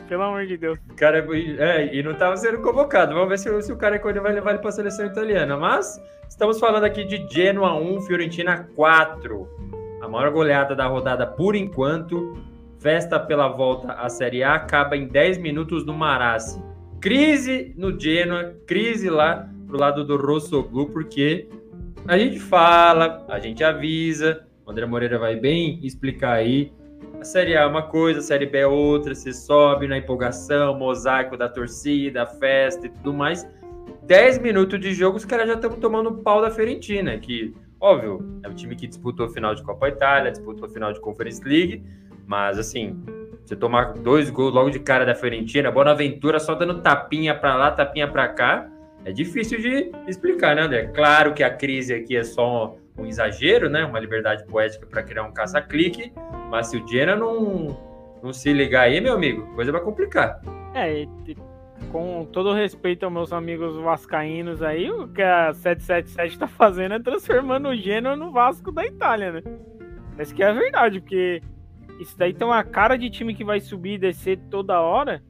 Pelo 0.09 0.23
amor 0.23 0.47
de 0.47 0.57
Deus. 0.57 0.79
O 0.89 0.95
cara 0.95 1.27
é, 1.59 1.93
e 1.93 2.05
não 2.05 2.13
estava 2.13 2.37
sendo 2.37 2.59
convocado. 2.59 3.15
Vamos 3.15 3.29
ver 3.29 3.39
se, 3.39 3.63
se 3.63 3.73
o 3.73 3.77
cara 3.77 3.99
vai 3.99 4.33
levar 4.33 4.51
ele 4.51 4.61
para 4.61 4.69
a 4.69 4.73
seleção 4.73 5.07
italiana. 5.07 5.57
Mas 5.57 6.01
estamos 6.29 6.61
falando 6.61 6.85
aqui 6.85 7.03
de 7.03 7.27
Genoa 7.29 7.75
1, 7.75 8.03
Fiorentina 8.03 8.69
4. 8.77 9.49
A 10.03 10.09
maior 10.09 10.31
goleada 10.31 10.77
da 10.77 10.87
rodada 10.87 11.27
por 11.27 11.57
enquanto. 11.57 12.39
Festa 12.79 13.19
pela 13.19 13.49
volta 13.49 13.95
à 13.95 14.09
Série 14.09 14.45
A 14.45 14.55
acaba 14.55 14.97
em 14.97 15.09
10 15.09 15.39
minutos 15.39 15.85
no 15.85 15.95
Marassi. 15.95 16.63
Crise 17.01 17.75
no 17.77 17.99
Genoa, 17.99 18.55
crise 18.67 19.11
lá 19.11 19.49
pro 19.75 19.81
lado 19.81 20.05
do 20.05 20.17
Rossoblu, 20.17 20.87
porque 20.87 21.49
a 22.07 22.17
gente 22.17 22.39
fala, 22.39 23.27
a 23.29 23.41
gente 23.41 23.65
avisa, 23.65 24.47
o 24.65 24.71
André 24.71 24.87
Moreira 24.87 25.19
vai 25.19 25.35
bem 25.35 25.81
explicar 25.83 26.35
aí. 26.35 26.73
A 27.21 27.25
Série 27.25 27.57
A 27.57 27.63
é 27.63 27.67
uma 27.67 27.83
coisa, 27.83 28.21
a 28.21 28.23
Série 28.23 28.47
B 28.47 28.59
é 28.59 28.67
outra, 28.69 29.17
você 29.17 29.33
sobe 29.33 29.89
na 29.89 29.99
empolgação, 29.99 30.79
mosaico 30.79 31.37
da 31.37 31.49
torcida, 31.49 32.25
festa 32.25 32.87
e 32.87 32.91
tudo 32.91 33.13
mais. 33.13 33.45
10 34.05 34.39
minutos 34.39 34.79
de 34.79 34.95
jogo, 34.95 35.17
os 35.17 35.25
caras 35.25 35.49
já 35.49 35.55
estão 35.55 35.71
tomando 35.73 36.13
pau 36.19 36.41
da 36.41 36.53
Fiorentina, 36.53 37.19
que, 37.19 37.53
óbvio, 37.81 38.39
é 38.45 38.49
um 38.49 38.55
time 38.55 38.77
que 38.77 38.87
disputou 38.87 39.27
a 39.27 39.29
final 39.29 39.57
de 39.57 39.63
Copa 39.65 39.89
Itália, 39.89 40.31
disputou 40.31 40.67
a 40.67 40.69
final 40.69 40.93
de 40.93 41.01
Conference 41.01 41.43
League, 41.43 41.83
mas 42.29 42.61
assim, 42.61 43.03
você 43.45 43.57
tomar 43.57 43.95
dois 43.95 44.31
gols 44.31 44.55
logo 44.55 44.71
de 44.71 44.79
cara 44.79 45.05
da 45.05 45.17
Fiorentina, 45.17 45.69
Bonaventura 45.73 46.39
só 46.39 46.55
dando 46.55 46.81
tapinha 46.81 47.35
para 47.35 47.57
lá, 47.57 47.73
tapinha 47.73 48.07
para 48.07 48.29
cá, 48.29 48.71
é 49.05 49.13
difícil 49.13 49.61
de 49.61 49.93
explicar, 50.07 50.57
né, 50.57 50.63
André? 50.63 50.87
Claro 50.87 51.35
que 51.35 51.43
a 51.43 51.51
crise 51.51 51.95
aqui 51.95 52.17
é 52.17 52.25
só 52.25 52.77
um 52.97 53.07
exagero, 53.07 53.69
né? 53.69 53.85
Uma 53.85 53.99
liberdade 53.99 54.45
poética 54.47 54.87
para 54.87 55.03
criar 55.03 55.25
um 55.25 55.33
caça-clique, 55.33 56.13
mas 56.51 56.69
se 56.69 56.77
o 56.77 56.85
Diana 56.85 57.17
não, 57.17 57.77
não 58.23 58.33
se 58.33 58.53
ligar 58.53 58.83
aí, 58.83 59.01
meu 59.01 59.15
amigo, 59.15 59.47
coisa 59.55 59.73
vai 59.73 59.81
complicar. 59.81 60.41
É, 60.75 61.07
com 61.91 62.27
todo 62.33 62.53
respeito 62.53 63.05
aos 63.05 63.13
meus 63.13 63.33
amigos 63.33 63.77
vascaínos 63.77 64.63
aí, 64.63 64.91
o 64.91 65.09
que 65.09 65.23
a 65.23 65.53
777 65.53 66.33
está 66.33 66.49
fazendo 66.49 66.95
é 66.95 66.99
transformando 66.99 67.69
o 67.69 67.77
Genoa 67.77 68.17
no 68.17 68.33
Vasco 68.33 68.73
da 68.73 68.85
Itália, 68.85 69.33
né? 69.33 69.43
Essa 70.17 70.35
que 70.35 70.43
é 70.43 70.49
a 70.49 70.53
verdade, 70.53 71.01
porque 71.01 71.43
isso 72.01 72.17
daí 72.17 72.33
tem 72.33 72.47
uma 72.47 72.63
cara 72.65 72.97
de 72.97 73.11
time 73.11 73.35
que 73.35 73.45
vai 73.45 73.61
subir 73.61 73.95
e 73.95 73.99
descer 73.99 74.39
toda 74.51 74.81
hora. 74.81 75.23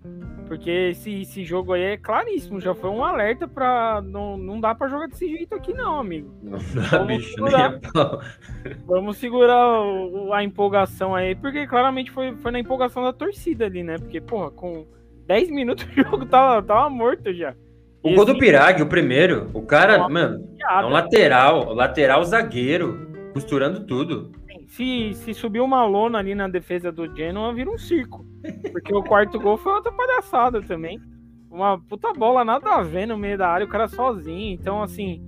Porque 0.46 0.70
esse, 0.70 1.22
esse 1.22 1.44
jogo 1.44 1.72
aí 1.72 1.82
é 1.82 1.96
claríssimo, 1.96 2.60
já 2.60 2.74
foi 2.74 2.90
um 2.90 3.04
alerta 3.04 3.48
pra. 3.48 4.02
Não, 4.04 4.36
não 4.36 4.60
dá 4.60 4.74
pra 4.74 4.88
jogar 4.88 5.08
desse 5.08 5.28
jeito 5.28 5.54
aqui, 5.54 5.72
não, 5.72 5.98
amigo. 5.98 6.32
Não 6.42 6.58
dá, 6.58 6.98
Vamos 6.98 7.06
bicho, 7.06 7.34
segurar, 7.34 7.80
pau. 7.92 8.20
Vamos 8.86 9.16
segurar 9.16 9.80
o, 9.80 10.32
a 10.32 10.44
empolgação 10.44 11.14
aí, 11.14 11.34
porque 11.34 11.66
claramente 11.66 12.10
foi, 12.10 12.36
foi 12.36 12.52
na 12.52 12.60
empolgação 12.60 13.02
da 13.02 13.12
torcida 13.12 13.66
ali, 13.66 13.82
né? 13.82 13.96
Porque, 13.98 14.20
porra, 14.20 14.50
com 14.50 14.86
10 15.26 15.50
minutos 15.50 15.86
o 15.86 16.02
jogo 16.02 16.26
tava, 16.26 16.62
tava 16.62 16.90
morto 16.90 17.32
já. 17.32 17.54
O 18.02 18.10
gol 18.12 18.24
assim, 18.24 18.32
do 18.34 18.38
Pirag, 18.38 18.82
o 18.82 18.86
primeiro, 18.86 19.48
o 19.54 19.62
cara, 19.62 20.06
mano, 20.10 20.46
é 20.60 20.84
um 20.84 20.90
lateral, 20.90 21.72
lateral 21.72 22.22
zagueiro, 22.22 23.30
costurando 23.32 23.86
tudo 23.86 24.30
se, 24.74 25.14
se 25.14 25.32
subir 25.32 25.60
uma 25.60 25.84
lona 25.86 26.18
ali 26.18 26.34
na 26.34 26.48
defesa 26.48 26.90
do 26.90 27.06
Genoa, 27.14 27.54
vira 27.54 27.70
um 27.70 27.78
circo. 27.78 28.26
Porque 28.72 28.92
o 28.92 29.04
quarto 29.04 29.38
gol 29.38 29.56
foi 29.56 29.72
outra 29.72 29.92
palhaçada 29.92 30.60
também. 30.62 31.00
Uma 31.48 31.78
puta 31.78 32.12
bola 32.12 32.44
nada 32.44 32.68
a 32.74 32.82
ver 32.82 33.06
no 33.06 33.16
meio 33.16 33.38
da 33.38 33.48
área, 33.48 33.64
o 33.64 33.68
cara 33.68 33.86
sozinho. 33.86 34.52
Então, 34.52 34.82
assim, 34.82 35.22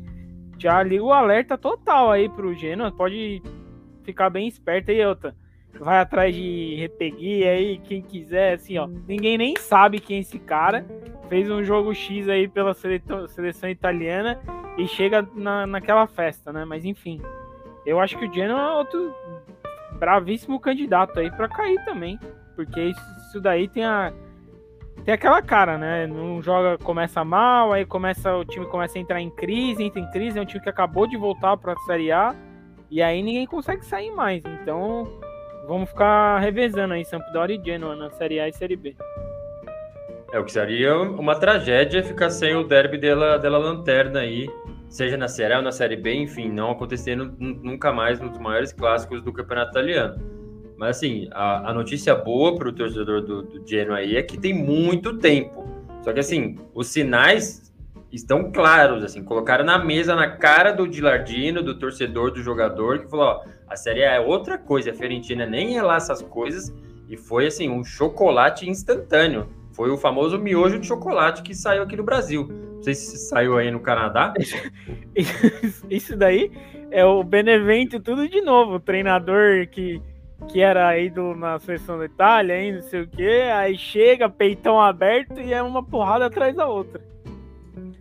já 0.58 0.82
liga 0.82 1.04
o 1.04 1.12
alerta 1.12 1.56
total 1.56 2.10
aí 2.10 2.28
pro 2.28 2.54
Genoa. 2.54 2.90
Pode 2.90 3.40
ficar 4.02 4.30
bem 4.30 4.48
esperto 4.48 4.90
aí, 4.90 5.06
outra. 5.06 5.32
Vai 5.78 6.00
atrás 6.00 6.34
de 6.34 6.74
Retegui 6.76 7.44
aí, 7.44 7.78
quem 7.78 8.02
quiser, 8.02 8.54
assim, 8.54 8.76
ó. 8.78 8.88
Ninguém 9.06 9.38
nem 9.38 9.54
sabe 9.56 10.00
quem 10.00 10.16
é 10.16 10.20
esse 10.20 10.40
cara. 10.40 10.84
Fez 11.28 11.48
um 11.48 11.62
jogo 11.62 11.94
X 11.94 12.28
aí 12.28 12.48
pela 12.48 12.74
seleção, 12.74 13.28
seleção 13.28 13.70
italiana 13.70 14.40
e 14.76 14.88
chega 14.88 15.24
na, 15.36 15.68
naquela 15.68 16.08
festa, 16.08 16.52
né? 16.52 16.64
Mas 16.64 16.84
enfim. 16.84 17.20
Eu 17.86 18.00
acho 18.00 18.18
que 18.18 18.26
o 18.26 18.32
Genoa 18.32 18.60
é 18.60 18.74
outro 18.74 19.14
bravíssimo 19.92 20.60
candidato 20.60 21.18
aí 21.20 21.30
para 21.30 21.48
cair 21.48 21.82
também, 21.84 22.18
porque 22.54 22.80
isso 22.80 23.40
daí 23.40 23.68
tem 23.68 23.84
a 23.84 24.12
tem 25.04 25.14
aquela 25.14 25.40
cara, 25.40 25.78
né? 25.78 26.06
Não 26.06 26.42
joga, 26.42 26.76
começa 26.78 27.24
mal, 27.24 27.72
aí 27.72 27.86
começa 27.86 28.34
o 28.34 28.44
time 28.44 28.66
começa 28.66 28.98
a 28.98 29.00
entrar 29.00 29.20
em 29.20 29.30
crise, 29.30 29.84
entra 29.84 30.00
em 30.00 30.10
crise, 30.10 30.38
é 30.38 30.42
um 30.42 30.44
time 30.44 30.60
que 30.60 30.68
acabou 30.68 31.06
de 31.06 31.16
voltar 31.16 31.56
para 31.56 31.74
a 31.74 31.78
Série 31.80 32.10
A 32.10 32.34
e 32.90 33.00
aí 33.00 33.22
ninguém 33.22 33.46
consegue 33.46 33.84
sair 33.84 34.10
mais. 34.10 34.42
Então, 34.44 35.06
vamos 35.66 35.90
ficar 35.90 36.40
revezando 36.40 36.94
aí 36.94 37.04
Sampdoria 37.04 37.56
e 37.56 37.64
Genoa 37.64 37.94
na 37.94 38.10
Série 38.10 38.40
A 38.40 38.48
e 38.48 38.52
Série 38.52 38.74
B. 38.74 38.96
É 40.32 40.40
o 40.40 40.44
que 40.44 40.50
seria 40.50 40.98
uma 41.00 41.36
tragédia 41.36 42.02
ficar 42.02 42.30
sem 42.30 42.56
o 42.56 42.64
derby 42.64 42.98
dela, 42.98 43.38
dela 43.38 43.58
lanterna 43.58 44.20
aí 44.20 44.48
seja 44.96 45.16
na 45.18 45.28
Série 45.28 45.52
A 45.52 45.58
ou 45.58 45.62
na 45.62 45.72
Série 45.72 45.96
B, 45.96 46.14
enfim, 46.14 46.48
não 46.48 46.70
acontecendo 46.70 47.34
nunca 47.38 47.92
mais 47.92 48.18
nos 48.18 48.38
maiores 48.38 48.72
clássicos 48.72 49.22
do 49.22 49.30
campeonato 49.30 49.72
italiano. 49.72 50.18
Mas 50.78 50.96
assim, 50.96 51.28
a, 51.32 51.70
a 51.70 51.74
notícia 51.74 52.14
boa 52.14 52.54
para 52.54 52.70
o 52.70 52.72
torcedor 52.72 53.20
do, 53.20 53.42
do 53.42 53.68
Genoa 53.68 53.98
aí 53.98 54.16
é 54.16 54.22
que 54.22 54.38
tem 54.38 54.54
muito 54.54 55.18
tempo. 55.18 55.66
Só 56.02 56.14
que 56.14 56.20
assim, 56.20 56.56
os 56.74 56.86
sinais 56.86 57.74
estão 58.10 58.50
claros, 58.50 59.04
assim, 59.04 59.22
colocaram 59.22 59.64
na 59.64 59.78
mesa, 59.78 60.14
na 60.14 60.30
cara 60.30 60.72
do 60.72 60.88
Dilardino, 60.88 61.62
do 61.62 61.78
torcedor, 61.78 62.30
do 62.30 62.42
jogador, 62.42 63.00
que 63.00 63.10
falou, 63.10 63.26
ó, 63.26 63.44
a 63.68 63.76
Série 63.76 64.02
A 64.02 64.14
é 64.14 64.20
outra 64.20 64.56
coisa, 64.56 64.92
a 64.92 64.94
Fiorentina 64.94 65.44
nem 65.44 65.76
é 65.76 65.82
lá 65.82 65.96
essas 65.96 66.22
coisas, 66.22 66.74
e 67.06 67.18
foi 67.18 67.48
assim, 67.48 67.68
um 67.68 67.84
chocolate 67.84 68.66
instantâneo. 68.68 69.46
Foi 69.76 69.90
o 69.90 69.98
famoso 69.98 70.38
miojo 70.38 70.78
de 70.78 70.86
chocolate 70.86 71.42
que 71.42 71.54
saiu 71.54 71.82
aqui 71.82 71.94
no 71.94 72.02
Brasil. 72.02 72.48
Não 72.76 72.82
sei 72.82 72.94
se 72.94 73.18
saiu 73.18 73.58
aí 73.58 73.70
no 73.70 73.78
Canadá. 73.78 74.32
Isso 75.90 76.16
daí 76.16 76.50
é 76.90 77.04
o 77.04 77.22
Benevento 77.22 78.00
tudo 78.00 78.26
de 78.26 78.40
novo. 78.40 78.76
O 78.76 78.80
treinador 78.80 79.66
que, 79.68 80.00
que 80.48 80.62
era 80.62 80.98
ídolo 80.98 81.36
na 81.36 81.58
seleção 81.58 81.98
da 81.98 82.06
Itália, 82.06 82.54
aí 82.54 82.72
não 82.72 82.80
sei 82.80 83.02
o 83.02 83.06
quê. 83.06 83.50
Aí 83.52 83.76
chega, 83.76 84.30
peitão 84.30 84.80
aberto 84.80 85.38
e 85.38 85.52
é 85.52 85.62
uma 85.62 85.82
porrada 85.82 86.24
atrás 86.24 86.56
da 86.56 86.66
outra. 86.66 87.02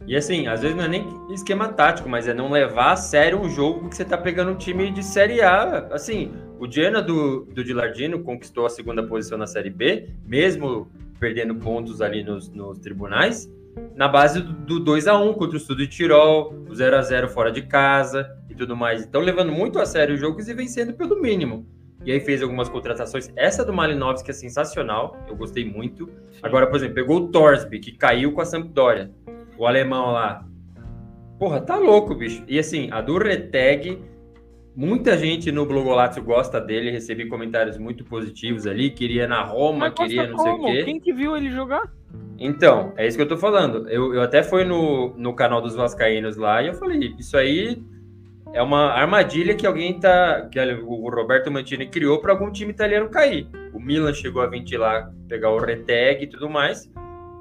E 0.08 0.16
assim, 0.16 0.48
às 0.48 0.62
vezes 0.62 0.78
não 0.78 0.86
é 0.86 0.88
nem 0.88 1.06
esquema 1.34 1.68
tático, 1.68 2.08
mas 2.08 2.26
é 2.26 2.34
não 2.34 2.50
levar 2.50 2.94
a 2.94 2.96
sério 2.96 3.42
um 3.42 3.50
jogo 3.50 3.90
que 3.90 3.98
você 3.98 4.06
tá 4.06 4.18
pegando 4.18 4.52
um 4.52 4.56
time 4.56 4.90
de 4.92 5.04
Série 5.04 5.42
A. 5.42 5.90
Assim, 5.92 6.32
o 6.58 6.68
Diana 6.68 7.02
do, 7.02 7.44
do 7.46 7.66
Dilardino 7.66 8.24
conquistou 8.24 8.66
a 8.66 8.70
segunda 8.70 9.04
posição 9.04 9.38
na 9.38 9.46
Série 9.48 9.70
B, 9.70 10.08
mesmo 10.26 10.88
perdendo 11.20 11.55
pontos 11.55 12.01
ali 12.01 12.24
nos, 12.24 12.49
nos 12.49 12.80
tribunais. 12.80 13.49
na 13.95 14.07
base 14.07 14.41
do 14.41 14.80
2 14.80 15.07
a 15.07 15.18
1 15.18 15.34
contra 15.34 15.57
o 15.57 15.59
Sul 15.59 15.76
de 15.76 15.88
Tirol, 15.88 16.53
o 16.70 16.74
0 16.74 16.97
a 16.97 17.01
0 17.01 17.30
fora 17.30 17.51
de 17.51 17.63
casa 17.63 18.30
e 18.49 18.55
tudo 18.55 18.76
mais. 18.76 19.03
Então, 19.03 19.22
levando 19.22 19.51
muito 19.51 19.80
a 19.80 19.86
sério 19.86 20.16
os 20.16 20.22
jogos 20.22 20.47
e 20.47 20.53
vencendo 20.53 20.93
pelo 20.93 21.22
mínimo. 21.22 21.66
E 22.05 22.11
aí 22.11 22.20
fez 22.20 22.43
algumas 22.43 22.70
contratações. 22.70 23.32
Essa 23.36 23.66
do 23.66 23.74
Malinovski 23.74 24.30
é 24.30 24.34
sensacional, 24.34 25.18
eu 25.28 25.36
gostei 25.36 25.66
muito. 25.66 26.07
Agora, 26.43 26.68
por 26.68 26.76
exemplo, 26.76 26.95
pegou 26.95 27.18
o 27.18 27.28
Torsby, 27.30 27.80
que 27.80 27.91
caiu 27.93 28.32
com 28.32 28.41
a 28.41 28.45
Sampdoria. 28.45 29.11
O 29.57 29.66
alemão 29.66 30.11
lá. 30.11 30.45
Porra, 31.39 31.59
tá 31.61 31.78
louco, 31.78 32.13
bicho. 32.13 32.43
E 32.47 32.59
assim, 32.59 32.89
a 32.91 33.01
do 33.01 33.18
Reteg, 33.18 33.99
muita 34.76 35.18
gente 35.18 35.52
no 35.52 35.66
Blogolazio 35.66 36.24
gosta 36.24 36.60
dele, 36.60 36.92
recebi 36.92 37.28
comentários 37.28 37.78
muito 37.78 38.04
positivos 38.04 38.68
ali, 38.68 38.90
queria 38.90 39.28
na 39.28 39.42
Roma, 39.44 39.90
queria 39.92 40.28
não 40.28 40.36
como? 40.36 40.64
sei 40.64 40.74
o 40.74 40.76
quê. 40.78 40.84
Quem 40.84 41.00
que 41.00 41.14
viu 41.14 41.36
ele 41.36 41.50
jogar? 41.50 41.92
Então, 42.38 42.94
é 42.98 43.08
isso 43.08 43.18
que 43.18 43.24
eu 43.24 43.28
tô 43.28 43.38
falando. 43.38 43.88
Eu, 43.90 44.14
eu 44.14 44.22
até 44.22 44.44
fui 44.44 44.66
no, 44.66 45.14
no 45.18 45.34
canal 45.34 45.62
dos 45.62 45.76
Vascaínos 45.76 46.36
lá 46.36 46.62
e 46.62 46.68
eu 46.68 46.74
falei, 46.74 47.16
isso 47.18 47.38
aí 47.38 47.82
é 48.54 48.62
uma 48.62 48.92
armadilha 48.92 49.56
que 49.56 49.66
alguém 49.66 50.00
tá. 50.00 50.48
que 50.52 50.60
o 50.60 51.10
Roberto 51.10 51.52
Mantini 51.52 51.88
criou 51.88 52.20
para 52.20 52.34
algum 52.34 52.52
time 52.52 52.72
italiano 52.72 53.10
cair. 53.10 53.48
O 53.74 53.80
Milan 53.80 54.14
chegou 54.14 54.42
a 54.42 54.48
ventilar, 54.48 55.12
pegar 55.28 55.52
o 55.52 55.58
Reteg 55.58 56.24
e 56.24 56.28
tudo 56.28 56.50
mais. 56.50 56.90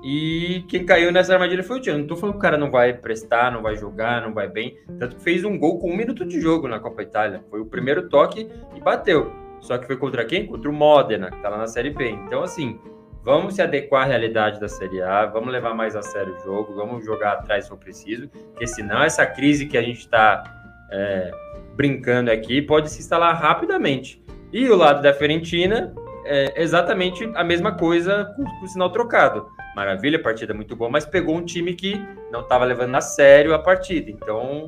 E 0.04 0.62
quem 0.68 0.84
caiu 0.84 1.10
nessa 1.10 1.32
armadilha 1.32 1.64
foi 1.64 1.78
o 1.78 1.80
Tio. 1.80 1.96
Não 1.96 2.06
tô 2.06 2.14
falando 2.14 2.34
que 2.34 2.38
o 2.38 2.42
cara 2.42 2.58
não 2.58 2.70
vai 2.70 2.92
prestar, 2.92 3.50
não 3.50 3.62
vai 3.62 3.74
jogar, 3.74 4.20
não 4.20 4.34
vai 4.34 4.46
bem. 4.46 4.76
Tanto 4.98 5.16
que 5.16 5.22
fez 5.22 5.44
um 5.44 5.58
gol 5.58 5.78
com 5.78 5.90
um 5.90 5.96
minuto 5.96 6.26
de 6.26 6.38
jogo 6.42 6.68
na 6.68 6.78
Copa 6.78 7.02
Itália. 7.02 7.42
Foi 7.48 7.58
o 7.58 7.64
primeiro 7.64 8.06
toque 8.10 8.46
e 8.76 8.80
bateu. 8.80 9.32
Só 9.60 9.78
que 9.78 9.86
foi 9.86 9.96
contra 9.96 10.22
quem? 10.26 10.46
Contra 10.46 10.70
o 10.70 10.74
Modena, 10.74 11.30
que 11.30 11.40
tá 11.40 11.48
lá 11.48 11.56
na 11.56 11.66
Série 11.66 11.88
B. 11.88 12.10
Então, 12.10 12.42
assim, 12.42 12.78
vamos 13.22 13.54
se 13.54 13.62
adequar 13.62 14.02
à 14.02 14.04
realidade 14.04 14.60
da 14.60 14.68
Série 14.68 15.00
A, 15.00 15.24
vamos 15.24 15.50
levar 15.50 15.74
mais 15.74 15.96
a 15.96 16.02
sério 16.02 16.34
o 16.34 16.44
jogo, 16.44 16.74
vamos 16.74 17.02
jogar 17.02 17.32
atrás 17.32 17.64
se 17.64 17.70
for 17.70 17.78
preciso, 17.78 18.28
porque 18.28 18.66
senão 18.66 19.02
essa 19.02 19.24
crise 19.24 19.64
que 19.64 19.78
a 19.78 19.82
gente 19.82 20.00
está 20.00 20.44
é, 20.92 21.30
brincando 21.74 22.30
aqui, 22.30 22.60
pode 22.60 22.90
se 22.90 23.00
instalar 23.00 23.34
rapidamente. 23.40 24.22
E 24.52 24.68
o 24.68 24.76
lado 24.76 25.00
da 25.00 25.14
Fiorentina 25.14 25.94
é 26.26 26.62
exatamente 26.62 27.24
a 27.34 27.42
mesma 27.42 27.72
coisa 27.72 28.32
com, 28.36 28.44
com 28.44 28.64
o 28.64 28.68
sinal 28.68 28.90
trocado. 28.90 29.48
Maravilha, 29.74 30.22
partida 30.22 30.54
muito 30.54 30.76
boa, 30.76 30.90
mas 30.90 31.04
pegou 31.04 31.36
um 31.36 31.44
time 31.44 31.74
que 31.74 32.00
não 32.30 32.40
estava 32.40 32.64
levando 32.64 32.94
a 32.94 33.00
sério 33.00 33.52
a 33.54 33.58
partida. 33.58 34.10
Então, 34.10 34.66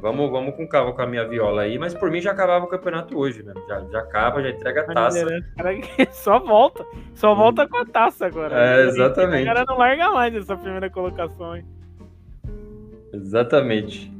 vamos, 0.00 0.30
vamos 0.30 0.54
com 0.54 0.66
calma 0.68 0.92
com 0.92 1.02
a 1.02 1.06
minha 1.06 1.26
viola 1.26 1.62
aí, 1.62 1.78
mas 1.78 1.92
por 1.92 2.10
mim 2.10 2.20
já 2.20 2.30
acabava 2.30 2.64
o 2.64 2.68
campeonato 2.68 3.18
hoje 3.18 3.42
mesmo. 3.42 3.66
Já, 3.66 3.84
já 3.90 3.98
acaba, 3.98 4.42
já 4.42 4.50
entrega 4.50 4.82
a 4.82 4.84
taça. 4.84 5.26
Só 6.12 6.38
volta, 6.38 6.86
só 7.14 7.34
volta 7.34 7.66
com 7.66 7.78
a 7.78 7.84
taça 7.84 8.26
agora. 8.26 8.56
É, 8.56 8.86
exatamente. 8.86 9.42
O 9.42 9.46
cara 9.46 9.64
não 9.64 9.76
larga 9.76 10.10
mais 10.10 10.34
essa 10.34 10.56
primeira 10.56 10.88
colocação. 10.88 11.56
Hein? 11.56 11.64
Exatamente. 13.12 14.12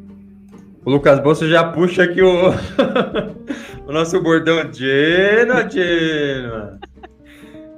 O 0.85 0.91
Lucas 0.91 1.19
Bolsa 1.21 1.49
já 1.49 1.65
puxa 1.65 2.05
aqui 2.05 2.23
o, 2.23 2.51
o 3.87 3.93
nosso 3.93 4.21
bordão 4.23 4.71
Genoa, 4.73 5.69
Genoa. 5.69 6.79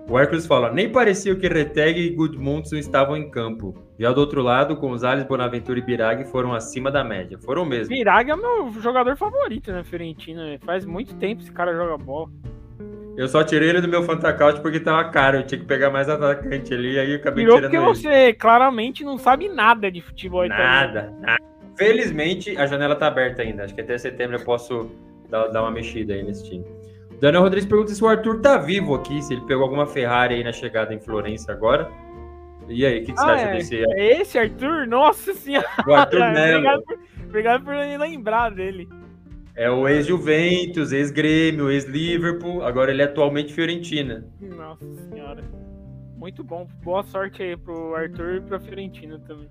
O 0.09 0.19
Hércules 0.19 0.47
fala, 0.47 0.73
nem 0.73 0.91
parecia 0.91 1.35
que 1.35 1.49
Reteg 1.49 1.99
e 1.99 2.11
Gudmundsson 2.11 2.77
estavam 2.77 3.17
em 3.17 3.29
campo. 3.29 3.75
Já 3.99 4.13
do 4.13 4.21
outro 4.21 4.41
lado, 4.41 4.77
Gonzalez, 4.77 5.25
Bonaventura 5.25 5.79
e 5.81 5.83
Birag 5.83 6.25
foram 6.27 6.55
acima 6.55 6.93
da 6.93 7.03
média. 7.03 7.37
Foram 7.39 7.65
mesmo. 7.65 7.89
Birag 7.89 8.31
é 8.31 8.35
o 8.35 8.39
meu 8.39 8.81
jogador 8.81 9.17
favorito 9.17 9.73
na 9.73 9.83
Fiorentina. 9.83 10.59
Faz 10.65 10.85
muito 10.85 11.15
tempo 11.17 11.43
esse 11.43 11.51
cara 11.51 11.75
joga 11.75 11.99
bola. 11.99 12.29
Eu 13.17 13.27
só 13.27 13.43
tirei 13.43 13.71
ele 13.71 13.81
do 13.81 13.89
meu 13.89 14.03
Fantacaut 14.03 14.61
porque 14.61 14.79
tava 14.79 15.09
caro. 15.11 15.39
Eu 15.39 15.47
tinha 15.47 15.59
que 15.59 15.67
pegar 15.67 15.91
mais 15.91 16.09
atacante 16.09 16.73
ali, 16.73 16.99
aí 16.99 17.11
eu 17.11 17.17
acabei 17.17 17.45
Tirou 17.45 17.57
tirando 17.57 17.73
porque 17.73 17.85
ele. 17.85 17.95
você 17.95 18.33
claramente 18.35 19.03
não 19.03 19.19
sabe 19.19 19.49
nada 19.49 19.91
de 19.91 20.03
futebol 20.03 20.47
Nada, 20.47 21.13
nada. 21.19 21.43
Felizmente, 21.77 22.57
a 22.57 22.67
janela 22.67 22.95
tá 22.95 23.09
aberta 23.09 23.43
ainda. 23.43 23.65
Acho 23.65 23.75
que 23.75 23.81
até 23.81 23.99
setembro 23.99 24.37
eu 24.37 24.45
posso 24.45 24.91
dar, 25.29 25.49
dar 25.49 25.63
uma 25.63 25.71
mexida 25.71 26.15
aí 26.15 26.23
nesse 26.23 26.45
time. 26.45 26.65
Daniel 27.21 27.43
Rodrigues 27.43 27.69
pergunta 27.69 27.95
se 27.95 28.03
o 28.03 28.07
Arthur 28.07 28.41
tá 28.41 28.59
vivo 28.59 28.95
aqui, 28.95 29.23
se 29.23 29.35
ele 29.35 29.43
pegou 29.43 29.65
alguma 29.65 29.87
Ferrari 29.87 30.35
aí 30.35 30.45
na 30.45 30.53
chegada 30.53 30.93
em 30.93 31.01
Florença 31.01 31.53
agora. 31.53 31.91
E 32.69 32.85
aí, 32.85 33.01
o 33.01 33.05
que, 33.05 33.13
que 33.13 33.19
você 33.19 33.31
ah, 33.31 33.35
acha 33.35 33.47
é. 33.47 33.57
desse? 33.57 33.77
É 33.77 34.21
esse 34.21 34.39
Arthur? 34.39 34.87
Nossa 34.87 35.33
senhora! 35.35 35.67
O 35.87 35.95
Arthur 35.95 36.21
Melo. 36.33 36.59
obrigado, 36.59 36.83
por, 36.83 36.99
obrigado 37.25 37.65
por 37.65 37.75
me 37.75 37.97
lembrar 37.97 38.51
dele. 38.51 38.89
É 39.55 39.71
o 39.71 39.89
ex-Juventus, 39.89 40.93
ex-Grêmio, 40.93 41.71
ex-Liverpool, 41.71 42.63
agora 42.63 42.91
ele 42.91 43.01
é 43.01 43.07
atualmente 43.07 43.55
Fiorentina. 43.55 44.27
Nossa 44.41 44.85
senhora. 45.11 45.43
Muito 46.17 46.45
bom. 46.45 46.69
Boa 46.83 47.03
sorte 47.05 47.43
aí 47.43 47.57
pro 47.57 47.95
Arthur 47.95 48.35
e 48.35 48.41
pra 48.41 48.61
Fiorentina 48.61 49.19
também. 49.21 49.49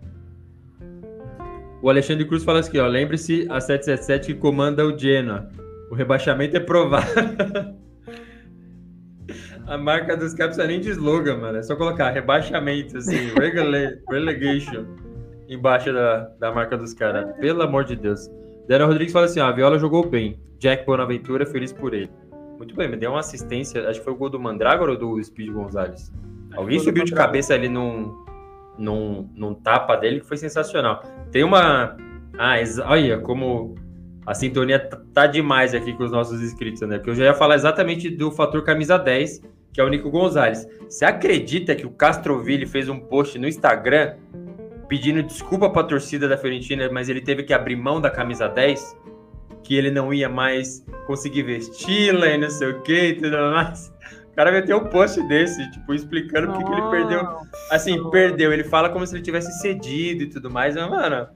O 1.82 1.90
Alexandre 1.90 2.26
Cruz 2.26 2.44
fala 2.44 2.60
assim, 2.60 2.78
ó, 2.78 2.88
lembre-se 2.88 3.48
a 3.50 3.60
777 3.60 4.34
que 4.34 4.40
comanda 4.40 4.86
o 4.86 4.98
Genoa. 4.98 5.50
O 5.90 5.96
rebaixamento 5.96 6.58
é 6.58 6.60
provável. 6.60 7.24
a 9.68 9.78
marca 9.78 10.16
dos 10.16 10.34
caras 10.34 10.56
precisa 10.56 10.68
nem 10.68 10.80
de 10.80 10.90
slogan, 10.92 11.38
mano. 11.38 11.58
É 11.58 11.64
só 11.64 11.76
colocar 11.76 12.10
rebaixamento, 12.12 12.98
assim, 12.98 13.32
relegation 14.10 14.86
embaixo 15.48 15.94
da, 15.94 16.30
da 16.40 16.52
marca 16.52 16.78
dos 16.78 16.94
caras. 16.94 17.36
Pelo 17.38 17.62
amor 17.62 17.86
de 17.86 17.96
Deus. 17.96 18.30
Daniel 18.68 18.88
Rodrigues 18.88 19.14
fala 19.14 19.26
assim, 19.26 19.40
ó, 19.40 19.46
a 19.46 19.52
Viola 19.52 19.78
jogou 19.78 20.08
bem. 20.08 20.40
Jack 20.60 20.86
Bonaventura, 20.86 21.46
feliz 21.46 21.72
por 21.72 21.94
ele. 21.94 22.10
Muito 22.58 22.76
bem, 22.76 22.90
me 22.90 22.98
deu 22.98 23.12
uma 23.12 23.20
assistência, 23.20 23.88
acho 23.88 24.00
que 24.00 24.06
foi 24.06 24.14
o 24.14 24.16
gol 24.16 24.30
do 24.30 24.40
Mandrágora 24.40 24.92
ou 24.92 24.98
do 24.98 25.24
Speed 25.24 25.52
Gonzalez? 25.52 26.12
Alguém 26.56 26.80
subiu 26.80 27.04
de 27.04 27.12
cabeça 27.12 27.54
ali 27.54 27.68
num, 27.68 28.26
num, 28.78 29.30
num 29.36 29.54
tapa 29.54 29.96
dele 29.98 30.22
que 30.22 30.26
foi 30.26 30.38
sensacional. 30.38 31.04
Tem 31.32 31.44
uma. 31.44 31.98
Ah, 32.38 32.56
olha 32.88 33.20
como 33.20 33.76
a 34.26 34.34
sintonia 34.34 34.80
tá 35.14 35.28
demais 35.28 35.74
aqui 35.74 35.94
com 35.94 36.04
os 36.04 36.12
nossos 36.12 36.42
inscritos, 36.42 36.82
né? 36.82 36.98
Porque 36.98 37.12
eu 37.12 37.16
já 37.16 37.26
ia 37.26 37.34
falar 37.34 37.56
exatamente 37.56 38.10
do 38.10 38.32
fator 38.32 38.64
camisa 38.64 38.98
10, 38.98 39.42
que 39.72 39.80
é 39.80 39.84
o 39.84 39.88
Nico 39.88 40.10
Gonzalez. 40.10 40.68
Você 40.90 41.06
acredita 41.06 41.76
que 41.76 41.86
o 41.86 41.92
Castroville 41.92 42.66
fez 42.66 42.90
um 42.90 43.00
post 43.00 43.38
no 43.38 43.48
Instagram 43.48 44.16
pedindo 44.88 45.22
desculpa 45.24 45.70
para 45.70 45.82
a 45.82 45.86
torcida 45.86 46.28
da 46.28 46.38
Fiorentina, 46.38 46.90
mas 46.92 47.10
ele 47.10 47.22
teve 47.22 47.44
que 47.44 47.54
abrir 47.54 47.76
mão 47.76 48.02
da 48.02 48.10
camisa 48.10 48.48
10? 48.48 48.98
Que 49.64 49.76
ele 49.76 49.92
não 49.92 50.14
ia 50.14 50.30
mais 50.30 50.86
conseguir 51.08 51.44
vesti-la 51.44 52.28
e 52.28 52.38
não 52.38 52.50
sei 52.50 52.70
o 52.70 52.82
que 52.82 53.08
e 53.10 53.14
tudo 53.16 53.38
mais. 53.52 53.94
O 54.32 54.36
cara 54.36 54.52
meteu 54.52 54.78
um 54.78 54.86
post 54.86 55.22
desse, 55.28 55.72
tipo, 55.72 55.94
explicando 55.94 56.52
porque 56.52 56.66
que 56.66 56.72
ele 56.72 56.90
perdeu. 56.90 57.26
Assim, 57.72 58.10
perdeu. 58.10 58.52
Ele 58.52 58.66
fala 58.66 58.90
como 58.90 59.08
se 59.08 59.16
ele 59.16 59.24
tivesse 59.24 59.52
cedido 59.62 60.24
e 60.24 60.30
tudo 60.30 60.52
mais. 60.52 60.76
Mas, 60.76 60.90
mano, 60.90 61.28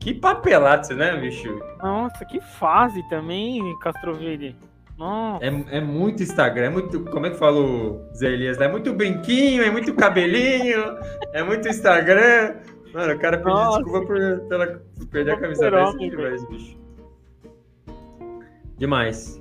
que 0.00 0.14
papelato, 0.14 0.94
né, 0.94 1.16
bicho? 1.16 1.60
Nossa, 1.82 2.24
que 2.24 2.40
fase 2.40 3.06
também, 3.08 3.60
Castroville. 3.80 4.56
Nossa. 4.98 5.44
É, 5.44 5.78
é 5.78 5.80
muito 5.80 6.22
Instagram, 6.22 6.66
é 6.66 6.70
muito. 6.70 7.04
Como 7.04 7.26
é 7.26 7.30
que 7.30 7.36
fala 7.36 7.60
o 7.60 8.02
Zé 8.14 8.28
Elias? 8.32 8.60
É 8.60 8.68
muito 8.68 8.92
brinquinho, 8.92 9.62
é 9.62 9.70
muito 9.70 9.94
cabelinho, 9.94 10.96
é 11.32 11.42
muito 11.42 11.68
Instagram. 11.68 12.56
Mano, 12.92 13.14
o 13.14 13.18
cara 13.18 13.38
pediu 13.38 13.54
Nossa. 13.54 13.82
desculpa 13.82 14.06
por, 14.06 14.40
pela, 14.48 14.66
por 14.66 15.06
perder 15.06 15.32
a 15.32 15.36
camisa 15.38 15.70
10 15.70 15.98
demais, 15.98 16.48
bicho. 16.48 16.78
Demais. 18.76 19.40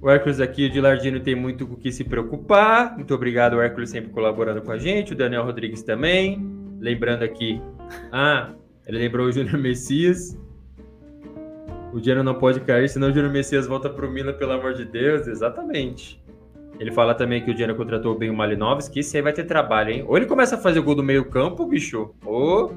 O 0.00 0.08
Hércules 0.08 0.40
aqui, 0.40 0.66
o 0.66 0.70
Dilardino 0.70 1.20
tem 1.20 1.34
muito 1.34 1.66
com 1.66 1.74
o 1.74 1.76
que 1.76 1.90
se 1.90 2.04
preocupar. 2.04 2.94
Muito 2.94 3.14
obrigado, 3.14 3.54
o 3.54 3.60
Hércules 3.60 3.90
sempre 3.90 4.10
colaborando 4.10 4.62
com 4.62 4.70
a 4.70 4.78
gente. 4.78 5.12
O 5.12 5.16
Daniel 5.16 5.44
Rodrigues 5.44 5.82
também. 5.82 6.40
Lembrando 6.80 7.22
aqui. 7.22 7.60
Ah, 8.12 8.54
ele 8.86 8.98
lembrou 8.98 9.26
o 9.26 9.32
Júnior 9.32 9.58
Messias. 9.58 10.38
O 11.92 12.00
Geno 12.00 12.22
não 12.22 12.34
pode 12.34 12.60
cair, 12.60 12.88
senão 12.88 13.08
o 13.08 13.12
Júnior 13.12 13.32
Messias 13.32 13.66
volta 13.66 13.90
pro 13.90 14.10
Milan, 14.10 14.34
pelo 14.34 14.52
amor 14.52 14.74
de 14.74 14.84
Deus. 14.84 15.26
Exatamente. 15.26 16.22
Ele 16.78 16.92
fala 16.92 17.14
também 17.14 17.42
que 17.42 17.50
o 17.50 17.56
Geno 17.56 17.74
contratou 17.74 18.16
bem 18.16 18.30
o 18.30 18.34
Malinovski. 18.34 19.00
Isso 19.00 19.16
aí 19.16 19.22
vai 19.22 19.32
ter 19.32 19.44
trabalho, 19.44 19.90
hein? 19.90 20.04
Ou 20.06 20.16
ele 20.16 20.26
começa 20.26 20.56
a 20.56 20.58
fazer 20.58 20.78
o 20.78 20.82
gol 20.82 20.94
do 20.94 21.02
meio 21.02 21.24
campo, 21.24 21.66
bicho. 21.66 22.14
Ou 22.24 22.74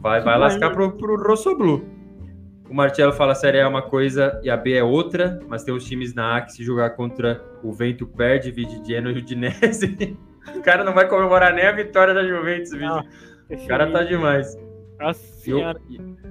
vai, 0.00 0.20
vai 0.20 0.38
lascar 0.38 0.70
pro, 0.70 0.92
pro 0.92 1.16
Rossoblu. 1.16 1.84
O 2.68 2.74
Marcelo 2.74 3.12
fala 3.12 3.32
a 3.32 3.34
Série 3.34 3.58
A 3.58 3.62
é 3.62 3.66
uma 3.66 3.80
coisa 3.80 4.38
e 4.44 4.50
a 4.50 4.56
B 4.56 4.74
é 4.74 4.84
outra, 4.84 5.40
mas 5.48 5.64
tem 5.64 5.74
os 5.74 5.84
times 5.84 6.14
na 6.14 6.36
A 6.36 6.42
que 6.42 6.52
se 6.52 6.62
jogar 6.62 6.90
contra 6.90 7.42
o 7.62 7.72
Vento 7.72 8.06
perde, 8.06 8.50
Vide 8.50 8.86
Genoa 8.86 9.10
e 9.10 9.16
o 9.16 9.18
Udinese. 9.18 10.18
o 10.54 10.60
cara 10.60 10.84
não 10.84 10.92
vai 10.92 11.08
comemorar 11.08 11.54
nem 11.54 11.64
a 11.64 11.72
vitória 11.72 12.12
da 12.12 12.22
Juventus, 12.22 12.72
bicho. 12.72 13.64
o 13.64 13.66
cara 13.66 13.90
tá 13.90 14.02
demais. 14.04 14.54
Nossa 14.98 15.50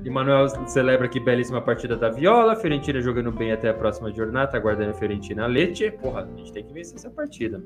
E 0.04 0.10
Manuel 0.10 0.50
celebra 0.68 1.06
aqui 1.06 1.20
belíssima 1.20 1.62
partida 1.62 1.96
da 1.96 2.10
Viola. 2.10 2.56
Fiorentina 2.56 3.00
jogando 3.02 3.32
bem 3.32 3.52
até 3.52 3.70
a 3.70 3.74
próxima 3.74 4.12
jornada, 4.12 4.58
aguardando 4.58 4.92
a 4.92 4.94
Fiorentina 4.94 5.46
a 5.46 5.48
Leite. 5.48 5.92
Porra, 5.92 6.24
a 6.24 6.38
gente 6.38 6.52
tem 6.52 6.64
que 6.64 6.74
vencer 6.74 6.96
essa 6.96 7.10
partida. 7.10 7.62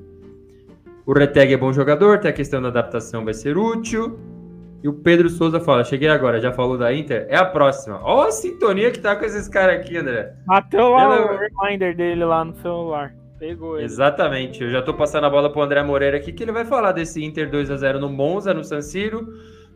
O 1.04 1.12
Reteg 1.12 1.52
é 1.52 1.56
bom 1.56 1.72
jogador, 1.72 2.20
tem 2.20 2.30
a 2.30 2.34
questão 2.34 2.62
da 2.62 2.68
adaptação 2.68 3.24
vai 3.24 3.34
ser 3.34 3.58
útil. 3.58 4.18
E 4.82 4.88
o 4.88 4.92
Pedro 4.92 5.28
Souza 5.28 5.60
fala: 5.60 5.84
Cheguei 5.84 6.08
agora, 6.08 6.40
já 6.40 6.52
falou 6.52 6.78
da 6.78 6.92
Inter? 6.92 7.26
É 7.28 7.36
a 7.36 7.44
próxima. 7.44 8.00
Ó, 8.02 8.22
a 8.22 8.32
sintonia 8.32 8.90
que 8.90 8.98
tá 8.98 9.14
com 9.14 9.24
esses 9.24 9.48
caras 9.48 9.80
aqui, 9.80 9.96
André. 9.96 10.34
Bateu 10.46 10.90
lá 10.90 11.24
o 11.24 11.38
reminder 11.38 11.96
dele 11.96 12.24
lá 12.24 12.44
no 12.44 12.54
celular. 12.56 13.14
Pegou 13.38 13.76
ele. 13.76 13.84
Exatamente. 13.84 14.62
Eu 14.62 14.70
já 14.70 14.82
tô 14.82 14.94
passando 14.94 15.24
a 15.24 15.30
bola 15.30 15.50
pro 15.50 15.62
André 15.62 15.82
Moreira 15.82 16.16
aqui, 16.16 16.32
que 16.32 16.42
ele 16.42 16.52
vai 16.52 16.64
falar 16.64 16.92
desse 16.92 17.24
Inter 17.24 17.50
2 17.50 17.70
a 17.70 17.76
0 17.76 18.00
no 18.00 18.08
Monza, 18.08 18.54
no 18.54 18.62
San 18.62 18.80
Siro. 18.80 19.26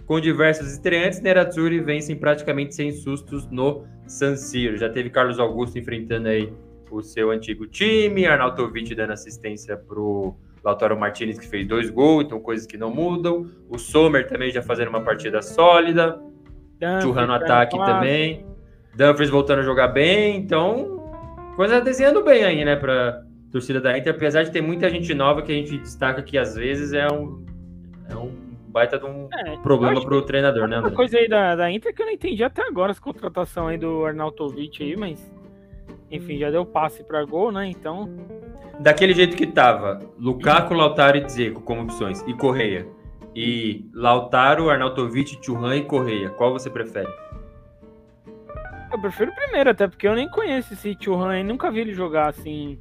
Com 0.07 0.21
diversos 0.21 0.73
estreantes, 0.73 1.21
Nerazzurri 1.21 1.81
vencem 1.81 2.17
praticamente 2.17 2.75
sem 2.75 2.93
sustos 2.93 3.47
no 3.51 3.85
San 4.07 4.37
Siro. 4.37 4.77
Já 4.77 4.89
teve 4.89 5.11
Carlos 5.11 5.41
Augusto 5.41 5.79
enfrentando 5.79 6.29
aí 6.29 6.53
o 6.91 7.03
seu 7.03 7.31
antigo 7.31 7.67
time, 7.67 8.27
Arnautovic 8.27 8.95
dando 8.95 9.13
assistência 9.13 9.77
pro 9.77 10.37
Lautaro 10.65 10.99
Martinez 10.99 11.39
que 11.39 11.49
fez 11.49 11.67
dois 11.67 11.91
gols, 11.91 12.25
então 12.25 12.41
coisas 12.41 12.67
que 12.67 12.77
não 12.77 12.95
mudam. 12.95 13.51
O 13.69 13.79
Sommer 13.79 14.29
também 14.29 14.51
já 14.53 14.63
fazendo 14.63 14.89
uma 14.89 15.03
partida 15.03 15.43
sólida. 15.43 16.21
Churran 17.03 17.27
no 17.27 17.33
ataque 17.33 17.77
também. 17.77 18.47
Dumfries 18.95 19.29
voltando 19.29 19.59
a 19.59 19.63
jogar 19.63 19.89
bem, 19.89 20.37
então 20.37 20.97
coisa 21.57 21.81
desenhando 21.81 22.23
bem 22.23 22.45
aí, 22.45 22.65
né, 22.65 22.77
para 22.77 23.23
torcida 23.51 23.81
da 23.81 23.97
Inter, 23.97 24.15
apesar 24.15 24.43
de 24.43 24.51
ter 24.51 24.61
muita 24.61 24.89
gente 24.89 25.13
nova 25.15 25.43
que 25.43 25.53
a 25.53 25.55
gente 25.55 25.79
destaca 25.79 26.23
que 26.23 26.39
às 26.39 26.55
vezes 26.55 26.93
é 26.93 27.07
um, 27.09 27.45
é 28.09 28.15
um 28.15 28.46
baita 28.77 28.99
de 28.99 29.07
um 29.07 29.27
é, 29.33 29.57
problema 29.62 30.03
para 30.03 30.14
o 30.14 30.20
treinador, 30.20 30.68
né, 30.68 30.77
André? 30.77 30.91
Uma 30.91 30.97
coisa 30.97 31.16
aí 31.16 31.27
da, 31.27 31.57
da 31.57 31.70
Inter 31.70 31.95
que 31.95 32.03
eu 32.03 32.07
não 32.07 32.12
entendi 32.12 32.45
até 32.45 32.61
agora, 32.61 32.91
essa 32.91 33.01
contratação 33.01 33.68
aí 33.68 33.79
do 33.79 34.05
Arnautovic 34.05 34.83
aí, 34.83 34.95
mas 34.95 35.33
enfim, 36.11 36.37
já 36.37 36.51
deu 36.51 36.66
passe 36.66 37.03
para 37.03 37.24
gol, 37.24 37.51
né? 37.51 37.68
Então. 37.68 38.14
Daquele 38.79 39.14
jeito 39.14 39.35
que 39.35 39.47
tava, 39.47 40.01
Lukaku, 40.18 40.74
Lautaro 40.74 41.16
e 41.16 41.22
Dzeko 41.22 41.62
como 41.62 41.85
opções, 41.85 42.20
e 42.27 42.35
Correia. 42.35 42.87
E 43.35 43.89
Lautaro, 43.95 44.68
Arnautovic, 44.68 45.39
Churran 45.43 45.77
e 45.77 45.85
Correia. 45.85 46.29
Qual 46.29 46.53
você 46.53 46.68
prefere? 46.68 47.09
Eu 48.93 49.01
prefiro 49.01 49.31
o 49.31 49.35
primeiro, 49.35 49.70
até 49.70 49.89
porque 49.89 50.07
eu 50.07 50.14
nem 50.14 50.29
conheço 50.29 50.74
esse 50.74 50.95
Churran 51.01 51.41
e 51.41 51.43
nunca 51.43 51.70
vi 51.70 51.81
ele 51.81 51.95
jogar 51.95 52.29
assim. 52.29 52.79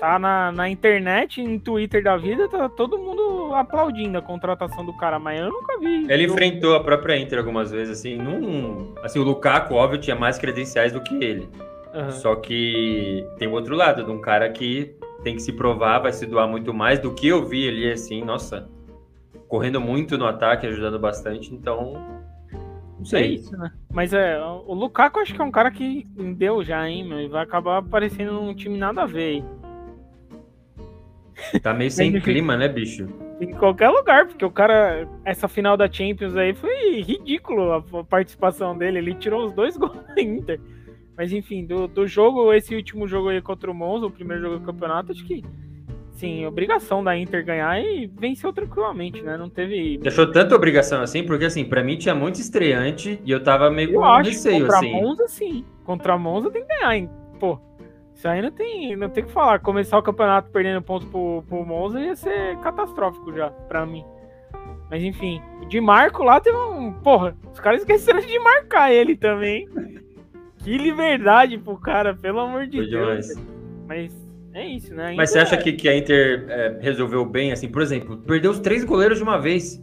Tá 0.00 0.18
na, 0.18 0.50
na 0.50 0.66
internet, 0.66 1.42
em 1.42 1.58
Twitter 1.58 2.02
da 2.02 2.16
vida, 2.16 2.48
tá 2.48 2.70
todo 2.70 2.98
mundo 2.98 3.54
aplaudindo 3.54 4.16
a 4.16 4.22
contratação 4.22 4.82
do 4.82 4.94
cara, 4.94 5.18
mas 5.18 5.38
eu 5.38 5.50
nunca 5.50 5.78
vi. 5.78 6.10
Ele 6.10 6.24
enfrentou 6.24 6.74
a 6.74 6.82
própria 6.82 7.18
Inter 7.18 7.38
algumas 7.38 7.70
vezes, 7.70 7.98
assim, 7.98 8.16
num, 8.16 8.94
assim, 9.02 9.18
o 9.18 9.22
Lukaku, 9.22 9.74
óbvio, 9.74 10.00
tinha 10.00 10.16
mais 10.16 10.38
credenciais 10.38 10.90
do 10.90 11.02
que 11.02 11.22
ele. 11.22 11.46
Uhum. 11.94 12.10
Só 12.12 12.34
que 12.34 13.26
tem 13.38 13.46
o 13.46 13.52
outro 13.52 13.76
lado, 13.76 14.02
de 14.02 14.10
um 14.10 14.22
cara 14.22 14.48
que 14.48 14.96
tem 15.22 15.36
que 15.36 15.42
se 15.42 15.52
provar, 15.52 15.98
vai 15.98 16.14
se 16.14 16.24
doar 16.24 16.48
muito 16.48 16.72
mais 16.72 16.98
do 16.98 17.12
que 17.12 17.28
eu 17.28 17.44
vi 17.44 17.68
ali, 17.68 17.92
assim, 17.92 18.24
nossa, 18.24 18.70
correndo 19.48 19.82
muito 19.82 20.16
no 20.16 20.24
ataque, 20.24 20.66
ajudando 20.66 20.98
bastante, 20.98 21.52
então. 21.54 21.92
Não 22.98 23.04
sei. 23.04 23.22
É 23.22 23.26
isso, 23.26 23.54
né? 23.54 23.70
Mas 23.92 24.14
é, 24.14 24.40
o 24.40 24.72
Lukaku 24.72 25.20
acho 25.20 25.34
que 25.34 25.40
é 25.42 25.44
um 25.44 25.50
cara 25.50 25.70
que 25.70 26.06
deu 26.36 26.64
já, 26.64 26.88
hein, 26.88 27.06
meu, 27.06 27.20
e 27.20 27.28
vai 27.28 27.42
acabar 27.42 27.78
aparecendo 27.78 28.32
num 28.32 28.54
time 28.54 28.78
nada 28.78 29.02
a 29.02 29.06
ver. 29.06 29.44
Tá 31.62 31.74
meio 31.74 31.90
sem 31.92 32.18
clima, 32.20 32.56
né, 32.56 32.68
bicho? 32.68 33.06
Em 33.40 33.52
qualquer 33.52 33.88
lugar, 33.88 34.26
porque 34.26 34.44
o 34.44 34.50
cara, 34.50 35.08
essa 35.24 35.48
final 35.48 35.76
da 35.76 35.90
Champions 35.90 36.36
aí 36.36 36.54
foi 36.54 37.00
ridículo 37.00 37.72
a 37.72 38.04
participação 38.04 38.76
dele. 38.76 38.98
Ele 38.98 39.14
tirou 39.14 39.46
os 39.46 39.52
dois 39.52 39.76
gols 39.78 40.04
da 40.14 40.20
Inter. 40.20 40.60
Mas 41.16 41.32
enfim, 41.32 41.64
do, 41.66 41.86
do 41.86 42.06
jogo, 42.06 42.52
esse 42.52 42.74
último 42.74 43.06
jogo 43.06 43.28
aí 43.28 43.42
contra 43.42 43.70
o 43.70 43.74
Monza, 43.74 44.06
o 44.06 44.10
primeiro 44.10 44.42
jogo 44.42 44.58
do 44.58 44.64
campeonato, 44.64 45.12
acho 45.12 45.24
que 45.24 45.42
sim, 46.12 46.44
obrigação 46.44 47.02
da 47.02 47.16
Inter 47.16 47.44
ganhar 47.44 47.78
e 47.82 48.06
venceu 48.06 48.52
tranquilamente, 48.52 49.22
né? 49.22 49.36
Não 49.38 49.48
teve. 49.48 49.98
Deixou 49.98 50.30
tanta 50.30 50.54
obrigação 50.54 51.02
assim, 51.02 51.24
porque 51.24 51.46
assim, 51.46 51.64
para 51.64 51.82
mim 51.82 51.96
tinha 51.96 52.14
muito 52.14 52.40
estreante 52.40 53.20
e 53.24 53.30
eu 53.30 53.42
tava 53.42 53.70
meio 53.70 53.90
eu 53.90 54.00
com 54.00 54.04
acho 54.04 54.30
receio 54.30 54.60
contra 54.60 54.76
assim. 54.76 54.90
Contra 54.92 55.06
Monza, 55.06 55.28
sim. 55.28 55.64
Contra 55.84 56.18
Monza 56.18 56.50
tem 56.50 56.62
que 56.62 56.68
ganhar, 56.68 56.94
hein? 56.94 57.10
Pô. 57.38 57.58
Isso 58.20 58.28
aí 58.28 58.42
não 58.42 58.50
tem, 58.50 58.94
não 58.96 59.08
tem 59.08 59.24
que 59.24 59.32
falar. 59.32 59.60
Começar 59.60 59.96
o 59.96 60.02
campeonato 60.02 60.50
perdendo 60.50 60.82
pontos 60.82 61.08
pro, 61.08 61.42
pro 61.48 61.64
Monza 61.64 61.98
ia 61.98 62.14
ser 62.14 62.54
catastrófico 62.58 63.32
já, 63.32 63.48
pra 63.48 63.86
mim. 63.86 64.04
Mas 64.90 65.02
enfim, 65.02 65.40
de 65.70 65.80
Marco 65.80 66.22
lá 66.22 66.38
teve 66.38 66.54
um. 66.54 66.92
Porra, 66.92 67.34
os 67.50 67.58
caras 67.58 67.80
esqueceram 67.80 68.20
de 68.20 68.38
marcar 68.38 68.92
ele 68.92 69.16
também. 69.16 69.66
Que 70.58 70.76
liberdade 70.76 71.56
pro 71.56 71.78
cara, 71.78 72.14
pelo 72.14 72.40
amor 72.40 72.66
de 72.66 72.76
Foi 72.76 72.90
Deus. 72.90 73.26
Demais. 73.26 73.46
Mas 73.88 74.30
é 74.52 74.66
isso, 74.66 74.94
né? 74.94 75.14
Mas 75.16 75.30
você 75.30 75.38
acha 75.38 75.56
que, 75.56 75.72
que 75.72 75.88
a 75.88 75.96
Inter 75.96 76.44
é, 76.50 76.78
resolveu 76.78 77.24
bem, 77.24 77.52
assim, 77.52 77.68
por 77.68 77.80
exemplo, 77.80 78.18
perdeu 78.18 78.50
os 78.50 78.60
três 78.60 78.84
goleiros 78.84 79.16
de 79.16 79.24
uma 79.24 79.38
vez. 79.38 79.82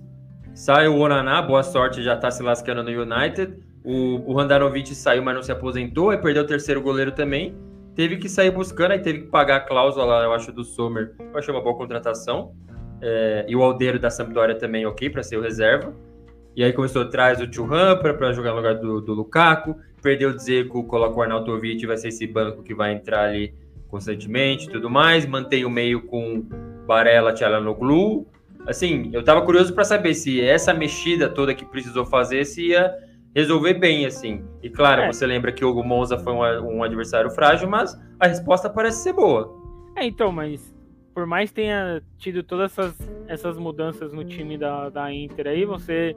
Sai 0.53 0.87
o 0.87 0.99
Onaná, 0.99 1.41
boa 1.41 1.63
sorte, 1.63 2.03
já 2.03 2.15
tá 2.15 2.29
se 2.29 2.43
lascando 2.43 2.83
no 2.83 3.01
United. 3.01 3.57
O, 3.83 4.31
o 4.31 4.35
Randanovic 4.35 4.93
saiu, 4.93 5.23
mas 5.23 5.33
não 5.33 5.41
se 5.41 5.51
aposentou, 5.51 6.11
aí 6.11 6.19
perdeu 6.19 6.43
o 6.43 6.45
terceiro 6.45 6.79
goleiro 6.83 7.11
também. 7.11 7.65
Teve 7.97 8.15
que 8.15 8.29
sair 8.29 8.51
buscando, 8.51 8.91
aí 8.91 8.99
teve 8.99 9.23
que 9.23 9.27
pagar 9.27 9.57
a 9.57 9.59
cláusula 9.59 10.05
lá, 10.05 10.23
eu 10.23 10.31
acho, 10.31 10.53
do 10.53 10.63
Sommer. 10.63 11.13
Eu 11.19 11.37
achei 11.37 11.53
uma 11.53 11.61
boa 11.61 11.75
contratação. 11.75 12.55
É, 13.01 13.45
e 13.49 13.55
o 13.57 13.61
Aldeiro 13.61 13.99
da 13.99 14.09
Sampdoria 14.09 14.55
também, 14.55 14.85
ok, 14.85 15.09
para 15.09 15.21
ser 15.21 15.35
o 15.35 15.41
reserva. 15.41 15.93
E 16.55 16.63
aí 16.63 16.71
começou 16.71 17.01
atrás 17.01 17.41
o 17.41 17.53
Churran 17.53 17.97
para 17.97 18.31
jogar 18.31 18.51
no 18.51 18.55
lugar 18.55 18.75
do, 18.75 19.01
do 19.01 19.13
Lukaku 19.13 19.75
perdeu 20.01 20.29
o 20.29 20.33
Dzeko, 20.33 20.85
coloca 20.85 21.17
o 21.17 21.21
Arnautovic, 21.21 21.85
vai 21.85 21.97
ser 21.97 22.09
esse 22.09 22.25
banco 22.25 22.63
que 22.63 22.73
vai 22.73 22.93
entrar 22.93 23.25
ali 23.25 23.53
constantemente 23.89 24.69
tudo 24.69 24.89
mais. 24.89 25.25
Mantém 25.25 25.65
o 25.65 25.69
meio 25.69 26.01
com 26.03 26.45
Barella, 26.85 27.33
Tchalanoglu. 27.33 28.25
Assim, 28.65 29.09
eu 29.13 29.23
tava 29.23 29.41
curioso 29.41 29.73
para 29.73 29.83
saber 29.83 30.13
se 30.13 30.41
essa 30.41 30.73
mexida 30.73 31.29
toda 31.29 31.53
que 31.53 31.65
precisou 31.65 32.05
fazer 32.05 32.45
se 32.45 32.69
ia 32.69 32.93
resolver 33.37 33.75
bem, 33.75 34.03
assim. 34.03 34.43
E 34.63 34.69
claro, 34.69 35.03
é. 35.03 35.13
você 35.13 35.23
lembra 35.27 35.51
que 35.51 35.63
o 35.63 35.83
Monza 35.83 36.17
foi 36.17 36.33
um, 36.33 36.77
um, 36.77 36.83
adversário 36.83 37.29
frágil, 37.29 37.69
mas 37.69 37.95
a 38.19 38.25
resposta 38.25 38.67
parece 38.67 39.03
ser 39.03 39.13
boa. 39.13 39.55
É, 39.95 40.03
então, 40.03 40.31
mas 40.31 40.75
por 41.13 41.27
mais 41.27 41.51
tenha 41.51 42.01
tido 42.17 42.41
todas 42.41 42.71
essas, 42.71 43.11
essas 43.27 43.55
mudanças 43.55 44.11
no 44.11 44.25
time 44.25 44.57
da, 44.57 44.89
da 44.89 45.13
Inter 45.13 45.45
aí, 45.47 45.65
você 45.65 46.15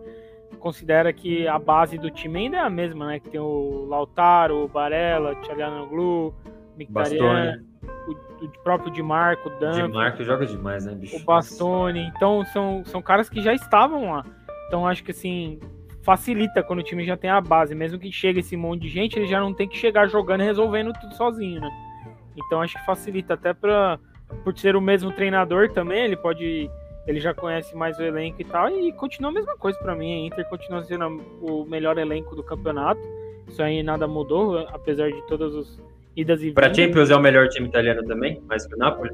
considera 0.59 1.13
que 1.13 1.47
a 1.47 1.59
base 1.59 1.99
do 1.99 2.11
time 2.11 2.39
ainda 2.39 2.57
é 2.57 2.61
a 2.61 2.71
mesma, 2.71 3.07
né? 3.07 3.21
Que 3.21 3.29
tem 3.29 3.41
o 3.41 3.85
Lautaro, 3.87 4.65
o 4.65 4.69
Barella, 4.69 5.35
Tchalanoglu, 5.43 6.35
Mictarian, 6.75 7.63
o, 8.09 8.45
o, 8.47 8.49
próprio 8.65 8.91
Di 8.91 9.03
Marco, 9.03 9.51
o 9.51 9.61
Dan. 9.61 9.73
Di 9.73 9.93
Marco 9.93 10.25
joga 10.25 10.47
demais, 10.47 10.87
né, 10.87 10.95
bicho? 10.95 11.17
O 11.17 11.21
Bastoni. 11.25 12.11
Então, 12.17 12.43
são, 12.47 12.83
são 12.87 13.03
caras 13.03 13.29
que 13.29 13.43
já 13.43 13.53
estavam 13.53 14.11
lá. 14.11 14.25
Então, 14.69 14.87
acho 14.87 15.05
que, 15.05 15.11
assim, 15.11 15.61
facilita 16.11 16.61
quando 16.61 16.81
o 16.81 16.83
time 16.83 17.05
já 17.05 17.17
tem 17.17 17.31
a 17.31 17.41
base. 17.41 17.73
Mesmo 17.73 17.99
que 17.99 18.11
chegue 18.11 18.41
esse 18.41 18.57
monte 18.57 18.83
de 18.83 18.89
gente, 18.89 19.17
ele 19.17 19.29
já 19.29 19.39
não 19.39 19.55
tem 19.55 19.69
que 19.69 19.77
chegar 19.77 20.09
jogando 20.09 20.41
e 20.41 20.45
resolvendo 20.45 20.93
tudo 21.01 21.15
sozinho, 21.15 21.61
né? 21.61 21.71
Então, 22.37 22.61
acho 22.61 22.77
que 22.77 22.85
facilita 22.85 23.35
até 23.35 23.53
para 23.55 23.99
por 24.45 24.57
ser 24.57 24.75
o 24.77 24.81
mesmo 24.81 25.13
treinador 25.13 25.71
também, 25.71 26.05
ele 26.05 26.17
pode 26.17 26.71
ele 27.07 27.19
já 27.19 27.35
conhece 27.35 27.75
mais 27.75 27.99
o 27.99 28.03
elenco 28.03 28.41
e 28.41 28.45
tal, 28.45 28.71
e 28.71 28.93
continua 28.93 29.31
a 29.31 29.35
mesma 29.35 29.57
coisa 29.57 29.77
para 29.79 29.97
mim. 29.97 30.13
A 30.13 30.27
Inter 30.27 30.49
continua 30.49 30.85
sendo 30.85 31.21
o 31.41 31.65
melhor 31.65 31.99
elenco 31.99 32.37
do 32.37 32.43
campeonato. 32.43 33.01
Isso 33.49 33.61
aí 33.63 33.83
nada 33.83 34.07
mudou, 34.07 34.59
apesar 34.69 35.11
de 35.11 35.21
todas 35.27 35.55
as 35.57 35.83
idas 36.15 36.41
e 36.41 36.51
vindas. 36.51 36.55
Para 36.55 36.75
Champions 36.75 37.11
é 37.11 37.17
o 37.17 37.21
melhor 37.21 37.49
time 37.49 37.67
italiano 37.67 38.05
também, 38.05 38.41
mais 38.47 38.67
que 38.67 38.75
o 38.75 38.79
Napoli? 38.79 39.11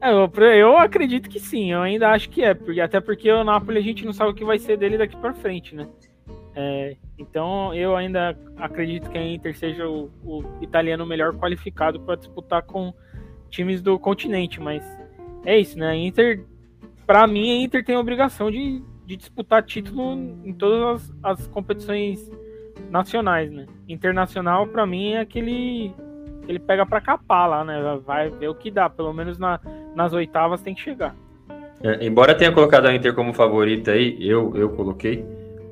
É, 0.00 0.10
eu, 0.10 0.30
eu, 0.42 0.78
acredito 0.78 1.28
que 1.28 1.38
sim, 1.38 1.72
eu 1.72 1.82
ainda 1.82 2.10
acho 2.10 2.30
que 2.30 2.42
é, 2.42 2.54
porque, 2.54 2.80
até 2.80 3.00
porque 3.00 3.30
o 3.30 3.44
Napoli 3.44 3.78
a 3.78 3.82
gente 3.82 4.04
não 4.04 4.12
sabe 4.12 4.30
o 4.30 4.34
que 4.34 4.44
vai 4.44 4.58
ser 4.58 4.78
dele 4.78 4.96
daqui 4.96 5.14
para 5.16 5.34
frente, 5.34 5.74
né? 5.74 5.86
É, 6.54 6.96
então 7.18 7.74
eu 7.74 7.94
ainda 7.94 8.36
acredito 8.56 9.10
que 9.10 9.18
a 9.18 9.24
Inter 9.24 9.56
seja 9.56 9.86
o, 9.86 10.10
o 10.24 10.42
italiano 10.62 11.06
melhor 11.06 11.34
qualificado 11.34 12.00
para 12.00 12.16
disputar 12.16 12.62
com 12.62 12.94
times 13.50 13.82
do 13.82 13.98
continente, 13.98 14.58
mas 14.58 14.82
é 15.44 15.58
isso, 15.58 15.78
né? 15.78 15.90
A 15.90 15.96
Inter, 15.96 16.44
para 17.06 17.26
mim, 17.26 17.50
a 17.50 17.62
Inter 17.62 17.84
tem 17.84 17.94
a 17.94 18.00
obrigação 18.00 18.50
de, 18.50 18.82
de 19.04 19.16
disputar 19.16 19.62
título 19.62 20.14
em 20.44 20.52
todas 20.54 21.12
as, 21.22 21.40
as 21.40 21.46
competições 21.48 22.30
nacionais, 22.90 23.50
né? 23.50 23.66
Internacional, 23.86 24.66
para 24.66 24.86
mim, 24.86 25.12
é 25.12 25.20
aquele 25.20 25.92
ele 26.50 26.58
pega 26.58 26.84
para 26.84 27.00
capar 27.00 27.48
lá, 27.48 27.64
né? 27.64 28.00
Vai 28.04 28.28
ver 28.28 28.48
o 28.48 28.54
que 28.54 28.70
dá. 28.70 28.90
Pelo 28.90 29.12
menos 29.12 29.38
na, 29.38 29.60
nas 29.94 30.12
oitavas 30.12 30.60
tem 30.60 30.74
que 30.74 30.80
chegar. 30.80 31.14
É, 31.82 32.04
embora 32.04 32.34
tenha 32.34 32.52
colocado 32.52 32.86
a 32.86 32.94
Inter 32.94 33.14
como 33.14 33.32
favorita 33.32 33.92
aí, 33.92 34.16
eu, 34.20 34.52
eu 34.56 34.70
coloquei. 34.70 35.24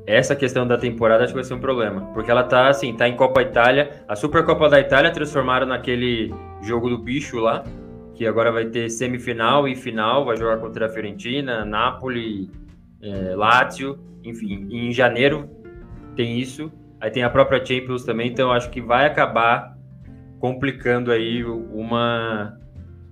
Essa 0.06 0.34
questão 0.34 0.66
da 0.66 0.78
temporada 0.78 1.24
acho 1.24 1.32
que 1.32 1.38
vai 1.38 1.44
ser 1.44 1.54
um 1.54 1.60
problema. 1.60 2.02
Porque 2.14 2.30
ela 2.30 2.44
tá 2.44 2.68
assim, 2.68 2.94
tá 2.94 3.08
em 3.08 3.16
Copa 3.16 3.42
Itália. 3.42 4.04
A 4.08 4.16
Supercopa 4.16 4.68
da 4.68 4.80
Itália 4.80 5.10
transformaram 5.10 5.66
naquele 5.66 6.32
jogo 6.62 6.88
do 6.88 6.96
bicho 6.96 7.38
lá 7.38 7.64
que 8.18 8.26
agora 8.26 8.50
vai 8.50 8.64
ter 8.64 8.90
semifinal 8.90 9.68
e 9.68 9.76
final, 9.76 10.24
vai 10.24 10.36
jogar 10.36 10.56
contra 10.56 10.86
a 10.86 10.88
Fiorentina, 10.88 11.64
Napoli, 11.64 12.50
é, 13.00 13.36
Lazio, 13.36 13.96
enfim, 14.24 14.66
em 14.72 14.90
janeiro 14.90 15.48
tem 16.16 16.36
isso. 16.36 16.72
Aí 17.00 17.12
tem 17.12 17.22
a 17.22 17.30
própria 17.30 17.64
Champions 17.64 18.02
também, 18.02 18.28
então 18.28 18.50
acho 18.50 18.70
que 18.70 18.80
vai 18.80 19.06
acabar 19.06 19.77
complicando 20.38 21.10
aí 21.10 21.44
uma 21.44 22.58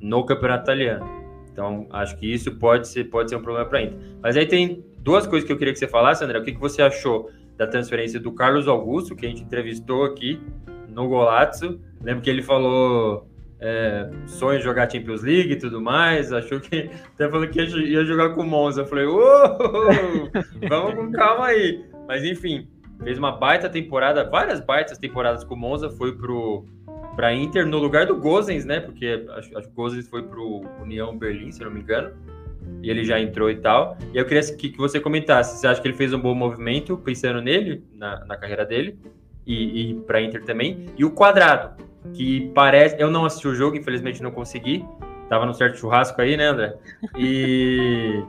no 0.00 0.24
campeonato 0.24 0.64
italiano. 0.64 1.06
Então 1.50 1.86
acho 1.90 2.16
que 2.18 2.30
isso 2.30 2.54
pode 2.56 2.86
ser 2.88 3.04
pode 3.04 3.30
ser 3.30 3.36
um 3.36 3.42
problema 3.42 3.68
para 3.68 3.78
a 3.78 3.82
Inter. 3.82 3.98
Mas 4.22 4.36
aí 4.36 4.46
tem 4.46 4.84
duas 4.98 5.26
coisas 5.26 5.46
que 5.46 5.52
eu 5.52 5.56
queria 5.56 5.72
que 5.72 5.78
você 5.78 5.88
falasse, 5.88 6.24
André. 6.24 6.38
O 6.38 6.42
que, 6.42 6.52
que 6.52 6.60
você 6.60 6.82
achou 6.82 7.30
da 7.56 7.66
transferência 7.66 8.20
do 8.20 8.32
Carlos 8.32 8.68
Augusto, 8.68 9.16
que 9.16 9.24
a 9.24 9.28
gente 9.28 9.42
entrevistou 9.42 10.04
aqui 10.04 10.40
no 10.88 11.08
Golazzo? 11.08 11.80
Lembro 12.02 12.22
que 12.22 12.28
ele 12.28 12.42
falou 12.42 13.26
é, 13.58 14.10
sonho 14.26 14.60
jogar 14.60 14.90
Champions 14.90 15.22
League 15.22 15.52
e 15.52 15.56
tudo 15.56 15.80
mais, 15.80 16.32
achou 16.32 16.60
que 16.60 16.90
até 17.14 17.28
falou 17.28 17.48
que 17.48 17.58
ia, 17.58 18.04
jogar 18.04 18.34
com 18.34 18.42
o 18.42 18.46
Monza. 18.46 18.82
Eu 18.82 18.86
falei, 18.86 19.06
vamos 20.68 20.94
com 20.94 21.12
calma 21.12 21.46
aí. 21.46 21.84
Mas 22.06 22.22
enfim, 22.24 22.68
fez 23.02 23.18
uma 23.18 23.32
baita 23.32 23.68
temporada, 23.68 24.28
várias 24.28 24.60
baitas 24.60 24.98
temporadas 24.98 25.42
com 25.42 25.54
o 25.54 25.58
Monza, 25.58 25.90
foi 25.90 26.16
pro 26.16 26.66
para 27.16 27.34
Inter 27.34 27.66
no 27.66 27.78
lugar 27.78 28.06
do 28.06 28.14
Gozens, 28.14 28.66
né? 28.66 28.78
Porque 28.78 29.26
acho, 29.30 29.50
que 29.50 29.56
o 29.56 29.70
Gozens 29.70 30.06
foi 30.06 30.22
pro 30.22 30.62
União 30.80 31.16
Berlim, 31.16 31.50
se 31.50 31.64
não 31.64 31.70
me 31.70 31.80
engano. 31.80 32.12
E 32.82 32.90
ele 32.90 33.04
já 33.04 33.18
entrou 33.18 33.50
e 33.50 33.56
tal. 33.56 33.96
E 34.12 34.18
eu 34.18 34.24
queria 34.26 34.42
que, 34.54 34.68
que 34.68 34.76
você 34.76 35.00
comentasse. 35.00 35.58
Você 35.58 35.66
acha 35.66 35.80
que 35.80 35.88
ele 35.88 35.96
fez 35.96 36.12
um 36.12 36.20
bom 36.20 36.34
movimento 36.34 36.96
pensando 36.98 37.40
nele, 37.40 37.82
na, 37.94 38.24
na 38.26 38.36
carreira 38.36 38.66
dele? 38.66 38.98
E, 39.46 39.90
e 39.90 39.94
para 40.00 40.20
Inter 40.20 40.44
também. 40.44 40.86
E 40.96 41.04
o 41.04 41.10
quadrado, 41.10 41.82
que 42.12 42.50
parece. 42.54 43.00
Eu 43.00 43.10
não 43.10 43.24
assisti 43.24 43.48
o 43.48 43.54
jogo, 43.54 43.76
infelizmente 43.76 44.22
não 44.22 44.30
consegui. 44.30 44.84
Tava 45.28 45.46
no 45.46 45.54
certo 45.54 45.78
churrasco 45.78 46.20
aí, 46.20 46.36
né, 46.36 46.48
André? 46.48 46.76
E 47.16 48.22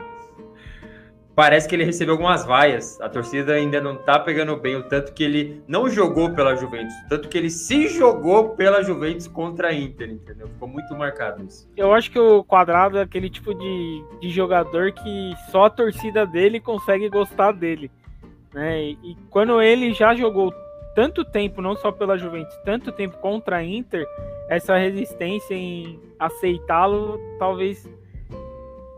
parece 1.37 1.69
que 1.69 1.75
ele 1.75 1.83
recebeu 1.83 2.15
algumas 2.15 2.43
vaias. 2.43 2.99
A 2.99 3.07
torcida 3.07 3.53
ainda 3.53 3.79
não 3.79 3.95
tá 3.95 4.17
pegando 4.17 4.57
bem 4.57 4.75
o 4.75 4.81
tanto 4.81 5.13
que 5.13 5.23
ele 5.23 5.61
não 5.67 5.87
jogou 5.87 6.33
pela 6.33 6.55
Juventus, 6.55 6.95
tanto 7.07 7.29
que 7.29 7.37
ele 7.37 7.51
se 7.51 7.89
jogou 7.89 8.55
pela 8.55 8.81
Juventus 8.81 9.27
contra 9.27 9.67
a 9.67 9.73
Inter, 9.73 10.09
entendeu? 10.09 10.47
Ficou 10.47 10.67
muito 10.67 10.95
marcado 10.95 11.43
isso. 11.43 11.69
Eu 11.77 11.93
acho 11.93 12.09
que 12.09 12.17
o 12.17 12.43
Quadrado 12.43 12.97
é 12.97 13.03
aquele 13.03 13.29
tipo 13.29 13.53
de, 13.53 14.03
de 14.19 14.31
jogador 14.31 14.91
que 14.91 15.33
só 15.51 15.65
a 15.65 15.69
torcida 15.69 16.25
dele 16.25 16.59
consegue 16.59 17.07
gostar 17.07 17.51
dele, 17.51 17.91
né? 18.51 18.81
E 18.81 19.15
quando 19.29 19.61
ele 19.61 19.93
já 19.93 20.15
jogou 20.15 20.51
tanto 20.95 21.23
tempo, 21.23 21.61
não 21.61 21.75
só 21.75 21.91
pela 21.91 22.17
Juventus, 22.17 22.57
tanto 22.65 22.91
tempo 22.91 23.15
contra 23.17 23.57
a 23.57 23.63
Inter, 23.63 24.07
essa 24.49 24.75
resistência 24.75 25.53
em 25.53 25.99
aceitá-lo 26.17 27.21
talvez 27.37 27.87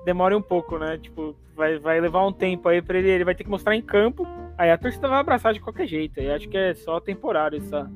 demore 0.06 0.36
um 0.36 0.42
pouco, 0.42 0.78
né? 0.78 0.98
Tipo, 0.98 1.36
vai, 1.60 1.78
vai 1.78 2.00
levar 2.00 2.26
um 2.26 2.32
tempo 2.32 2.70
aí 2.70 2.82
para 2.82 2.98
ele, 2.98 3.10
ele 3.10 3.26
vai 3.26 3.36
ter 3.36 3.44
que 3.44 3.50
mostrar 3.50 3.76
em 3.76 3.82
campo, 3.82 4.26
aí 4.58 4.72
a 4.72 4.78
torcida 4.78 5.10
vai 5.10 5.20
abraçar 5.20 5.54
de 5.54 5.60
qualquer 5.60 5.86
jeito. 5.86 6.20
E 6.20 6.32
acho 6.32 6.48
que 6.48 6.58
é 6.58 6.74
só 6.74 7.02
temporário 7.02 7.58
essa, 7.58 7.92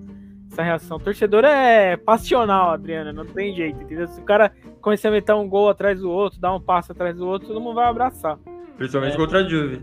essa 0.52 0.62
reação. 0.62 0.98
O 0.98 1.00
torcedor 1.00 1.46
é 1.46 1.96
passional, 1.96 2.72
Adriana, 2.72 3.14
não 3.14 3.26
tem 3.26 3.56
jeito, 3.56 3.82
entendeu? 3.82 4.06
Se 4.08 4.20
o 4.20 4.26
cara 4.26 4.52
começar 4.82 5.08
a 5.08 5.12
meter 5.12 5.34
um 5.34 5.48
gol 5.48 5.70
atrás 5.70 6.02
do 6.02 6.12
outro, 6.12 6.42
dar 6.42 6.54
um 6.54 6.60
passo 6.60 6.92
atrás 6.92 7.16
do 7.16 7.26
outro, 7.26 7.48
todo 7.48 7.62
mundo 7.62 7.76
vai 7.76 7.88
abraçar. 7.88 8.38
Principalmente 8.78 9.14
é. 9.14 9.18
contra 9.18 9.40
a 9.40 9.48
Juve. 9.48 9.82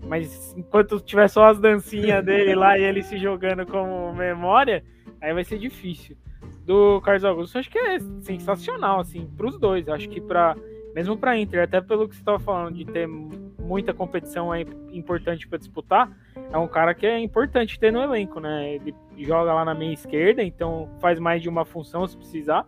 Mas 0.00 0.54
enquanto 0.56 0.98
tiver 1.00 1.28
só 1.28 1.44
as 1.44 1.60
dancinhas 1.60 2.24
dele 2.24 2.54
lá 2.54 2.78
e 2.78 2.82
ele 2.82 3.02
se 3.02 3.18
jogando 3.18 3.66
como 3.66 4.14
memória, 4.14 4.82
aí 5.20 5.32
vai 5.32 5.44
ser 5.44 5.58
difícil. 5.58 6.16
Do 6.64 7.00
Carlos 7.02 7.24
Augusto, 7.24 7.58
acho 7.58 7.70
que 7.70 7.78
é 7.78 7.98
sensacional, 8.22 9.00
assim, 9.00 9.26
pros 9.36 9.58
dois. 9.58 9.88
Acho 9.88 10.08
que 10.08 10.20
para 10.20 10.56
mesmo 10.94 11.16
para 11.16 11.36
Inter, 11.36 11.64
até 11.64 11.80
pelo 11.80 12.08
que 12.08 12.14
você 12.14 12.20
estava 12.20 12.38
falando 12.38 12.76
de 12.76 12.84
ter 12.84 13.06
muita 13.06 13.92
competição 13.92 14.52
aí 14.52 14.64
importante 14.92 15.48
para 15.48 15.58
disputar, 15.58 16.10
é 16.52 16.56
um 16.56 16.68
cara 16.68 16.94
que 16.94 17.06
é 17.06 17.18
importante 17.18 17.78
ter 17.80 17.92
no 17.92 18.00
elenco, 18.00 18.38
né? 18.38 18.74
Ele 18.74 18.94
joga 19.18 19.52
lá 19.52 19.64
na 19.64 19.74
meia 19.74 19.92
esquerda, 19.92 20.42
então 20.42 20.88
faz 21.00 21.18
mais 21.18 21.42
de 21.42 21.48
uma 21.48 21.64
função 21.64 22.06
se 22.06 22.16
precisar. 22.16 22.66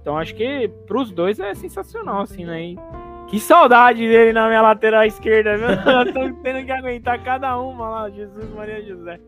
Então 0.00 0.16
acho 0.16 0.34
que 0.34 0.68
para 0.86 0.98
os 0.98 1.10
dois 1.10 1.40
é 1.40 1.52
sensacional, 1.54 2.20
assim, 2.20 2.44
né? 2.44 2.62
E 2.62 2.78
que 3.26 3.40
saudade 3.40 4.06
dele 4.06 4.32
na 4.32 4.46
minha 4.46 4.62
lateral 4.62 5.04
esquerda, 5.04 5.56
viu? 5.56 5.68
Eu 5.90 6.12
tô 6.12 6.42
tendo 6.42 6.64
que 6.64 6.70
aguentar 6.70 7.22
cada 7.24 7.58
uma 7.58 7.88
lá, 7.88 8.10
Jesus 8.10 8.48
Maria 8.54 8.82
José. 8.84 9.18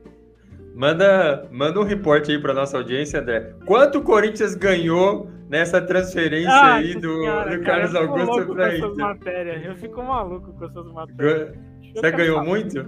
Manda, 0.76 1.48
manda 1.50 1.80
um 1.80 1.84
reporte 1.84 2.30
aí 2.30 2.38
para 2.38 2.52
nossa 2.52 2.76
audiência, 2.76 3.18
André. 3.18 3.54
Quanto 3.64 3.96
o 3.96 4.02
Corinthians 4.02 4.54
ganhou 4.54 5.26
nessa 5.48 5.80
transferência 5.80 6.52
ah, 6.52 6.74
aí 6.74 6.94
do, 6.94 7.14
senhora, 7.14 7.56
do 7.56 7.64
Carlos 7.64 7.92
cara, 7.92 8.04
Augusto 8.04 8.54
para 8.54 8.76
Inter? 8.76 8.94
Matérias. 8.94 9.64
Eu 9.64 9.76
fico 9.76 10.02
maluco 10.02 10.52
com 10.52 10.64
essas 10.66 10.92
matérias. 10.92 11.56
Você 11.94 12.10
ganhou 12.10 12.36
saber. 12.36 12.48
muito? 12.48 12.86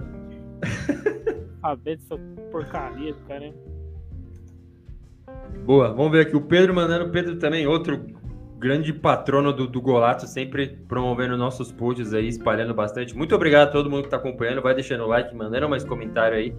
Saber 1.61 1.97
dessa 1.97 2.15
porcaria 2.51 3.11
do 3.11 3.19
cara. 3.21 3.53
Boa, 5.65 5.91
vamos 5.91 6.11
ver 6.11 6.27
aqui. 6.27 6.35
O 6.35 6.41
Pedro 6.41 6.75
mandando, 6.75 7.05
o 7.05 7.11
Pedro 7.11 7.37
também, 7.37 7.65
outro 7.65 7.99
grande 8.59 8.93
patrono 8.93 9.51
do, 9.51 9.65
do 9.65 9.81
Golato, 9.81 10.27
sempre 10.27 10.67
promovendo 10.87 11.35
nossos 11.35 11.71
posts 11.71 12.13
aí, 12.13 12.27
espalhando 12.27 12.73
bastante. 12.75 13.17
Muito 13.17 13.33
obrigado 13.33 13.69
a 13.69 13.71
todo 13.71 13.89
mundo 13.89 14.01
que 14.01 14.07
está 14.07 14.17
acompanhando. 14.17 14.61
Vai 14.61 14.75
deixando 14.75 15.05
o 15.05 15.07
like, 15.07 15.35
mandando 15.35 15.67
mais 15.67 15.83
comentário 15.83 16.37
aí 16.37 16.53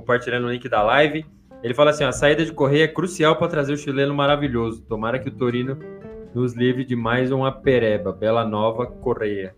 compartilhando 0.00 0.46
o 0.46 0.50
link 0.50 0.68
da 0.68 0.82
live. 0.82 1.24
Ele 1.62 1.74
fala 1.74 1.90
assim: 1.90 2.04
a 2.04 2.12
saída 2.12 2.44
de 2.44 2.52
Correia 2.52 2.84
é 2.84 2.88
crucial 2.88 3.36
para 3.36 3.48
trazer 3.48 3.72
o 3.72 3.76
chileno 3.76 4.14
maravilhoso. 4.14 4.82
Tomara 4.82 5.18
que 5.18 5.28
o 5.28 5.32
Torino 5.32 5.78
nos 6.34 6.54
livre 6.54 6.84
de 6.84 6.96
mais 6.96 7.30
uma 7.30 7.52
pereba. 7.52 8.12
Bela 8.12 8.44
Nova 8.44 8.86
Correia. 8.86 9.54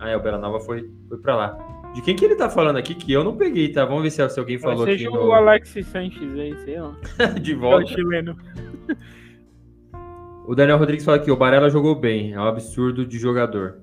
Ah, 0.00 0.10
é, 0.10 0.16
o 0.16 0.20
Bela 0.20 0.38
Nova 0.38 0.60
foi, 0.60 0.90
foi 1.08 1.18
para 1.18 1.36
lá. 1.36 1.58
De 1.94 2.00
quem 2.00 2.16
que 2.16 2.24
ele 2.24 2.34
tá 2.34 2.48
falando 2.48 2.78
aqui 2.78 2.94
que 2.94 3.12
eu 3.12 3.22
não 3.22 3.36
peguei, 3.36 3.68
tá? 3.68 3.84
Vamos 3.84 4.02
ver 4.02 4.10
se, 4.10 4.26
se 4.30 4.40
alguém 4.40 4.58
falou 4.58 4.84
aqui. 4.84 4.92
Seja 4.92 5.10
no... 5.10 5.26
o 5.26 5.32
Alex 5.32 5.70
Sanches 5.84 6.38
aí, 6.38 6.56
sei 6.64 6.80
lá. 6.80 6.96
de 7.40 7.54
volta. 7.54 7.82
É 7.82 7.84
o 7.84 7.88
chileno. 7.88 8.36
o 10.46 10.54
Daniel 10.54 10.78
Rodrigues 10.78 11.04
fala 11.04 11.18
aqui: 11.18 11.30
o 11.30 11.36
Barella 11.36 11.68
jogou 11.68 11.94
bem. 11.94 12.32
É 12.32 12.40
um 12.40 12.46
absurdo 12.46 13.04
de 13.04 13.18
jogador. 13.18 13.78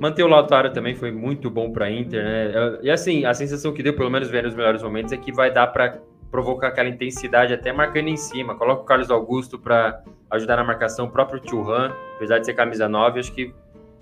Manter 0.00 0.22
o 0.22 0.28
Lautaro 0.28 0.72
também 0.72 0.94
foi 0.94 1.10
muito 1.10 1.50
bom 1.50 1.72
para 1.72 1.90
Inter, 1.90 2.22
né? 2.22 2.78
E 2.82 2.90
assim, 2.90 3.24
a 3.24 3.34
sensação 3.34 3.72
que 3.72 3.82
deu, 3.82 3.94
pelo 3.94 4.10
menos 4.10 4.28
vendo 4.28 4.46
os 4.46 4.54
melhores 4.54 4.82
momentos, 4.82 5.12
é 5.12 5.16
que 5.16 5.32
vai 5.32 5.52
dar 5.52 5.66
para 5.68 5.98
provocar 6.30 6.68
aquela 6.68 6.88
intensidade 6.88 7.52
até 7.52 7.72
marcando 7.72 8.08
em 8.08 8.16
cima. 8.16 8.54
Coloca 8.54 8.82
o 8.82 8.84
Carlos 8.84 9.10
Augusto 9.10 9.58
para 9.58 10.02
ajudar 10.30 10.56
na 10.56 10.64
marcação, 10.64 11.06
o 11.06 11.10
próprio 11.10 11.40
Churran, 11.44 11.92
apesar 12.16 12.38
de 12.38 12.46
ser 12.46 12.54
camisa 12.54 12.88
9, 12.88 13.20
acho 13.20 13.32
que 13.32 13.52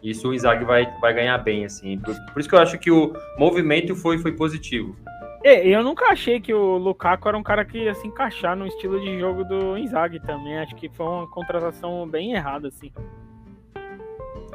isso 0.03 0.29
o 0.29 0.35
Inzaghi 0.35 0.65
vai, 0.65 0.87
vai 1.01 1.15
ganhar 1.15 1.39
bem, 1.39 1.65
assim. 1.65 1.99
Por, 1.99 2.15
por, 2.33 2.41
isso 2.41 2.49
que 2.49 2.55
eu 2.55 2.59
acho 2.59 2.79
que 2.79 2.91
o 2.91 3.13
movimento 3.39 3.95
foi, 3.95 4.19
foi 4.19 4.33
positivo. 4.33 4.95
É, 5.43 5.67
eu 5.67 5.83
nunca 5.83 6.07
achei 6.07 6.41
que 6.41 6.53
o 6.53 6.77
Lukaku 6.77 7.29
era 7.29 7.39
um 7.39 7.43
cara 7.43 7.65
que 7.65 7.79
ia 7.79 7.95
se 7.95 8.07
encaixar 8.07 8.57
no 8.57 8.67
estilo 8.67 9.01
de 9.01 9.19
jogo 9.19 9.45
do 9.45 9.79
Inzaghi 9.79 10.21
também. 10.21 10.59
Acho 10.59 10.75
que 10.75 10.89
foi 10.89 11.07
uma 11.07 11.31
contratação 11.31 12.07
bem 12.07 12.35
errada, 12.35 12.69
assim. 12.69 12.93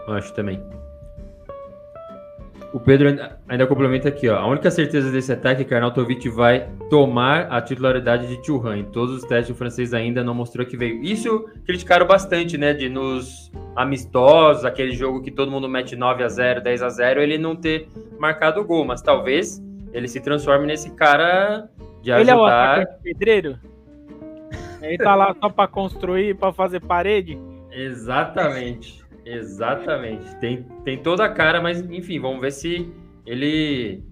Eu 0.08 0.14
acho 0.14 0.34
também. 0.34 0.62
O 2.74 2.80
Pedro 2.80 3.10
ainda 3.50 3.68
complementa 3.68 4.08
aqui, 4.08 4.30
ó. 4.30 4.38
A 4.38 4.48
única 4.48 4.72
certeza 4.72 5.12
desse 5.12 5.32
ataque 5.34 5.62
é 5.62 5.66
que 5.66 5.74
Arnautovic 5.74 6.30
vai 6.30 6.70
tomar 6.90 7.48
a 7.52 7.62
titularidade 7.62 8.28
de 8.28 8.42
Thuram. 8.42 8.78
Em 8.78 8.86
todos 8.86 9.16
os 9.16 9.24
testes, 9.24 9.54
o 9.54 9.58
francês 9.58 9.94
ainda 9.94 10.24
não 10.24 10.34
mostrou 10.34 10.66
que 10.66 10.78
veio. 10.78 11.04
Isso 11.04 11.50
criticaram 11.66 12.08
bastante, 12.08 12.58
né? 12.58 12.74
De 12.74 12.88
nos 12.88 13.52
amistosos, 13.76 14.64
aquele 14.64 14.94
jogo 14.94 15.22
que 15.22 15.32
todo 15.32 15.52
mundo 15.52 15.68
mete 15.68 15.98
9 15.98 16.24
a 16.24 16.30
0 16.30 16.62
10 16.62 16.82
a 16.82 16.90
0 16.90 17.22
ele 17.22 17.38
não 17.38 17.58
ter 17.58 17.90
marcado 18.18 18.62
o 18.62 18.64
gol. 18.64 18.86
Mas 18.86 19.02
talvez 19.02 19.62
ele 19.92 20.08
se 20.08 20.22
transforme 20.22 20.66
nesse 20.66 20.92
cara 20.92 21.68
de 22.02 22.12
ajudar. 22.12 22.22
Ele 22.22 22.32
é 22.32 22.36
o 22.36 22.46
atacante 22.46 23.04
pedreiro? 23.04 23.60
Ele 24.82 24.98
tá 24.98 25.14
lá 25.14 25.36
só 25.40 25.50
para 25.50 25.68
construir, 25.68 26.36
para 26.38 26.54
fazer 26.54 26.80
parede? 26.80 27.38
Exatamente. 27.70 29.01
Exatamente. 29.26 30.36
Tem, 30.38 30.64
tem 30.84 30.98
toda 30.98 31.26
a 31.26 31.30
cara, 31.30 31.62
mas 31.62 31.82
enfim, 31.82 32.20
vamos 32.20 32.42
ver 32.42 32.52
se 32.52 32.92
ele 33.26 34.04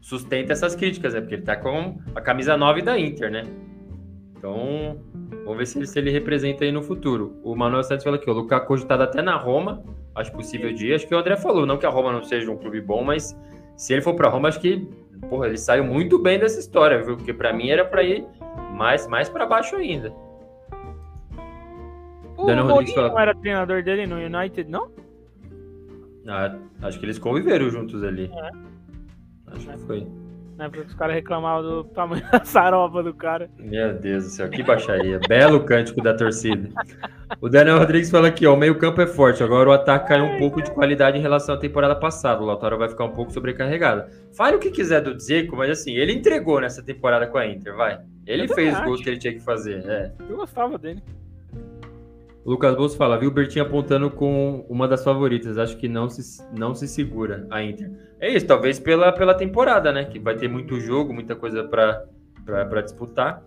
sustenta 0.00 0.52
essas 0.52 0.74
críticas, 0.74 1.14
né? 1.14 1.20
Porque 1.20 1.34
ele 1.34 1.42
tá 1.42 1.56
com 1.56 1.98
a 2.14 2.20
camisa 2.20 2.56
9 2.56 2.82
da 2.82 2.98
Inter, 2.98 3.30
né? 3.30 3.42
Então, 4.36 5.00
vamos 5.44 5.58
ver 5.58 5.66
se 5.66 5.78
ele, 5.78 5.86
se 5.86 5.98
ele 5.98 6.10
representa 6.10 6.64
aí 6.64 6.70
no 6.70 6.82
futuro. 6.82 7.38
O 7.42 7.56
Manuel 7.56 7.82
Santos 7.82 8.04
falou 8.04 8.18
aqui, 8.18 8.30
o 8.30 8.32
Lukaku 8.32 8.68
cogitado 8.68 9.02
até 9.02 9.20
na 9.20 9.36
Roma, 9.36 9.82
acho 10.14 10.32
possível 10.32 10.72
de 10.72 10.88
ir. 10.88 10.94
Acho 10.94 11.06
que 11.06 11.14
o 11.14 11.18
André 11.18 11.36
falou, 11.36 11.66
não 11.66 11.76
que 11.76 11.86
a 11.86 11.90
Roma 11.90 12.12
não 12.12 12.22
seja 12.22 12.50
um 12.50 12.56
clube 12.56 12.80
bom, 12.80 13.02
mas 13.02 13.36
se 13.76 13.92
ele 13.92 14.02
for 14.02 14.14
para 14.14 14.28
Roma, 14.28 14.48
acho 14.48 14.60
que, 14.60 14.86
porra, 15.28 15.48
ele 15.48 15.58
saiu 15.58 15.84
muito 15.84 16.18
bem 16.20 16.38
dessa 16.38 16.60
história, 16.60 17.02
viu? 17.02 17.16
Porque 17.16 17.34
para 17.34 17.52
mim 17.52 17.68
era 17.68 17.84
para 17.84 18.02
ir 18.04 18.24
mais, 18.72 19.08
mais 19.08 19.28
para 19.28 19.44
baixo 19.44 19.74
ainda. 19.74 20.12
O 22.38 22.46
Daniel 22.46 22.66
Rodrigues 22.66 22.94
fala... 22.94 23.08
não 23.08 23.18
era 23.18 23.34
treinador 23.34 23.82
dele 23.82 24.06
no 24.06 24.16
United, 24.16 24.70
não? 24.70 24.90
Ah, 26.26 26.56
acho 26.82 26.98
que 27.00 27.06
eles 27.06 27.18
conviveram 27.18 27.68
juntos 27.68 28.04
ali. 28.04 28.30
É. 28.32 28.50
Acho 29.48 29.68
que 29.68 29.78
foi. 29.78 30.06
Né, 30.56 30.68
porque 30.68 30.86
os 30.86 30.94
caras 30.94 31.14
reclamavam 31.14 31.62
do 31.62 31.84
tamanho 31.84 32.22
da 32.30 32.44
saroba 32.44 33.02
do 33.02 33.14
cara. 33.14 33.48
Meu 33.58 33.94
Deus 33.94 34.24
do 34.24 34.30
céu, 34.30 34.48
que 34.50 34.62
baixaria. 34.62 35.20
Belo 35.28 35.64
cântico 35.64 36.02
da 36.02 36.14
torcida. 36.14 36.68
O 37.40 37.48
Daniel 37.48 37.78
Rodrigues 37.78 38.10
fala 38.10 38.28
aqui, 38.28 38.46
ó, 38.46 38.54
o 38.54 38.56
meio-campo 38.56 39.00
é 39.00 39.06
forte, 39.06 39.42
agora 39.42 39.68
o 39.68 39.72
ataque 39.72 40.08
caiu 40.08 40.24
um 40.24 40.38
pouco 40.38 40.60
de 40.60 40.70
qualidade 40.72 41.16
em 41.16 41.20
relação 41.20 41.54
à 41.54 41.58
temporada 41.58 41.94
passada. 41.94 42.42
O 42.42 42.44
Lautaro 42.44 42.76
vai 42.76 42.88
ficar 42.88 43.04
um 43.04 43.12
pouco 43.12 43.32
sobrecarregado. 43.32 44.10
Fale 44.36 44.56
o 44.56 44.58
que 44.58 44.70
quiser 44.70 45.00
do 45.00 45.14
Dzeko, 45.14 45.56
mas 45.56 45.70
assim, 45.70 45.92
ele 45.92 46.12
entregou 46.12 46.60
nessa 46.60 46.82
temporada 46.82 47.26
com 47.26 47.38
a 47.38 47.46
Inter, 47.46 47.74
vai. 47.76 48.00
Ele 48.26 48.48
fez 48.48 48.76
os 48.76 48.84
gols 48.84 49.00
que 49.00 49.08
ele 49.08 49.18
tinha 49.18 49.32
que 49.32 49.40
fazer. 49.40 49.84
É. 49.86 50.12
Eu 50.28 50.36
gostava 50.36 50.76
dele. 50.76 51.02
O 52.48 52.52
Lucas 52.52 52.74
Bolso 52.74 52.96
fala, 52.96 53.18
viu 53.18 53.28
o 53.28 53.30
Bertinho 53.30 53.62
apontando 53.62 54.10
com 54.10 54.64
uma 54.70 54.88
das 54.88 55.04
favoritas. 55.04 55.58
Acho 55.58 55.76
que 55.76 55.86
não 55.86 56.08
se, 56.08 56.42
não 56.58 56.74
se 56.74 56.88
segura 56.88 57.46
a 57.50 57.62
Inter. 57.62 57.90
É 58.18 58.32
isso, 58.32 58.46
talvez 58.46 58.80
pela, 58.80 59.12
pela 59.12 59.34
temporada, 59.34 59.92
né? 59.92 60.06
Que 60.06 60.18
vai 60.18 60.34
ter 60.34 60.48
muito 60.48 60.80
jogo, 60.80 61.12
muita 61.12 61.36
coisa 61.36 61.62
para 61.62 62.80
disputar. 62.80 63.44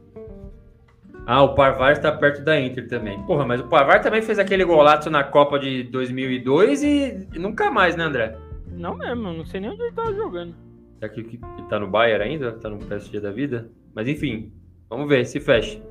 Ah, 1.25 1.41
o 1.41 1.55
Parvar 1.55 1.93
está 1.93 2.11
perto 2.11 2.43
da 2.43 2.61
Inter 2.61 2.87
também. 2.87 3.19
Porra, 3.23 3.43
mas 3.43 3.59
o 3.59 3.67
Parvar 3.67 4.03
também 4.03 4.21
fez 4.21 4.37
aquele 4.37 4.63
golaço 4.63 5.09
na 5.09 5.23
Copa 5.23 5.57
de 5.57 5.81
2002 5.85 6.83
e, 6.83 7.27
nunca 7.39 7.71
mais, 7.71 7.95
né, 7.95 8.03
André? 8.03 8.37
Não 8.71 8.95
mesmo, 8.95 9.33
não 9.33 9.45
sei 9.47 9.61
nem 9.61 9.71
onde 9.71 9.81
ele 9.81 9.93
tava 9.93 10.13
jogando. 10.13 10.53
Será 10.99 11.11
que 11.11 11.21
ele 11.21 11.39
tá 11.67 11.79
no 11.79 11.87
Bayern 11.87 12.23
ainda? 12.23 12.51
Tá 12.51 12.69
no 12.69 12.77
PSG 12.77 13.19
da 13.19 13.31
vida? 13.31 13.67
Mas 13.95 14.07
enfim, 14.07 14.53
vamos 14.87 15.09
ver 15.09 15.25
se 15.25 15.39
fecha. 15.39 15.81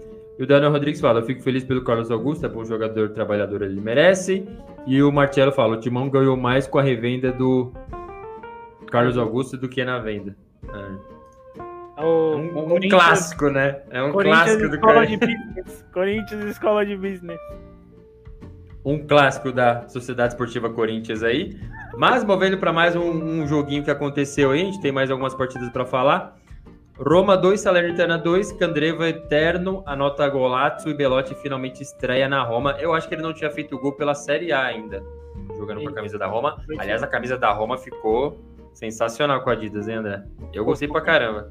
E 0.41 0.43
o 0.43 0.47
Daniel 0.47 0.73
Rodrigues 0.73 1.03
fala: 1.03 1.21
Eu 1.21 1.27
fico 1.27 1.43
feliz 1.43 1.63
pelo 1.63 1.85
Carlos 1.85 2.11
Augusto, 2.11 2.47
é 2.47 2.49
bom 2.49 2.65
jogador, 2.65 3.11
trabalhador, 3.11 3.61
ele 3.61 3.79
merece. 3.79 4.49
E 4.87 5.03
o 5.03 5.13
Marcelo 5.13 5.53
fala: 5.53 5.77
O 5.77 5.81
Timão 5.81 6.09
ganhou 6.09 6.35
mais 6.35 6.67
com 6.67 6.79
a 6.79 6.83
revenda 6.83 7.31
do 7.31 7.71
Carlos 8.91 9.19
Augusto 9.19 9.59
do 9.59 9.69
que 9.69 9.85
na 9.85 9.99
venda. 9.99 10.35
É. 10.67 12.01
É 12.01 12.05
o 12.07 12.37
Um, 12.37 12.75
um 12.75 12.89
clássico, 12.89 13.51
né? 13.51 13.83
É 13.91 14.03
um 14.03 14.13
clássico 14.13 14.67
do 14.67 14.77
Escola 14.77 15.07
de 15.07 15.17
Business. 15.19 15.87
Corinthians 15.93 16.45
Escola 16.47 16.87
de 16.87 16.97
Business. 16.97 17.41
um 18.83 19.07
clássico 19.07 19.53
da 19.53 19.87
Sociedade 19.89 20.33
Esportiva 20.33 20.71
Corinthians 20.71 21.23
aí. 21.23 21.55
Mas 21.99 22.25
movendo 22.25 22.57
para 22.57 22.73
mais 22.73 22.97
um, 22.97 23.11
um 23.11 23.47
joguinho 23.47 23.85
que 23.85 23.91
aconteceu 23.91 24.53
aí, 24.53 24.63
a 24.63 24.65
gente 24.65 24.81
tem 24.81 24.91
mais 24.91 25.11
algumas 25.11 25.35
partidas 25.35 25.69
para 25.69 25.85
falar. 25.85 26.40
Roma 27.03 27.35
2, 27.35 27.59
Salernitana 27.59 28.19
2, 28.19 28.53
Candreva 28.53 29.09
Eterno, 29.09 29.83
anota 29.87 30.29
Golazzo 30.29 30.91
e 30.91 30.93
Belotti 30.93 31.35
finalmente 31.35 31.83
estreia 31.83 32.29
na 32.29 32.43
Roma. 32.43 32.77
Eu 32.79 32.93
acho 32.93 33.09
que 33.09 33.15
ele 33.15 33.23
não 33.23 33.33
tinha 33.33 33.51
feito 33.51 33.79
gol 33.79 33.93
pela 33.93 34.15
Série 34.15 34.53
A 34.53 34.67
ainda, 34.67 35.03
jogando 35.57 35.81
com 35.83 35.89
a 35.89 35.95
camisa 35.95 36.19
da 36.19 36.27
Roma. 36.27 36.63
Aliás, 36.79 37.03
a 37.03 37.07
camisa 37.07 37.39
da 37.39 37.51
Roma 37.53 37.79
ficou 37.79 38.39
sensacional 38.75 39.41
com 39.41 39.49
a 39.49 39.55
Adidas, 39.55 39.89
hein, 39.89 39.97
André? 39.97 40.23
Eu 40.53 40.63
gostei 40.63 40.89
pra 40.89 41.01
caramba. 41.01 41.51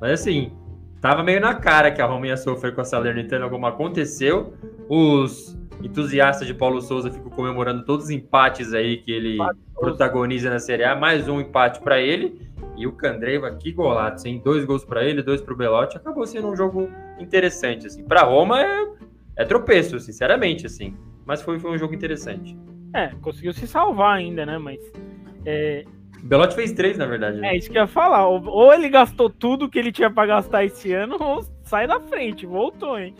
Mas 0.00 0.20
assim, 0.20 0.52
tava 1.00 1.22
meio 1.22 1.40
na 1.40 1.54
cara 1.54 1.92
que 1.92 2.02
a 2.02 2.06
Roma 2.06 2.26
ia 2.26 2.36
sofrer 2.36 2.74
com 2.74 2.80
a 2.80 2.84
Salernitana, 2.84 3.48
como 3.48 3.68
aconteceu. 3.68 4.52
Os 4.88 5.56
entusiastas 5.82 6.46
de 6.46 6.54
Paulo 6.54 6.80
Souza 6.80 7.10
ficam 7.10 7.30
comemorando 7.30 7.84
todos 7.84 8.06
os 8.06 8.10
empates 8.10 8.72
aí 8.72 8.98
que 8.98 9.12
ele 9.12 9.38
protagoniza 9.74 10.50
na 10.50 10.58
Série 10.58 10.84
A. 10.84 10.94
Mais 10.96 11.28
um 11.28 11.40
empate 11.40 11.80
para 11.80 12.00
ele. 12.00 12.48
E 12.76 12.86
o 12.86 12.92
Candreva, 12.92 13.50
que 13.50 13.72
golaço, 13.72 14.28
hein? 14.28 14.40
Dois 14.44 14.64
gols 14.64 14.84
para 14.84 15.04
ele, 15.04 15.20
dois 15.22 15.40
para 15.40 15.52
o 15.52 15.56
Belotti. 15.56 15.96
Acabou 15.96 16.24
sendo 16.26 16.48
um 16.48 16.56
jogo 16.56 16.88
interessante, 17.18 17.86
assim. 17.86 18.04
Para 18.04 18.22
Roma 18.22 18.62
é, 18.62 18.86
é 19.36 19.44
tropeço, 19.44 19.98
sinceramente, 19.98 20.66
assim. 20.66 20.96
Mas 21.26 21.42
foi, 21.42 21.58
foi 21.58 21.72
um 21.72 21.78
jogo 21.78 21.94
interessante. 21.94 22.56
É, 22.94 23.08
conseguiu 23.20 23.52
se 23.52 23.66
salvar 23.66 24.16
ainda, 24.16 24.46
né? 24.46 24.58
Mas. 24.58 24.78
É, 25.44 25.84
Belotti 26.22 26.54
fez 26.54 26.72
três, 26.72 26.98
na 26.98 27.06
verdade. 27.06 27.38
né? 27.38 27.54
é 27.54 27.56
isso 27.56 27.70
que 27.70 27.78
eu 27.78 27.82
ia 27.82 27.88
falar. 27.88 28.26
Ou, 28.28 28.72
ele 28.72 28.88
gastou 28.88 29.30
tudo 29.30 29.68
que 29.68 29.78
ele 29.78 29.92
tinha 29.92 30.10
pra 30.10 30.26
gastar 30.26 30.64
esse 30.64 30.92
ano, 30.92 31.16
ou 31.20 31.42
sai 31.62 31.86
da 31.86 32.00
frente, 32.00 32.46
voltou, 32.46 32.98
hein? 32.98 33.14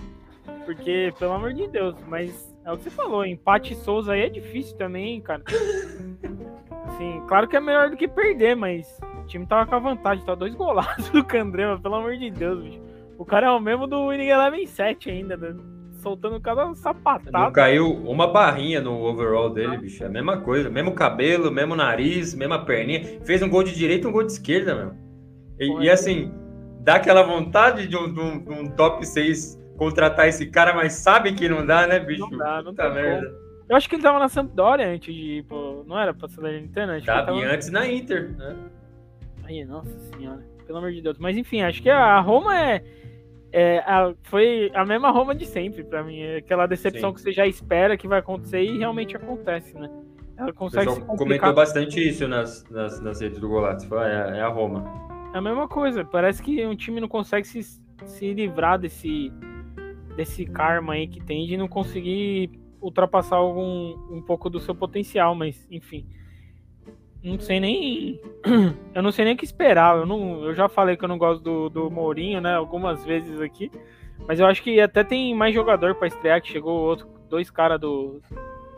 Porque, 0.65 1.13
pelo 1.19 1.33
amor 1.33 1.53
de 1.53 1.67
Deus, 1.69 1.95
mas 2.07 2.48
é 2.69 2.73
o 2.73 2.77
que 2.77 2.85
você 2.85 2.91
falou, 2.91 3.25
empate 3.25 3.75
Souza 3.75 4.13
aí 4.13 4.21
é 4.23 4.29
difícil 4.29 4.77
também, 4.77 5.21
cara. 5.21 5.43
Assim, 6.87 7.23
claro 7.29 7.47
que 7.49 7.57
é 7.57 7.61
melhor 7.61 7.91
do 7.91 7.97
que 7.97 8.09
perder, 8.09 8.57
mas 8.57 8.99
o 9.23 9.27
time 9.27 9.47
tava 9.47 9.67
com 9.67 9.75
a 9.75 9.79
vantagem, 9.79 10.25
tá 10.25 10.35
dois 10.35 10.55
golaços 10.55 11.09
do 11.11 11.25
Candreva, 11.25 11.79
pelo 11.79 11.97
amor 11.97 12.17
de 12.17 12.31
Deus, 12.31 12.63
bicho. 12.63 12.81
O 13.19 13.25
cara 13.25 13.49
é 13.49 13.51
o 13.51 13.61
mesmo 13.61 13.87
do 13.87 14.09
Winning 14.09 14.29
Eleven 14.29 14.67
7 14.67 15.11
ainda, 15.11 15.37
né? 15.37 15.55
soltando 15.99 16.41
cada 16.41 16.65
Não 16.65 16.75
sapatada. 16.77 17.51
caiu 17.51 17.91
uma 17.93 18.29
barrinha 18.29 18.81
no 18.81 19.03
overall 19.03 19.51
dele, 19.51 19.77
bicho. 19.79 20.05
É 20.05 20.07
a 20.07 20.11
mesma 20.11 20.41
coisa. 20.41 20.71
Mesmo 20.71 20.93
cabelo, 20.93 21.51
mesmo 21.51 21.75
nariz, 21.75 22.35
mesma 22.37 22.65
perninha. 22.65 23.21
Fez 23.25 23.43
um 23.43 23.49
gol 23.49 23.65
de 23.65 23.75
direita 23.75 24.07
e 24.07 24.09
um 24.09 24.13
gol 24.13 24.23
de 24.25 24.31
esquerda, 24.31 24.77
meu. 24.77 24.93
E, 25.59 25.87
e 25.87 25.91
assim, 25.91 26.33
dá 26.83 26.95
aquela 26.95 27.25
vontade 27.25 27.89
de 27.89 27.97
um, 27.97 28.15
de 28.15 28.21
um- 28.21 28.39
de 28.45 28.53
um 28.53 28.71
top 28.77 29.05
6 29.05 29.59
contratar 29.79 30.29
esse 30.29 30.47
cara, 30.47 30.75
mas 30.75 30.93
sabe 30.95 31.33
que 31.33 31.49
não 31.49 31.65
dá, 31.65 31.87
né, 31.87 31.99
bicho? 32.01 32.29
Não 32.31 32.37
dá, 32.39 32.57
não 32.63 32.73
Puta 32.73 32.83
tem 32.83 32.95
merda. 32.95 33.35
Eu 33.69 33.77
acho 33.77 33.89
que 33.89 33.95
ele 33.97 34.03
tava 34.03 34.19
na 34.19 34.29
Sampdoria 34.29 34.87
antes 34.89 35.15
de 35.15 35.39
ir 35.39 35.43
pro... 35.45 35.85
Não 35.87 35.99
era 35.99 36.13
pra 36.13 36.27
Salernitana? 36.29 36.95
Acho 36.95 37.01
que 37.03 37.07
Tava 37.07 37.27
tava... 37.27 37.39
antes 37.39 37.71
na 37.71 37.87
Inter, 37.87 38.35
né? 38.37 38.57
Ai, 39.45 39.65
nossa 39.65 39.91
senhora. 40.11 40.43
Pelo 40.67 40.79
amor 40.79 40.91
de 40.93 41.01
Deus. 41.03 41.19
Mas 41.19 41.37
enfim, 41.37 41.61
acho 41.63 41.83
que 41.83 41.91
a 41.91 42.19
Roma 42.21 42.59
é... 42.59 42.83
é, 43.53 43.79
a- 43.81 44.15
foi 44.23 44.71
a 44.75 44.85
mesma 44.87 45.11
Roma 45.11 45.35
de 45.35 45.45
sempre 45.47 45.85
pra 45.85 46.03
mim. 46.03 46.21
É 46.21 46.37
aquela 46.39 46.67
decepção 46.67 47.11
Sim. 47.11 47.15
que 47.17 47.21
você 47.21 47.33
já 47.33 47.47
espera 47.47 47.97
que 47.97 48.09
vai 48.09 48.21
acontecer 48.21 48.63
e 48.63 48.79
realmente 48.79 49.15
acontece, 49.17 49.79
né? 49.79 49.91
Ela 50.39 50.53
consegue 50.53 50.91
se 50.93 51.01
comentou 51.03 51.53
bastante 51.53 52.01
isso 52.09 52.27
nas, 52.29 52.65
nas, 52.71 53.01
nas 53.03 53.21
redes 53.21 53.39
do 53.39 53.49
Golato. 53.49 53.87
Falou, 53.87 54.05
É, 54.05 54.39
é 54.39 54.41
a 54.41 54.49
Roma. 54.49 54.85
É 55.35 55.39
a 55.39 55.43
mesma 55.43 55.69
coisa. 55.69 56.05
Parece 56.07 56.43
que 56.43 56.65
um 56.65 56.75
time 56.77 57.01
não 57.03 57.09
consegue 57.09 57.47
se, 57.47 57.61
se 58.07 58.33
livrar 58.33 58.79
desse, 58.79 59.31
desse 60.19 60.45
karma 60.45 60.95
aí 60.95 61.07
que 61.07 61.21
tem 61.21 61.47
de 61.47 61.57
não 61.57 61.69
conseguir 61.69 62.51
ultrapassar 62.81 63.37
algum 63.37 63.97
um 64.11 64.21
pouco 64.21 64.51
do 64.51 64.59
seu 64.59 64.75
potencial, 64.75 65.33
mas 65.33 65.65
enfim. 65.71 66.05
Não 67.23 67.39
sei 67.39 67.61
nem. 67.61 68.21
Eu 68.93 69.01
não 69.01 69.13
sei 69.13 69.25
nem 69.25 69.35
o 69.35 69.37
que 69.37 69.45
esperar. 69.45 69.97
Eu, 69.97 70.07
não, 70.07 70.45
eu 70.45 70.55
já 70.55 70.69
falei 70.69 70.97
que 70.97 71.05
eu 71.05 71.09
não 71.09 71.19
gosto 71.19 71.43
do, 71.43 71.69
do 71.69 71.91
Mourinho, 71.91 72.41
né? 72.41 72.55
Algumas 72.55 73.05
vezes 73.05 73.41
aqui. 73.41 73.71
Mas 74.27 74.41
eu 74.41 74.47
acho 74.47 74.63
que 74.63 74.81
até 74.81 75.05
tem 75.05 75.35
mais 75.35 75.55
jogador 75.55 75.95
pra 75.95 76.09
estrear, 76.09 76.41
que 76.43 76.49
chegou 76.49 76.75
outro, 76.77 77.09
dois 77.29 77.51
caras 77.51 77.81
do 77.81 78.21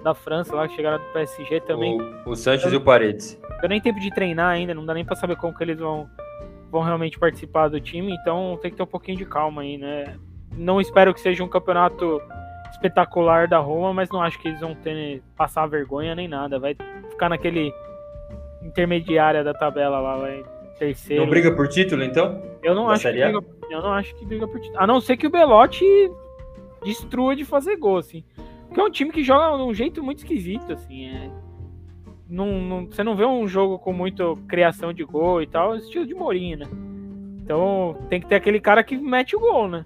da 0.03 0.15
França 0.15 0.55
lá 0.55 0.69
que 0.69 0.75
chegaram 0.75 0.99
do 0.99 1.13
PSG 1.13 1.61
também. 1.61 2.01
O, 2.27 2.31
o 2.31 2.37
Sanches 2.37 2.73
e 2.73 2.77
o 2.77 2.81
Paredes. 2.81 3.41
Deu 3.61 3.69
nem 3.69 3.81
tempo 3.81 4.01
de 4.01 4.11
treinar 4.11 4.51
ainda, 4.51 4.75
não 4.75 4.85
dá 4.85 4.95
nem 4.95 5.05
pra 5.05 5.17
saber 5.17 5.37
como 5.37 5.55
que 5.55 5.63
eles 5.63 5.79
vão, 5.79 6.09
vão 6.71 6.83
realmente 6.83 7.19
participar 7.19 7.69
do 7.69 7.81
time, 7.81 8.13
então 8.13 8.59
tem 8.61 8.71
que 8.71 8.77
ter 8.77 8.83
um 8.83 8.87
pouquinho 8.87 9.19
de 9.19 9.27
calma 9.27 9.63
aí, 9.63 9.79
né? 9.79 10.19
Não 10.57 10.81
espero 10.81 11.15
que 11.15 11.21
seja 11.21 11.43
um 11.45 11.49
campeonato 11.49 12.21
espetacular 12.73 13.49
da 13.49 13.59
Roma, 13.59 13.93
mas 13.93 14.11
não 14.11 14.23
acho 14.23 14.39
que 14.39 14.49
eles 14.49 14.61
vão 14.61 14.75
ter 14.75 15.23
passar 15.37 15.67
vergonha 15.67 16.15
nem 16.15 16.29
nada. 16.29 16.59
Vai 16.59 16.77
ficar 17.11 17.29
naquele 17.29 17.73
intermediária 18.63 19.43
da 19.43 19.55
tabela 19.55 20.01
lá, 20.01 20.17
vai 20.17 20.45
terceiro. 20.79 21.23
Não 21.23 21.31
briga 21.31 21.53
por 21.53 21.69
título, 21.69 22.03
então? 22.03 22.43
eu 22.63 22.75
não 22.75 22.87
da 22.87 22.93
acho 22.95 23.03
que 23.05 23.13
briga, 23.13 23.41
eu 23.71 23.83
não 23.83 23.93
acho 23.93 24.15
que 24.15 24.25
briga 24.27 24.47
por 24.49 24.61
título. 24.61 24.81
A 24.83 24.87
não 24.87 25.01
ser 25.01 25.17
que 25.17 25.27
o 25.27 25.31
Belotti 25.31 25.85
destrua 26.85 27.37
de 27.37 27.45
fazer 27.45 27.77
gol, 27.77 27.99
assim. 27.99 28.25
Porque 28.67 28.81
é 28.81 28.85
um 28.85 28.91
time 28.91 29.11
que 29.11 29.23
joga 29.23 29.57
de 29.57 29.63
um 29.63 29.75
jeito 29.75 30.03
muito 30.03 30.19
esquisito, 30.19 30.73
assim. 30.73 31.07
É... 31.07 31.31
Não, 32.29 32.47
não- 32.61 32.87
você 32.87 33.03
não 33.03 33.17
vê 33.17 33.25
um 33.25 33.47
jogo 33.49 33.79
com 33.79 33.93
muita 33.93 34.25
criação 34.49 34.93
de 34.93 35.03
gol 35.05 35.43
e 35.43 35.47
tal, 35.47 35.75
é 35.75 35.79
estilo 35.79 36.07
de 36.07 36.15
Mourinho, 36.15 36.59
né? 36.59 36.67
Então 37.43 37.97
tem 38.09 38.21
que 38.21 38.27
ter 38.27 38.37
aquele 38.37 38.61
cara 38.61 38.85
que 38.85 38.97
mete 38.97 39.35
o 39.35 39.41
gol, 39.41 39.69
né? 39.69 39.85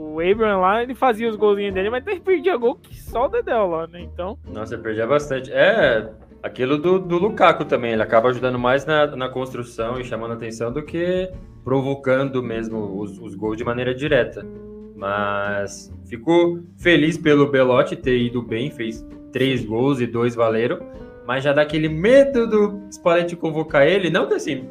O 0.00 0.20
Abraham 0.20 0.60
lá, 0.60 0.80
ele 0.80 0.94
fazia 0.94 1.28
os 1.28 1.34
golzinhos 1.34 1.74
dele, 1.74 1.90
mas 1.90 2.06
ele 2.06 2.20
perdia 2.20 2.56
gol 2.56 2.76
que 2.76 2.94
só 2.94 3.26
o 3.26 3.28
Dedéu 3.28 3.66
lá, 3.66 3.88
né? 3.88 4.00
Então, 4.00 4.38
Nossa, 4.48 4.76
eu 4.76 4.78
perdia 4.78 5.04
bastante. 5.04 5.52
É, 5.52 6.08
aquilo 6.40 6.78
do, 6.78 7.00
do 7.00 7.18
Lukaku 7.18 7.64
também. 7.64 7.94
Ele 7.94 8.02
acaba 8.02 8.28
ajudando 8.28 8.60
mais 8.60 8.86
na, 8.86 9.08
na 9.16 9.28
construção 9.28 9.98
e 9.98 10.04
chamando 10.04 10.34
atenção 10.34 10.72
do 10.72 10.84
que 10.84 11.28
provocando 11.64 12.40
mesmo 12.40 13.00
os, 13.00 13.18
os 13.18 13.34
gols 13.34 13.56
de 13.56 13.64
maneira 13.64 13.92
direta. 13.92 14.46
Mas 14.94 15.92
fico 16.06 16.62
feliz 16.76 17.18
pelo 17.18 17.50
Belotti 17.50 17.96
ter 17.96 18.18
ido 18.18 18.40
bem, 18.40 18.70
fez 18.70 19.04
três 19.32 19.64
gols 19.64 20.00
e 20.00 20.06
dois 20.06 20.32
valeram. 20.32 20.78
Mas 21.26 21.42
já 21.42 21.52
dá 21.52 21.62
aquele 21.62 21.88
medo 21.88 22.46
do 22.46 22.80
Spalletti 22.92 23.34
convocar 23.34 23.84
ele. 23.84 24.10
Não 24.10 24.28
que 24.28 24.34
assim, 24.34 24.68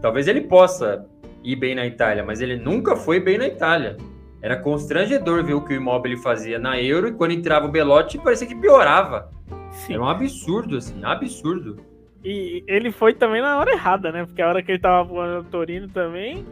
talvez 0.00 0.28
ele 0.28 0.42
possa 0.42 1.04
ir 1.42 1.56
bem 1.56 1.74
na 1.74 1.84
Itália, 1.84 2.22
mas 2.22 2.40
ele 2.40 2.56
nunca 2.56 2.94
foi 2.94 3.18
bem 3.18 3.38
na 3.38 3.48
Itália. 3.48 3.96
Era 4.40 4.56
constrangedor 4.56 5.42
ver 5.44 5.54
o 5.54 5.64
que 5.64 5.72
o 5.72 5.76
Immobile 5.76 6.16
fazia 6.16 6.58
na 6.58 6.80
Euro 6.80 7.08
e 7.08 7.12
quando 7.12 7.32
entrava 7.32 7.66
o 7.66 7.70
Belotti 7.70 8.18
parecia 8.18 8.46
que 8.46 8.54
piorava. 8.54 9.30
sim. 9.70 9.94
Era 9.94 10.02
um 10.02 10.08
absurdo, 10.08 10.76
assim, 10.76 11.02
absurdo. 11.04 11.76
E 12.24 12.62
ele 12.66 12.90
foi 12.90 13.14
também 13.14 13.40
na 13.42 13.58
hora 13.58 13.72
errada, 13.72 14.10
né? 14.12 14.24
Porque 14.24 14.42
a 14.42 14.48
hora 14.48 14.62
que 14.62 14.70
ele 14.72 14.78
tava 14.80 15.02
voando 15.04 15.42
no 15.42 15.44
Torino 15.44 15.88
também, 15.88 16.44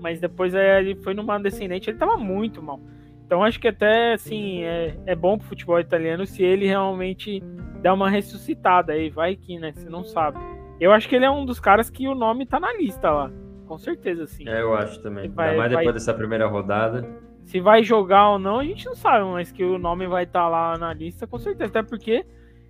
mas 0.00 0.20
depois 0.20 0.54
é, 0.54 0.80
ele 0.80 0.94
foi 0.96 1.14
numa 1.14 1.38
descendente, 1.38 1.90
ele 1.90 1.98
tava 1.98 2.16
muito 2.16 2.62
mal. 2.62 2.80
Então 3.26 3.44
acho 3.44 3.60
que 3.60 3.68
até 3.68 4.14
assim 4.14 4.62
é, 4.64 4.96
é 5.06 5.14
bom 5.14 5.38
pro 5.38 5.46
futebol 5.46 5.78
italiano 5.78 6.26
se 6.26 6.42
ele 6.42 6.66
realmente 6.66 7.40
der 7.80 7.92
uma 7.92 8.10
ressuscitada 8.10 8.92
aí, 8.92 9.08
vai 9.08 9.36
que, 9.36 9.58
né? 9.58 9.72
Você 9.72 9.88
não 9.88 10.04
sabe. 10.04 10.38
Eu 10.80 10.90
acho 10.92 11.08
que 11.08 11.14
ele 11.16 11.24
é 11.26 11.30
um 11.30 11.44
dos 11.44 11.60
caras 11.60 11.88
que 11.90 12.08
o 12.08 12.14
nome 12.14 12.44
tá 12.46 12.58
na 12.58 12.72
lista 12.74 13.10
lá. 13.10 13.30
Com 13.66 13.78
certeza, 13.78 14.26
sim. 14.26 14.48
É, 14.48 14.60
eu 14.62 14.74
acho 14.74 15.00
também. 15.02 15.28
Vai- 15.30 15.50
Ainda 15.50 15.58
mais 15.58 15.70
depois 15.70 15.84
vai- 15.86 15.94
dessa 15.94 16.12
primeira 16.14 16.46
rodada. 16.46 17.06
Se 17.50 17.58
vai 17.58 17.82
jogar 17.82 18.30
ou 18.30 18.38
não, 18.38 18.60
a 18.60 18.64
gente 18.64 18.86
não 18.86 18.94
sabe, 18.94 19.24
mas 19.24 19.50
que 19.50 19.64
o 19.64 19.76
nome 19.76 20.06
vai 20.06 20.22
estar 20.22 20.48
lá 20.48 20.78
na 20.78 20.94
lista, 20.94 21.26
com 21.26 21.36
certeza. 21.36 21.68
Até 21.68 21.82
porque 21.82 22.24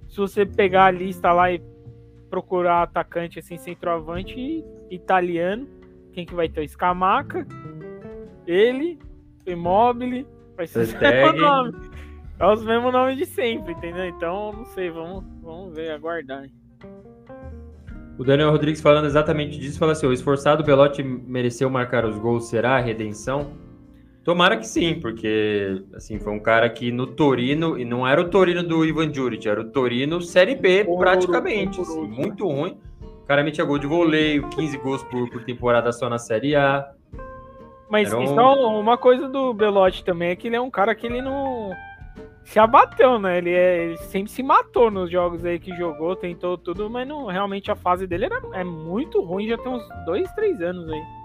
se 0.09 0.17
você 0.17 0.47
pegar 0.47 0.87
a 0.87 0.91
lista 0.91 1.31
lá 1.35 1.53
e 1.53 1.63
procurar 2.31 2.85
atacante 2.85 3.39
assim, 3.39 3.59
centroavante 3.59 4.65
italiano, 4.91 5.69
quem 6.15 6.25
que 6.25 6.35
vai 6.35 6.49
ter? 6.49 6.63
O 6.63 6.67
Scamaca, 6.67 7.47
ele, 8.47 8.99
o 9.47 9.51
Immobile, 9.51 10.27
vai 10.57 10.67
ser 10.67 10.79
o 10.79 10.87
Stegen. 10.87 11.11
mesmo 11.35 11.39
nome. 11.43 11.73
É 12.39 12.47
os 12.47 12.65
mesmos 12.65 12.91
nomes 12.91 13.19
de 13.19 13.27
sempre, 13.27 13.75
entendeu? 13.75 14.07
Então, 14.07 14.51
não 14.51 14.65
sei, 14.65 14.89
vamos, 14.89 15.23
vamos 15.43 15.75
ver, 15.75 15.91
aguardar. 15.91 16.47
O 18.17 18.25
Daniel 18.25 18.51
Rodrigues 18.51 18.81
falando 18.81 19.05
exatamente 19.05 19.59
disso, 19.59 19.79
fala 19.79 19.93
assim: 19.93 20.07
o 20.07 20.13
esforçado 20.13 20.65
Belotti 20.65 21.03
mereceu 21.03 21.69
marcar 21.69 22.07
os 22.07 22.17
gols, 22.17 22.49
será 22.49 22.79
a 22.79 22.81
redenção? 22.81 23.69
Tomara 24.23 24.57
que 24.57 24.67
sim, 24.67 25.01
porque 25.01 25.83
assim, 25.95 26.19
foi 26.19 26.33
um 26.33 26.41
cara 26.41 26.69
que 26.69 26.93
no 26.93 27.07
Torino, 27.07 27.79
e 27.79 27.85
não 27.85 28.07
era 28.07 28.21
o 28.21 28.29
Torino 28.29 28.63
do 28.63 28.85
Ivan 28.85 29.13
Juric, 29.13 29.49
era 29.49 29.61
o 29.61 29.71
Torino 29.71 30.21
Série 30.21 30.55
B 30.55 30.85
praticamente, 30.99 31.81
assim, 31.81 32.07
muito 32.07 32.47
ruim. 32.47 32.79
O 33.23 33.27
cara 33.27 33.43
metia 33.43 33.65
gol 33.65 33.79
de 33.79 33.87
voleio, 33.87 34.49
15 34.51 34.77
gols 34.79 35.03
por, 35.05 35.31
por 35.31 35.45
temporada 35.45 35.91
só 35.93 36.09
na 36.11 36.19
Série 36.19 36.55
A. 36.55 36.91
Mas 37.89 38.13
um... 38.13 38.23
então, 38.23 38.79
uma 38.79 38.99
coisa 38.99 39.27
do 39.29 39.55
Belotti 39.55 40.05
também 40.05 40.31
é 40.31 40.37
que 40.37 40.49
ele 40.49 40.57
é 40.57 40.61
um 40.61 40.71
cara 40.71 40.95
que 40.95 41.07
ele 41.07 41.23
não 41.23 41.71
se 42.45 42.59
abateu, 42.59 43.19
né? 43.19 43.39
Ele, 43.39 43.51
é, 43.53 43.85
ele, 43.85 43.97
sempre 43.99 44.31
se 44.31 44.43
matou 44.43 44.91
nos 44.91 45.11
jogos 45.11 45.45
aí 45.45 45.59
que 45.59 45.75
jogou, 45.77 46.15
tentou 46.15 46.59
tudo, 46.59 46.91
mas 46.91 47.07
não, 47.07 47.27
realmente 47.27 47.71
a 47.71 47.77
fase 47.77 48.07
dele 48.07 48.27
era, 48.27 48.41
é 48.53 48.65
muito 48.65 49.23
ruim, 49.23 49.49
já 49.49 49.57
tem 49.57 49.73
uns 49.73 49.83
dois, 50.05 50.31
três 50.33 50.61
anos 50.61 50.89
aí. 50.91 51.20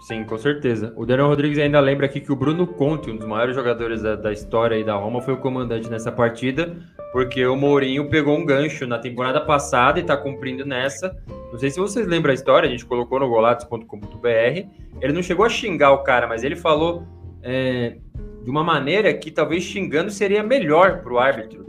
Sim, 0.00 0.24
com 0.24 0.36
certeza. 0.36 0.92
O 0.96 1.06
Daniel 1.06 1.28
Rodrigues 1.28 1.58
ainda 1.58 1.80
lembra 1.80 2.06
aqui 2.06 2.20
que 2.20 2.30
o 2.30 2.36
Bruno 2.36 2.66
Conte, 2.66 3.10
um 3.10 3.16
dos 3.16 3.26
maiores 3.26 3.54
jogadores 3.54 4.02
da, 4.02 4.14
da 4.14 4.32
história 4.32 4.76
aí 4.76 4.84
da 4.84 4.94
Roma, 4.94 5.22
foi 5.22 5.34
o 5.34 5.38
comandante 5.38 5.90
nessa 5.90 6.12
partida, 6.12 6.76
porque 7.10 7.46
o 7.46 7.56
Mourinho 7.56 8.10
pegou 8.10 8.36
um 8.36 8.44
gancho 8.44 8.86
na 8.86 8.98
temporada 8.98 9.40
passada 9.40 9.98
e 9.98 10.02
está 10.02 10.16
cumprindo 10.16 10.66
nessa. 10.66 11.16
Não 11.50 11.58
sei 11.58 11.70
se 11.70 11.80
vocês 11.80 12.06
lembram 12.06 12.32
a 12.32 12.34
história, 12.34 12.68
a 12.68 12.70
gente 12.70 12.84
colocou 12.84 13.18
no 13.18 13.28
golatos.com.br. 13.28 14.68
Ele 15.00 15.12
não 15.12 15.22
chegou 15.22 15.46
a 15.46 15.48
xingar 15.48 15.92
o 15.92 16.02
cara, 16.02 16.26
mas 16.26 16.44
ele 16.44 16.56
falou 16.56 17.06
é, 17.42 17.96
de 18.42 18.50
uma 18.50 18.62
maneira 18.62 19.14
que 19.14 19.30
talvez 19.30 19.62
xingando 19.62 20.10
seria 20.10 20.42
melhor 20.42 21.02
para 21.02 21.12
o 21.12 21.18
árbitro. 21.18 21.64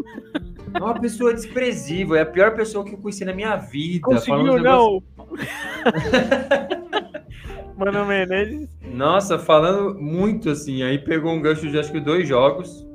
É 0.76 0.80
uma 0.80 0.99
pessoa 0.99 1.34
desprezível, 1.34 2.15
é 2.15 2.21
a 2.21 2.26
pior 2.26 2.53
pessoa 2.53 2.84
que 2.84 2.93
eu 2.93 2.97
conheci 2.97 3.23
na 3.23 3.34
minha 3.34 3.55
vida. 3.55 4.01
Conseguiu, 4.01 4.59
não. 4.61 5.01
Mano 7.78 8.05
Menezes. 8.05 8.69
Nossa, 8.93 9.39
falando 9.39 9.99
muito 9.99 10.49
assim, 10.49 10.84
aí 10.84 10.97
pegou 10.97 11.34
um 11.34 11.41
gancho 11.41 11.69
de 11.69 11.80
acho 11.80 11.91
que 11.91 11.99
dois 11.99 12.28
jogos. 12.28 12.86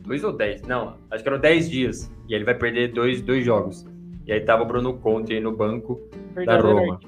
Dois 0.00 0.22
ou 0.22 0.32
dez? 0.32 0.62
Não, 0.62 0.96
acho 1.10 1.22
que 1.22 1.28
eram 1.28 1.40
dez 1.40 1.68
dias. 1.68 2.12
E 2.28 2.34
ele 2.34 2.44
vai 2.44 2.54
perder 2.54 2.92
dois, 2.92 3.20
dois 3.22 3.44
jogos. 3.44 3.86
E 4.26 4.32
aí 4.32 4.40
tava 4.40 4.62
o 4.62 4.66
Bruno 4.66 4.94
Conte 4.94 5.32
aí 5.32 5.40
no 5.40 5.52
banco 5.56 6.00
da 6.44 6.60
Roma. 6.60 7.00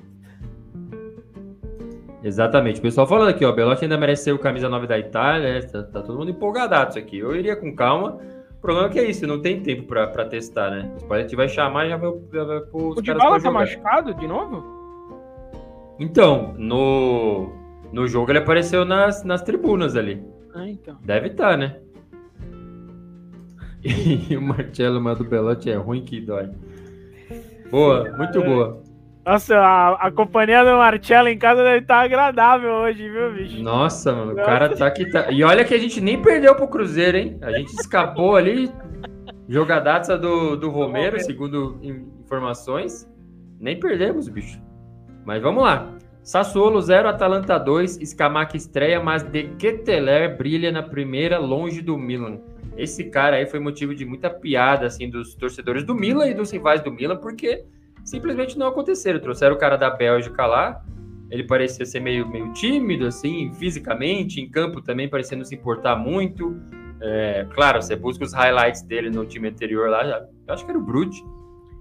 Exatamente. 2.22 2.80
O 2.80 2.82
pessoal 2.82 3.07
falando 3.07 3.28
aqui, 3.28 3.44
ó, 3.44 3.53
Belotti 3.53 3.84
ainda 3.84 3.96
merece 3.96 4.24
ser 4.24 4.32
o 4.32 4.38
camisa 4.38 4.68
9 4.68 4.86
da 4.86 4.99
Itália. 4.99 5.64
Tá, 5.66 5.82
tá 5.84 6.03
todo 6.03 6.18
mundo 6.18 6.30
empolgadaço 6.30 6.99
aqui. 6.99 7.18
Eu 7.18 7.34
iria 7.36 7.55
com 7.55 7.74
calma. 7.74 8.18
O 8.59 8.61
problema 8.61 8.88
é 8.88 8.90
que 8.90 8.98
é 8.98 9.09
isso, 9.09 9.24
não 9.24 9.40
tem 9.40 9.62
tempo 9.62 9.84
pra, 9.84 10.09
pra 10.09 10.24
testar, 10.24 10.70
né? 10.70 10.92
O 10.96 10.98
Spalletti 10.98 11.36
vai 11.36 11.48
chamar 11.48 11.86
e 11.86 11.90
já 11.90 11.96
vai, 11.96 12.12
já 12.32 12.44
vai 12.44 12.61
pôr 12.62 12.90
os 12.90 12.98
O 12.98 13.02
Dybala 13.02 13.40
tá 13.40 13.50
machucado 13.50 14.12
de 14.14 14.26
novo? 14.26 14.64
Então, 15.98 16.54
no, 16.59 17.52
no 17.92 18.09
jogo 18.09 18.32
ele 18.32 18.40
apareceu 18.40 18.84
nas, 18.84 19.22
nas 19.22 19.42
tribunas 19.42 19.94
ali. 19.94 20.22
Ah, 20.54 20.68
então. 20.68 20.96
Deve 21.04 21.28
estar, 21.28 21.52
tá, 21.52 21.56
né? 21.56 21.76
E 24.28 24.36
o 24.36 24.42
Marcelo 24.42 25.00
mas 25.00 25.18
do 25.18 25.24
Belotti 25.24 25.70
é 25.70 25.76
ruim 25.76 26.04
que 26.04 26.20
dói. 26.20 26.50
Boa, 27.70 28.11
muito 28.16 28.42
boa. 28.42 28.82
Nossa, 29.29 29.59
a, 29.59 30.07
a 30.07 30.11
companhia 30.11 30.64
do 30.64 30.70
Marcelo 30.79 31.29
em 31.29 31.37
casa 31.37 31.62
deve 31.62 31.81
estar 31.81 32.01
agradável 32.01 32.70
hoje, 32.70 33.11
viu, 33.11 33.31
bicho? 33.35 33.62
Nossa, 33.62 34.11
mano, 34.11 34.33
Nossa. 34.33 34.41
o 34.41 34.45
cara 34.47 34.74
tá 34.74 34.87
aqui. 34.87 35.05
Tá... 35.11 35.31
E 35.31 35.45
olha 35.45 35.66
que 35.66 35.74
a 35.74 35.79
gente 35.79 36.01
nem 36.01 36.22
perdeu 36.22 36.55
pro 36.55 36.66
Cruzeiro, 36.66 37.18
hein? 37.18 37.39
A 37.43 37.53
gente 37.53 37.68
escapou 37.74 38.37
ali. 38.37 38.72
Jogadaça 39.47 40.16
do, 40.16 40.57
do 40.57 40.70
Romero, 40.70 41.20
segundo 41.20 41.79
informações. 41.83 43.07
Nem 43.61 43.79
perdemos, 43.79 44.31
bicho. 44.31 44.59
Mas 45.26 45.43
vamos 45.43 45.62
lá. 45.62 45.93
Sassuolo 46.22 46.81
0, 46.81 47.11
Atalanta 47.11 47.59
2, 47.59 47.99
Scamaca 48.03 48.57
estreia, 48.57 48.99
mas 48.99 49.22
De 49.22 49.43
Keteler 49.59 50.39
brilha 50.39 50.72
na 50.72 50.83
primeira, 50.83 51.37
longe 51.37 51.83
do 51.83 51.99
Milan. 51.99 52.41
Esse 52.79 53.05
cara 53.05 53.37
aí 53.37 53.47
foi 53.47 53.61
motivo 53.61 53.95
de 53.95 54.07
muita 54.07 54.31
piada, 54.31 54.87
assim, 54.87 55.11
dos 55.11 55.35
torcedores 55.35 55.85
do 55.85 55.95
Milan 55.95 56.29
e 56.29 56.35
dos 56.35 56.51
rivais 56.51 56.81
do 56.81 56.91
Milan, 56.91 57.18
porque 57.18 57.66
simplesmente 58.09 58.59
não 58.59 58.68
aconteceram. 58.68 59.20
Trouxeram 59.20 59.54
o 59.54 59.59
cara 59.59 59.76
da 59.76 59.90
Bélgica 59.90 60.46
lá, 60.46 60.82
ele 61.30 61.44
parecia 61.44 61.84
ser 61.84 62.00
meio, 62.00 62.26
meio 62.26 62.52
tímido, 62.52 63.06
assim, 63.06 63.52
fisicamente, 63.52 64.40
em 64.40 64.48
campo 64.48 64.80
também 64.80 65.09
parecia 65.09 65.36
não 65.36 65.44
se 65.44 65.54
importar 65.54 65.94
muito. 65.94 66.56
É, 67.00 67.46
claro, 67.54 67.82
você 67.82 67.94
busca 67.94 68.24
os 68.24 68.32
highlights 68.32 68.82
dele 68.82 69.11
no 69.11 69.26
time 69.26 69.48
anterior 69.48 69.90
lá, 69.90 70.04
eu 70.46 70.54
acho 70.54 70.64
que 70.64 70.70
era 70.70 70.78
o 70.78 70.82
Brute, 70.82 71.22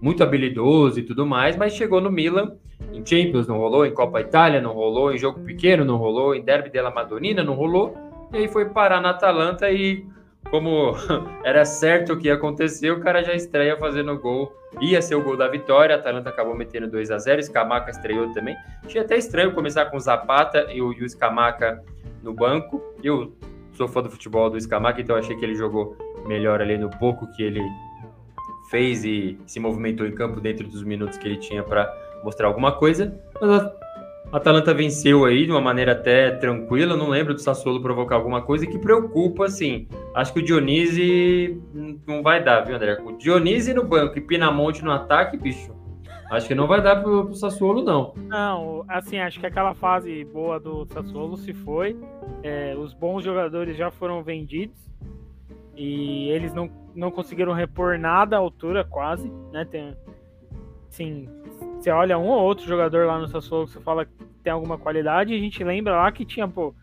muito 0.02 0.22
habilidoso 0.22 1.00
e 1.00 1.04
tudo 1.04 1.26
mais, 1.26 1.56
mas 1.56 1.74
chegou 1.74 2.02
no 2.02 2.12
Milan, 2.12 2.56
em 2.94 3.04
Champions 3.04 3.48
não 3.48 3.58
rolou, 3.58 3.86
em 3.86 3.94
Copa 3.94 4.22
Itália 4.22 4.62
não 4.62 4.74
rolou, 4.74 5.14
em 5.14 5.18
jogo 5.18 5.40
pequeno 5.40 5.86
não 5.86 5.96
rolou, 5.96 6.36
em 6.36 6.44
Derby 6.44 6.70
della 6.70 6.92
Madonnina 6.92 7.44
não 7.44 7.56
rolou, 7.56 7.98
e 8.34 8.38
aí 8.38 8.48
foi 8.48 8.66
parar 8.66 9.02
na 9.02 9.12
Atalanta 9.12 9.72
e 9.72 10.06
como 10.50 10.94
era 11.44 11.66
certo 11.66 12.14
o 12.14 12.18
que 12.18 12.28
ia 12.28 12.36
acontecer, 12.36 12.92
o 12.92 13.00
cara 13.00 13.24
já 13.24 13.34
estreia 13.34 13.78
fazendo 13.78 14.18
gol, 14.18 14.54
ia 14.82 15.02
ser 15.02 15.16
o 15.16 15.22
gol 15.22 15.38
da 15.38 15.48
vitória, 15.48 15.96
a 15.96 16.00
Atalanta 16.00 16.30
acabou 16.30 16.56
metendo 16.56 16.88
2 16.88 17.12
a 17.12 17.18
0 17.18 17.44
Scamaca 17.44 17.92
estreou 17.92 18.32
também, 18.34 18.56
achei 18.86 19.02
até 19.02 19.18
estranho 19.18 19.54
começar 19.54 19.86
com 19.86 19.98
o 19.98 20.00
Zapata 20.00 20.68
e 20.72 20.82
o, 20.82 20.94
e 20.94 21.04
o 21.04 21.10
Scamaca 21.10 21.84
no 22.24 22.34
banco, 22.34 22.82
eu 23.04 23.34
sou 23.74 23.88
fã 23.88 24.02
do 24.02 24.10
futebol 24.10 24.50
do 24.50 24.60
Scamaca, 24.60 25.00
então 25.02 25.16
achei 25.16 25.36
que 25.36 25.46
ele 25.46 25.56
jogou 25.56 25.96
melhor 26.26 26.62
ali 26.62 26.78
no 26.78 26.90
pouco 26.90 27.32
que 27.34 27.44
ele 27.44 27.62
fez 28.70 29.06
e 29.06 29.40
se 29.46 29.60
movimentou 29.60 30.06
em 30.06 30.12
campo 30.12 30.42
dentro 30.42 30.68
dos 30.68 30.84
minutos 30.84 31.18
que 31.18 31.28
ele 31.28 31.38
tinha 31.38 31.64
para 31.64 31.92
mostrar 32.24 32.48
alguma 32.48 32.74
coisa. 32.74 33.18
Mas 33.40 33.72
Atalanta 34.32 34.74
venceu 34.74 35.24
aí 35.26 35.46
de 35.46 35.52
uma 35.52 35.62
maneira 35.62 35.94
até 35.94 36.32
tranquila. 36.32 36.98
Não 36.98 37.10
lembro 37.10 37.34
do 37.34 37.40
Sassuolo 37.40 37.82
provocar 37.82 38.16
alguma 38.16 38.42
coisa 38.42 38.68
que 38.68 38.78
preocupa, 38.78 39.46
assim. 39.46 39.88
Acho 40.14 40.34
que 40.34 40.40
o 40.40 40.44
Dionísio 40.44 41.64
não 42.06 42.22
vai 42.22 42.44
dar, 42.44 42.62
viu, 42.62 42.76
André? 42.76 42.98
O 43.04 43.14
Dionísio 43.14 43.76
no 43.76 43.84
banco 43.84 44.18
e 44.18 44.22
Pinamonte 44.22 44.84
no 44.84 44.92
ataque, 44.92 45.38
bicho. 45.38 45.76
Acho 46.30 46.48
que 46.48 46.56
não 46.56 46.68
vai 46.68 46.82
dar 46.82 47.02
pro, 47.02 47.26
pro 47.26 47.36
Sassuolo, 47.36 47.82
não. 47.82 48.14
Não, 48.28 48.84
assim, 48.90 49.18
acho 49.18 49.40
que 49.40 49.46
aquela 49.46 49.74
fase 49.74 50.26
boa 50.26 50.60
do 50.60 50.86
Sassuolo 50.88 51.38
se 51.38 51.54
foi. 51.54 51.98
É, 52.44 52.76
os 52.78 52.94
bons 52.94 53.24
jogadores 53.24 53.78
já 53.78 53.90
foram 53.90 54.22
vendidos. 54.22 54.76
E 55.74 56.28
eles 56.30 56.54
não, 56.54 56.70
não 56.94 57.12
conseguiram 57.12 57.54
repor 57.54 57.98
nada 57.98 58.36
à 58.36 58.40
altura, 58.40 58.84
quase, 58.84 59.32
né? 59.54 59.64
Tem, 59.64 59.96
sim, 60.90 61.30
você 61.88 61.92
olha 61.92 62.18
um 62.18 62.28
ou 62.28 62.44
outro 62.44 62.66
jogador 62.66 63.06
lá 63.06 63.18
no 63.18 63.28
Sassuolo 63.28 63.66
que 63.66 63.72
você 63.72 63.80
fala 63.80 64.06
que 64.06 64.12
tem 64.44 64.52
alguma 64.52 64.78
qualidade, 64.78 65.34
e 65.34 65.38
a 65.38 65.40
gente 65.40 65.64
lembra 65.64 65.96
lá 65.96 66.12
que 66.12 66.26
tinha, 66.26 66.48
pô, 66.48 66.74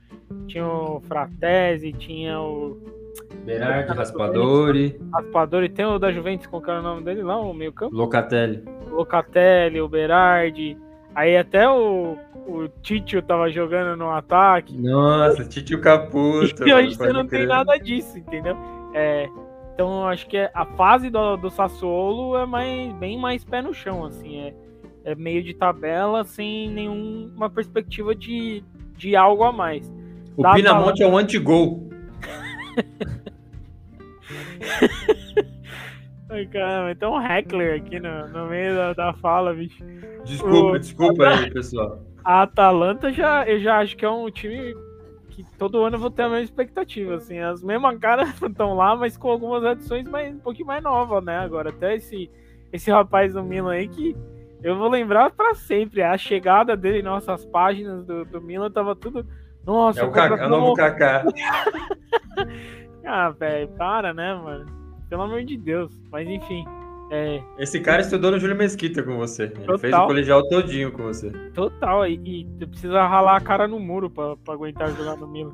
tinha 0.47 0.67
o 0.67 1.01
Fratesi, 1.03 1.93
tinha 1.93 2.41
o 2.41 2.79
Berardi, 3.45 3.93
Raspadori. 3.93 4.99
Raspadori, 5.13 5.69
tem 5.69 5.85
o 5.85 5.99
da 5.99 6.11
Juventus, 6.11 6.47
qual 6.47 6.63
era 6.67 6.81
o 6.81 6.83
nome 6.83 7.03
dele 7.03 7.23
lá, 7.23 7.39
o 7.39 7.53
meio 7.53 7.73
campo? 7.73 7.95
Locatelli. 7.95 8.65
Locatelli, 8.91 9.81
o 9.81 9.89
Berardi. 9.89 10.77
Aí 11.15 11.37
até 11.37 11.69
o, 11.69 12.17
o 12.47 12.69
Titio 12.83 13.21
tava 13.23 13.51
jogando 13.51 13.97
no 13.97 14.11
ataque. 14.11 14.77
Nossa, 14.77 15.45
Titio 15.45 15.81
Caputo. 15.81 16.67
E 16.67 16.73
hoje 16.73 16.95
você 16.97 17.13
não 17.13 17.27
tem 17.27 17.47
nada 17.47 17.77
disso, 17.77 18.19
entendeu? 18.19 18.57
É, 18.95 19.29
então 19.75 20.09
acho 20.09 20.27
que 20.27 20.39
a 20.39 20.65
fase 20.65 21.11
do, 21.11 21.37
do 21.37 21.51
Sassuolo 21.51 22.37
é 22.39 22.47
mais, 22.47 22.93
bem 22.95 23.19
mais 23.19 23.45
pé 23.45 23.61
no 23.61 23.73
chão, 23.75 24.05
assim, 24.05 24.41
é, 24.41 24.55
é 25.05 25.15
meio 25.15 25.43
de 25.43 25.55
tabela 25.55 26.25
sem 26.25 26.71
nenhuma 26.71 27.51
perspectiva 27.51 28.15
de, 28.15 28.65
de 28.97 29.15
algo 29.15 29.45
a 29.45 29.53
mais. 29.53 29.93
O 30.37 30.43
Dá 30.43 30.55
Pinamonte 30.55 31.03
é 31.03 31.07
um 31.07 31.17
anti-gol. 31.17 31.89
Ai, 36.31 36.47
caramba, 36.47 36.95
tem 36.97 37.09
um 37.09 37.21
heckler 37.21 37.81
aqui 37.81 38.01
no, 38.01 38.29
no 38.29 38.47
meio 38.47 38.75
da, 38.75 38.93
da 38.95 39.13
fala, 39.13 39.55
bicho. 39.55 39.85
Desculpa, 40.25 40.77
o, 40.77 40.79
desculpa 40.79 41.29
aí, 41.29 41.51
pessoal. 41.51 42.03
A 42.25 42.43
Atalanta 42.43 43.13
já, 43.13 43.47
eu 43.47 43.61
já 43.61 43.79
acho 43.79 43.97
que 43.97 44.05
é 44.05 44.11
um 44.11 44.29
time 44.31 44.75
que 45.29 45.45
todo 45.59 45.85
ano 45.85 45.97
eu 45.97 46.01
vou 46.01 46.11
ter 46.11 46.23
a 46.23 46.29
mesma 46.29 46.45
expectativa, 46.45 47.17
assim, 47.17 47.39
as 47.39 47.63
mesmas 47.63 47.99
caras 47.99 48.31
estão 48.43 48.75
lá, 48.75 48.97
mas 48.97 49.17
com 49.17 49.31
algumas 49.31 49.65
adições 49.65 50.09
mais, 50.09 50.35
um 50.35 50.39
pouquinho 50.39 50.67
mais 50.67 50.83
novas, 50.83 51.23
né, 51.25 51.39
agora, 51.39 51.71
até 51.71 51.97
esse, 51.97 52.31
esse 52.73 52.91
rapaz 52.91 53.35
do 53.35 53.43
Milan 53.43 53.73
aí 53.73 53.89
que 53.89 54.17
eu 54.65 54.77
vou 54.77 54.89
lembrar 54.89 55.31
para 55.31 55.55
sempre, 55.55 56.03
a 56.03 56.17
chegada 56.17 56.77
dele 56.77 57.01
em 57.01 57.03
nossas 57.03 57.45
páginas 57.45 58.05
do, 58.05 58.25
do 58.25 58.41
Milan 58.41 58.71
tava 58.71 58.97
tudo, 58.97 59.27
nossa... 59.65 60.01
É 60.01 60.05
o, 60.05 60.11
Kaká, 60.11 60.43
é 60.43 60.47
o 60.47 60.49
novo 60.49 60.75
Kaká. 60.75 61.25
ah, 63.05 63.31
velho, 63.31 63.69
para, 63.77 64.15
né, 64.15 64.35
mano, 64.35 64.67
pelo 65.09 65.23
amor 65.23 65.45
de 65.45 65.57
Deus, 65.57 65.93
mas 66.11 66.27
enfim... 66.27 66.65
É. 67.11 67.43
Esse 67.59 67.79
cara 67.81 68.01
estudou 68.01 68.31
no 68.31 68.39
Júlio 68.39 68.57
Mesquita 68.57 69.03
com 69.03 69.19
você. 69.19 69.45
Ele 69.45 69.61
Total. 69.61 69.79
fez 69.79 69.95
o 69.95 70.07
colegial 70.07 70.49
todinho 70.49 70.91
com 70.91 71.03
você. 71.03 71.31
Total, 71.53 72.07
e, 72.07 72.49
e 72.61 72.67
precisa 72.67 73.07
ralar 73.07 73.37
a 73.37 73.41
cara 73.41 73.69
no 73.69 73.79
muro 73.79 74.09
pra 74.09 74.35
aguentar 74.49 74.91
jogar 74.97 75.17
no 75.17 75.29
Milan. 75.29 75.53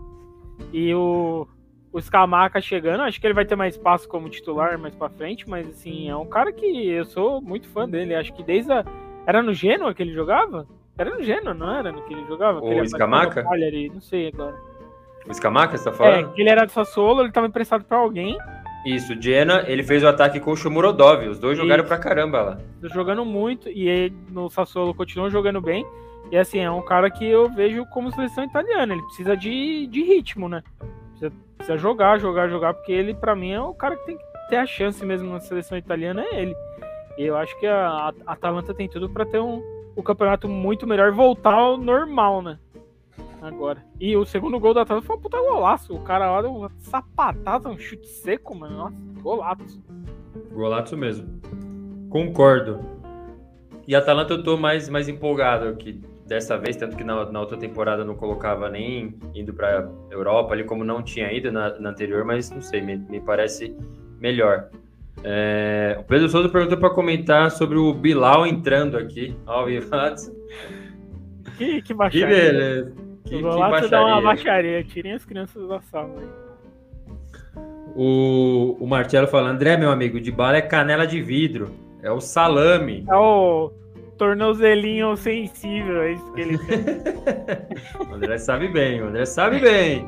E 0.73 0.95
o, 0.95 1.49
o 1.93 2.01
Scamaca 2.01 2.61
chegando, 2.61 3.03
acho 3.03 3.21
que 3.21 3.27
ele 3.27 3.35
vai 3.35 3.45
ter 3.45 3.57
mais 3.57 3.75
espaço 3.75 4.09
como 4.09 4.29
titular 4.29 4.79
mais 4.79 4.95
pra 4.95 5.09
frente, 5.09 5.49
mas 5.49 5.69
assim, 5.69 6.09
é 6.09 6.17
um 6.17 6.27
cara 6.27 6.53
que 6.53 6.67
eu 6.89 7.05
sou 7.05 7.41
muito 7.41 7.69
fã 7.69 7.89
dele. 7.89 8.15
Acho 8.15 8.33
que 8.33 8.43
desde 8.43 8.73
a. 8.73 8.85
Era 9.27 9.43
no 9.43 9.53
Genoa 9.53 9.93
que 9.93 10.03
ele 10.03 10.13
jogava? 10.13 10.67
Era 10.97 11.11
no 11.11 11.23
Genoa, 11.23 11.55
não 11.55 11.75
era 11.75 11.93
no 11.93 12.03
que 12.03 12.13
ele 12.13 12.25
jogava? 12.27 12.61
O 12.61 12.87
Scamaca? 12.87 13.43
Não 13.93 14.01
sei 14.01 14.29
agora. 14.29 14.71
O 15.29 15.35
Scamacca, 15.35 15.77
você 15.77 15.85
tá 15.85 15.93
falando? 15.93 16.31
É, 16.31 16.33
que 16.33 16.41
ele 16.41 16.51
era 16.51 16.65
do 16.65 16.73
Sassuolo, 16.73 17.23
ele 17.23 17.33
tava 17.33 17.47
emprestado 17.47 17.85
pra 17.85 17.99
alguém. 17.99 18.39
Isso, 18.85 19.13
o 19.13 19.23
Genoa, 19.23 19.65
ele 19.67 19.83
fez 19.83 20.03
o 20.03 20.09
ataque 20.09 20.41
com 20.41 20.53
o 20.53 20.57
Shomurodov, 20.57 21.27
os 21.29 21.39
dois 21.39 21.59
jogaram 21.59 21.83
Isso. 21.83 21.89
pra 21.89 21.99
caramba 21.99 22.41
lá. 22.41 22.59
Jogando 22.83 23.25
muito, 23.25 23.69
e 23.69 23.89
ele 23.89 24.17
no 24.31 24.49
Sassuolo 24.49 24.95
continuou 24.95 25.31
jogando 25.31 25.61
bem. 25.61 25.87
E 26.31 26.37
assim, 26.37 26.61
é 26.61 26.71
um 26.71 26.83
cara 26.83 27.11
que 27.11 27.25
eu 27.25 27.49
vejo 27.51 27.85
como 27.87 28.11
seleção 28.13 28.45
italiana. 28.45 28.95
Ele 28.95 29.03
precisa 29.03 29.37
de, 29.37 29.87
de 29.89 30.03
ritmo, 30.03 30.49
né? 30.49 30.63
Precisa, 31.21 31.33
precisa 31.59 31.77
jogar, 31.77 32.19
jogar, 32.19 32.49
jogar, 32.49 32.75
porque 32.75 32.91
ele, 32.91 33.13
pra 33.15 33.37
mim, 33.37 33.53
é 33.53 33.61
o 33.61 33.75
cara 33.75 33.97
que 33.97 34.07
tem 34.07 34.17
que 34.17 34.25
ter 34.49 34.57
a 34.57 34.67
chance 34.67 35.05
mesmo 35.05 35.31
na 35.31 35.41
seleção 35.41 35.77
italiana, 35.77 36.25
é 36.25 36.43
ele. 36.43 36.57
E 37.19 37.25
eu 37.25 37.37
acho 37.37 37.59
que 37.61 37.67
a, 37.67 38.13
a 38.27 38.33
Atalanta 38.33 38.73
tem 38.73 38.89
tudo 38.89 39.09
pra 39.11 39.27
ter 39.27 39.39
um, 39.39 39.63
o 39.95 40.03
campeonato 40.03 40.49
muito 40.49 40.87
melhor 40.87 41.13
voltar 41.13 41.53
ao 41.53 41.77
normal, 41.77 42.41
né? 42.41 42.59
Agora. 43.43 43.85
E 43.99 44.17
o 44.17 44.25
segundo 44.25 44.59
gol 44.59 44.73
da 44.73 44.83
Atalanta 44.83 45.07
foi 45.07 45.17
um 45.17 45.21
puta 45.21 45.39
golaço. 45.39 45.95
O 45.95 46.01
cara 46.01 46.33
olha 46.33 46.49
uma 46.49 46.71
sapatada, 46.79 47.69
um 47.69 47.79
chute 47.79 48.07
seco, 48.07 48.55
mano. 48.55 48.77
Nossa, 48.77 48.97
golaço. 49.23 49.83
Golaço 50.53 50.97
mesmo. 50.97 51.41
Concordo. 52.09 52.81
E 53.87 53.95
a 53.95 53.99
Atalanta 53.99 54.35
eu 54.35 54.43
tô 54.43 54.57
mais, 54.57 54.89
mais 54.89 55.09
empolgado 55.09 55.69
aqui 55.69 56.01
dessa 56.31 56.57
vez, 56.57 56.77
tanto 56.77 56.97
que 56.97 57.03
na, 57.03 57.29
na 57.29 57.41
outra 57.41 57.59
temporada 57.59 58.05
não 58.05 58.15
colocava 58.15 58.71
nem 58.71 59.19
indo 59.35 59.53
pra 59.53 59.91
Europa 60.13 60.55
ali, 60.55 60.63
como 60.63 60.85
não 60.85 61.03
tinha 61.03 61.31
ido 61.33 61.51
na, 61.51 61.77
na 61.81 61.91
anterior, 61.91 62.25
mas 62.25 62.49
não 62.53 62.63
sei, 62.63 62.81
me, 62.81 62.97
me 62.97 63.21
parece 63.21 63.77
melhor. 64.21 64.69
É, 65.25 65.97
o 65.99 66.05
Pedro 66.05 66.29
Souza 66.29 66.49
perguntou 66.49 66.79
para 66.79 66.91
comentar 66.91 67.51
sobre 67.51 67.77
o 67.77 67.93
Bilal 67.93 68.47
entrando 68.47 68.97
aqui 68.97 69.37
ao 69.45 69.67
Vivados. 69.67 70.31
Que, 71.59 71.83
que 71.83 71.83
Que 71.83 71.95
baixaria. 71.95 72.27
beleza. 72.29 72.93
Que, 73.25 73.31
que 73.31 73.43
golaço 73.43 73.91
dá 73.91 74.01
uma 74.01 74.23
baixaria. 74.23 74.23
baixaria. 74.23 74.85
Tirem 74.85 75.13
as 75.13 75.25
crianças 75.25 75.69
da 75.69 75.81
sala 75.81 76.15
aí. 76.17 76.29
O, 77.97 78.77
o 78.81 78.87
Marcelo 78.87 79.27
fala, 79.27 79.51
André, 79.51 79.77
meu 79.77 79.91
amigo, 79.91 80.21
de 80.21 80.31
bala 80.31 80.59
é 80.59 80.63
canela 80.63 81.09
de 81.09 81.21
vidro. 81.21 81.75
É 82.05 82.11
o 82.11 82.21
salame. 82.21 83.05
É 83.09 83.17
o 83.17 83.73
tornozelinho 84.21 85.17
sensível, 85.17 86.03
é 86.03 86.13
isso 86.13 86.33
que 86.35 86.41
ele 86.43 86.59
tem. 86.59 86.79
O 88.07 88.15
André 88.15 88.37
sabe 88.37 88.69
bem, 88.69 89.01
o 89.01 89.07
André 89.07 89.25
sabe 89.25 89.59
bem. 89.59 90.07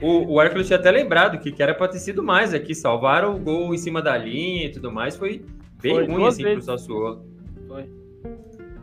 O, 0.00 0.34
o 0.34 0.40
Hércules 0.40 0.66
tinha 0.66 0.78
até 0.78 0.90
lembrado 0.90 1.38
que, 1.38 1.52
que 1.52 1.62
era 1.62 1.74
pra 1.74 1.86
ter 1.86 1.98
sido 1.98 2.22
mais 2.22 2.54
aqui. 2.54 2.74
Salvaram 2.74 3.36
o 3.36 3.38
gol 3.38 3.74
em 3.74 3.78
cima 3.78 4.00
da 4.00 4.16
linha 4.16 4.64
e 4.64 4.72
tudo 4.72 4.90
mais. 4.90 5.16
Foi 5.16 5.44
bem 5.82 5.94
Foi 5.94 6.06
ruim 6.06 6.26
assim 6.26 6.42
vezes. 6.42 6.64
pro 6.64 6.78
Sassuolo. 6.78 7.26
Foi. 7.68 7.84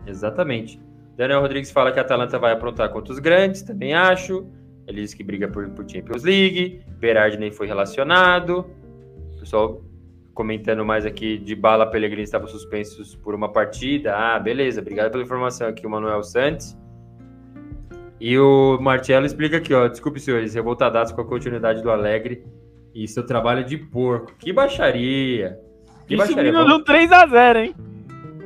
Exatamente. 0.06 0.80
Daniel 1.18 1.42
Rodrigues 1.42 1.72
fala 1.72 1.92
que 1.92 1.98
a 1.98 2.04
Atalanta 2.04 2.38
vai 2.38 2.52
aprontar 2.54 2.90
contra 2.90 3.12
os 3.12 3.18
grandes, 3.18 3.64
também 3.64 3.96
acho. 3.96 4.46
Ele 4.88 5.02
diz 5.02 5.16
que 5.16 5.24
briga 5.24 5.48
por, 5.48 5.68
por 5.72 5.90
Champions 5.90 6.24
League. 6.24 6.82
Berardi 7.00 7.38
nem 7.38 7.52
foi 7.52 7.66
relacionado. 7.66 8.70
O 9.36 9.40
pessoal 9.40 9.84
comentando 10.40 10.86
mais 10.86 11.06
aqui 11.06 11.38
de 11.38 11.54
bala 11.54 11.86
Pellegrini 11.86 12.24
estavam 12.24 12.48
suspensos 12.48 13.14
por 13.14 13.36
uma 13.36 13.52
partida. 13.52 14.16
Ah, 14.16 14.40
beleza. 14.40 14.80
Obrigado 14.80 15.12
pela 15.12 15.22
informação 15.22 15.68
aqui, 15.68 15.86
o 15.86 15.90
Manuel 15.90 16.24
Santos. 16.24 16.78
E 18.22 18.40
o 18.40 18.78
Marcelo 18.80 19.26
explica 19.26 19.58
aqui, 19.58 19.74
ó. 19.74 19.86
Desculpe, 19.90 20.18
senhores, 20.18 20.54
revoltadados 20.54 21.12
com 21.12 21.20
a 21.20 21.26
continuidade 21.26 21.84
do 21.84 21.92
Alegre 21.92 22.46
e 22.96 23.06
seu 23.06 23.26
trabalho 23.26 23.66
de 23.66 23.78
porco. 23.78 24.32
Que 24.40 24.54
baixaria! 24.54 25.60
Que 26.08 26.16
Isso 26.16 26.26
baixaria! 26.26 26.54
Vamos- 26.54 26.78
do 26.78 26.84
3x0, 26.86 27.58
hein? 27.58 27.76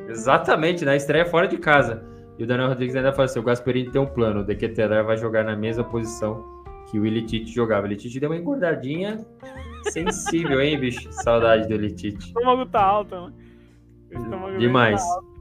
Exatamente, 0.09 0.83
na 0.83 0.95
estreia 0.95 1.27
fora 1.27 1.47
de 1.47 1.57
casa. 1.57 2.03
E 2.39 2.43
o 2.43 2.47
Daniel 2.47 2.69
Rodrigues 2.69 2.95
ainda 2.95 3.13
fala 3.13 3.25
assim: 3.25 3.37
o 3.39 3.43
Gasperini 3.43 3.91
tem 3.91 4.01
um 4.01 4.07
plano, 4.07 4.39
o 4.39 4.43
De 4.43 4.55
Ketelaere 4.55 5.05
vai 5.05 5.17
jogar 5.17 5.43
na 5.43 5.55
mesma 5.55 5.83
posição 5.83 6.43
que 6.93 6.99
o 6.99 7.07
Ilitite 7.07 7.51
jogava. 7.51 7.87
O 7.87 7.89
Ilitite 7.89 8.19
deu 8.19 8.29
uma 8.29 8.37
engordadinha 8.37 9.25
sensível, 9.89 10.61
hein, 10.61 10.79
bicho? 10.79 11.11
Saudade 11.11 11.67
do 11.67 11.71
O 11.73 11.75
Ilitite. 11.75 12.27
estômago 12.27 12.67
tá 12.67 12.83
alto, 12.83 13.15
né? 13.15 13.33
O 14.13 14.57
Demais. 14.59 15.01
tá 15.01 15.13
alto. 15.15 15.33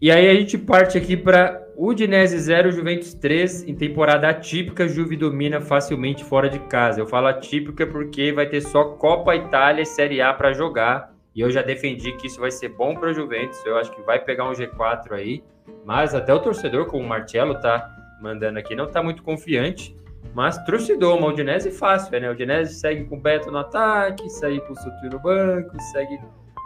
E 0.00 0.08
aí 0.12 0.30
a 0.30 0.34
gente 0.36 0.56
parte 0.56 0.96
aqui 0.96 1.16
para 1.16 1.60
Udinese 1.76 2.38
0, 2.38 2.70
Juventus 2.70 3.12
3, 3.14 3.64
em 3.66 3.74
temporada 3.74 4.28
atípica, 4.28 4.86
Juve 4.86 5.16
domina 5.16 5.60
facilmente 5.60 6.22
fora 6.22 6.48
de 6.48 6.60
casa. 6.60 7.00
Eu 7.00 7.06
falo 7.08 7.26
atípica 7.26 7.84
porque 7.88 8.30
vai 8.32 8.46
ter 8.46 8.60
só 8.60 8.84
Copa 8.84 9.34
Itália 9.34 9.82
e 9.82 9.86
Série 9.86 10.20
A 10.20 10.32
para 10.32 10.52
jogar. 10.52 11.12
E 11.34 11.40
eu 11.40 11.50
já 11.50 11.60
defendi 11.60 12.12
que 12.18 12.28
isso 12.28 12.38
vai 12.38 12.52
ser 12.52 12.68
bom 12.68 12.94
para 12.94 13.12
Juventus. 13.12 13.58
Eu 13.66 13.76
acho 13.78 13.90
que 13.90 14.00
vai 14.02 14.20
pegar 14.20 14.48
um 14.48 14.52
G4 14.52 15.10
aí. 15.10 15.42
Mas 15.84 16.14
até 16.14 16.32
o 16.32 16.38
torcedor, 16.38 16.86
como 16.86 17.02
o 17.02 17.08
Marcelo 17.08 17.58
tá 17.60 17.95
mandando 18.20 18.58
aqui, 18.58 18.74
não 18.74 18.86
tá 18.86 19.02
muito 19.02 19.22
confiante. 19.22 19.96
Mas 20.34 20.58
trucidou, 20.64 21.16
uma 21.16 21.28
Udinese 21.28 21.70
fácil, 21.70 22.20
né? 22.20 22.28
O 22.28 22.32
Udinese 22.32 22.74
segue 22.74 23.04
com 23.04 23.16
o 23.16 23.20
Beto 23.20 23.50
no 23.50 23.58
ataque, 23.58 24.28
segue 24.28 24.60
com 24.60 24.72
o 24.72 24.76
Sutil 24.76 25.10
no 25.10 25.18
banco, 25.18 25.80
segue 25.92 26.18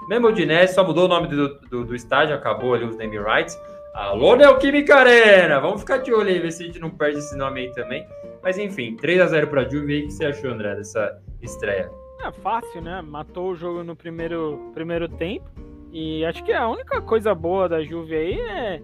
mesmo 0.08 0.26
o 0.26 0.30
Udinese, 0.30 0.74
só 0.74 0.82
mudou 0.82 1.04
o 1.04 1.08
nome 1.08 1.28
do, 1.28 1.60
do, 1.60 1.84
do 1.84 1.94
estádio, 1.94 2.34
acabou 2.34 2.74
ali 2.74 2.84
os 2.84 2.96
name 2.96 3.18
rights. 3.18 3.56
Alô, 3.94 4.34
Neoquímica 4.34 4.96
Arena! 4.96 5.60
Vamos 5.60 5.80
ficar 5.80 5.98
de 5.98 6.12
olho 6.12 6.28
aí, 6.28 6.38
ver 6.38 6.52
se 6.52 6.62
a 6.62 6.66
gente 6.66 6.78
não 6.78 6.90
perde 6.90 7.18
esse 7.18 7.36
nome 7.36 7.60
aí 7.60 7.72
também. 7.72 8.06
Mas 8.42 8.58
enfim, 8.58 8.96
3x0 8.96 9.46
pra 9.46 9.68
Juve 9.68 9.94
aí. 9.94 10.02
O 10.02 10.06
que 10.06 10.12
você 10.12 10.26
achou, 10.26 10.50
André, 10.50 10.74
dessa 10.74 11.20
estreia? 11.42 11.90
É 12.24 12.32
fácil, 12.32 12.80
né? 12.80 13.02
Matou 13.02 13.50
o 13.50 13.54
jogo 13.54 13.82
no 13.82 13.94
primeiro, 13.96 14.70
primeiro 14.74 15.08
tempo. 15.08 15.48
E 15.92 16.24
acho 16.24 16.44
que 16.44 16.52
a 16.52 16.68
única 16.68 17.00
coisa 17.00 17.34
boa 17.34 17.68
da 17.68 17.82
Juve 17.82 18.14
aí 18.14 18.40
é, 18.40 18.82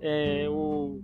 é 0.00 0.48
o. 0.48 1.00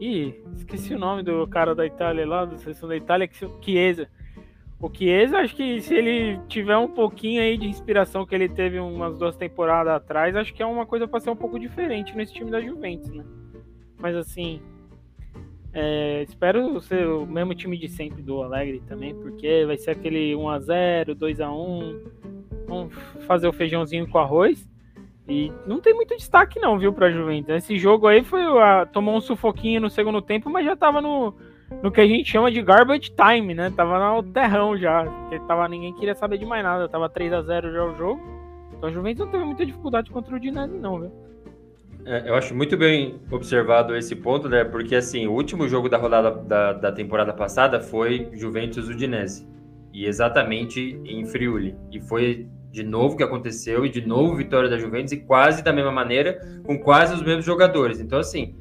Ih, 0.00 0.34
esqueci 0.54 0.94
o 0.94 0.98
nome 0.98 1.22
do 1.22 1.46
cara 1.46 1.74
da 1.74 1.86
Itália 1.86 2.26
lá, 2.26 2.44
da 2.44 2.56
seleção 2.58 2.88
da 2.88 2.96
Itália, 2.96 3.26
que 3.26 3.36
Chiesa. 3.62 4.08
O 4.78 4.90
Chiesa, 4.94 5.38
acho 5.38 5.56
que 5.56 5.80
se 5.80 5.94
ele 5.94 6.38
tiver 6.48 6.76
um 6.76 6.88
pouquinho 6.88 7.40
aí 7.40 7.56
de 7.56 7.66
inspiração 7.66 8.26
que 8.26 8.34
ele 8.34 8.48
teve 8.48 8.78
umas 8.78 9.18
duas 9.18 9.34
temporadas 9.36 9.94
atrás, 9.94 10.36
acho 10.36 10.52
que 10.52 10.62
é 10.62 10.66
uma 10.66 10.84
coisa 10.84 11.08
pra 11.08 11.18
ser 11.18 11.30
um 11.30 11.36
pouco 11.36 11.58
diferente 11.58 12.14
nesse 12.14 12.34
time 12.34 12.50
da 12.50 12.60
Juventus, 12.60 13.10
né? 13.10 13.24
Mas 13.98 14.14
assim, 14.14 14.60
é, 15.72 16.22
espero 16.22 16.78
ser 16.80 17.06
o 17.06 17.26
mesmo 17.26 17.54
time 17.54 17.78
de 17.78 17.88
sempre 17.88 18.22
do 18.22 18.42
Alegre 18.42 18.82
também, 18.86 19.14
porque 19.14 19.64
vai 19.66 19.78
ser 19.78 19.92
aquele 19.92 20.32
1x0, 20.34 21.14
2x1. 21.14 22.00
Vamos 22.66 22.94
fazer 23.26 23.48
o 23.48 23.52
feijãozinho 23.52 24.06
com 24.08 24.18
arroz. 24.18 24.68
E 25.28 25.52
não 25.66 25.80
tem 25.80 25.92
muito 25.92 26.16
destaque, 26.16 26.60
não, 26.60 26.78
viu, 26.78 26.92
pra 26.92 27.10
Juventus. 27.10 27.50
Esse 27.54 27.76
jogo 27.78 28.06
aí 28.06 28.22
foi. 28.22 28.42
a- 28.42 28.86
tomou 28.86 29.16
um 29.16 29.20
sufoquinho 29.20 29.80
no 29.80 29.90
segundo 29.90 30.22
tempo, 30.22 30.48
mas 30.48 30.64
já 30.64 30.76
tava 30.76 31.00
no, 31.00 31.34
no 31.82 31.90
que 31.90 32.00
a 32.00 32.06
gente 32.06 32.30
chama 32.30 32.50
de 32.50 32.62
garbage 32.62 33.10
time, 33.12 33.52
né? 33.54 33.72
Tava 33.76 33.98
no 34.14 34.22
terrão 34.22 34.76
já. 34.76 35.04
Porque 35.04 35.40
tava, 35.40 35.66
ninguém 35.68 35.92
queria 35.94 36.14
saber 36.14 36.38
de 36.38 36.46
mais 36.46 36.62
nada. 36.62 36.88
Tava 36.88 37.10
3x0 37.10 37.72
já 37.72 37.84
o 37.84 37.96
jogo. 37.96 38.20
Então 38.76 38.88
a 38.88 38.92
Juventus 38.92 39.24
não 39.24 39.32
teve 39.32 39.44
muita 39.44 39.66
dificuldade 39.66 40.10
contra 40.10 40.36
o 40.36 40.38
Dinese, 40.38 40.76
não, 40.78 41.00
viu? 41.00 41.12
É, 42.04 42.28
eu 42.28 42.36
acho 42.36 42.54
muito 42.54 42.76
bem 42.76 43.16
observado 43.32 43.96
esse 43.96 44.14
ponto, 44.14 44.48
né? 44.48 44.62
Porque 44.64 44.94
assim, 44.94 45.26
o 45.26 45.32
último 45.32 45.66
jogo 45.66 45.88
da 45.88 45.96
rodada 45.98 46.30
da, 46.30 46.72
da 46.72 46.92
temporada 46.92 47.32
passada 47.32 47.80
foi 47.80 48.28
Juventus 48.32 48.88
Udinese. 48.88 49.48
E 49.92 50.04
exatamente 50.06 51.00
em 51.04 51.24
Friuli. 51.24 51.74
E 51.90 51.98
foi 52.00 52.46
de 52.70 52.82
novo 52.82 53.16
que 53.16 53.22
aconteceu, 53.22 53.86
e 53.86 53.88
de 53.88 54.06
novo 54.06 54.36
vitória 54.36 54.68
da 54.68 54.78
Juventus, 54.78 55.12
e 55.12 55.18
quase 55.18 55.62
da 55.62 55.72
mesma 55.72 55.92
maneira, 55.92 56.60
com 56.64 56.78
quase 56.78 57.14
os 57.14 57.22
mesmos 57.22 57.44
jogadores. 57.44 58.00
Então, 58.00 58.18
assim, 58.18 58.54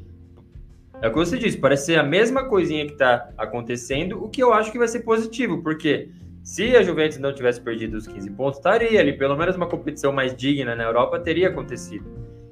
é 1.01 1.07
o 1.07 1.11
que 1.11 1.17
você 1.17 1.37
disse, 1.37 1.57
parece 1.57 1.87
ser 1.87 1.99
a 1.99 2.03
mesma 2.03 2.45
coisinha 2.45 2.85
que 2.85 2.93
está 2.93 3.29
acontecendo, 3.37 4.23
o 4.23 4.29
que 4.29 4.41
eu 4.41 4.53
acho 4.53 4.71
que 4.71 4.77
vai 4.77 4.87
ser 4.87 5.01
positivo, 5.01 5.61
porque 5.61 6.09
se 6.45 6.75
a 6.75 6.83
Juventus 6.83 7.17
não 7.17 7.33
tivesse 7.33 7.59
perdido 7.59 7.97
os 7.97 8.07
15 8.07 8.29
pontos, 8.31 8.59
estaria 8.59 8.99
ali, 8.99 9.13
pelo 9.13 9.35
menos 9.35 9.55
uma 9.55 9.67
competição 9.67 10.13
mais 10.13 10.35
digna 10.35 10.75
na 10.75 10.83
Europa 10.83 11.19
teria 11.19 11.49
acontecido. 11.49 12.05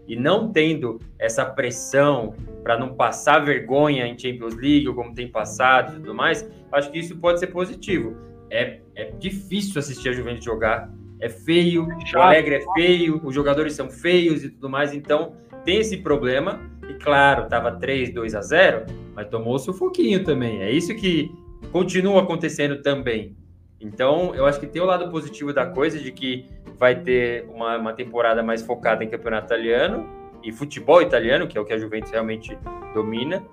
E 0.07 0.15
não 0.15 0.51
tendo 0.51 0.99
essa 1.17 1.45
pressão 1.45 2.33
para 2.63 2.77
não 2.77 2.95
passar 2.95 3.39
vergonha 3.39 4.07
em 4.07 4.17
Champions 4.17 4.55
League, 4.55 4.87
ou 4.87 4.95
como 4.95 5.13
tem 5.13 5.27
passado 5.27 5.93
e 5.93 5.95
tudo 5.99 6.13
mais, 6.13 6.49
acho 6.71 6.91
que 6.91 6.99
isso 6.99 7.17
pode 7.17 7.39
ser 7.39 7.47
positivo. 7.47 8.17
É, 8.49 8.79
é 8.95 9.11
difícil 9.11 9.79
assistir 9.79 10.09
a 10.09 10.13
Juventus 10.13 10.43
jogar, 10.43 10.91
é 11.19 11.29
feio, 11.29 11.87
o. 11.87 12.19
Alegre 12.19 12.55
é 12.55 12.73
feio, 12.73 13.21
os 13.23 13.33
jogadores 13.33 13.73
são 13.73 13.89
feios 13.89 14.43
e 14.43 14.49
tudo 14.49 14.69
mais, 14.69 14.93
então 14.93 15.35
tem 15.63 15.79
esse 15.79 15.97
problema. 15.97 16.59
E 16.89 16.93
claro, 16.95 17.47
tava 17.47 17.71
3, 17.71 18.13
2 18.13 18.35
a 18.35 18.41
0, 18.41 18.85
mas 19.15 19.29
tomou 19.29 19.57
sufoquinho 19.57 20.23
também. 20.23 20.61
É 20.61 20.71
isso 20.71 20.93
que 20.95 21.31
continua 21.71 22.21
acontecendo 22.21 22.81
também. 22.81 23.35
Então, 23.79 24.33
eu 24.33 24.45
acho 24.45 24.59
que 24.59 24.67
tem 24.67 24.81
o 24.81 24.85
lado 24.85 25.09
positivo 25.09 25.53
da 25.53 25.65
coisa 25.65 25.99
de 25.99 26.11
que 26.11 26.45
vai 26.77 26.95
ter 26.95 27.45
uma, 27.49 27.77
uma 27.77 27.93
temporada 27.93 28.41
mais 28.41 28.61
focada 28.61 29.03
em 29.03 29.09
campeonato 29.09 29.47
italiano 29.47 30.07
e 30.41 30.51
futebol 30.51 31.01
italiano, 31.01 31.47
que 31.47 31.57
é 31.57 31.61
o 31.61 31.65
que 31.65 31.73
a 31.73 31.77
Juventus 31.77 32.11
realmente 32.11 32.57
domina. 32.93 33.43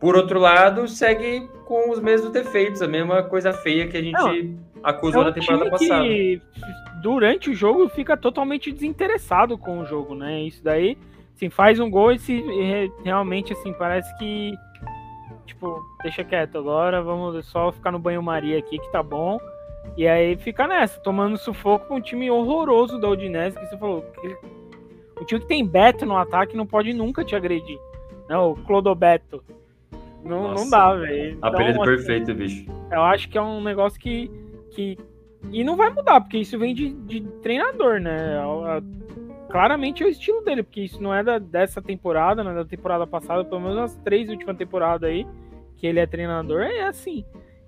Por 0.00 0.16
outro 0.16 0.38
lado, 0.38 0.86
segue 0.86 1.48
com 1.64 1.90
os 1.90 2.00
mesmos 2.00 2.30
defeitos, 2.30 2.82
a 2.82 2.88
mesma 2.88 3.22
coisa 3.22 3.52
feia 3.52 3.86
que 3.86 3.96
a 3.96 4.02
gente 4.02 4.56
acusou 4.84 5.22
é 5.22 5.24
na 5.24 5.30
um 5.30 5.32
temporada 5.34 5.64
time 5.64 5.70
passada. 5.70 6.02
que 6.04 6.42
durante 7.02 7.50
o 7.50 7.54
jogo 7.54 7.88
fica 7.88 8.16
totalmente 8.16 8.70
desinteressado 8.70 9.56
com 9.58 9.80
o 9.80 9.86
jogo, 9.86 10.14
né? 10.14 10.42
Isso 10.42 10.62
daí, 10.62 10.96
assim, 11.34 11.50
faz 11.50 11.80
um 11.80 11.90
gol 11.90 12.12
e 12.12 12.18
se 12.18 12.40
re- 12.40 12.92
realmente 13.04 13.52
assim 13.52 13.72
parece 13.72 14.16
que 14.18 14.54
tipo, 15.46 15.78
deixa 16.02 16.24
quieto 16.24 16.56
agora, 16.58 17.02
vamos 17.02 17.44
só 17.46 17.70
ficar 17.70 17.90
no 17.92 17.98
banho-maria 17.98 18.58
aqui 18.58 18.78
que 18.78 18.90
tá 18.92 19.02
bom. 19.02 19.38
E 19.96 20.08
aí 20.08 20.36
fica 20.36 20.66
nessa, 20.66 20.98
tomando 21.00 21.36
sufoco 21.36 21.86
com 21.88 21.96
um 21.96 22.00
time 22.00 22.30
horroroso 22.30 22.98
da 22.98 23.08
Udinese, 23.08 23.58
que 23.58 23.66
você 23.66 23.76
falou. 23.76 24.02
Que 24.20 24.36
o 25.20 25.24
time 25.26 25.40
que 25.40 25.46
tem 25.46 25.64
Beto 25.64 26.06
no 26.06 26.16
ataque 26.16 26.56
não 26.56 26.66
pode 26.66 26.92
nunca 26.94 27.22
te 27.22 27.36
agredir. 27.36 27.78
Não, 28.28 28.52
o 28.52 28.56
Clodobeto. 28.56 29.44
Não, 30.24 30.54
não 30.54 30.70
dá, 30.70 30.94
velho. 30.94 31.32
Então, 31.32 31.48
Apelido 31.50 31.82
assim, 31.82 31.90
perfeito, 31.90 32.34
bicho. 32.34 32.66
Eu 32.90 33.02
acho 33.02 33.28
que 33.28 33.36
é 33.36 33.42
um 33.42 33.62
negócio 33.62 34.00
que. 34.00 34.30
Que 34.74 34.98
e 35.50 35.62
não 35.62 35.76
vai 35.76 35.90
mudar, 35.90 36.20
porque 36.20 36.38
isso 36.38 36.58
vem 36.58 36.74
de, 36.74 36.90
de 36.90 37.20
treinador, 37.42 38.00
né? 38.00 38.38
Claramente 39.50 40.02
é 40.02 40.06
o 40.06 40.08
estilo 40.08 40.42
dele, 40.42 40.62
porque 40.62 40.82
isso 40.82 41.02
não 41.02 41.14
é 41.14 41.22
da, 41.22 41.38
dessa 41.38 41.80
temporada, 41.82 42.42
não 42.42 42.52
é 42.52 42.54
da 42.54 42.64
temporada 42.64 43.06
passada, 43.06 43.44
pelo 43.44 43.60
menos 43.60 43.78
as 43.78 43.96
três 43.96 44.28
últimas 44.28 44.56
temporadas 44.56 45.08
aí, 45.08 45.26
que 45.76 45.86
ele 45.86 46.00
é 46.00 46.06
treinador, 46.06 46.62
é 46.62 46.82
assim. 46.82 47.24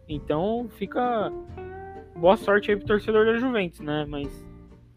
Então 0.09 0.69
fica. 0.77 1.31
Boa 2.17 2.37
sorte 2.37 2.71
aí 2.71 2.77
pro 2.77 2.87
torcedor 2.87 3.27
da 3.27 3.37
Juventus, 3.37 3.81
né? 3.81 4.07
Mas 4.09 4.45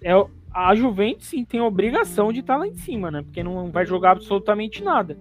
é, 0.02 0.14
a 0.54 0.74
Juventus 0.74 1.28
sim 1.28 1.44
tem 1.44 1.60
obrigação 1.60 2.32
de 2.32 2.40
estar 2.40 2.54
tá 2.54 2.60
lá 2.60 2.68
em 2.68 2.76
cima, 2.76 3.12
né? 3.12 3.22
Porque 3.22 3.44
não 3.44 3.70
vai 3.70 3.86
jogar 3.86 4.12
absolutamente 4.12 4.82
nada. 4.82 5.18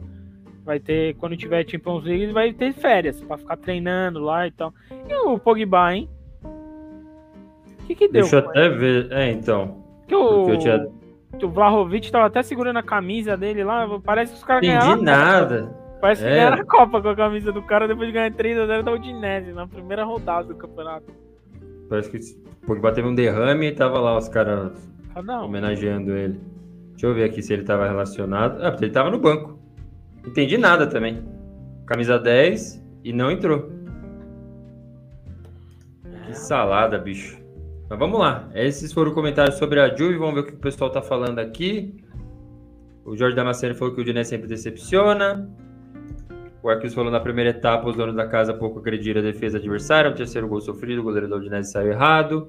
Vai 0.65 0.79
ter, 0.79 1.17
quando 1.17 1.37
tiver 1.37 1.69
Champions 1.69 2.05
League, 2.05 2.33
vai 2.33 2.53
ter 2.53 2.73
férias 2.73 3.21
para 3.21 3.39
ficar 3.39 3.57
treinando 3.57 4.21
lá 4.21 4.47
e 4.47 4.53
tal. 4.53 4.73
E 5.09 5.15
o 5.15 5.39
Pogba, 5.39 5.93
hein? 5.93 6.09
Que, 7.89 7.95
que 7.95 8.09
deu? 8.09 8.21
Deixa 8.21 8.37
eu 8.37 8.51
até 8.51 8.69
ver. 8.69 9.11
É, 9.11 9.31
então. 9.31 9.83
Que 10.07 10.15
o, 10.15 10.51
eu 10.51 10.59
tinha... 10.59 10.87
o 11.43 11.49
Vlahovic 11.49 12.13
tava 12.13 12.27
até 12.27 12.43
segurando 12.43 12.77
a 12.77 12.83
camisa 12.83 13.35
dele 13.35 13.65
lá. 13.65 13.89
Parece 14.05 14.33
que 14.33 14.39
os 14.39 14.45
caras 14.45 14.61
ganharam. 14.61 14.89
Entendi 14.89 15.05
nada. 15.05 15.75
Parece 15.99 16.23
que 16.23 16.29
é. 16.29 16.35
ganharam 16.35 16.61
a 16.61 16.65
Copa 16.67 17.01
com 17.01 17.09
a 17.09 17.17
camisa 17.17 17.51
do 17.51 17.63
cara 17.63 17.89
depois 17.89 18.09
de 18.09 18.13
ganhar 18.13 18.31
3x0 18.31 18.83
da 18.83 18.93
Udinese 18.93 19.53
na 19.53 19.67
primeira 19.67 20.05
rodada 20.05 20.49
do 20.49 20.55
campeonato. 20.55 21.11
Parece 21.89 22.11
que 22.11 22.19
Pogba 22.67 22.93
teve 22.93 23.09
um 23.09 23.15
derrame 23.15 23.69
e 23.69 23.73
tava 23.73 23.99
lá 23.99 24.19
os 24.19 24.29
caras 24.29 24.73
ah, 25.15 25.43
homenageando 25.43 26.15
ele. 26.15 26.39
Deixa 26.91 27.07
eu 27.07 27.15
ver 27.15 27.25
aqui 27.25 27.41
se 27.41 27.55
ele 27.55 27.65
tava 27.65 27.89
relacionado. 27.89 28.63
Ah, 28.63 28.71
porque 28.71 28.85
ele 28.85 28.93
tava 28.93 29.09
no 29.09 29.19
banco. 29.19 29.59
Entendi 30.27 30.59
nada 30.59 30.87
também. 30.87 31.27
Camisa 31.87 32.19
10 32.19 32.85
e 33.03 33.15
não 33.15 33.31
entrou. 33.31 33.71
Que 36.27 36.35
salada, 36.35 36.99
bicho. 36.99 37.38
Mas 37.89 37.99
vamos 37.99 38.19
lá. 38.19 38.49
Esses 38.55 38.93
foram 38.93 39.13
comentários 39.15 39.57
sobre 39.57 39.81
a 39.81 39.89
Juve. 39.89 40.19
Vamos 40.19 40.35
ver 40.35 40.41
o 40.41 40.45
que 40.45 40.55
o 40.55 40.59
pessoal 40.59 40.91
tá 40.91 41.01
falando 41.01 41.39
aqui. 41.39 41.95
O 43.05 43.17
Jorge 43.17 43.35
Damasceno 43.35 43.75
falou 43.75 43.95
que 43.95 44.01
o 44.01 44.05
Diné 44.05 44.23
sempre 44.25 44.47
decepciona. 44.47 45.49
O 46.63 46.69
Arquis 46.69 46.93
falou 46.93 47.11
na 47.11 47.21
primeira 47.21 47.51
etapa, 47.51 47.89
os 47.89 47.97
donos 47.97 48.15
da 48.15 48.27
casa 48.27 48.53
pouco 48.53 48.81
agrediram 48.81 49.21
a 49.21 49.25
defesa 49.25 49.57
adversária. 49.57 50.11
O 50.11 50.15
terceiro 50.15 50.47
gol 50.47 50.61
sofrido, 50.61 51.01
o 51.01 51.05
goleiro 51.05 51.29
da 51.29 51.37
Udinese 51.37 51.73
saiu 51.73 51.93
errado. 51.93 52.49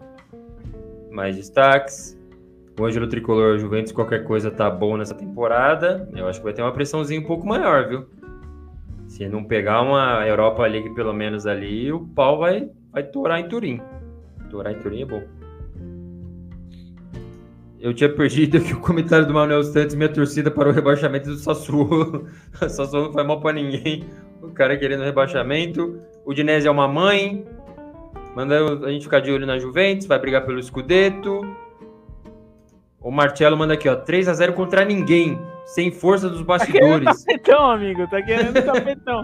Mais 1.09 1.35
destaques. 1.37 2.19
O 2.77 2.85
Ângelo 2.85 3.07
Tricolor 3.07 3.57
Juventus, 3.57 3.93
qualquer 3.93 4.25
coisa 4.25 4.51
tá 4.51 4.69
bom 4.69 4.97
nessa 4.97 5.15
temporada. 5.15 6.09
Eu 6.13 6.27
acho 6.27 6.39
que 6.39 6.43
vai 6.43 6.53
ter 6.53 6.61
uma 6.61 6.73
pressãozinha 6.73 7.19
um 7.21 7.25
pouco 7.25 7.47
maior, 7.47 7.87
viu? 7.87 8.05
Se 9.07 9.27
não 9.29 9.43
pegar 9.43 9.81
uma 9.81 10.27
Europa 10.27 10.65
League 10.65 10.93
pelo 10.93 11.13
menos 11.13 11.47
ali, 11.47 11.91
o 11.91 12.05
pau 12.07 12.39
vai, 12.39 12.69
vai 12.91 13.03
torar 13.03 13.39
em 13.39 13.47
Turim. 13.47 13.81
Turim 14.49 15.01
é 15.01 15.05
bom. 15.05 15.23
Eu 17.79 17.93
tinha 17.93 18.09
perdido 18.13 18.57
aqui 18.57 18.73
o 18.73 18.81
comentário 18.81 19.25
do 19.25 19.33
Manuel 19.33 19.63
Santos, 19.63 19.95
minha 19.95 20.09
torcida 20.09 20.51
para 20.51 20.67
o 20.67 20.71
rebaixamento 20.71 21.29
do 21.29 21.37
Sassuolo. 21.37 22.27
o 22.61 22.69
Sassuolo 22.69 23.05
não 23.05 23.13
faz 23.13 23.25
mal 23.25 23.39
para 23.39 23.53
ninguém. 23.53 24.03
O 24.41 24.49
cara 24.49 24.75
querendo 24.77 25.03
rebaixamento. 25.03 25.97
O 26.25 26.33
Dinese 26.33 26.67
é 26.67 26.71
uma 26.71 26.87
mãe. 26.87 27.45
Manda 28.35 28.85
a 28.85 28.91
gente 28.91 29.03
ficar 29.03 29.21
de 29.21 29.31
olho 29.31 29.45
na 29.45 29.57
Juventus, 29.57 30.05
vai 30.05 30.19
brigar 30.19 30.45
pelo 30.45 30.61
Scudetto. 30.61 31.41
O 33.01 33.11
Marcelo 33.11 33.55
manda 33.55 33.75
aqui, 33.75 33.87
ó, 33.87 33.95
3 33.95 34.27
a 34.27 34.33
0 34.33 34.53
contra 34.53 34.83
ninguém, 34.83 35.39
sem 35.65 35.89
força 35.89 36.29
dos 36.29 36.41
bastidores. 36.41 37.05
Tá 37.05 37.13
querendo 37.13 37.25
tapetão, 37.25 37.71
amigo, 37.71 38.07
tá 38.09 38.21
querendo 38.21 38.53
tapetão. 38.61 39.23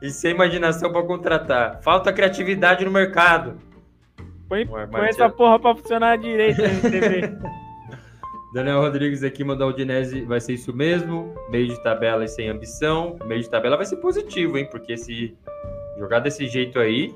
e 0.00 0.10
sem 0.10 0.30
imaginação 0.30 0.92
para 0.92 1.02
contratar. 1.02 1.80
Falta 1.82 2.12
criatividade 2.12 2.84
no 2.84 2.92
mercado. 2.92 3.56
Põe, 4.52 4.66
põe 4.66 5.08
essa 5.08 5.30
porra 5.30 5.58
pra 5.58 5.74
funcionar 5.74 6.18
direito 6.18 6.60
aí, 6.60 6.78
TV. 6.82 7.32
Daniel 8.52 8.82
Rodrigues 8.82 9.22
aqui 9.24 9.42
mandou 9.42 9.68
o 9.68 9.70
Udinese, 9.70 10.26
vai 10.26 10.38
ser 10.42 10.52
isso 10.52 10.76
mesmo. 10.76 11.34
Meio 11.48 11.68
de 11.68 11.82
tabela 11.82 12.22
e 12.22 12.28
sem 12.28 12.50
ambição. 12.50 13.16
Meio 13.24 13.40
de 13.40 13.48
tabela 13.48 13.78
vai 13.78 13.86
ser 13.86 13.96
positivo, 13.96 14.58
hein? 14.58 14.68
Porque 14.70 14.94
se 14.94 15.34
jogar 15.98 16.18
desse 16.18 16.46
jeito 16.46 16.78
aí, 16.78 17.14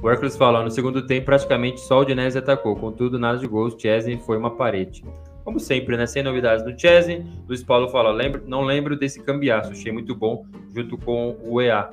o 0.00 0.08
Hércules 0.08 0.36
fala, 0.36 0.62
no 0.62 0.70
segundo 0.70 1.04
tempo 1.04 1.26
praticamente 1.26 1.80
só 1.80 2.02
o 2.02 2.04
Dinese 2.04 2.38
atacou, 2.38 2.76
contudo 2.76 3.18
nada 3.18 3.38
de 3.38 3.48
gols, 3.48 3.74
Chesney 3.76 4.16
foi 4.18 4.38
uma 4.38 4.52
parede. 4.52 5.04
Como 5.42 5.58
sempre, 5.58 5.96
né? 5.96 6.06
Sem 6.06 6.22
novidades 6.22 6.64
no 6.64 6.78
Chesney. 6.78 7.26
Luiz 7.48 7.64
Paulo 7.64 7.88
fala, 7.88 8.12
lembro, 8.12 8.40
não 8.46 8.62
lembro 8.62 8.96
desse 8.96 9.20
cambiaço, 9.20 9.72
achei 9.72 9.90
muito 9.90 10.14
bom 10.14 10.46
junto 10.72 10.96
com 10.96 11.36
o 11.42 11.60
EA. 11.60 11.90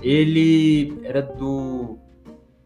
Ele 0.00 0.96
era 1.02 1.22
do 1.22 1.98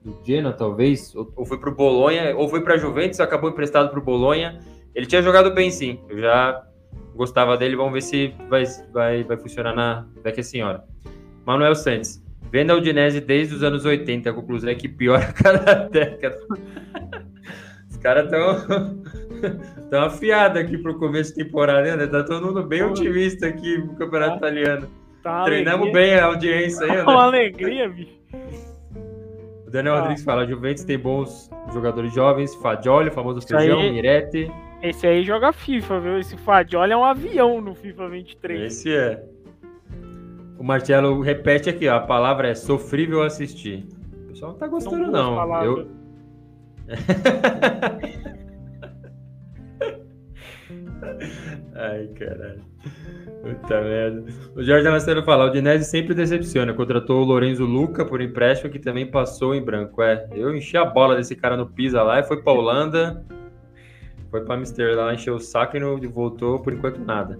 do 0.09 0.25
Genoa, 0.25 0.53
talvez, 0.53 1.15
ou, 1.15 1.31
ou 1.37 1.45
foi 1.45 1.59
pro 1.59 1.75
Bolonha, 1.75 2.35
ou 2.37 2.49
foi 2.49 2.63
para 2.63 2.77
Juventus, 2.77 3.21
acabou 3.21 3.51
emprestado 3.51 3.91
pro 3.91 4.01
Bolonha. 4.01 4.59
Ele 4.95 5.07
tinha 5.07 5.23
jogado 5.23 5.53
bem 5.55 5.71
sim. 5.71 6.01
Eu 6.09 6.19
já 6.21 6.65
gostava 7.15 7.57
dele, 7.57 7.77
vamos 7.77 7.93
ver 7.93 8.03
se 8.03 8.35
vai 8.49 8.65
vai 8.93 9.25
vai 9.25 9.37
funcionar 9.37 9.75
na 9.75 10.07
daqui 10.23 10.41
a 10.41 10.45
senhora. 10.45 10.85
Manuel 11.45 11.75
Santos. 11.75 12.23
Vendo 12.51 12.71
a 12.71 12.77
Udinese 12.77 13.21
desde 13.21 13.55
os 13.55 13.63
anos 13.63 13.85
80, 13.85 14.31
a 14.31 14.33
conclusão 14.33 14.71
é 14.71 14.75
que 14.75 14.89
piora 14.89 15.25
a 15.25 15.33
cada 15.33 15.75
década. 15.89 16.39
Os 17.91 17.97
caras 17.99 18.25
estão 18.25 18.99
tão 19.91 20.03
afiados 20.03 20.63
aqui 20.63 20.79
pro 20.79 20.99
começo 20.99 21.35
de 21.35 21.45
temporada, 21.45 21.95
né? 21.97 22.07
Tá 22.07 22.23
todo 22.25 22.47
mundo 22.47 22.63
bem 22.63 22.83
otimista 22.83 23.47
aqui 23.47 23.77
no 23.77 23.95
Campeonato 23.97 24.41
tá, 24.41 24.49
Italiano. 24.49 24.89
Tá 25.23 25.45
Treinamos 25.45 25.89
alegria. 25.89 26.03
bem 26.03 26.15
a 26.15 26.25
audiência 26.25 26.87
aí, 26.87 26.97
né? 26.97 27.03
Uma 27.03 27.25
alegria, 27.25 27.89
bicho. 27.89 28.19
O 29.69 29.71
Daniel 29.71 29.97
ah. 29.97 30.01
Rodrigues 30.01 30.25
fala: 30.25 30.47
Juventus 30.47 30.83
tem 30.83 30.99
bons 30.99 31.51
jogadores 31.75 32.15
jovens, 32.15 32.55
Fadioli, 32.55 33.11
famoso 33.11 33.47
feijão, 33.47 33.81
aí, 33.81 33.93
Mirete. 33.93 34.51
Esse 34.83 35.07
aí 35.07 35.23
joga 35.23 35.53
FIFA, 35.53 36.01
viu? 36.01 36.19
Esse 36.19 36.39
Fadioli 36.39 36.93
é 36.93 36.97
um 36.97 37.05
avião 37.05 37.61
no 37.61 37.75
FIFA 37.75 38.09
23. 38.09 38.73
Esse 38.73 38.97
é. 38.97 39.23
O 40.59 40.65
Marcelo 40.65 41.21
repete 41.21 41.69
aqui, 41.69 41.87
ó, 41.87 41.97
a 41.97 42.01
palavra 42.01 42.49
é 42.49 42.55
sofrível 42.55 43.23
assistir. 43.23 43.87
O 44.25 44.29
pessoal 44.29 44.53
não 44.53 44.59
tá 44.59 44.67
gostando, 44.67 45.11
não. 45.11 45.37
não. 45.37 45.65
Eu... 45.65 45.87
Ai, 51.75 52.09
caralho. 52.09 52.63
Puta 53.43 53.81
merda. 53.81 54.25
O 54.55 54.63
Jorge 54.63 54.85
Damasceno 54.85 55.23
fala: 55.23 55.47
o 55.47 55.51
Dinese 55.51 55.85
sempre 55.85 56.15
decepciona. 56.15 56.75
Contratou 56.75 57.21
o 57.21 57.25
Lorenzo 57.25 57.65
Luca 57.65 58.05
por 58.05 58.21
empréstimo, 58.21 58.71
que 58.71 58.79
também 58.79 59.07
passou 59.11 59.55
em 59.55 59.63
branco. 59.63 60.03
É, 60.03 60.29
eu 60.33 60.55
enchi 60.55 60.77
a 60.77 60.85
bola 60.85 61.17
desse 61.17 61.37
cara 61.37 61.57
no 61.57 61.67
Pisa 61.67 62.03
lá 62.03 62.21
e 62.21 62.25
foi 62.25 62.43
pra 62.43 62.53
Holanda. 62.53 63.25
Foi 64.31 64.45
pra 64.45 64.57
Amsterdã 64.57 65.05
lá, 65.05 65.15
encheu 65.15 65.37
o 65.37 65.41
saco 65.41 65.77
e 65.77 65.81
não 65.81 65.99
voltou 66.11 66.61
por 66.61 66.73
enquanto 66.73 66.99
nada. 66.99 67.39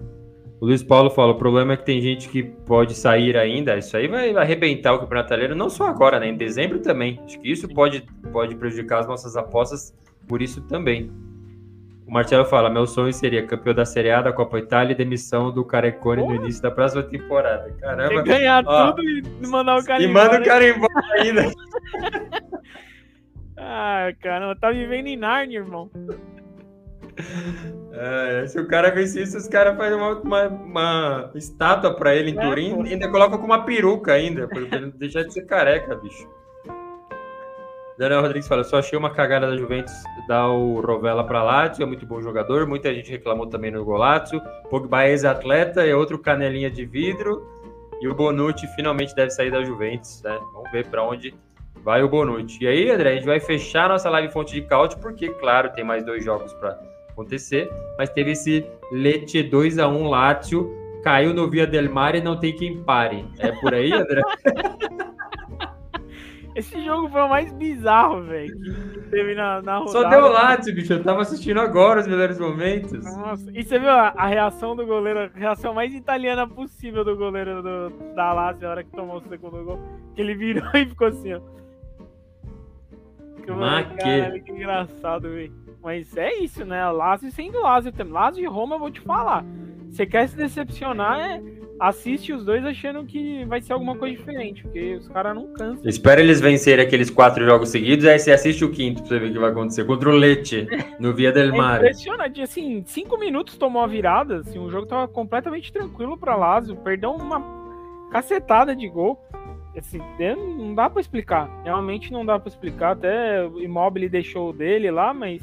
O 0.59 0.65
Luiz 0.65 0.83
Paulo 0.83 1.09
fala: 1.09 1.33
o 1.33 1.37
problema 1.37 1.73
é 1.73 1.77
que 1.77 1.85
tem 1.85 2.01
gente 2.01 2.29
que 2.29 2.43
pode 2.43 2.93
sair 2.93 3.37
ainda. 3.37 3.77
Isso 3.77 3.95
aí 3.95 4.07
vai 4.07 4.35
arrebentar 4.35 4.93
o 4.93 4.99
campeonato 4.99 5.27
italiano, 5.27 5.55
não 5.55 5.69
só 5.69 5.87
agora, 5.87 6.19
né? 6.19 6.29
Em 6.29 6.37
dezembro 6.37 6.79
também. 6.79 7.19
Acho 7.25 7.39
que 7.39 7.51
isso 7.51 7.67
pode, 7.67 8.03
pode 8.31 8.55
prejudicar 8.55 8.99
as 8.99 9.07
nossas 9.07 9.35
apostas 9.37 9.93
por 10.27 10.41
isso 10.41 10.61
também. 10.61 11.11
O 12.09 12.11
Marcelo 12.11 12.43
fala: 12.43 12.71
meu 12.71 12.87
sonho 12.87 13.13
seria 13.13 13.45
campeão 13.45 13.75
da 13.75 13.85
Série 13.85 14.09
A, 14.09 14.19
da 14.19 14.33
Copa 14.33 14.57
Itália 14.57 14.93
e 14.93 14.95
demissão 14.95 15.51
do 15.51 15.63
Carecone 15.63 16.25
no 16.25 16.33
início 16.33 16.59
da 16.59 16.71
próxima 16.71 17.03
temporada. 17.03 17.71
Caramba. 17.79 18.23
ganhar 18.23 18.63
ó, 18.65 18.91
tudo 18.91 19.07
e 19.07 19.47
mandar 19.47 19.77
o 19.77 19.85
cara 19.85 20.01
e 20.01 20.07
embora. 20.07 20.25
E 20.25 20.31
manda 20.31 20.41
o 20.41 20.45
cara 20.45 20.67
embora 20.67 21.05
ainda. 21.19 21.41
ah, 23.57 24.07
caramba, 24.19 24.55
tá 24.55 24.71
vivendo 24.71 25.05
em 25.05 25.17
Narnia, 25.17 25.59
irmão. 25.59 25.91
É, 27.91 28.47
se 28.47 28.57
o 28.57 28.65
cara 28.65 28.93
fez 28.93 29.13
isso, 29.13 29.37
os 29.37 29.45
caras 29.45 29.75
fazem 29.75 29.97
uma, 29.97 30.21
uma, 30.21 30.47
uma, 30.47 31.31
estátua 31.35 31.93
pra 31.93 32.15
ele 32.15 32.31
em 32.31 32.39
é, 32.39 32.41
Turim 32.41 32.85
e 32.85 32.93
ainda 32.93 33.09
coloca 33.09 33.37
com 33.37 33.43
uma 33.43 33.65
peruca 33.65 34.13
ainda, 34.13 34.47
pra 34.47 34.61
ele 34.61 34.91
deixar 34.91 35.23
de 35.23 35.33
ser 35.33 35.41
careca, 35.41 35.95
bicho. 35.95 36.25
Daniel 37.99 38.21
Rodrigues 38.21 38.47
fala, 38.47 38.63
só 38.63 38.77
achei 38.77 38.97
uma 38.97 39.09
cagada 39.09 39.47
da 39.47 39.57
Juventus 39.57 39.91
dar 40.25 40.47
o 40.47 40.79
Rovella 40.79 41.21
pra 41.21 41.43
Lazio, 41.43 41.83
é 41.83 41.85
muito 41.85 42.05
bom 42.05 42.21
jogador, 42.21 42.65
muita 42.65 42.93
gente 42.93 43.11
reclamou 43.11 43.45
também 43.45 43.71
no 43.71 43.83
Golazio, 43.83 44.41
Pogba 44.69 45.03
é 45.03 45.09
ex-atleta, 45.09 45.85
é 45.85 45.93
outro 45.93 46.17
canelinha 46.17 46.71
de 46.71 46.85
vidro, 46.85 47.45
e 47.99 48.07
o 48.07 48.15
Bonucci 48.15 48.67
finalmente 48.67 49.13
deve 49.13 49.31
sair 49.31 49.51
da 49.51 49.65
Juventus, 49.65 50.21
né? 50.23 50.39
Vamos 50.53 50.71
ver 50.71 50.87
para 50.87 51.03
onde 51.03 51.35
vai 51.83 52.01
o 52.01 52.07
Bonucci. 52.07 52.63
E 52.63 52.67
aí, 52.69 52.89
André, 52.89 53.11
a 53.11 53.15
gente 53.15 53.25
vai 53.25 53.41
fechar 53.41 53.89
nossa 53.89 54.09
live 54.09 54.31
fonte 54.31 54.53
de 54.53 54.61
caute, 54.61 54.95
porque, 54.97 55.27
claro, 55.31 55.69
tem 55.73 55.83
mais 55.83 56.05
dois 56.05 56.23
jogos 56.23 56.53
para 56.53 56.79
acontecer, 57.09 57.69
mas 57.97 58.09
teve 58.09 58.31
esse 58.31 58.65
Lecce 58.93 59.43
2 59.43 59.77
a 59.77 59.89
1 59.89 60.07
Lazio, 60.07 60.73
caiu 61.03 61.33
no 61.33 61.49
Via 61.49 61.67
Del 61.67 61.91
Mar 61.91 62.15
e 62.15 62.21
não 62.21 62.39
tem 62.39 62.55
quem 62.55 62.81
pare. 62.81 63.25
É 63.39 63.51
por 63.51 63.73
aí, 63.73 63.91
André? 63.91 64.21
Esse 66.59 66.83
jogo 66.83 67.07
foi 67.07 67.21
o 67.21 67.29
mais 67.29 67.53
bizarro, 67.53 68.21
velho, 68.23 68.53
que 68.59 68.99
teve 69.09 69.33
na, 69.33 69.61
na 69.61 69.77
rodada. 69.77 69.91
Só 69.91 70.09
deu 70.09 70.27
Lazio, 70.27 70.75
bicho. 70.75 70.91
Eu 70.91 71.01
tava 71.01 71.21
assistindo 71.21 71.57
agora 71.57 72.01
os 72.01 72.07
melhores 72.07 72.37
momentos. 72.37 73.01
Nossa, 73.15 73.49
e 73.53 73.63
você 73.63 73.79
viu 73.79 73.89
a, 73.89 74.09
a, 74.09 74.27
reação 74.27 74.75
do 74.75 74.85
goleiro, 74.85 75.19
a 75.19 75.39
reação 75.39 75.73
mais 75.73 75.93
italiana 75.93 76.45
possível 76.45 77.05
do 77.05 77.15
goleiro 77.15 77.63
do, 77.63 78.13
da 78.13 78.33
Lazio 78.33 78.63
na 78.63 78.71
hora 78.71 78.83
que 78.83 78.91
tomou 78.91 79.17
o 79.17 79.29
segundo 79.29 79.63
gol? 79.63 79.79
Que 80.13 80.21
ele 80.21 80.35
virou 80.35 80.69
e 80.75 80.85
ficou 80.85 81.07
assim, 81.07 81.33
ó. 81.33 81.39
Mas 83.55 83.87
que... 84.03 84.41
que 84.41 84.51
engraçado, 84.51 85.29
velho. 85.29 85.53
Mas 85.81 86.15
é 86.17 86.35
isso, 86.39 86.65
né? 86.65 86.85
Lazio 86.91 87.31
sendo 87.31 87.61
Lazio 87.61 87.93
também. 87.93 88.13
Lazio 88.13 88.43
e 88.43 88.47
Roma, 88.47 88.75
eu 88.75 88.79
vou 88.79 88.91
te 88.91 88.99
falar. 88.99 89.45
Você 89.89 90.05
quer 90.05 90.27
se 90.27 90.35
decepcionar, 90.35 91.19
é 91.21 91.41
assiste 91.79 92.33
os 92.33 92.43
dois 92.43 92.65
achando 92.65 93.05
que 93.05 93.45
vai 93.45 93.61
ser 93.61 93.73
alguma 93.73 93.95
coisa 93.95 94.17
diferente, 94.17 94.63
porque 94.63 94.95
os 94.95 95.07
caras 95.07 95.35
não 95.35 95.53
cansam. 95.53 95.87
Espera 95.87 96.19
eles 96.19 96.41
vencerem 96.41 96.85
aqueles 96.85 97.09
quatro 97.09 97.45
jogos 97.45 97.69
seguidos, 97.69 98.05
aí 98.05 98.19
você 98.19 98.31
assiste 98.31 98.65
o 98.65 98.71
quinto 98.71 99.01
pra 99.01 99.09
você 99.09 99.19
ver 99.19 99.29
o 99.29 99.33
que 99.33 99.39
vai 99.39 99.51
acontecer. 99.51 99.85
Contra 99.85 100.09
o 100.09 100.13
Leite, 100.13 100.67
no 100.99 101.13
Via 101.13 101.31
del 101.31 101.55
Mar. 101.55 101.75
É 101.75 101.87
impressionante, 101.87 102.41
assim, 102.41 102.83
cinco 102.85 103.17
minutos 103.17 103.57
tomou 103.57 103.81
a 103.81 103.87
virada, 103.87 104.37
assim, 104.37 104.59
o 104.59 104.69
jogo 104.69 104.87
tava 104.87 105.07
completamente 105.07 105.71
tranquilo 105.71 106.17
pra 106.17 106.35
Lazio, 106.35 106.75
perdeu 106.75 107.11
uma 107.11 107.41
cacetada 108.11 108.75
de 108.75 108.87
gol. 108.87 109.23
Assim, 109.77 110.01
não 110.57 110.75
dá 110.75 110.89
para 110.89 110.99
explicar, 110.99 111.49
realmente 111.63 112.11
não 112.11 112.25
dá 112.25 112.37
para 112.37 112.49
explicar, 112.49 112.91
até 112.91 113.45
o 113.45 113.61
Immobile 113.61 114.09
deixou 114.09 114.51
dele 114.51 114.91
lá, 114.91 115.13
mas 115.13 115.41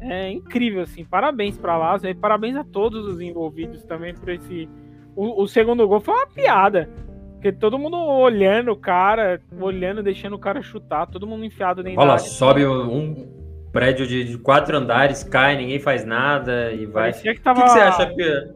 é 0.00 0.30
incrível, 0.30 0.82
assim, 0.82 1.04
parabéns 1.04 1.58
pra 1.58 1.76
Lazio, 1.76 2.08
e 2.08 2.14
parabéns 2.14 2.54
a 2.54 2.62
todos 2.62 3.04
os 3.06 3.20
envolvidos 3.20 3.82
também 3.84 4.14
por 4.14 4.28
esse 4.28 4.68
o, 5.16 5.42
o, 5.42 5.48
segundo 5.48 5.86
gol 5.86 6.00
foi 6.00 6.14
uma 6.14 6.26
piada. 6.26 6.88
Porque 7.34 7.52
todo 7.52 7.78
mundo 7.78 7.96
olhando 7.96 8.70
o 8.70 8.76
cara, 8.76 9.40
olhando, 9.58 10.02
deixando 10.02 10.34
o 10.34 10.38
cara 10.38 10.60
chutar, 10.60 11.06
todo 11.06 11.26
mundo 11.26 11.44
enfiado 11.44 11.82
dentro 11.82 12.02
Olha, 12.02 12.18
sobe 12.18 12.66
um 12.66 13.26
prédio 13.72 14.06
de, 14.06 14.24
de, 14.24 14.38
quatro 14.38 14.76
andares, 14.76 15.24
cai, 15.24 15.56
ninguém 15.56 15.78
faz 15.78 16.04
nada 16.04 16.70
e 16.70 16.84
vai. 16.84 17.12
que 17.12 17.40
tava... 17.40 17.60
O 17.60 17.62
que, 17.62 17.68
que, 17.68 17.74
você 17.74 17.80
acha 17.80 18.06
pior? 18.08 18.48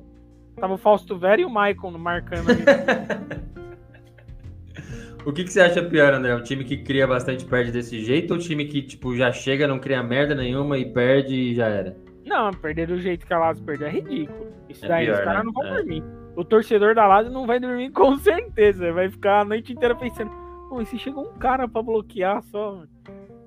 Tava 0.56 0.74
o 0.74 0.78
Fausto 0.78 1.16
Vera 1.16 1.40
e 1.40 1.44
o 1.46 1.50
Maicon 1.50 1.92
marcando 1.92 2.50
ali. 2.50 2.62
o 5.24 5.32
que, 5.32 5.44
que 5.44 5.52
você 5.52 5.62
acha 5.62 5.82
pior, 5.82 6.12
André? 6.12 6.34
Um 6.34 6.42
time 6.42 6.62
que 6.62 6.76
cria 6.76 7.06
bastante 7.06 7.46
perde 7.46 7.72
desse 7.72 8.04
jeito 8.04 8.32
ou 8.32 8.36
um 8.36 8.42
time 8.42 8.66
que, 8.66 8.82
tipo, 8.82 9.16
já 9.16 9.32
chega, 9.32 9.66
não 9.66 9.78
cria 9.78 10.02
merda 10.02 10.34
nenhuma 10.34 10.76
e 10.76 10.84
perde 10.84 11.34
e 11.34 11.54
já 11.54 11.68
era? 11.68 11.96
Não, 12.26 12.52
perder 12.52 12.88
do 12.88 13.00
jeito 13.00 13.26
que 13.26 13.32
a 13.32 13.38
Lazio 13.38 13.64
perdeu 13.64 13.88
é 13.88 13.92
ridículo. 13.92 14.52
Isso 14.68 14.84
é 14.84 14.88
daí 14.88 15.06
pior, 15.06 15.18
os 15.18 15.24
caras 15.24 15.38
né? 15.38 15.44
não 15.46 15.52
vão 15.52 15.64
é. 15.64 15.76
dormir 15.76 16.04
o 16.36 16.44
torcedor 16.44 16.94
da 16.94 17.06
Lazio 17.06 17.32
não 17.32 17.46
vai 17.46 17.60
dormir 17.60 17.90
com 17.92 18.16
certeza. 18.16 18.92
Vai 18.92 19.10
ficar 19.10 19.40
a 19.40 19.44
noite 19.44 19.72
inteira 19.72 19.94
pensando, 19.94 20.30
pô, 20.68 20.80
e 20.80 20.86
se 20.86 20.98
chegou 20.98 21.28
um 21.28 21.38
cara 21.38 21.68
para 21.68 21.82
bloquear 21.82 22.42
só? 22.44 22.82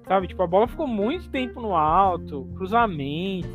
Sabe, 0.07 0.27
tipo, 0.27 0.41
a 0.41 0.47
bola 0.47 0.67
ficou 0.67 0.87
muito 0.87 1.29
tempo 1.29 1.59
no 1.59 1.75
alto, 1.75 2.47
cruzamento, 2.55 3.49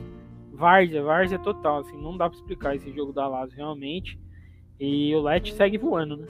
várzea, 0.53 1.03
várzea 1.03 1.39
total, 1.39 1.79
assim, 1.79 1.97
não 1.97 2.17
dá 2.17 2.29
para 2.29 2.39
explicar 2.39 2.77
esse 2.77 2.93
jogo 2.93 3.11
da 3.13 3.27
Lazio 3.27 3.57
realmente. 3.57 4.19
E 4.79 5.15
o 5.15 5.23
Let 5.23 5.51
segue 5.53 5.79
voando, 5.79 6.19
né? 6.19 6.27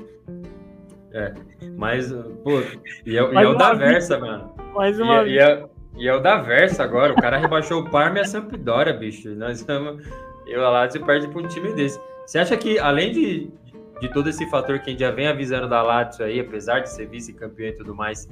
É, 1.12 1.34
mas, 1.76 2.12
pô, 2.44 2.60
e 3.04 3.18
é, 3.18 3.32
e 3.32 3.36
é 3.36 3.48
o 3.48 3.54
da 3.54 3.74
Versa, 3.74 4.18
mano. 4.18 4.54
Mais 4.74 5.00
uma 5.00 5.24
e, 5.24 5.38
é, 5.38 5.66
e, 5.96 6.08
é, 6.08 6.14
o 6.14 6.20
da 6.20 6.38
Versa 6.38 6.84
agora, 6.84 7.12
o 7.12 7.16
cara 7.16 7.36
rebaixou 7.36 7.80
o 7.80 7.90
Parma 7.90 8.18
e 8.18 8.20
a 8.20 8.24
Sampdoria, 8.24 8.92
bicho. 8.92 9.28
Nós 9.34 9.58
estamos... 9.58 10.06
E 10.46 10.56
o 10.56 10.60
Lazio 10.60 11.04
perde 11.04 11.28
pra 11.28 11.40
um 11.40 11.48
time 11.48 11.72
desse. 11.72 12.00
Você 12.32 12.38
acha 12.38 12.56
que, 12.56 12.78
além 12.78 13.12
de, 13.12 13.50
de 14.00 14.08
todo 14.08 14.30
esse 14.30 14.48
fator 14.48 14.78
que 14.78 14.88
a 14.88 14.90
gente 14.90 15.00
já 15.00 15.10
vem 15.10 15.26
avisando 15.26 15.68
da 15.68 15.82
Lazio 15.82 16.24
aí, 16.24 16.40
apesar 16.40 16.80
de 16.80 16.88
ser 16.88 17.04
vice-campeão 17.04 17.68
e 17.68 17.72
tudo 17.72 17.94
mais, 17.94 18.26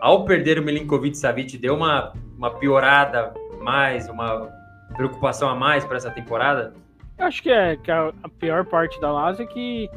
ao 0.00 0.24
perder 0.24 0.60
o 0.60 0.62
Milinkovic 0.62 1.18
Savic, 1.18 1.58
deu 1.58 1.74
uma, 1.74 2.12
uma 2.38 2.52
piorada 2.52 3.34
mais, 3.60 4.08
uma 4.08 4.48
preocupação 4.94 5.48
a 5.48 5.56
mais 5.56 5.84
para 5.84 5.96
essa 5.96 6.08
temporada? 6.08 6.72
Eu 7.18 7.26
acho 7.26 7.42
que 7.42 7.50
é 7.50 7.74
que 7.74 7.90
a, 7.90 8.12
a, 8.22 8.28
pior 8.28 8.64
parte 8.64 9.00
da 9.00 9.10
Lazio 9.10 9.42
é 9.42 9.46
que 9.46 9.90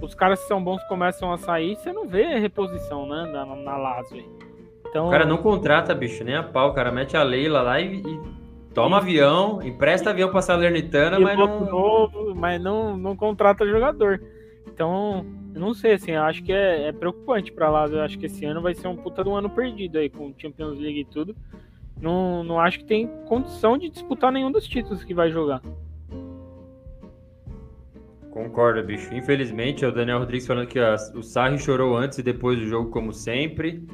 os 0.00 0.14
caras 0.14 0.40
que 0.40 0.46
são 0.46 0.62
bons 0.62 0.80
começam 0.84 1.32
a 1.32 1.38
sair, 1.38 1.74
você 1.74 1.92
não 1.92 2.06
vê 2.06 2.38
reposição, 2.38 3.04
né, 3.08 3.28
na, 3.32 3.44
na 3.44 3.76
Lazio. 3.76 4.24
Então... 4.88 5.08
O 5.08 5.10
cara 5.10 5.26
não 5.26 5.38
contrata, 5.38 5.92
bicho, 5.92 6.22
nem 6.22 6.36
a 6.36 6.42
pau. 6.44 6.70
O 6.70 6.72
cara 6.72 6.92
mete 6.92 7.16
a 7.16 7.24
Leila 7.24 7.62
lá 7.62 7.80
e, 7.80 7.96
e 7.96 8.20
Toma 8.74 8.98
avião, 8.98 9.62
empresta 9.62 10.10
avião 10.10 10.30
para 10.30 10.40
Salernitana, 10.40 11.20
mas 11.20 11.38
não... 11.38 11.64
Novo, 11.66 12.34
mas 12.34 12.60
não, 12.60 12.96
não 12.96 13.14
contrata 13.14 13.66
jogador. 13.66 14.22
Então, 14.66 15.26
eu 15.54 15.60
não 15.60 15.74
sei, 15.74 15.94
assim, 15.94 16.12
eu 16.12 16.22
acho 16.22 16.42
que 16.42 16.52
é, 16.52 16.88
é 16.88 16.92
preocupante 16.92 17.52
para 17.52 17.68
lá. 17.68 17.86
Eu 17.86 18.00
acho 18.00 18.18
que 18.18 18.26
esse 18.26 18.44
ano 18.44 18.62
vai 18.62 18.74
ser 18.74 18.88
um 18.88 18.96
puta 18.96 19.22
de 19.22 19.28
um 19.28 19.36
ano 19.36 19.50
perdido 19.50 19.98
aí, 19.98 20.08
com 20.08 20.32
Champions 20.36 20.78
League 20.78 21.00
e 21.00 21.04
tudo. 21.04 21.36
Não, 22.00 22.42
não 22.42 22.58
acho 22.58 22.78
que 22.78 22.84
tem 22.84 23.06
condição 23.26 23.76
de 23.76 23.90
disputar 23.90 24.32
nenhum 24.32 24.50
dos 24.50 24.66
títulos 24.66 25.04
que 25.04 25.12
vai 25.12 25.30
jogar. 25.30 25.60
Concordo, 28.30 28.82
bicho. 28.82 29.14
Infelizmente, 29.14 29.84
é 29.84 29.88
o 29.88 29.92
Daniel 29.92 30.20
Rodrigues 30.20 30.46
falando 30.46 30.66
que 30.66 30.80
ó, 30.80 30.94
o 31.14 31.22
Sarri 31.22 31.58
chorou 31.58 31.94
antes 31.94 32.16
e 32.18 32.22
depois 32.22 32.58
do 32.58 32.66
jogo, 32.66 32.90
como 32.90 33.12
sempre. 33.12 33.86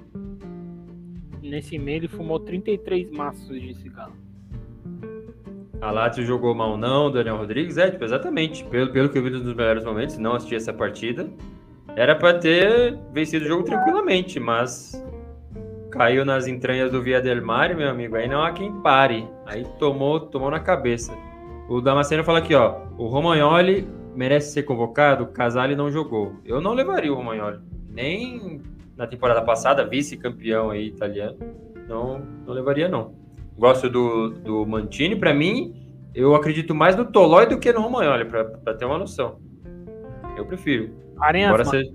Nesse 1.42 1.74
e-mail 1.74 1.98
ele 1.98 2.08
fumou 2.08 2.38
33 2.38 3.10
maços 3.10 3.60
de 3.60 3.74
cigarro. 3.74 4.27
A 5.80 5.90
Lazio 5.90 6.24
jogou 6.24 6.54
mal 6.54 6.76
não, 6.76 7.10
Daniel 7.10 7.36
Rodrigues? 7.36 7.78
É, 7.78 7.90
tipo, 7.90 8.04
exatamente. 8.04 8.64
Pelo, 8.64 8.92
pelo 8.92 9.08
que 9.08 9.18
eu 9.18 9.22
vi 9.22 9.30
nos 9.30 9.42
melhores 9.54 9.84
momentos, 9.84 10.18
não 10.18 10.34
assisti 10.34 10.56
essa 10.56 10.72
partida. 10.72 11.28
Era 11.94 12.14
para 12.14 12.38
ter 12.38 12.98
vencido 13.12 13.44
o 13.44 13.48
jogo 13.48 13.62
tranquilamente, 13.62 14.40
mas 14.40 15.04
caiu 15.90 16.24
nas 16.24 16.46
entranhas 16.46 16.90
do 16.90 17.02
Via 17.02 17.20
del 17.20 17.44
Mar, 17.44 17.74
meu 17.74 17.88
amigo. 17.88 18.16
Aí 18.16 18.28
não 18.28 18.42
há 18.42 18.52
quem 18.52 18.72
pare. 18.82 19.28
Aí 19.46 19.64
tomou, 19.78 20.20
tomou 20.20 20.50
na 20.50 20.60
cabeça. 20.60 21.12
O 21.68 21.80
Damasceno 21.80 22.24
fala 22.24 22.38
aqui, 22.38 22.54
ó. 22.54 22.82
O 22.96 23.06
Romagnoli 23.06 23.88
merece 24.14 24.52
ser 24.52 24.64
convocado, 24.64 25.26
Casale 25.28 25.76
não 25.76 25.90
jogou. 25.90 26.34
Eu 26.44 26.60
não 26.60 26.72
levaria 26.72 27.12
o 27.12 27.16
Romagnoli. 27.16 27.60
Nem 27.88 28.60
na 28.96 29.06
temporada 29.06 29.42
passada, 29.42 29.86
vice-campeão 29.86 30.70
aí 30.70 30.86
italiano. 30.86 31.38
Não, 31.88 32.20
não 32.44 32.52
levaria, 32.52 32.88
não. 32.88 33.17
Gosto 33.58 33.90
do, 33.90 34.30
do 34.30 34.64
Mantini. 34.64 35.16
Para 35.16 35.34
mim, 35.34 35.74
eu 36.14 36.34
acredito 36.34 36.74
mais 36.74 36.96
no 36.96 37.04
Tolói 37.04 37.46
do 37.46 37.58
que 37.58 37.72
no 37.72 37.80
Romagnoli, 37.80 38.24
para 38.24 38.74
ter 38.74 38.84
uma 38.84 38.98
noção. 38.98 39.40
Eu 40.36 40.46
prefiro. 40.46 40.90
embora 41.48 41.64
seja, 41.64 41.92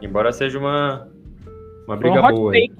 embora 0.00 0.32
seja 0.32 0.58
uma, 0.58 1.08
uma 1.86 1.96
briga 1.96 2.20
um 2.20 2.34
boa. 2.34 2.52
Aí. 2.52 2.70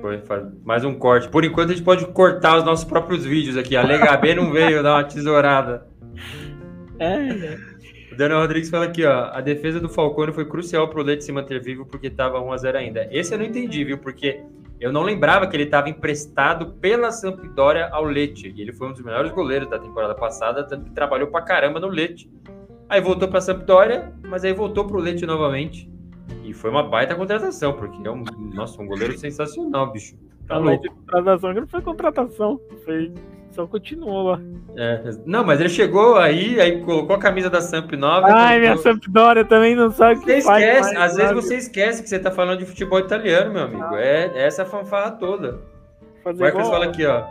Foi, 0.00 0.22
mais 0.64 0.84
um 0.84 0.94
corte. 0.94 1.28
Por 1.28 1.44
enquanto, 1.44 1.70
a 1.70 1.72
gente 1.74 1.84
pode 1.84 2.06
cortar 2.08 2.58
os 2.58 2.64
nossos 2.64 2.84
próprios 2.84 3.24
vídeos 3.24 3.56
aqui. 3.56 3.76
A 3.76 3.82
Lega 3.82 4.16
B 4.16 4.34
não 4.34 4.50
veio 4.50 4.82
dar 4.82 4.96
uma 4.96 5.04
tesourada. 5.04 5.86
É. 6.96 7.73
O 8.14 8.16
Daniel 8.16 8.38
Rodrigues 8.38 8.70
fala 8.70 8.84
aqui, 8.84 9.04
ó. 9.04 9.30
A 9.32 9.40
defesa 9.40 9.80
do 9.80 9.88
Falcone 9.88 10.32
foi 10.32 10.44
crucial 10.44 10.86
pro 10.86 11.02
Leite 11.02 11.24
se 11.24 11.32
manter 11.32 11.60
vivo 11.60 11.84
porque 11.84 12.08
tava 12.08 12.38
1x0 12.38 12.76
ainda. 12.76 13.08
Esse 13.10 13.34
eu 13.34 13.38
não 13.38 13.44
entendi, 13.44 13.82
viu? 13.84 13.98
Porque 13.98 14.40
eu 14.78 14.92
não 14.92 15.02
lembrava 15.02 15.48
que 15.48 15.56
ele 15.56 15.64
estava 15.64 15.88
emprestado 15.88 16.74
pela 16.74 17.10
Sampdoria 17.10 17.88
ao 17.88 18.04
Lecce. 18.04 18.52
E 18.54 18.62
ele 18.62 18.72
foi 18.72 18.88
um 18.88 18.92
dos 18.92 19.02
melhores 19.02 19.32
goleiros 19.32 19.68
da 19.68 19.80
temporada 19.80 20.14
passada, 20.14 20.62
tanto 20.62 20.84
que 20.84 20.92
trabalhou 20.92 21.26
pra 21.26 21.42
caramba 21.42 21.80
no 21.80 21.88
Lecce. 21.88 22.30
Aí 22.88 23.00
voltou 23.00 23.26
pra 23.26 23.40
Sampdoria, 23.40 24.12
mas 24.28 24.44
aí 24.44 24.52
voltou 24.52 24.86
pro 24.86 25.00
Lecce 25.00 25.26
novamente. 25.26 25.90
E 26.44 26.52
foi 26.52 26.70
uma 26.70 26.84
baita 26.84 27.16
contratação, 27.16 27.72
porque 27.72 28.06
é 28.06 28.10
um, 28.12 28.22
nossa, 28.54 28.80
um 28.80 28.86
goleiro 28.86 29.18
sensacional, 29.18 29.90
bicho. 29.90 30.14
Tá 30.46 30.56
louco. 30.56 30.88
Contratação 30.88 31.52
que 31.52 31.60
não 31.60 31.66
foi 31.66 31.82
contratação, 31.82 32.60
foi 32.84 33.12
só 33.54 33.66
continuou 33.66 34.22
lá. 34.22 34.40
É, 34.76 35.00
não, 35.24 35.44
mas 35.44 35.60
ele 35.60 35.68
chegou 35.68 36.16
aí, 36.16 36.60
aí 36.60 36.80
colocou 36.82 37.14
a 37.14 37.18
camisa 37.18 37.48
da 37.48 37.60
Samp 37.60 37.92
nova. 37.92 38.26
Ai, 38.28 38.58
minha 38.58 38.76
Sampdoria 38.76 39.44
também 39.44 39.76
não 39.76 39.90
sabe 39.90 40.16
o 40.16 40.20
que 40.20 40.26
você 40.26 40.38
esquece, 40.38 40.94
mais, 40.94 41.12
às 41.12 41.16
vezes 41.16 41.32
você 41.32 41.56
esquece 41.56 42.02
que 42.02 42.08
você 42.08 42.18
tá 42.18 42.30
falando 42.30 42.58
de 42.58 42.66
futebol 42.66 42.98
italiano, 42.98 43.52
meu 43.52 43.62
amigo. 43.62 43.94
É, 43.94 44.30
é 44.34 44.46
essa 44.46 44.64
fanfarra 44.64 45.12
toda. 45.12 45.60
Fazer 46.22 46.42
o 46.42 46.44
Marcos 46.44 46.68
fala 46.68 46.86
aqui, 46.86 47.06
ó. 47.06 47.24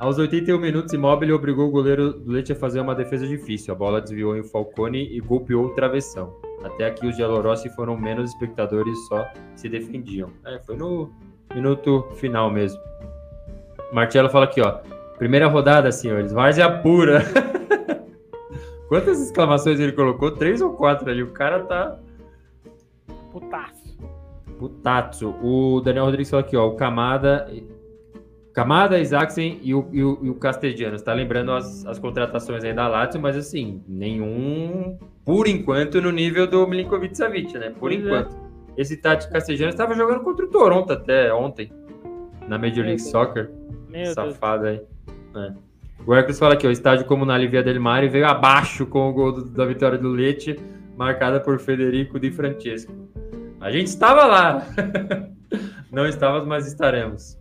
Aos 0.00 0.18
81 0.18 0.58
minutos, 0.58 0.92
Immobile 0.94 1.32
obrigou 1.32 1.68
o 1.68 1.70
goleiro 1.70 2.12
do 2.12 2.32
Leite 2.32 2.52
a 2.52 2.56
fazer 2.56 2.80
uma 2.80 2.94
defesa 2.94 3.26
difícil. 3.26 3.72
A 3.74 3.76
bola 3.76 4.00
desviou 4.00 4.36
em 4.36 4.42
Falcone 4.42 5.14
e 5.14 5.20
golpeou 5.20 5.66
o 5.66 5.74
travessão. 5.74 6.34
Até 6.64 6.86
aqui 6.86 7.06
os 7.06 7.16
Gelorossi 7.16 7.68
foram 7.70 7.96
menos 7.96 8.30
espectadores, 8.30 8.96
só 9.08 9.26
se 9.54 9.68
defendiam. 9.68 10.30
É, 10.46 10.58
foi 10.58 10.76
no 10.76 11.10
minuto 11.54 12.08
final 12.16 12.50
mesmo. 12.50 12.80
Marcelo 13.92 14.28
fala 14.28 14.44
aqui, 14.44 14.60
ó. 14.60 14.78
Primeira 15.18 15.46
rodada, 15.48 15.92
senhores. 15.92 16.32
Várzea 16.32 16.70
pura. 16.78 17.22
Quantas 18.88 19.20
exclamações 19.20 19.78
ele 19.78 19.92
colocou? 19.92 20.30
Três 20.32 20.60
ou 20.60 20.72
quatro 20.72 21.10
ali. 21.10 21.22
O 21.22 21.30
cara 21.30 21.60
tá. 21.64 21.98
Putaço. 23.30 23.98
Putaço. 24.58 25.28
O 25.42 25.80
Daniel 25.80 26.06
Rodrigues 26.06 26.30
falou 26.30 26.44
aqui, 26.44 26.56
ó. 26.56 26.66
O 26.68 26.74
Camada. 26.74 27.48
Camada, 28.52 28.98
Isaacsen 28.98 29.60
e 29.62 29.74
o, 29.74 29.88
e 29.92 30.02
o, 30.02 30.18
e 30.22 30.30
o 30.30 30.34
Castellanos. 30.34 31.02
Tá 31.02 31.12
lembrando 31.12 31.52
as, 31.52 31.86
as 31.86 31.98
contratações 31.98 32.64
aí 32.64 32.72
da 32.72 32.88
Lazio, 32.88 33.20
mas 33.20 33.36
assim, 33.36 33.82
nenhum, 33.86 34.98
por 35.24 35.46
enquanto, 35.46 36.00
no 36.00 36.10
nível 36.10 36.46
do 36.48 36.66
Milinkovic 36.66 37.16
Savic, 37.16 37.56
né? 37.56 37.70
Por 37.70 37.90
pois 37.90 37.94
é. 37.94 37.98
enquanto. 37.98 38.34
É. 38.76 38.80
Esse 38.80 38.96
Tati 38.96 39.30
Castellanos 39.30 39.74
estava 39.74 39.94
jogando 39.94 40.24
contra 40.24 40.44
o 40.44 40.48
Toronto 40.48 40.92
até 40.92 41.32
ontem, 41.32 41.70
na 42.48 42.58
Major 42.58 42.84
League 42.84 43.00
Soccer. 43.00 43.50
Meu 43.90 44.14
Safado 44.14 44.64
Deus. 44.64 44.80
aí. 45.34 45.42
É. 45.42 45.52
O 46.06 46.14
Hércules 46.14 46.38
fala 46.38 46.54
aqui, 46.54 46.66
o 46.66 46.70
estádio 46.70 47.04
comunal 47.06 47.38
Via 47.48 47.62
del 47.62 47.80
Mare 47.80 48.08
veio 48.08 48.26
abaixo 48.26 48.86
com 48.86 49.10
o 49.10 49.12
gol 49.12 49.32
do, 49.32 49.44
da 49.44 49.66
vitória 49.66 49.98
do 49.98 50.08
Leite, 50.08 50.58
marcada 50.96 51.38
por 51.40 51.58
Federico 51.58 52.18
Di 52.18 52.30
Francesco. 52.30 52.92
A 53.60 53.70
gente 53.70 53.88
estava 53.88 54.24
lá. 54.24 54.62
Não 55.92 56.06
estávamos, 56.06 56.46
mas 56.46 56.66
estaremos. 56.66 57.38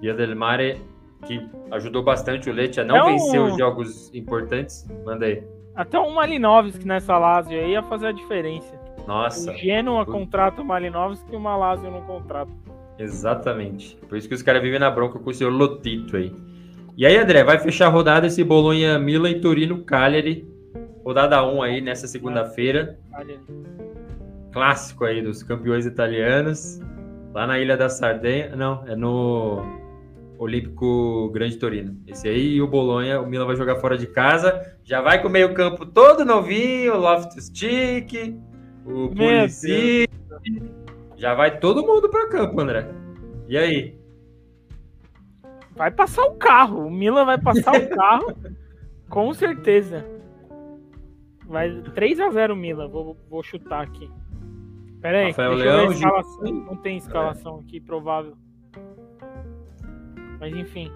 Via 0.00 0.14
del 0.14 0.34
Mare, 0.34 0.80
que 1.26 1.46
ajudou 1.70 2.02
bastante 2.02 2.48
o 2.48 2.52
Leite 2.52 2.80
a 2.80 2.84
não 2.84 2.96
é 2.96 3.12
vencer 3.12 3.40
os 3.40 3.56
jogos 3.58 4.12
importantes. 4.14 4.88
Manda 5.04 5.26
aí. 5.26 5.42
Até 5.74 5.98
o 5.98 6.10
Malinovski 6.10 6.86
nessa 6.86 7.18
Lazio 7.18 7.58
aí 7.58 7.72
ia 7.72 7.82
fazer 7.82 8.08
a 8.08 8.12
diferença. 8.12 8.78
Nossa. 9.06 9.50
O 9.50 9.54
Genoa 9.54 10.04
contrata 10.04 10.62
o 10.62 10.64
Malinovski 10.64 11.32
e 11.32 11.36
o 11.36 11.40
Malazio 11.40 11.90
não 11.90 12.02
contrata. 12.02 12.50
Exatamente. 13.02 13.96
Por 14.08 14.16
isso 14.16 14.28
que 14.28 14.34
os 14.34 14.42
caras 14.42 14.62
vivem 14.62 14.78
na 14.78 14.90
bronca 14.90 15.18
com 15.18 15.30
o 15.30 15.34
senhor 15.34 15.50
Lotito 15.52 16.16
aí. 16.16 16.32
E 16.96 17.06
aí, 17.06 17.16
André, 17.16 17.42
vai 17.42 17.58
fechar 17.58 17.86
a 17.86 17.90
rodada 17.90 18.26
esse 18.26 18.44
Bolonha, 18.44 18.98
Milan 18.98 19.30
e 19.30 19.40
Torino, 19.40 19.82
Cagliari. 19.82 20.46
Rodada 21.04 21.42
1 21.42 21.62
aí 21.62 21.80
nessa 21.80 22.06
segunda-feira. 22.06 22.98
Clássico 24.52 25.04
aí 25.04 25.20
dos 25.22 25.42
campeões 25.42 25.86
italianos. 25.86 26.80
Lá 27.34 27.46
na 27.46 27.58
Ilha 27.58 27.76
da 27.76 27.88
Sardenha. 27.88 28.54
Não, 28.54 28.84
é 28.86 28.94
no 28.94 29.64
Olímpico 30.38 31.30
Grande 31.30 31.56
Torino. 31.56 31.96
Esse 32.06 32.28
aí 32.28 32.54
e 32.54 32.62
o 32.62 32.66
Bolonha, 32.66 33.20
o 33.20 33.26
Milan 33.26 33.46
vai 33.46 33.56
jogar 33.56 33.76
fora 33.76 33.96
de 33.96 34.06
casa. 34.06 34.60
Já 34.84 35.00
vai 35.00 35.20
com 35.20 35.28
o 35.28 35.30
meio-campo 35.30 35.86
todo 35.86 36.24
novinho, 36.24 36.94
o 36.94 36.98
Loftus 36.98 37.46
Stick, 37.46 38.36
o 38.84 39.08
Pulisic. 39.08 40.08
Já 41.22 41.34
vai 41.34 41.56
todo 41.60 41.86
mundo 41.86 42.08
para 42.08 42.28
campo, 42.28 42.60
André. 42.60 42.84
E 43.46 43.56
aí? 43.56 43.96
Vai 45.76 45.88
passar 45.88 46.24
o 46.24 46.34
carro. 46.34 46.84
O 46.84 46.90
Milan 46.90 47.24
vai 47.24 47.40
passar 47.40 47.80
o 47.80 47.88
carro. 47.94 48.36
com 49.08 49.32
certeza. 49.32 50.04
Vai 51.46 51.80
3 51.94 52.18
a 52.18 52.28
0 52.28 52.56
Milan. 52.56 52.88
Vou, 52.88 53.16
vou 53.30 53.40
chutar 53.40 53.84
aqui. 53.84 54.10
Pera 55.00 55.18
aí. 55.18 55.28
Rafael 55.28 55.54
Leão, 55.54 55.90
Não 56.42 56.76
tem 56.76 56.96
escalação 56.96 57.60
aqui 57.60 57.80
provável. 57.80 58.36
Mas 60.40 60.52
enfim. 60.56 60.90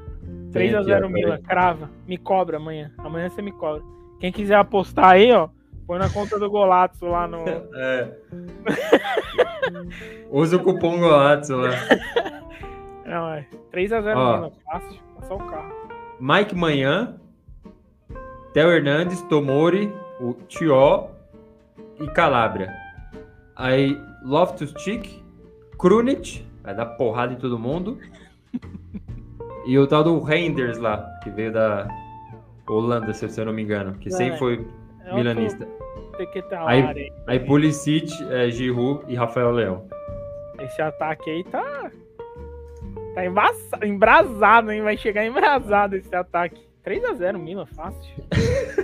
3 0.50 0.74
a 0.74 0.82
0 0.82 1.08
Milan. 1.08 1.40
Crava. 1.42 1.88
Me 2.04 2.18
cobra 2.18 2.56
amanhã. 2.56 2.92
Amanhã 2.98 3.28
você 3.30 3.40
me 3.40 3.52
cobra. 3.52 3.80
Quem 4.18 4.32
quiser 4.32 4.56
apostar 4.56 5.10
aí, 5.10 5.30
ó. 5.30 5.50
Põe 5.86 5.98
na 5.98 6.10
conta 6.10 6.38
do 6.38 6.50
Golazzo 6.50 7.06
lá 7.06 7.28
no. 7.28 7.44
É. 7.76 8.10
Usa 10.30 10.56
o 10.56 10.62
cupom 10.62 10.98
Golazzo 10.98 11.56
lá. 11.56 11.70
Não, 13.04 13.28
é 13.32 13.46
3x0 13.72 14.02
Milan, 14.02 14.50
fácil. 14.64 15.00
Passar 15.14 15.34
o 15.34 15.38
carro. 15.38 15.72
Mike 16.18 16.54
Manhã, 16.54 17.16
Theo 18.52 18.70
Hernandes, 18.70 19.22
Tomori, 19.22 19.92
o 20.20 20.34
Tio 20.48 21.08
e 22.00 22.06
Calabria. 22.08 22.74
Aí 23.54 23.96
Loftus 24.24 24.74
Cheek, 24.78 25.22
Krunic, 25.78 26.44
vai 26.62 26.74
dar 26.74 26.86
porrada 26.86 27.32
em 27.32 27.36
todo 27.36 27.58
mundo. 27.58 27.98
e 29.66 29.78
o 29.78 29.86
tal 29.86 30.02
do 30.02 30.20
Reinders 30.20 30.78
lá, 30.78 31.08
que 31.22 31.30
veio 31.30 31.52
da 31.52 31.86
Holanda, 32.68 33.12
se 33.14 33.40
eu 33.40 33.44
não 33.46 33.52
me 33.52 33.62
engano, 33.62 33.94
que 33.98 34.08
é, 34.08 34.12
sempre 34.12 34.38
foi 34.38 34.66
é 35.06 35.14
milanista. 35.14 35.66
Aí, 36.66 37.12
aí 37.26 37.40
Pulisic, 37.40 38.10
é, 38.32 38.50
Giroud 38.50 39.04
e 39.06 39.14
Rafael 39.14 39.50
Leão. 39.50 39.86
Esse 40.58 40.80
ataque 40.80 41.30
aí 41.30 41.44
tá 41.44 41.90
Tá 43.16 43.24
embaçado, 43.24 43.86
embrasado, 43.86 44.70
hein? 44.70 44.82
Vai 44.82 44.98
chegar 44.98 45.24
embrasado 45.24 45.96
esse 45.96 46.14
ataque. 46.14 46.60
3x0 46.84 47.38
Milan, 47.38 47.64
fácil. 47.64 48.14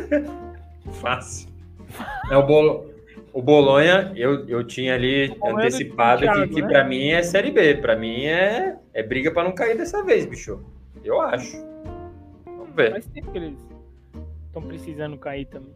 fácil. 0.91 1.51
É 2.31 2.37
o, 2.39 2.47
Bolo... 2.47 2.91
o 3.31 3.43
Bolonha, 3.43 4.11
eu, 4.17 4.49
eu 4.49 4.65
tinha 4.65 4.95
ali 4.95 5.37
antecipado 5.45 6.23
Thiago, 6.23 6.49
que, 6.49 6.55
que 6.55 6.63
né? 6.63 6.69
pra 6.69 6.83
mim 6.83 7.11
é 7.11 7.23
Série 7.23 7.51
B. 7.51 7.75
Pra 7.75 7.95
mim 7.95 8.25
é, 8.25 8.79
é 8.95 9.03
briga 9.03 9.31
pra 9.31 9.45
não 9.45 9.53
cair 9.53 9.77
dessa 9.77 10.03
vez, 10.03 10.25
bicho. 10.25 10.65
Eu 11.05 11.21
acho. 11.21 11.63
Vamos 12.47 12.75
ver. 12.75 12.93
Faz 12.93 13.07
tempo 13.09 13.33
que 13.33 13.37
eles 13.37 13.59
estão 14.47 14.63
precisando 14.63 15.19
cair 15.19 15.45
também. 15.45 15.75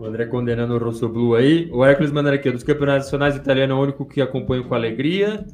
O 0.00 0.06
André 0.06 0.24
condenando 0.26 0.74
o 0.74 0.78
Rosso 0.78 1.08
Blue 1.08 1.34
aí. 1.34 1.68
O 1.70 1.84
Hércules 1.84 2.10
mandando 2.10 2.36
aqui, 2.36 2.50
dos 2.50 2.62
campeonatos 2.62 3.04
nacionais 3.04 3.36
italiano 3.36 3.74
é 3.74 3.76
o 3.76 3.80
único 3.80 4.06
que 4.06 4.22
acompanho 4.22 4.64
com 4.64 4.74
alegria. 4.74 5.44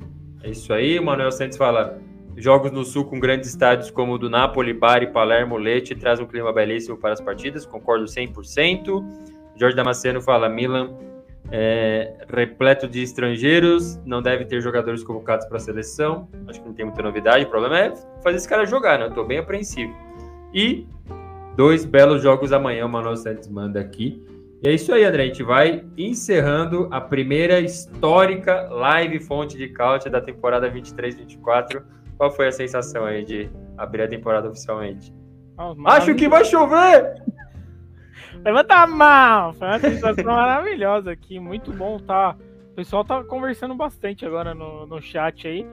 É 0.43 0.51
isso 0.51 0.73
aí. 0.73 0.99
O 0.99 1.05
Manuel 1.05 1.33
Santos 1.33 1.59
fala: 1.59 1.99
jogos 2.37 2.71
no 2.71 2.85
Sul 2.85 3.07
com 3.07 3.19
grandes 3.19 3.49
estádios 3.51 3.91
como 3.91 4.15
o 4.15 4.19
do 4.19 4.31
Napoli, 4.31 4.73
Bari, 4.73 5.09
Palermo, 5.09 5.57
Leite 5.57 5.97
traz 5.97 6.21
um 6.21 6.27
clima 6.27 6.53
belíssimo 6.53 6.97
para 6.97 7.13
as 7.13 7.21
partidas. 7.21 7.67
Concordo 7.67 8.05
100%. 8.05 9.05
Jorge 9.57 9.75
Damasceno 9.75 10.21
fala: 10.21 10.49
Milan 10.49 10.97
é, 11.51 12.15
repleto 12.29 12.89
de 12.89 13.03
estrangeiros, 13.03 13.97
não 14.05 14.21
deve 14.21 14.45
ter 14.45 14.61
jogadores 14.61 15.03
convocados 15.03 15.47
para 15.47 15.57
a 15.57 15.61
seleção. 15.61 16.29
Acho 16.47 16.61
que 16.61 16.67
não 16.67 16.75
tem 16.75 16.85
muita 16.85 17.03
novidade. 17.03 17.45
O 17.45 17.49
problema 17.49 17.79
é 17.79 17.93
fazer 18.23 18.37
esse 18.37 18.49
cara 18.49 18.65
jogar, 18.65 18.99
né? 18.99 19.07
Eu 19.07 19.13
tô 19.13 19.25
bem 19.25 19.39
apreensivo. 19.39 19.95
E 20.53 20.87
dois 21.57 21.85
belos 21.85 22.23
jogos 22.23 22.53
amanhã, 22.53 22.85
o 22.85 22.89
Manuel 22.89 23.17
Santos 23.17 23.49
manda 23.49 23.81
aqui. 23.81 24.23
E 24.63 24.69
é 24.69 24.73
isso 24.73 24.93
aí, 24.93 25.05
André. 25.05 25.25
A 25.25 25.27
gente 25.27 25.43
vai 25.43 25.85
encerrando 25.97 26.89
a 26.91 27.01
primeira 27.01 27.61
histórica 27.61 28.69
live 28.71 29.21
fonte 29.21 29.57
de 29.57 29.69
Couch 29.69 30.09
da 30.09 30.21
temporada 30.21 30.71
23-24. 30.71 31.83
Qual 32.17 32.31
foi 32.31 32.49
a 32.49 32.53
sensação 32.53 33.05
aí 33.05 33.25
de 33.25 33.51
abrir 33.77 34.03
a 34.03 34.09
temporada 34.09 34.49
oficialmente? 34.49 35.15
Oh, 35.59 35.75
Acho 35.87 36.15
que 36.15 36.29
vai 36.29 36.45
chover! 36.45 37.23
Levanta 38.45 38.75
a 38.75 38.87
mão! 38.87 39.53
Foi 39.55 39.69
uma 39.69 39.79
sensação 39.79 40.25
maravilhosa 40.25 41.11
aqui, 41.11 41.39
muito 41.39 41.73
bom, 41.73 41.99
tá? 41.99 42.37
O 42.73 42.75
pessoal 42.75 43.05
tá 43.05 43.23
conversando 43.25 43.75
bastante 43.75 44.25
agora 44.25 44.55
no, 44.55 44.87
no 44.87 45.01
chat 45.01 45.47
aí. 45.49 45.67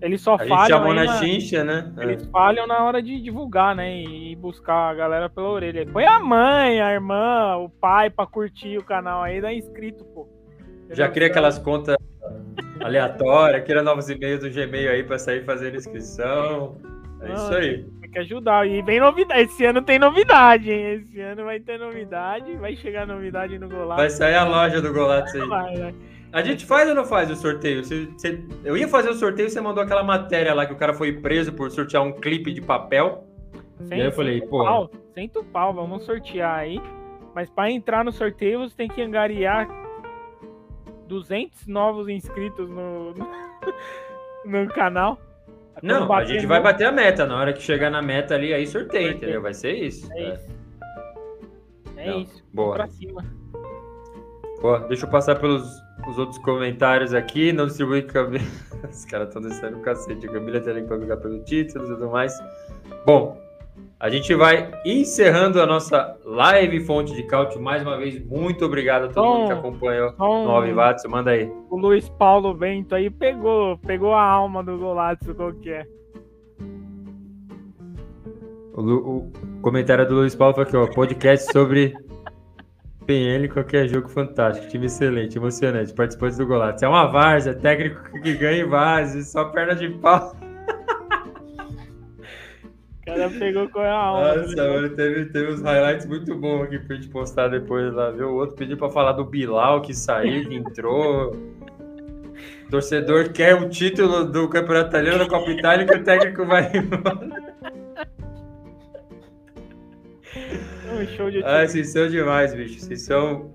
Eles 0.00 0.20
só 0.20 0.34
a 0.34 0.38
falham. 0.38 0.94
na 0.94 1.18
chincha, 1.18 1.62
né? 1.62 1.92
Eles 1.98 2.22
é. 2.22 2.30
falham 2.30 2.66
na 2.66 2.82
hora 2.84 3.02
de 3.02 3.20
divulgar, 3.20 3.74
né? 3.76 4.02
E 4.02 4.34
buscar 4.36 4.90
a 4.90 4.94
galera 4.94 5.28
pela 5.28 5.48
orelha. 5.48 5.86
Põe 5.86 6.06
a 6.06 6.18
mãe, 6.18 6.80
a 6.80 6.92
irmã, 6.92 7.56
o 7.56 7.68
pai 7.68 8.08
pra 8.08 8.26
curtir 8.26 8.78
o 8.78 8.84
canal 8.84 9.22
aí, 9.22 9.40
dá 9.40 9.52
inscrito, 9.52 10.04
pô. 10.04 10.26
Já 10.90 11.08
cria 11.08 11.28
aquelas 11.28 11.58
contas 11.58 11.96
aleatórias, 12.80 13.62
cria 13.64 13.82
novos 13.82 14.08
e-mails 14.08 14.40
do 14.40 14.50
Gmail 14.50 14.90
aí 14.90 15.02
pra 15.04 15.18
sair 15.18 15.44
fazendo 15.44 15.76
inscrição. 15.76 16.76
É 17.20 17.28
Não, 17.28 17.34
isso 17.34 17.54
aí. 17.54 17.84
Tem 18.00 18.10
que 18.10 18.18
ajudar. 18.20 18.66
E 18.66 18.82
vem 18.82 18.98
novidade. 18.98 19.42
Esse 19.42 19.64
ano 19.66 19.82
tem 19.82 19.98
novidade, 19.98 20.70
hein? 20.70 20.94
Esse 20.94 21.20
ano 21.20 21.44
vai 21.44 21.60
ter 21.60 21.78
novidade. 21.78 22.56
Vai 22.56 22.74
chegar 22.76 23.06
novidade 23.06 23.58
no 23.58 23.68
Golato. 23.68 24.00
Vai 24.00 24.10
sair 24.10 24.36
a 24.36 24.44
loja 24.44 24.80
do 24.80 24.92
Golato 24.92 25.36
aí. 25.36 25.46
Vai, 25.46 25.76
vai. 25.76 25.94
A 26.32 26.42
gente 26.42 26.64
faz 26.64 26.88
ou 26.88 26.94
não 26.94 27.04
faz 27.04 27.30
o 27.30 27.34
sorteio? 27.34 27.84
Você, 27.84 28.06
você, 28.06 28.40
eu 28.64 28.76
ia 28.76 28.86
fazer 28.86 29.10
o 29.10 29.14
sorteio 29.14 29.48
e 29.48 29.50
você 29.50 29.60
mandou 29.60 29.82
aquela 29.82 30.04
matéria 30.04 30.54
lá 30.54 30.64
que 30.64 30.72
o 30.72 30.76
cara 30.76 30.94
foi 30.94 31.12
preso 31.12 31.52
por 31.52 31.70
sortear 31.70 32.04
um 32.04 32.12
clipe 32.12 32.52
de 32.52 32.60
papel. 32.60 33.24
Sem, 33.88 33.98
e 33.98 34.00
aí 34.02 34.06
eu 34.06 34.12
falei, 34.12 34.40
pô. 34.42 34.62
Pau, 34.62 34.90
cento 35.12 35.42
pau, 35.44 35.74
vamos 35.74 36.04
sortear 36.04 36.58
aí. 36.58 36.80
Mas 37.34 37.50
para 37.50 37.70
entrar 37.70 38.04
no 38.04 38.12
sorteio 38.12 38.60
você 38.60 38.76
tem 38.76 38.88
que 38.88 39.02
angariar 39.02 39.68
200 41.08 41.66
novos 41.66 42.08
inscritos 42.08 42.68
no, 42.68 43.12
no, 43.14 43.28
no 44.46 44.68
canal. 44.68 45.18
Não, 45.82 46.12
a 46.12 46.24
gente 46.24 46.46
vai 46.46 46.62
bater 46.62 46.84
a 46.84 46.92
meta. 46.92 47.26
Na 47.26 47.38
hora 47.38 47.52
que 47.52 47.62
chegar 47.62 47.90
na 47.90 48.02
meta 48.02 48.34
ali, 48.34 48.54
aí 48.54 48.66
sorteio, 48.66 49.12
entendeu? 49.12 49.42
Vai 49.42 49.54
ser 49.54 49.72
isso. 49.72 50.12
É, 50.12 50.22
é. 50.22 50.34
isso. 50.34 50.46
É 51.96 52.06
não, 52.06 52.20
isso. 52.20 52.44
Boa. 52.52 52.74
Pra 52.74 52.86
cima. 52.86 53.24
Pô, 54.60 54.78
deixa 54.80 55.06
eu 55.06 55.10
passar 55.10 55.36
pelos 55.36 55.64
os 56.08 56.18
outros 56.18 56.38
comentários 56.38 57.12
aqui. 57.12 57.52
Não 57.52 57.66
distribui 57.66 58.02
cabelo. 58.02 58.44
Os 58.88 59.04
caras 59.04 59.28
estão 59.28 59.42
descendo 59.42 59.78
o 59.78 59.80
cacete. 59.80 60.26
A 60.26 60.32
Camila 60.32 60.60
tem 60.60 60.86
que 60.86 60.96
brigar 60.96 61.18
pelo 61.18 61.38
título 61.40 61.84
e 61.84 61.88
tudo 61.88 62.08
mais. 62.08 62.32
Bom, 63.04 63.36
a 63.98 64.08
gente 64.08 64.34
vai 64.34 64.70
encerrando 64.84 65.60
a 65.60 65.66
nossa 65.66 66.18
live 66.24 66.80
Fonte 66.80 67.14
de 67.14 67.22
Cálcio. 67.24 67.60
Mais 67.60 67.82
uma 67.82 67.98
vez, 67.98 68.24
muito 68.24 68.64
obrigado 68.64 69.04
a 69.04 69.08
todo 69.08 69.26
mundo 69.26 69.46
que 69.48 69.52
acompanhou 69.52 70.12
tom, 70.12 70.62
no. 70.64 71.10
Manda 71.10 71.32
aí. 71.32 71.52
O 71.68 71.76
Luiz 71.76 72.08
Paulo 72.08 72.54
Bento 72.54 72.94
aí 72.94 73.10
pegou, 73.10 73.76
pegou 73.78 74.14
a 74.14 74.22
alma 74.22 74.62
do 74.62 74.78
Golazzo 74.78 75.34
qualquer. 75.34 75.86
O, 78.72 78.80
o 78.80 79.32
comentário 79.60 80.08
do 80.08 80.14
Luiz 80.14 80.34
Paulo 80.34 80.54
foi 80.54 80.62
aqui, 80.62 80.76
ó. 80.76 80.86
Podcast 80.86 81.52
sobre 81.52 81.94
PL, 83.06 83.48
qualquer 83.48 83.88
jogo 83.88 84.08
fantástico, 84.08 84.68
time 84.68 84.86
excelente, 84.86 85.36
emocionante, 85.36 85.92
participantes 85.92 86.38
do 86.38 86.46
Golato. 86.46 86.84
É 86.84 86.88
uma 86.88 87.06
várzea, 87.06 87.54
técnico 87.54 88.02
que 88.22 88.34
ganha 88.34 88.62
em 88.62 88.68
várzea, 88.68 89.22
só 89.22 89.44
perna 89.46 89.74
de 89.74 89.88
pau. 89.88 90.36
cara 93.10 93.30
pegou 93.30 93.68
com 93.68 93.80
a 93.80 94.12
onda. 94.12 94.36
Nossa, 94.36 94.56
né? 94.56 94.68
mano, 94.68 94.88
teve, 94.90 95.26
teve 95.26 95.52
uns 95.52 95.60
highlights 95.62 96.06
muito 96.06 96.34
bons 96.36 96.62
aqui 96.62 96.78
pra 96.78 96.96
gente 96.96 97.08
postar 97.08 97.48
depois 97.48 97.92
lá, 97.92 98.10
viu? 98.10 98.28
O 98.28 98.34
outro 98.36 98.56
pediu 98.56 98.76
pra 98.76 98.88
falar 98.90 99.12
do 99.12 99.24
Bilal 99.24 99.80
que 99.82 99.94
saiu, 99.94 100.48
que 100.48 100.54
entrou. 100.54 101.34
O 102.66 102.70
torcedor 102.70 103.30
quer 103.30 103.54
o 103.54 103.68
título 103.68 104.24
do 104.24 104.48
Campeonato 104.48 104.90
Italiano 104.90 105.18
da 105.18 105.28
Copa 105.28 105.50
Itália 105.50 105.86
que 105.86 105.96
o 105.96 106.04
técnico 106.04 106.46
vai 106.46 106.70
embora. 106.74 107.49
Um 111.00 111.06
show 111.06 111.30
de 111.30 111.42
ah, 111.42 111.66
vocês 111.66 111.92
são 111.92 112.10
demais, 112.10 112.54
bicho. 112.54 112.78
Vocês 112.78 113.02
são 113.06 113.50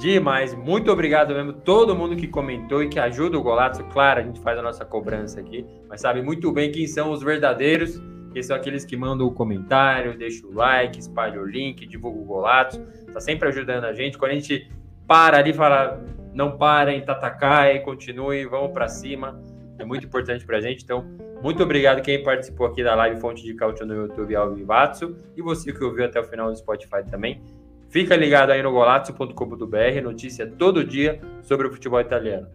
demais. 0.00 0.52
Muito 0.54 0.90
obrigado 0.90 1.32
mesmo 1.32 1.52
todo 1.52 1.94
mundo 1.94 2.16
que 2.16 2.26
comentou 2.26 2.82
e 2.82 2.88
que 2.88 2.98
ajuda 2.98 3.38
o 3.38 3.42
Golato. 3.42 3.84
Claro, 3.92 4.18
a 4.18 4.22
gente 4.24 4.40
faz 4.40 4.58
a 4.58 4.62
nossa 4.62 4.84
cobrança 4.84 5.38
aqui, 5.38 5.64
mas 5.88 6.00
sabe 6.00 6.20
muito 6.20 6.50
bem 6.50 6.72
quem 6.72 6.88
são 6.88 7.12
os 7.12 7.22
verdadeiros, 7.22 8.02
que 8.32 8.42
são 8.42 8.56
aqueles 8.56 8.84
que 8.84 8.96
mandam 8.96 9.24
o 9.28 9.30
comentário, 9.30 10.18
deixam 10.18 10.50
o 10.50 10.52
like, 10.52 10.98
espalham 10.98 11.44
o 11.44 11.46
link, 11.46 11.86
divulgam 11.86 12.22
o 12.22 12.24
Golato. 12.24 12.80
Tá 13.12 13.20
sempre 13.20 13.48
ajudando 13.48 13.84
a 13.84 13.92
gente. 13.92 14.18
Quando 14.18 14.32
a 14.32 14.34
gente 14.34 14.68
para 15.06 15.38
ali, 15.38 15.52
fala, 15.52 16.04
não 16.34 16.58
parem, 16.58 17.00
Tatakai, 17.02 17.78
continue, 17.80 18.46
vamos 18.46 18.72
para 18.72 18.88
cima. 18.88 19.40
É 19.78 19.84
muito 19.84 20.06
importante 20.06 20.44
pra 20.44 20.60
gente. 20.60 20.82
Então, 20.82 21.06
muito 21.42 21.62
obrigado 21.62 22.02
quem 22.02 22.22
participou 22.22 22.66
aqui 22.66 22.84
da 22.84 22.94
live 22.94 23.20
Fonte 23.20 23.42
de 23.42 23.54
Cálcio 23.54 23.86
no 23.86 23.94
YouTube 23.94 24.34
ao 24.36 24.54
Vivatsu 24.54 25.16
e 25.36 25.42
você 25.42 25.72
que 25.72 25.82
ouviu 25.82 26.04
até 26.04 26.20
o 26.20 26.24
final 26.24 26.50
do 26.50 26.56
Spotify 26.56 27.02
também. 27.10 27.42
Fica 27.88 28.14
ligado 28.14 28.50
aí 28.50 28.62
no 28.62 28.70
golazzo.com.br, 28.70 30.02
notícia 30.02 30.46
todo 30.46 30.84
dia 30.84 31.20
sobre 31.42 31.66
o 31.66 31.72
futebol 31.72 32.00
italiano. 32.00 32.46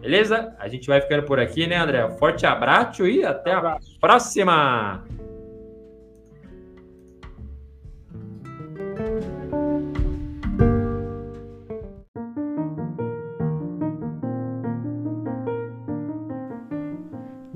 Beleza? 0.00 0.54
A 0.58 0.68
gente 0.68 0.86
vai 0.86 1.00
ficando 1.00 1.24
por 1.24 1.40
aqui, 1.40 1.66
né, 1.66 1.76
André? 1.76 2.08
Forte 2.18 2.46
abraço 2.46 3.06
e 3.06 3.24
até 3.24 3.52
a 3.52 3.78
próxima! 4.00 5.02